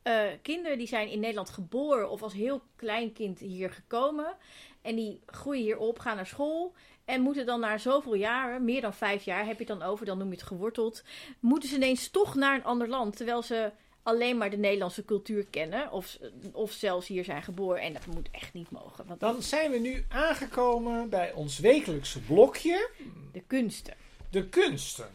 Uh, 0.04 0.22
kinderen 0.42 0.78
die 0.78 0.86
zijn 0.86 1.08
in 1.08 1.20
Nederland 1.20 1.50
geboren 1.50 2.10
of 2.10 2.22
als 2.22 2.32
heel 2.32 2.62
klein 2.76 3.12
kind 3.12 3.38
hier 3.38 3.70
gekomen. 3.70 4.36
En 4.82 4.96
die 4.96 5.20
groeien 5.26 5.62
hier 5.62 5.78
op, 5.78 5.98
gaan 5.98 6.16
naar 6.16 6.26
school. 6.26 6.74
En 7.04 7.20
moeten 7.20 7.46
dan 7.46 7.60
na 7.60 7.78
zoveel 7.78 8.14
jaren, 8.14 8.64
meer 8.64 8.80
dan 8.80 8.94
vijf 8.94 9.24
jaar 9.24 9.46
heb 9.46 9.58
je 9.58 9.64
het 9.64 9.78
dan 9.78 9.88
over, 9.88 10.06
dan 10.06 10.18
noem 10.18 10.28
je 10.28 10.34
het 10.34 10.46
geworteld. 10.46 11.02
Moeten 11.40 11.68
ze 11.68 11.74
ineens 11.74 12.08
toch 12.08 12.34
naar 12.34 12.54
een 12.54 12.64
ander 12.64 12.88
land. 12.88 13.16
Terwijl 13.16 13.42
ze 13.42 13.72
alleen 14.02 14.36
maar 14.36 14.50
de 14.50 14.56
Nederlandse 14.56 15.04
cultuur 15.04 15.46
kennen. 15.50 15.92
Of, 15.92 16.18
of 16.52 16.72
zelfs 16.72 17.06
hier 17.06 17.24
zijn 17.24 17.42
geboren. 17.42 17.82
En 17.82 17.92
dat 17.92 18.06
moet 18.06 18.28
echt 18.30 18.52
niet 18.52 18.70
mogen. 18.70 19.06
Want 19.06 19.20
dan 19.20 19.42
zijn 19.42 19.70
we 19.70 19.78
nu 19.78 20.04
aangekomen 20.08 21.08
bij 21.08 21.32
ons 21.32 21.58
wekelijkse 21.58 22.20
blokje. 22.20 22.90
De 23.32 23.42
kunsten. 23.46 23.94
De 24.30 24.48
kunsten. 24.48 25.08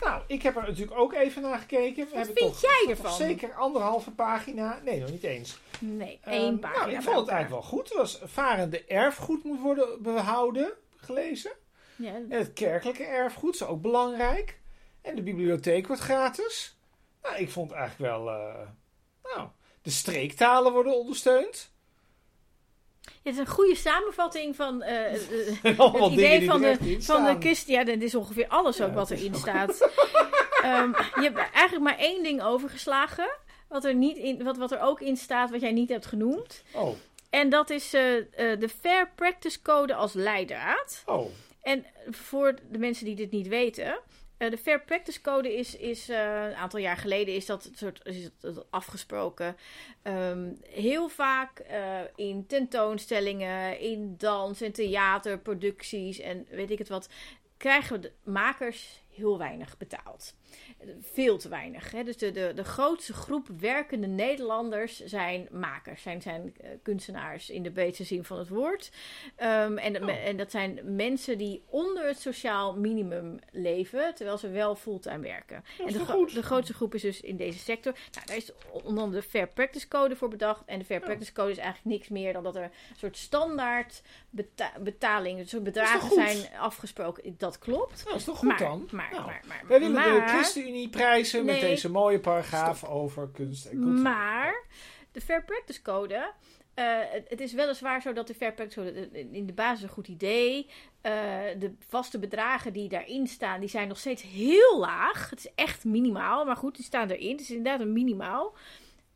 Nou, 0.00 0.22
ik 0.26 0.42
heb 0.42 0.56
er 0.56 0.62
natuurlijk 0.62 0.98
ook 0.98 1.12
even 1.12 1.42
naar 1.42 1.58
gekeken. 1.58 2.08
We 2.08 2.16
Wat 2.16 2.26
vind 2.26 2.38
toch, 2.38 2.60
jij 2.60 2.86
ervan? 2.88 3.12
Zeker 3.12 3.54
anderhalve 3.54 4.10
pagina. 4.10 4.80
Nee, 4.84 5.00
nog 5.00 5.10
niet 5.10 5.24
eens. 5.24 5.58
Nee, 5.78 6.20
één 6.24 6.46
um, 6.46 6.58
pagina. 6.58 6.84
Nou, 6.84 6.96
ik 6.96 7.02
vond 7.02 7.16
het 7.16 7.28
eigenlijk 7.28 7.62
wel 7.62 7.70
goed. 7.70 7.88
Het 7.88 7.98
was 7.98 8.20
varende 8.24 8.84
erfgoed 8.84 9.44
moet 9.44 9.60
worden 9.60 10.02
behouden 10.02 10.72
gelezen. 10.96 11.52
Ja. 11.96 12.14
En 12.14 12.30
het 12.30 12.52
kerkelijke 12.52 13.04
erfgoed 13.04 13.54
is 13.54 13.62
ook 13.62 13.80
belangrijk. 13.80 14.60
En 15.02 15.16
de 15.16 15.22
bibliotheek 15.22 15.86
wordt 15.86 16.02
gratis. 16.02 16.78
Nou, 17.22 17.36
ik 17.36 17.50
vond 17.50 17.72
eigenlijk 17.72 18.12
wel. 18.12 18.28
Uh, 18.28 18.68
nou, 19.22 19.48
de 19.82 19.90
streektalen 19.90 20.72
worden 20.72 20.98
ondersteund. 20.98 21.72
Het 23.22 23.32
is 23.32 23.38
een 23.38 23.46
goede 23.46 23.76
samenvatting 23.76 24.56
van 24.56 24.82
uh, 24.82 24.88
het 25.62 26.12
idee 26.12 26.44
van 26.44 26.60
de, 26.60 26.96
van 27.00 27.24
de 27.24 27.38
kist. 27.38 27.68
Ja, 27.68 27.84
dit 27.84 28.02
is 28.02 28.14
ongeveer 28.14 28.48
alles 28.48 28.80
ook 28.80 28.94
wat 28.94 29.10
erin 29.10 29.34
staat. 29.34 29.90
um, 30.64 30.94
je 31.22 31.30
hebt 31.32 31.38
eigenlijk 31.38 31.84
maar 31.84 31.98
één 31.98 32.22
ding 32.22 32.42
overgeslagen. 32.42 33.30
wat 33.68 33.84
er, 33.84 33.94
niet 33.94 34.16
in, 34.16 34.44
wat, 34.44 34.56
wat 34.56 34.72
er 34.72 34.80
ook 34.80 35.00
in 35.00 35.16
staat, 35.16 35.50
wat 35.50 35.60
jij 35.60 35.72
niet 35.72 35.88
hebt 35.88 36.06
genoemd. 36.06 36.62
Oh, 36.72 36.96
En 37.30 37.48
dat 37.48 37.70
is 37.70 37.94
eh, 37.94 38.16
eh, 38.16 38.60
de 38.60 38.68
Fair 38.68 39.10
Practice 39.14 39.62
Code 39.62 39.94
als 39.94 40.12
leidraad. 40.12 41.02
oh. 41.06 41.26
En 41.62 41.86
voor 42.10 42.54
de 42.70 42.78
mensen 42.78 43.04
die 43.04 43.14
dit 43.14 43.30
niet 43.30 43.48
weten, 43.48 43.84
eh, 43.86 43.92
de 44.48 44.58
Fair 44.58 44.80
Practice 44.84 45.20
Code 45.20 45.56
is, 45.56 45.76
is 45.76 46.08
eh, 46.08 46.44
een 46.44 46.54
aantal 46.54 46.80
jaar 46.80 46.96
geleden 46.96 47.34
is 47.34 47.46
dat, 47.46 47.70
soort, 47.74 48.00
is 48.04 48.30
het 48.40 48.70
afgesproken. 48.70 49.56
Ehm, 50.02 50.52
heel 50.62 51.08
vaak 51.08 51.58
eh, 51.58 52.00
in 52.16 52.46
tentoonstellingen, 52.46 53.80
in 53.80 54.14
dans- 54.16 54.60
en 54.60 54.72
theaterproducties 54.72 56.18
en 56.18 56.46
weet 56.50 56.70
ik 56.70 56.78
het 56.78 56.88
wat, 56.88 57.08
krijgen 57.56 58.00
de 58.00 58.12
makers 58.22 59.02
heel 59.14 59.38
weinig 59.38 59.76
betaald. 59.76 60.34
Veel 61.00 61.38
te 61.38 61.48
weinig. 61.48 61.90
Hè? 61.90 62.04
Dus 62.04 62.16
de, 62.16 62.30
de, 62.32 62.52
de 62.54 62.64
grootste 62.64 63.12
groep 63.12 63.48
werkende 63.58 64.06
Nederlanders 64.06 65.04
zijn 65.04 65.48
makers, 65.50 66.02
zijn, 66.02 66.22
zijn 66.22 66.54
eh, 66.60 66.70
kunstenaars 66.82 67.50
in 67.50 67.62
de 67.62 67.70
breedste 67.70 68.04
zin 68.04 68.24
van 68.24 68.38
het 68.38 68.48
woord. 68.48 68.90
Ehm, 69.36 69.76
en, 69.78 70.02
Oh. 70.02 70.26
en 70.26 70.36
dat 70.36 70.50
zijn 70.50 70.80
mensen 70.96 71.38
die 71.38 71.62
onder 71.66 72.06
het 72.06 72.20
sociaal 72.20 72.76
minimum 72.76 73.38
leven, 73.50 74.14
terwijl 74.14 74.38
ze 74.38 74.48
wel 74.50 74.74
fulltime 74.76 75.18
werken. 75.18 75.64
Dat 75.78 75.86
en 75.86 75.92
de, 75.92 76.04
gro- 76.04 76.24
de 76.26 76.42
grootste 76.42 76.74
groep 76.74 76.94
is 76.94 77.02
dus 77.02 77.20
in 77.20 77.36
deze 77.36 77.58
sector. 77.58 77.92
Nou, 78.12 78.26
daar 78.26 78.36
is 78.36 78.52
onder 78.72 79.02
andere 79.02 79.22
de 79.22 79.28
Fair 79.28 79.48
Practice 79.48 79.88
Code 79.88 80.16
voor 80.16 80.28
bedacht. 80.28 80.62
En 80.66 80.78
de 80.78 80.84
Fair 80.84 81.00
Ja. 81.00 81.06
Practice 81.06 81.32
Code 81.32 81.50
is 81.50 81.58
eigenlijk 81.58 81.96
niks 81.96 82.08
meer 82.08 82.32
dan 82.32 82.42
dat 82.42 82.56
er 82.56 82.62
een 82.62 82.70
soort 82.96 83.16
standaard 83.16 84.02
beta 84.30 84.72
betaling, 84.80 85.38
een 85.38 85.48
soort 85.48 85.62
bedragen 85.64 86.10
zijn 86.14 86.54
afgesproken. 86.58 87.34
Dat 87.38 87.58
klopt. 87.58 87.96
Nou, 87.96 88.04
dat 88.10 88.16
is 88.16 88.24
toch 88.24 88.38
goed 88.38 88.48
maar, 88.48 88.58
dan? 88.58 88.88
Maar, 88.90 89.08
Nou, 89.12 89.24
maar, 89.24 89.42
maar, 89.46 89.64
Wij 89.68 89.78
willen 89.80 89.94
de 90.02 90.69
maar- 90.70 90.84
ChristenUnie 90.84 90.88
prijzen 90.88 91.44
met 91.44 91.60
deze 91.60 91.90
mooie 91.90 92.20
paragraaf 92.20 92.84
over 92.84 93.28
kunst 93.32 93.66
en 93.66 93.76
cultuur. 93.78 94.02
Maar 94.02 94.64
de 95.12 95.20
Fair 95.20 95.44
Practice 95.44 95.82
Code. 95.82 96.32
eh, 96.74 96.98
het, 97.10 97.28
het 97.28 97.40
is 97.40 97.52
weliswaar 97.52 98.02
zo 98.02 98.12
dat 98.12 98.26
de 98.26 98.34
Fair 98.34 98.52
Practice 98.54 98.80
Code 98.80 99.08
eh, 99.12 99.32
in 99.32 99.46
de 99.46 99.52
basis 99.52 99.82
een 99.82 99.88
goed 99.88 100.08
idee. 100.08 100.70
eh, 101.00 101.12
de 101.58 101.74
vaste 101.88 102.18
bedragen 102.18 102.72
die 102.72 102.88
daarin 102.88 103.26
staan, 103.26 103.60
die 103.60 103.68
zijn 103.68 103.88
nog 103.88 103.98
steeds 103.98 104.22
heel 104.22 104.78
laag. 104.78 105.30
Het 105.30 105.38
is 105.38 105.50
echt 105.54 105.84
minimaal, 105.84 106.44
maar 106.44 106.56
goed, 106.56 106.76
die 106.76 106.84
staan 106.84 107.10
erin. 107.10 107.30
Het 107.30 107.40
is 107.40 107.50
inderdaad 107.50 107.80
een 107.80 107.92
minimaal. 107.92 108.54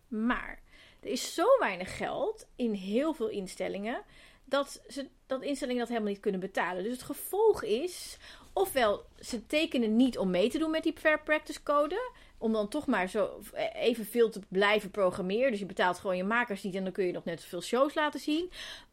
Maar 0.08 0.62
er 1.00 1.08
is 1.08 1.34
zo 1.34 1.44
weinig 1.58 1.96
geld 1.96 2.46
in 2.56 2.72
heel 2.72 3.14
veel 3.14 3.28
instellingen 3.28 4.02
dat, 4.44 4.82
ze, 4.88 5.08
dat 5.26 5.42
instellingen 5.42 5.80
dat 5.80 5.88
helemaal 5.88 6.10
niet 6.12 6.20
kunnen 6.20 6.40
betalen. 6.40 6.82
Dus 6.82 6.92
het 6.92 7.02
gevolg 7.02 7.62
is, 7.62 8.16
ofwel 8.54 9.04
ze 9.20 9.46
tekenen 9.46 9.96
niet 9.96 10.18
om 10.18 10.30
mee 10.30 10.50
te 10.50 10.58
doen 10.58 10.70
met 10.70 10.82
die 10.82 10.94
Fair 10.96 11.20
Practice 11.20 11.62
Code, 11.62 12.10
om 12.38 12.52
dan 12.52 12.68
toch 12.68 12.86
maar 12.86 13.08
zo 13.08 13.40
evenveel 13.74 14.30
te 14.30 14.40
blijven 14.48 14.90
programmeren. 14.90 15.50
Dus 15.50 15.60
je 15.60 15.66
betaalt 15.66 15.98
gewoon 15.98 16.16
je 16.16 16.24
makers 16.24 16.62
niet 16.62 16.74
en 16.74 16.84
dan 16.84 16.92
kun 16.92 17.06
je 17.06 17.12
nog 17.12 17.24
net 17.24 17.40
zoveel 17.40 17.62
shows 17.62 17.94
laten 17.94 18.20
zien. 18.20 18.50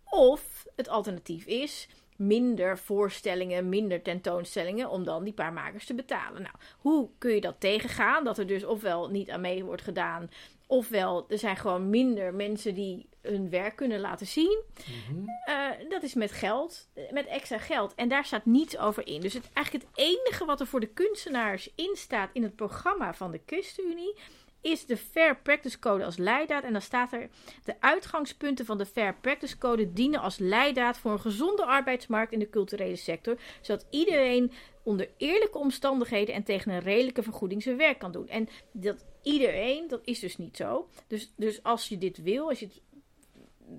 Of 0.10 0.66
het 0.76 0.90
alternatief 0.90 1.46
is 1.46 1.88
minder 2.16 2.78
voorstellingen, 2.78 3.70
minder 3.70 4.02
tentoonstellingen 4.02 4.90
om 4.90 5.04
dan 5.04 5.24
die 5.24 5.34
paar 5.34 5.54
makers 5.54 5.86
te 5.86 5.94
betalen. 5.94 6.42
Nou, 6.42 6.56
hoe 6.78 7.10
kun 7.18 7.32
je 7.32 7.42
dat 7.42 7.56
tegengaan? 7.60 8.24
Dat 8.24 8.38
er 8.38 8.48
dus 8.48 8.64
ofwel 8.64 9.10
niet 9.10 9.30
aan 9.30 9.42
mee 9.42 9.64
wordt 9.64 9.82
gedaan, 9.82 10.30
ofwel 10.68 11.26
er 11.30 11.38
zijn 11.38 11.58
gewoon 11.58 11.90
minder 11.90 12.34
mensen 12.34 12.76
die 12.76 13.06
hun 13.22 13.50
werk 13.50 13.76
kunnen 13.76 14.00
laten 14.00 14.28
zien. 14.28 14.64
Mhm. 14.76 15.28
Eh, 15.46 15.90
dat 15.90 16.04
is 16.04 16.14
met 16.14 16.32
geld, 16.32 16.90
eh, 16.94 17.12
met 17.12 17.26
extra 17.26 17.58
geld. 17.58 17.96
En 17.96 18.10
daar 18.10 18.26
staat 18.26 18.46
niets 18.46 18.78
over 18.78 19.08
in. 19.08 19.22
Dus 19.22 19.34
het, 19.34 19.50
eigenlijk 19.54 19.86
het 19.86 19.98
enige 19.98 20.46
wat 20.46 20.60
er 20.60 20.68
voor 20.68 20.80
de 20.80 20.94
kunstenaars 20.94 21.70
in 21.76 21.96
staat 21.96 22.30
in 22.34 22.44
het 22.44 22.56
programma 22.56 23.14
van 23.14 23.32
de 23.32 23.42
ChristenUnie 23.46 24.16
is 24.62 24.86
de 24.86 24.98
Fair 24.98 25.38
Practice 25.38 25.80
Code 25.80 26.06
als 26.06 26.18
leidraad. 26.18 26.64
En 26.64 26.72
dan 26.72 26.82
staat 26.82 27.14
er: 27.14 27.30
de 27.64 27.76
uitgangspunten 27.80 28.66
van 28.66 28.78
de 28.78 28.86
Fair 28.86 29.16
Practice 29.22 29.58
Code 29.58 29.94
dienen 29.94 30.20
als 30.20 30.38
leidraad 30.38 30.98
voor 30.98 31.12
een 31.12 31.20
gezonde 31.20 31.66
arbeidsmarkt 31.66 32.32
in 32.32 32.40
de 32.40 32.50
culturele 32.50 32.96
sector, 32.96 33.38
zodat 33.62 33.86
iedereen 33.90 34.52
onder 34.84 35.10
eerlijke 35.18 35.58
omstandigheden 35.58 36.36
en 36.36 36.44
tegen 36.44 36.72
een 36.72 36.80
redelijke 36.80 37.24
vergoeding 37.24 37.64
zijn 37.64 37.78
werk 37.78 38.00
kan 38.00 38.12
doen. 38.12 38.28
En 38.28 38.50
dat 38.72 39.06
iedereen, 39.24 39.88
dat 39.88 40.02
is 40.04 40.20
dus 40.20 40.38
niet 40.38 40.58
zo. 40.58 40.88
Dus, 41.08 41.34
dus 41.36 41.64
als 41.64 41.90
je 41.90 41.98
dit 41.98 42.22
wil, 42.22 42.50
als 42.50 42.60
je 42.60 42.66
het 42.66 42.82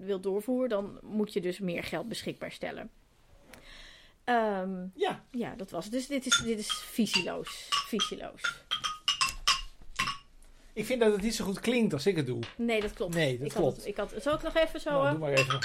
wil 0.01 0.21
doorvoeren, 0.21 0.69
dan 0.69 0.99
moet 1.03 1.33
je 1.33 1.41
dus 1.41 1.59
meer 1.59 1.83
geld 1.83 2.09
beschikbaar 2.09 2.53
stellen. 2.53 2.91
Ehm, 4.25 4.87
Ja, 4.95 5.25
ja, 5.31 5.55
dat 5.57 5.71
was 5.71 5.85
het. 5.85 5.93
Dus 5.93 6.07
dit 6.07 6.27
is, 6.27 6.37
dit 6.45 6.59
is 6.59 6.71
visieloos. 6.73 7.67
Visieloos. 7.71 8.65
ik 10.73 10.85
vind 10.85 11.01
dat 11.01 11.13
het 11.13 11.23
niet 11.23 11.35
zo 11.35 11.45
goed 11.45 11.61
klinkt 11.61 11.93
als 11.93 12.07
ik 12.07 12.17
het 12.17 12.27
doe. 12.27 12.43
Nee, 12.57 12.81
dat 12.81 12.93
klopt. 12.93 13.15
Nee, 13.15 13.39
dat 13.39 13.47
ik 13.47 13.53
klopt. 13.53 13.67
Had 13.67 13.77
het, 13.77 13.87
ik 13.87 13.97
had, 13.97 14.15
zal 14.23 14.35
ik 14.35 14.43
nog 14.43 14.55
even 14.55 14.81
zo... 14.81 14.91
Nou, 14.91 15.05
eh, 15.05 15.11
doe 15.11 15.21
maar 15.21 15.33
even. 15.33 15.61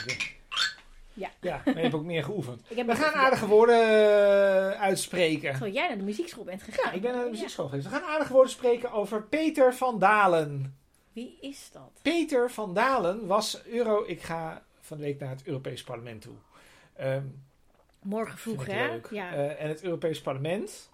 Ja. 1.13 1.29
Ja, 1.41 1.61
maar 1.65 1.75
je 1.75 1.81
hebt 1.81 1.93
ook 1.93 2.03
meer 2.03 2.23
geoefend. 2.23 2.61
We 2.67 2.95
gaan 2.95 3.13
aardige 3.13 3.47
woorden 3.47 3.81
eh, 3.81 4.81
uitspreken. 4.81 5.51
Terwijl 5.51 5.73
jij 5.73 5.87
naar 5.87 5.97
de 5.97 6.03
muziekschool 6.03 6.43
bent 6.43 6.63
gegaan. 6.63 6.85
Ja, 6.85 6.91
ik 6.91 7.01
ben 7.01 7.13
naar 7.15 7.23
de 7.23 7.29
muziekschool 7.29 7.67
geweest. 7.67 7.87
We 7.87 7.93
gaan 7.93 8.03
aardige 8.03 8.33
woorden 8.33 8.51
spreken 8.51 8.91
over 8.91 9.23
Peter 9.23 9.73
van 9.75 9.99
Dalen. 9.99 10.77
Wie 11.17 11.37
is 11.41 11.69
dat? 11.71 11.99
Peter 12.01 12.51
van 12.51 12.73
Dalen 12.73 13.27
was 13.27 13.65
euro... 13.65 14.03
Ik 14.07 14.21
ga 14.21 14.63
van 14.79 14.97
de 14.97 15.03
week 15.03 15.19
naar 15.19 15.29
het 15.29 15.43
Europees 15.43 15.83
Parlement 15.83 16.21
toe. 16.21 16.35
Ehm, 16.93 17.25
Morgen 18.01 18.37
vroeg, 18.37 18.65
hè? 18.65 18.87
leuk. 18.87 19.07
Ja. 19.11 19.33
Eh, 19.33 19.63
en 19.63 19.67
het 19.69 19.83
Europees 19.83 20.21
Parlement 20.21 20.89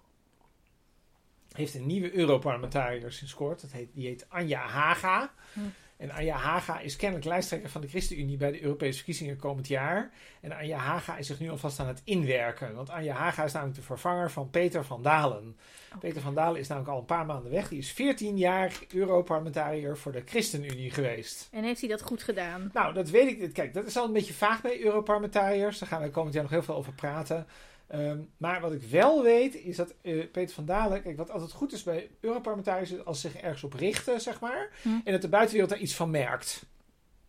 heeft 1.52 1.74
een 1.74 1.86
nieuwe 1.86 2.14
Europarlementariër 2.14 3.12
sinds 3.12 3.34
kort. 3.34 3.62
Dat 3.62 3.72
heet, 3.72 3.90
die 3.94 4.08
heet 4.08 4.26
Anja 4.30 4.62
Haga. 4.62 5.34
Hm. 5.54 5.60
En 6.04 6.12
Anja 6.12 6.36
Haga 6.36 6.80
is 6.80 6.96
kennelijk 6.96 7.28
lijsttrekker 7.28 7.70
van 7.70 7.82
de 7.82 7.88
ChristenUnie 7.88 8.38
bij 8.38 8.52
de 8.52 8.62
Europese 8.62 8.96
verkiezingen 8.96 9.38
komend 9.38 9.68
jaar. 9.68 10.12
En 10.42 10.52
Anja 10.52 10.78
Haga 10.78 11.18
is 11.18 11.28
zich 11.28 11.40
nu 11.40 11.50
alvast 11.50 11.80
aan 11.80 11.88
het 11.88 12.02
inwerken. 12.04 12.76
Want 12.76 12.90
Anja 12.90 13.14
Haga 13.14 13.44
is 13.44 13.52
namelijk 13.52 13.78
de 13.78 13.84
vervanger 13.84 14.32
van 14.32 14.50
Peter 14.50 14.86
van 14.86 15.02
Dalen. 15.02 15.58
Oh. 15.94 16.00
Peter 16.00 16.22
van 16.22 16.34
Dalen 16.34 16.60
is 16.60 16.68
namelijk 16.68 16.94
al 16.94 17.00
een 17.00 17.06
paar 17.06 17.26
maanden 17.26 17.52
weg. 17.52 17.70
Die 17.70 17.78
is 17.78 17.92
14 17.92 18.38
jaar 18.38 18.80
Europarlementariër 18.94 19.98
voor 19.98 20.12
de 20.12 20.24
ChristenUnie 20.26 20.92
geweest. 20.92 21.48
En 21.52 21.64
heeft 21.64 21.80
hij 21.80 21.90
dat 21.90 22.02
goed 22.02 22.24
gedaan? 22.24 22.70
Nou, 22.74 22.94
dat 22.94 23.10
weet 23.10 23.42
ik. 23.42 23.54
Kijk, 23.54 23.74
dat 23.74 23.86
is 23.86 23.98
al 23.98 24.06
een 24.06 24.14
beetje 24.14 24.34
vaag 24.34 24.62
bij 24.62 24.82
Europarlementariërs. 24.82 25.80
Daar 25.80 25.90
gaan 25.90 26.02
we 26.02 26.10
komend 26.10 26.34
jaar 26.34 26.44
nog 26.44 26.52
heel 26.52 26.64
veel 26.64 26.76
over 26.76 26.94
praten. 26.94 27.48
Ehm, 27.94 28.18
maar 28.38 28.62
wat 28.62 28.74
ik 28.74 28.82
wel 28.82 29.24
weet, 29.24 29.56
is 29.56 29.76
dat 29.76 29.94
eh, 30.02 30.26
Peter 30.32 30.56
van 30.56 30.66
Dalen... 30.66 31.02
Kijk, 31.02 31.18
wat 31.18 31.32
altijd 31.32 31.52
goed 31.52 31.74
is 31.74 31.84
bij 31.84 32.10
Europarlementariërs... 32.20 32.92
is 32.92 33.06
als 33.06 33.22
ze 33.22 33.30
zich 33.30 33.42
ergens 33.42 33.64
op 33.64 33.74
richten, 33.74 34.22
zeg 34.22 34.40
maar... 34.40 34.70
Hm. 34.82 34.90
en 35.04 35.12
dat 35.12 35.22
de 35.22 35.30
buitenwereld 35.30 35.70
daar 35.72 35.80
iets 35.80 35.96
van 35.96 36.10
merkt. 36.10 36.66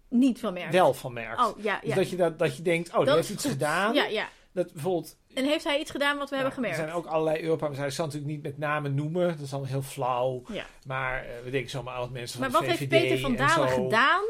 Niet 0.08 0.38
van 0.40 0.52
merk. 0.52 0.72
Wel 0.72 0.94
van 0.94 1.12
merkt. 1.12 1.40
Oh, 1.40 1.62
ja, 1.62 1.78
Dus 1.80 1.88
ja. 1.88 1.94
dat 1.94 2.10
je, 2.10 2.16
dat, 2.16 2.38
dat 2.38 2.56
je 2.56 2.62
denkt, 2.62 2.90
oh, 2.90 2.96
die 2.96 3.04
Dat 3.04 3.14
heeft 3.14 3.28
is 3.28 3.34
iets 3.34 3.42
goed. 3.44 3.52
gedaan. 3.52 3.94
Ja, 3.94 4.04
ja. 4.04 4.28
Dat 4.52 4.72
bijvoorbeeld... 4.72 5.16
En 5.34 5.44
heeft 5.44 5.64
hij 5.64 5.80
iets 5.80 5.90
gedaan 5.90 6.18
wat 6.18 6.30
we 6.30 6.36
nou, 6.36 6.48
hebben 6.48 6.64
Er 6.64 6.74
gemerkt? 6.74 6.76
zijn 6.76 7.04
ook 7.04 7.12
allerlei 7.12 7.42
Europarlementariërs... 7.42 7.98
Ik 7.98 8.00
zal 8.00 8.06
natuurlijk 8.06 8.32
niet 8.32 8.42
met 8.42 8.58
namen 8.58 8.94
noemen. 8.94 9.28
Dat 9.28 9.40
is 9.40 9.52
allemaal 9.52 9.70
heel 9.70 9.82
flauw. 9.82 10.42
Ja. 10.48 10.64
Maar 10.86 11.24
eh, 11.24 11.30
we 11.44 11.50
denken 11.50 11.70
zomaar 11.70 11.94
aan 11.94 12.00
wat 12.00 12.10
mensen 12.10 12.40
Maar 12.40 12.50
van 12.50 12.60
wat 12.60 12.70
de 12.70 12.76
heeft 12.76 12.92
VVD 12.92 13.02
Peter 13.02 13.18
van 13.18 13.36
en 13.36 13.46
Dalen 13.46 13.68
gedaan 13.68 14.24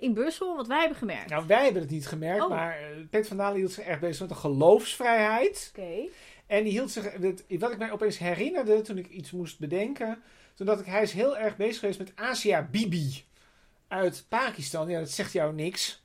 in 0.00 0.14
Brussel 0.14 0.56
wat 0.56 0.66
wij 0.66 0.78
hebben 0.78 0.98
gemerkt? 0.98 1.30
Nou, 1.30 1.46
wij 1.46 1.64
hebben 1.64 1.82
het 1.82 1.90
niet 1.90 2.06
gemerkt, 2.06 2.42
Oh. 2.42 2.48
maar 2.50 2.76
eh, 2.78 2.86
Peter 3.10 3.28
van 3.28 3.36
Dalen 3.36 3.56
hield 3.56 3.72
zich 3.72 3.84
erg 3.84 4.00
bezig 4.00 4.20
met 4.20 4.28
de 4.28 4.34
geloofsvrijheid. 4.34 5.72
Oké. 5.76 6.08
En 6.46 6.62
die 6.62 6.72
hield 6.72 6.90
zich, 6.90 7.16
wat 7.48 7.72
ik 7.72 7.78
mij 7.78 7.90
opeens 7.90 8.18
herinnerde 8.18 8.80
toen 8.80 8.98
ik 8.98 9.08
iets 9.08 9.30
moest 9.30 9.58
bedenken, 9.58 10.22
toen 10.54 10.66
dat 10.66 10.80
ik, 10.80 10.86
hij 10.86 11.02
is 11.02 11.12
heel 11.12 11.36
erg 11.38 11.56
bezig 11.56 11.78
geweest 11.78 11.98
met 11.98 12.12
Asia 12.14 12.68
Bibi 12.70 13.24
uit 13.88 14.24
Pakistan. 14.28 14.88
Ja, 14.88 14.98
dat 14.98 15.10
zegt 15.10 15.32
jou 15.32 15.54
niks. 15.54 16.02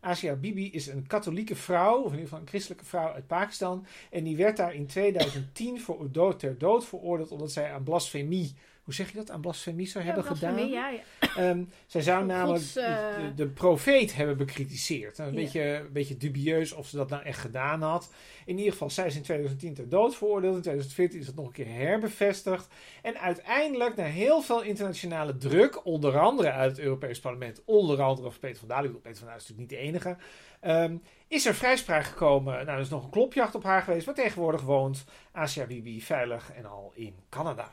Asia 0.00 0.34
Bibi 0.34 0.72
is 0.72 0.86
een 0.86 1.06
katholieke 1.06 1.54
vrouw, 1.56 1.96
of 1.98 2.04
in 2.04 2.10
ieder 2.10 2.24
geval 2.24 2.38
een 2.38 2.48
christelijke 2.48 2.84
vrouw 2.84 3.12
uit 3.12 3.26
Pakistan. 3.26 3.86
En 4.10 4.24
die 4.24 4.36
werd 4.36 4.56
daar 4.56 4.74
in 4.74 4.86
2010 4.86 5.80
voor 5.80 6.08
dood, 6.12 6.38
ter 6.38 6.58
dood 6.58 6.84
veroordeeld 6.84 7.30
omdat 7.30 7.52
zij 7.52 7.72
aan 7.72 7.82
blasfemie, 7.82 8.54
hoe 8.84 8.94
zeg 8.94 9.10
je 9.10 9.16
dat, 9.16 9.30
aan 9.30 9.40
blasfemie 9.40 9.86
zou 9.86 10.04
hebben 10.04 10.24
gedaan. 10.24 10.68
Ja, 10.68 10.88
ja. 10.88 11.00
Ehm, 11.36 11.64
zij 11.86 12.00
zou 12.00 12.18
Gods, 12.18 12.32
namelijk 12.32 12.64
eh, 12.74 13.16
de, 13.16 13.34
de 13.34 13.48
profeet 13.48 14.14
hebben 14.14 14.36
bekritiseerd. 14.36 15.18
Een 15.18 15.34
beetje, 15.34 15.62
een 15.62 15.92
beetje 15.92 16.16
dubieus 16.16 16.72
of 16.72 16.86
ze 16.86 16.96
dat 16.96 17.08
nou 17.08 17.22
echt 17.22 17.38
gedaan 17.38 17.82
had. 17.82 18.12
In 18.44 18.56
ieder 18.56 18.72
geval, 18.72 18.90
zij 18.90 19.06
is 19.06 19.16
in 19.16 19.22
2010 19.22 19.74
ter 19.74 19.88
dood 19.88 20.16
veroordeeld. 20.16 20.54
In 20.54 20.62
2014 20.62 21.20
is 21.20 21.26
dat 21.26 21.34
nog 21.34 21.46
een 21.46 21.52
keer 21.52 21.74
herbevestigd. 21.74 22.68
En 23.02 23.18
uiteindelijk, 23.18 23.96
na 23.96 24.04
heel 24.04 24.42
veel 24.42 24.62
internationale 24.62 25.36
druk, 25.36 25.86
onder 25.86 26.18
andere 26.18 26.50
uit 26.50 26.70
het 26.70 26.80
Europees 26.80 27.20
Parlement, 27.20 27.62
onder 27.64 28.02
andere 28.02 28.30
van 28.30 28.40
Peter 28.40 28.58
van 28.58 28.68
Dalen, 28.68 29.00
Peter 29.00 29.16
van 29.16 29.26
Dalen 29.26 29.42
is 29.42 29.48
natuurlijk 29.48 29.70
niet 29.70 29.80
de 29.80 29.86
enige, 29.86 30.16
ehm, 30.60 30.96
is 31.28 31.46
er 31.46 31.54
vrijspraak 31.54 32.04
gekomen. 32.04 32.54
Nou, 32.54 32.68
er 32.68 32.78
is 32.78 32.88
nog 32.88 33.04
een 33.04 33.10
klopjacht 33.10 33.54
op 33.54 33.62
haar 33.62 33.82
geweest, 33.82 34.06
maar 34.06 34.14
tegenwoordig 34.14 34.62
woont 34.62 35.04
Asia 35.32 35.66
Bibi 35.66 36.02
veilig 36.02 36.52
en 36.52 36.66
al 36.66 36.92
in 36.94 37.14
Canada. 37.28 37.70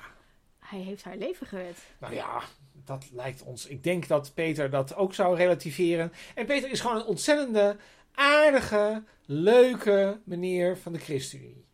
Hij 0.72 0.80
heeft 0.80 1.04
haar 1.04 1.18
leven 1.18 1.48
gered. 1.48 1.78
Nou 2.00 2.14
ja, 2.14 2.42
dat 2.86 3.10
lijkt 3.14 3.44
ons. 3.44 3.66
Ik 3.68 3.84
denk 3.84 4.08
dat 4.08 4.32
Peter 4.34 4.70
dat 4.70 4.96
ook 4.96 5.14
zou 5.14 5.36
relativeren. 5.36 6.12
En 6.36 6.46
Peter 6.46 6.70
is 6.72 6.80
gewoon 6.80 6.96
een 6.96 7.06
ontzettende 7.06 7.78
aardige, 8.14 9.04
leuke 9.26 10.20
meneer 10.24 10.78
van 10.78 10.94
de 10.94 11.00
ChristenUnie. 11.00 11.66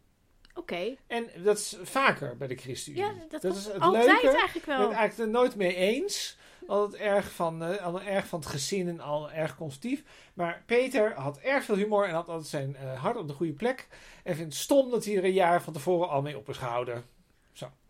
Oké. 0.54 0.96
En 1.08 1.30
dat 1.44 1.58
is 1.58 1.78
vaker 1.84 2.38
bij 2.38 2.48
de 2.48 2.56
ChristenUnie. 2.56 3.04
Ja, 3.06 3.14
dat, 3.30 3.42
dat 3.42 3.54
was 3.54 3.58
is 3.58 3.74
het 3.74 3.82
altijd 3.82 4.06
leuke. 4.06 4.28
eigenlijk 4.28 4.56
Ik 4.56 4.66
ben 4.66 4.78
wel. 4.78 4.88
het 4.88 4.98
eigenlijk 4.98 5.30
er 5.30 5.40
nooit 5.40 5.56
mee 5.56 5.76
eens. 5.76 6.38
altijd 6.68 7.02
erg 7.02 7.32
van, 7.32 7.64
eh, 7.64 7.86
al 7.86 8.02
erg 8.02 8.28
van 8.28 8.40
het 8.40 8.48
gezin 8.48 8.88
en 8.88 9.00
al 9.00 9.32
erg 9.32 9.56
constructief. 9.56 10.04
Maar 10.34 10.64
Peter 10.66 11.14
had 11.14 11.38
erg 11.38 11.64
veel 11.64 11.76
humor 11.76 12.06
en 12.08 12.14
had 12.14 12.30
altijd 12.30 12.48
zijn 12.48 12.76
eh, 12.76 13.02
hart 13.02 13.18
op 13.18 13.28
de 13.28 13.34
goede 13.34 13.54
plek. 13.54 13.88
En 14.24 14.36
vindt 14.36 14.54
het 14.54 14.64
stom 14.64 14.90
dat 14.90 15.06
hij 15.06 15.18
er 15.18 15.24
een 15.24 15.34
jaar 15.34 15.62
van 15.62 15.74
tevoren 15.74 16.10
al 16.10 16.22
mee 16.22 16.38
op 16.38 16.50
is 16.50 16.58
gehouden. 16.58 17.16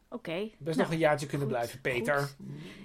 Oké. 0.10 0.50
Best 0.58 0.78
Nou, 0.78 0.78
nog 0.78 0.92
een 0.92 0.98
jaartje 0.98 1.28
kunnen 1.28 1.48
goed, 1.48 1.56
blijven, 1.56 1.82
Peter. 1.82 2.20
goed. 2.22 2.36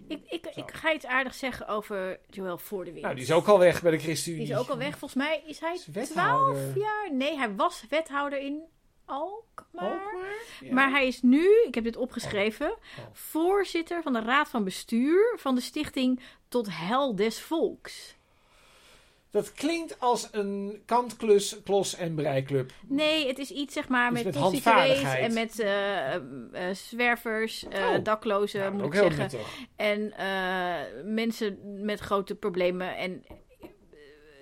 Ik, 0.08 0.20
ik, 0.28 0.48
Zo. 0.52 0.60
ik 0.60 0.70
ga 0.70 0.92
iets 0.92 1.06
aardigs 1.06 1.38
zeggen 1.38 1.68
over 1.68 2.18
Joël 2.30 2.58
voor 2.58 2.84
de 2.84 2.90
wind. 2.90 3.02
Nou, 3.02 3.14
die 3.14 3.24
is 3.24 3.32
ook 3.32 3.46
al 3.46 3.58
weg 3.58 3.82
bij 3.82 3.90
de 3.90 3.98
ChristenUnie. 3.98 4.44
Die 4.46 4.54
is 4.54 4.60
ook 4.60 4.68
al 4.68 4.78
weg. 4.78 4.98
Volgens 4.98 5.14
mij 5.24 5.42
is 5.46 5.58
hij 5.60 5.74
Is 5.74 5.82
12 5.82 5.94
wethouder. 6.08 6.78
jaar. 6.78 7.08
Nee, 7.12 7.36
hij 7.36 7.54
was 7.54 7.84
wethouder 7.88 8.38
in 8.40 8.62
Alkmaar. 9.04 9.92
Ook 9.94 10.12
maar? 10.12 10.34
Ja. 10.60 10.72
Maar 10.72 10.90
hij 10.90 11.06
is 11.06 11.22
nu, 11.22 11.48
ik 11.66 11.74
heb 11.74 11.84
dit 11.84 11.96
opgeschreven, 11.96 12.70
Oh. 12.70 13.04
voorzitter 13.12 14.02
van 14.02 14.12
de 14.12 14.20
raad 14.20 14.48
van 14.48 14.64
bestuur 14.64 15.34
van 15.38 15.54
de 15.54 15.60
stichting 15.60 16.20
Tot 16.48 16.68
Hel 16.70 17.16
des 17.16 17.40
Volks. 17.40 18.16
Dat 19.32 19.52
klinkt 19.52 20.00
als 20.00 20.28
een 20.32 20.82
kantklus, 20.86 21.56
klos 21.64 21.96
en 21.96 22.14
breiklub. 22.14 22.72
Nee, 22.86 23.26
het 23.26 23.38
is 23.38 23.50
iets 23.50 23.74
zeg 23.74 23.88
maar 23.88 24.12
met, 24.12 24.24
met 24.24 24.34
handvaardigheid. 24.34 25.24
en 25.24 25.34
met 25.34 25.58
eh, 25.58 26.14
eh, 26.14 26.20
zwervers, 26.74 27.68
eh, 27.68 27.86
Oh. 27.86 28.04
daklozen 28.04 28.60
Nou, 28.60 28.72
moet 28.72 28.86
ik 28.86 28.94
zeggen. 28.94 29.18
nuttig. 29.18 29.58
En 29.76 30.12
mensen 31.14 31.58
met 31.84 32.00
grote 32.00 32.34
problemen. 32.34 32.96
En 32.96 33.24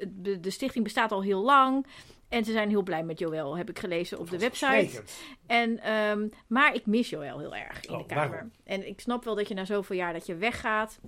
de, 0.08 0.40
de 0.40 0.50
stichting 0.50 0.84
bestaat 0.84 1.12
al 1.12 1.22
heel 1.22 1.42
lang. 1.42 1.86
En 2.28 2.44
ze 2.44 2.52
zijn 2.52 2.68
heel 2.68 2.82
blij 2.82 3.02
met 3.02 3.18
Joël, 3.18 3.56
heb 3.56 3.70
ik 3.70 3.78
gelezen 3.78 4.18
op 4.18 4.30
de 4.30 4.38
website. 4.38 5.02
En, 5.46 5.78
ehm, 5.82 6.28
maar 6.46 6.74
ik 6.74 6.86
mis 6.86 7.10
Joël 7.10 7.38
heel 7.38 7.54
erg 7.56 7.80
in 7.84 7.90
Oh, 7.94 7.98
de 7.98 8.06
kamer. 8.06 8.28
waarom? 8.30 8.52
En 8.64 8.86
ik 8.86 9.00
snap 9.00 9.24
wel 9.24 9.34
dat 9.34 9.48
je 9.48 9.54
na 9.54 9.64
zoveel 9.64 9.96
jaar 9.96 10.12
dat 10.12 10.26
je 10.26 10.34
weggaat. 10.34 10.98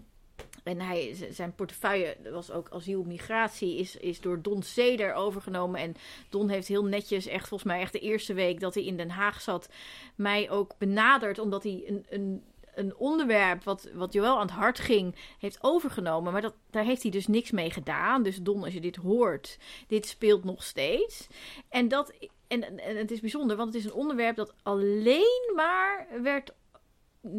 En 0.63 0.81
hij, 0.81 1.17
zijn 1.31 1.55
portefeuille 1.55 2.17
was 2.31 2.51
ook 2.51 2.69
asiel, 2.71 3.03
migratie, 3.03 3.79
is, 3.79 3.97
is 3.97 4.21
door 4.21 4.43
Don 4.43 4.63
Zeder 4.63 5.15
overgenomen. 5.15 5.81
En 5.81 5.95
Don 6.29 6.49
heeft 6.49 6.69
heel 6.69 6.85
netjes, 6.85 7.27
echt 7.27 7.49
volgens 7.49 7.71
mij 7.71 7.81
echt 7.81 7.93
de 7.93 7.99
eerste 7.99 8.35
week 8.35 8.61
dat 8.61 8.75
hij 8.75 8.85
in 8.85 8.97
Den 8.97 9.11
Haag 9.11 9.41
zat, 9.41 9.69
mij 10.15 10.51
ook 10.51 10.75
benaderd. 10.79 11.39
Omdat 11.39 11.63
hij 11.63 11.85
een, 11.87 12.07
een, 12.09 12.45
een 12.75 12.97
onderwerp 12.97 13.65
wat, 13.65 13.91
wat 13.95 14.13
Joël 14.13 14.35
aan 14.35 14.47
het 14.47 14.57
hart 14.57 14.79
ging, 14.79 15.15
heeft 15.39 15.59
overgenomen. 15.61 16.33
Maar 16.33 16.43
dat, 16.43 16.55
daar 16.71 16.85
heeft 16.85 17.03
hij 17.03 17.11
dus 17.11 17.27
niks 17.27 17.51
mee 17.51 17.71
gedaan. 17.71 18.23
Dus 18.23 18.37
Don, 18.37 18.65
als 18.65 18.73
je 18.73 18.81
dit 18.81 18.97
hoort, 18.97 19.59
dit 19.87 20.07
speelt 20.07 20.45
nog 20.45 20.63
steeds. 20.63 21.27
En, 21.69 21.89
dat, 21.89 22.13
en, 22.49 22.79
en 22.79 22.97
het 22.97 23.11
is 23.11 23.21
bijzonder, 23.21 23.57
want 23.57 23.75
het 23.75 23.85
is 23.85 23.91
een 23.91 23.97
onderwerp 23.97 24.37
dat 24.37 24.55
alleen 24.63 25.53
maar 25.55 26.07
werd 26.23 26.53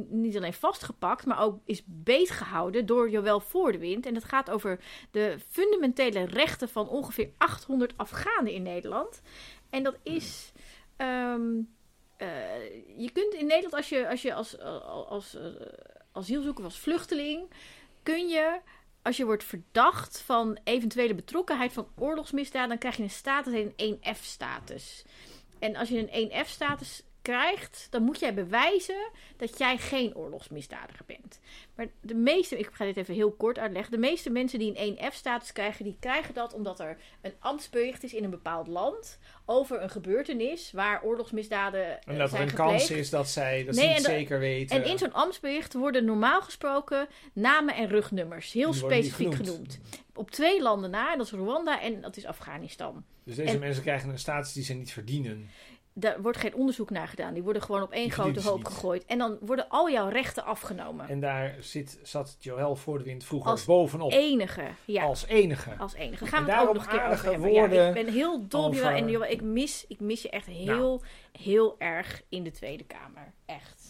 niet 0.10 0.38
alleen 0.38 0.54
vastgepakt, 0.54 1.26
maar 1.26 1.40
ook 1.40 1.60
is 1.66 1.84
beetgehouden 1.86 2.86
door 2.86 3.10
Joël 3.10 3.40
voor 3.40 3.72
de 3.72 3.78
wind. 3.78 4.06
En 4.06 4.16
het 4.16 4.24
gaat 4.24 4.50
over 4.50 4.80
de 5.12 5.38
fundamentele 5.50 6.26
rechten 6.26 6.70
van 6.70 6.90
ongeveer 6.90 7.30
800 7.38 7.94
Afghanen 7.98 8.52
in 8.54 8.64
Nederland. 8.64 9.22
En 9.70 9.84
dat 9.84 9.98
is. 10.04 10.52
ehm, 10.98 11.62
eh, 12.18 12.28
je 12.98 13.10
kunt 13.14 13.34
in 13.34 13.46
Nederland, 13.46 13.74
als 13.74 13.90
je 13.90 14.10
als, 14.10 14.22
je 14.22 14.34
als, 14.34 14.60
als, 14.60 15.08
als 15.08 15.36
eh, 15.36 15.44
asielzoeker, 16.12 16.64
als 16.64 16.80
vluchteling, 16.80 17.50
kun 18.04 18.28
je. 18.28 18.60
Als 19.02 19.18
je 19.18 19.26
wordt 19.26 19.44
verdacht 19.44 20.22
van 20.22 20.58
eventuele 20.64 21.16
betrokkenheid 21.16 21.74
van 21.74 21.88
oorlogsmisdaden, 21.98 22.70
dan 22.70 22.78
krijg 22.78 22.96
je 22.98 23.04
een 23.04 23.10
status, 23.10 23.54
een 23.76 23.98
1F-status. 23.98 25.06
En 25.60 25.76
als 25.76 25.90
je 25.90 26.12
een 26.12 26.32
1F-status 26.32 27.04
krijgt, 27.24 27.88
dan 27.90 28.04
moet 28.04 28.20
jij 28.20 28.34
bewijzen 28.34 29.10
dat 29.38 29.58
jij 29.58 29.78
geen 29.78 30.16
oorlogsmisdadiger 30.16 31.06
bent. 31.06 31.40
Maar 31.76 31.88
de 32.02 32.14
meeste, 32.16 32.58
ik 32.60 32.70
ga 32.74 32.86
dit 32.86 32.98
even 32.98 33.14
heel 33.14 33.32
kort 33.32 33.60
uitleggen. 33.60 33.92
De 33.92 33.98
meeste 33.98 34.30
mensen 34.30 34.60
die 34.60 34.74
een 34.76 34.98
1F-status 35.12 35.52
krijgen, 35.52 35.84
die 35.84 35.98
krijgen 36.00 36.34
dat 36.34 36.54
omdat 36.54 36.80
er 36.80 36.98
een 37.22 37.34
ambtsbericht 37.40 38.04
is 38.04 38.14
in 38.14 38.24
een 38.24 38.30
bepaald 38.30 38.68
land 38.68 39.20
over 39.46 39.82
een 39.82 39.90
gebeurtenis 39.90 40.72
waar 40.72 41.04
oorlogsmisdaden 41.04 41.86
eh, 41.86 42.14
En 42.14 42.18
dat 42.18 42.34
er 42.34 42.42
een 42.42 42.50
gepleegd. 42.50 42.56
kans 42.56 42.92
is 42.92 43.10
dat 43.10 43.30
zij 43.30 43.64
dat 43.64 43.76
Nee, 43.76 43.88
niet 43.88 43.98
en 43.98 44.04
zeker 44.04 44.40
weten. 44.40 44.84
En 44.84 44.90
in 44.92 44.98
zo'n 44.98 45.14
ambtsbericht 45.14 45.74
worden 45.74 46.06
normaal 46.06 46.42
gesproken 46.42 47.08
namen 47.34 47.76
en 47.76 47.88
rugnummers 47.88 48.52
heel 48.52 48.74
specifiek 48.74 49.34
genoemd. 49.36 49.48
genoemd. 49.48 49.80
Op 50.16 50.32
twee 50.32 50.62
landen 50.62 50.90
na, 50.90 51.16
dat 51.16 51.26
is 51.26 51.32
Rwanda 51.32 51.82
en 51.82 52.02
dat 52.02 52.18
is 52.18 52.26
Afghanistan. 52.26 53.04
Dus 53.24 53.36
deze 53.36 53.54
en- 53.54 53.60
mensen 53.60 53.84
krijgen 53.84 54.10
een 54.10 54.20
status 54.20 54.54
die 54.54 54.64
ze 54.64 54.74
niet 54.74 54.92
verdienen. 54.92 55.50
Daar 55.96 56.22
wordt 56.22 56.38
geen 56.38 56.56
onderzoek 56.56 56.90
naar 56.90 57.08
gedaan. 57.08 57.34
Die 57.34 57.44
worden 57.44 57.62
gewoon 57.62 57.82
op 57.82 57.92
één 57.92 58.12
grote 58.12 58.42
hoop 58.42 58.58
niet. 58.58 58.68
gegooid. 58.68 59.06
En 59.06 59.18
dan 59.18 59.38
worden 59.42 59.70
al 59.70 59.90
jouw 59.92 60.08
rechten 60.08 60.46
afgenomen. 60.46 61.10
En 61.10 61.20
daar 61.20 61.56
zit, 61.60 62.00
zat 62.04 62.36
Joël 62.40 62.76
voor 62.76 62.98
de 62.98 63.04
wind 63.04 63.24
vroeger 63.24 63.52
Als 63.52 63.66
bovenop. 63.66 64.12
enige. 64.12 64.64
Ja, 64.86 65.04
Als 65.04 65.26
enige. 65.28 65.76
als 65.78 65.94
enige. 65.94 66.26
Gaan 66.26 66.40
En 66.40 66.46
we 66.46 66.52
het 66.52 66.68
ook 66.68 66.74
nog 66.74 66.84
een 66.84 66.90
keer 66.90 67.08
over 67.08 67.32
hebben. 67.32 67.52
Ja, 67.74 67.88
ik 67.88 67.94
ben 67.94 68.14
heel 68.14 68.48
dol 68.48 68.66
over- 68.66 68.82
Joël. 68.82 68.96
En 68.96 69.10
Joël, 69.10 69.32
ik 69.32 69.42
mis, 69.42 69.86
ik 69.88 70.00
mis 70.00 70.22
je 70.22 70.30
echt 70.30 70.46
heel, 70.48 71.02
heel 71.32 71.76
erg 71.80 72.22
in 72.30 72.44
de 72.44 72.52
Tweede 72.52 72.84
Kamer. 72.84 73.34
Echt. 73.46 73.83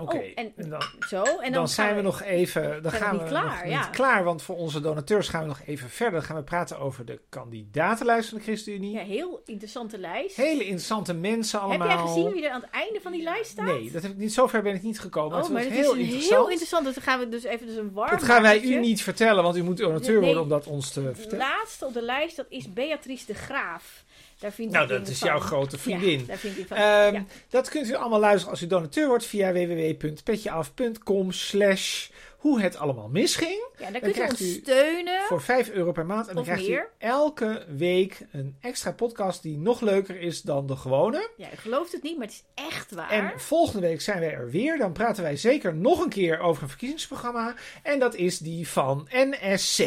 Oké. 0.00 0.16
Oh, 0.16 0.22
en- 0.34 0.52
en 0.56 0.68
dan, 0.70 0.82
Zo, 1.08 1.22
en 1.22 1.42
dan, 1.42 1.52
dan, 1.52 1.68
zijn 1.68 1.96
we 1.96 2.02
nog 2.02 2.22
even. 2.22 2.82
Dan 2.82 2.92
we 2.92 2.98
gaan 2.98 3.12
niet 3.12 3.22
we 3.22 3.28
klaar, 3.28 3.44
nog 3.64 3.72
ja. 3.72 3.78
niet 3.80 3.90
klaar. 3.90 4.24
Want 4.24 4.42
voor 4.42 4.56
onze 4.56 4.80
donateurs 4.80 5.28
gaan 5.28 5.40
we 5.42 5.46
nog 5.48 5.60
even 5.66 5.90
verder. 5.90 6.14
Dan 6.18 6.22
gaan 6.28 6.36
we 6.36 6.42
praten 6.42 6.78
over 6.78 7.04
de 7.04 7.20
kandidatenlijst 7.28 8.28
van 8.28 8.38
de 8.38 8.44
ChristenUnie. 8.44 8.92
Ja, 8.92 9.02
heel 9.02 9.42
interessante 9.44 9.98
lijst. 9.98 10.36
Hele 10.36 10.62
interessante 10.64 11.14
mensen 11.14 11.58
Heb 11.60 11.68
allemaal. 11.68 11.88
jij 11.88 11.96
gezien 11.96 12.30
wie 12.32 12.44
er 12.44 12.50
aan 12.50 12.60
het 12.60 12.70
einde 12.70 13.00
van 13.00 13.12
die 13.12 13.22
lijst 13.22 13.50
staat? 13.50 13.64
Nee, 13.66 13.90
dat 13.90 14.02
heb 14.02 14.10
ik 14.10 14.16
niet. 14.16 14.32
Zover 14.32 14.62
ben 14.62 14.74
ik 14.74 14.82
niet 14.82 15.00
gekomen. 15.00 15.36
Oh, 15.36 15.42
het 15.42 15.52
maar 15.52 15.62
het 15.62 15.70
heel 15.70 15.92
is 15.94 15.98
interessant. 16.00 16.30
heel 16.34 16.48
interessant. 16.48 16.84
Dus 16.84 16.94
dan 16.94 17.02
gaan 17.02 17.18
we 17.18 17.28
dus 17.28 17.44
even 17.44 17.66
dus 17.66 17.76
een 17.76 17.92
warm 17.92 18.10
Dat 18.10 18.22
gaan 18.22 18.42
wij 18.42 18.60
u 18.62 18.78
niet 18.80 19.02
vertellen, 19.02 19.42
want 19.42 19.56
u 19.56 19.62
moet 19.62 19.76
donateur 19.76 20.14
Nee. 20.16 20.24
worden 20.24 20.42
om 20.42 20.48
dat 20.48 20.66
ons 20.66 20.90
te 20.90 21.02
De 21.02 21.14
vertellen. 21.14 21.38
laatste 21.38 21.86
op 21.86 21.92
de 21.92 22.02
lijst, 22.02 22.36
dat 22.36 22.46
is 22.48 22.72
Beatrice 22.72 23.26
de 23.26 23.34
Graaf. 23.34 24.04
Daar 24.38 24.52
vind 24.52 24.70
Nou, 24.70 24.84
ik 24.84 24.90
dat 24.98 25.08
is 25.08 25.18
van. 25.18 25.28
jouw 25.28 25.38
grote 25.38 25.78
vriendin. 25.78 26.20
Ja, 26.20 26.26
daar 26.26 26.36
vind 26.36 26.58
ik 26.58 26.66
van. 26.66 26.76
Ehm, 26.76 27.14
ja. 27.14 27.24
Dat 27.48 27.68
kunt 27.68 27.88
u 27.88 27.94
allemaal 27.94 28.20
luisteren 28.20 28.50
als 28.50 28.62
u 28.62 28.66
donateur 28.66 29.08
wordt 29.08 29.24
via 29.24 29.52
www.petjeaf.com 29.52 31.32
slash 31.32 32.08
hoe 32.38 32.60
het 32.60 32.76
allemaal 32.76 33.08
misging. 33.08 33.66
ja, 33.78 33.90
dan 33.90 34.00
kunt 34.00 34.16
u 34.16 34.20
ons 34.20 34.52
steunen. 34.52 35.20
Voor 35.26 35.40
5 35.42 35.70
euro 35.70 35.92
per 35.92 36.06
maand. 36.06 36.28
En 36.28 36.34
dan 36.34 36.44
krijgt 36.44 36.68
meer. 36.68 36.90
u 36.98 37.04
elke 37.06 37.64
week 37.68 38.20
een 38.32 38.56
extra 38.60 38.92
podcast 38.92 39.42
die 39.42 39.58
nog 39.58 39.80
leuker 39.80 40.20
is 40.20 40.42
dan 40.42 40.66
de 40.66 40.76
gewone. 40.76 41.30
Ja, 41.36 41.52
u 41.52 41.56
gelooft 41.56 41.92
het 41.92 42.02
niet, 42.02 42.18
maar 42.18 42.26
het 42.26 42.34
is 42.34 42.64
echt 42.70 42.90
waar. 42.94 43.10
En 43.10 43.40
volgende 43.40 43.86
week 43.86 44.00
zijn 44.00 44.20
wij 44.20 44.32
er 44.32 44.50
weer. 44.50 44.78
Dan 44.78 44.92
praten 44.92 45.22
wij 45.22 45.36
zeker 45.36 45.74
nog 45.74 46.02
een 46.02 46.08
keer 46.08 46.38
over 46.40 46.62
een 46.62 46.68
verkiezingsprogramma. 46.68 47.54
En 47.82 47.98
dat 47.98 48.14
is 48.14 48.38
die 48.38 48.68
van 48.68 49.08
NSC. 49.10 49.78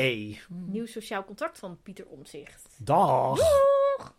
Nieuw 0.49 0.85
sociaal 0.85 1.23
contract 1.25 1.59
van 1.59 1.79
Pieter 1.83 2.05
Omzicht. 2.05 2.67
Dag. 2.77 3.35
Doei! 3.37 4.09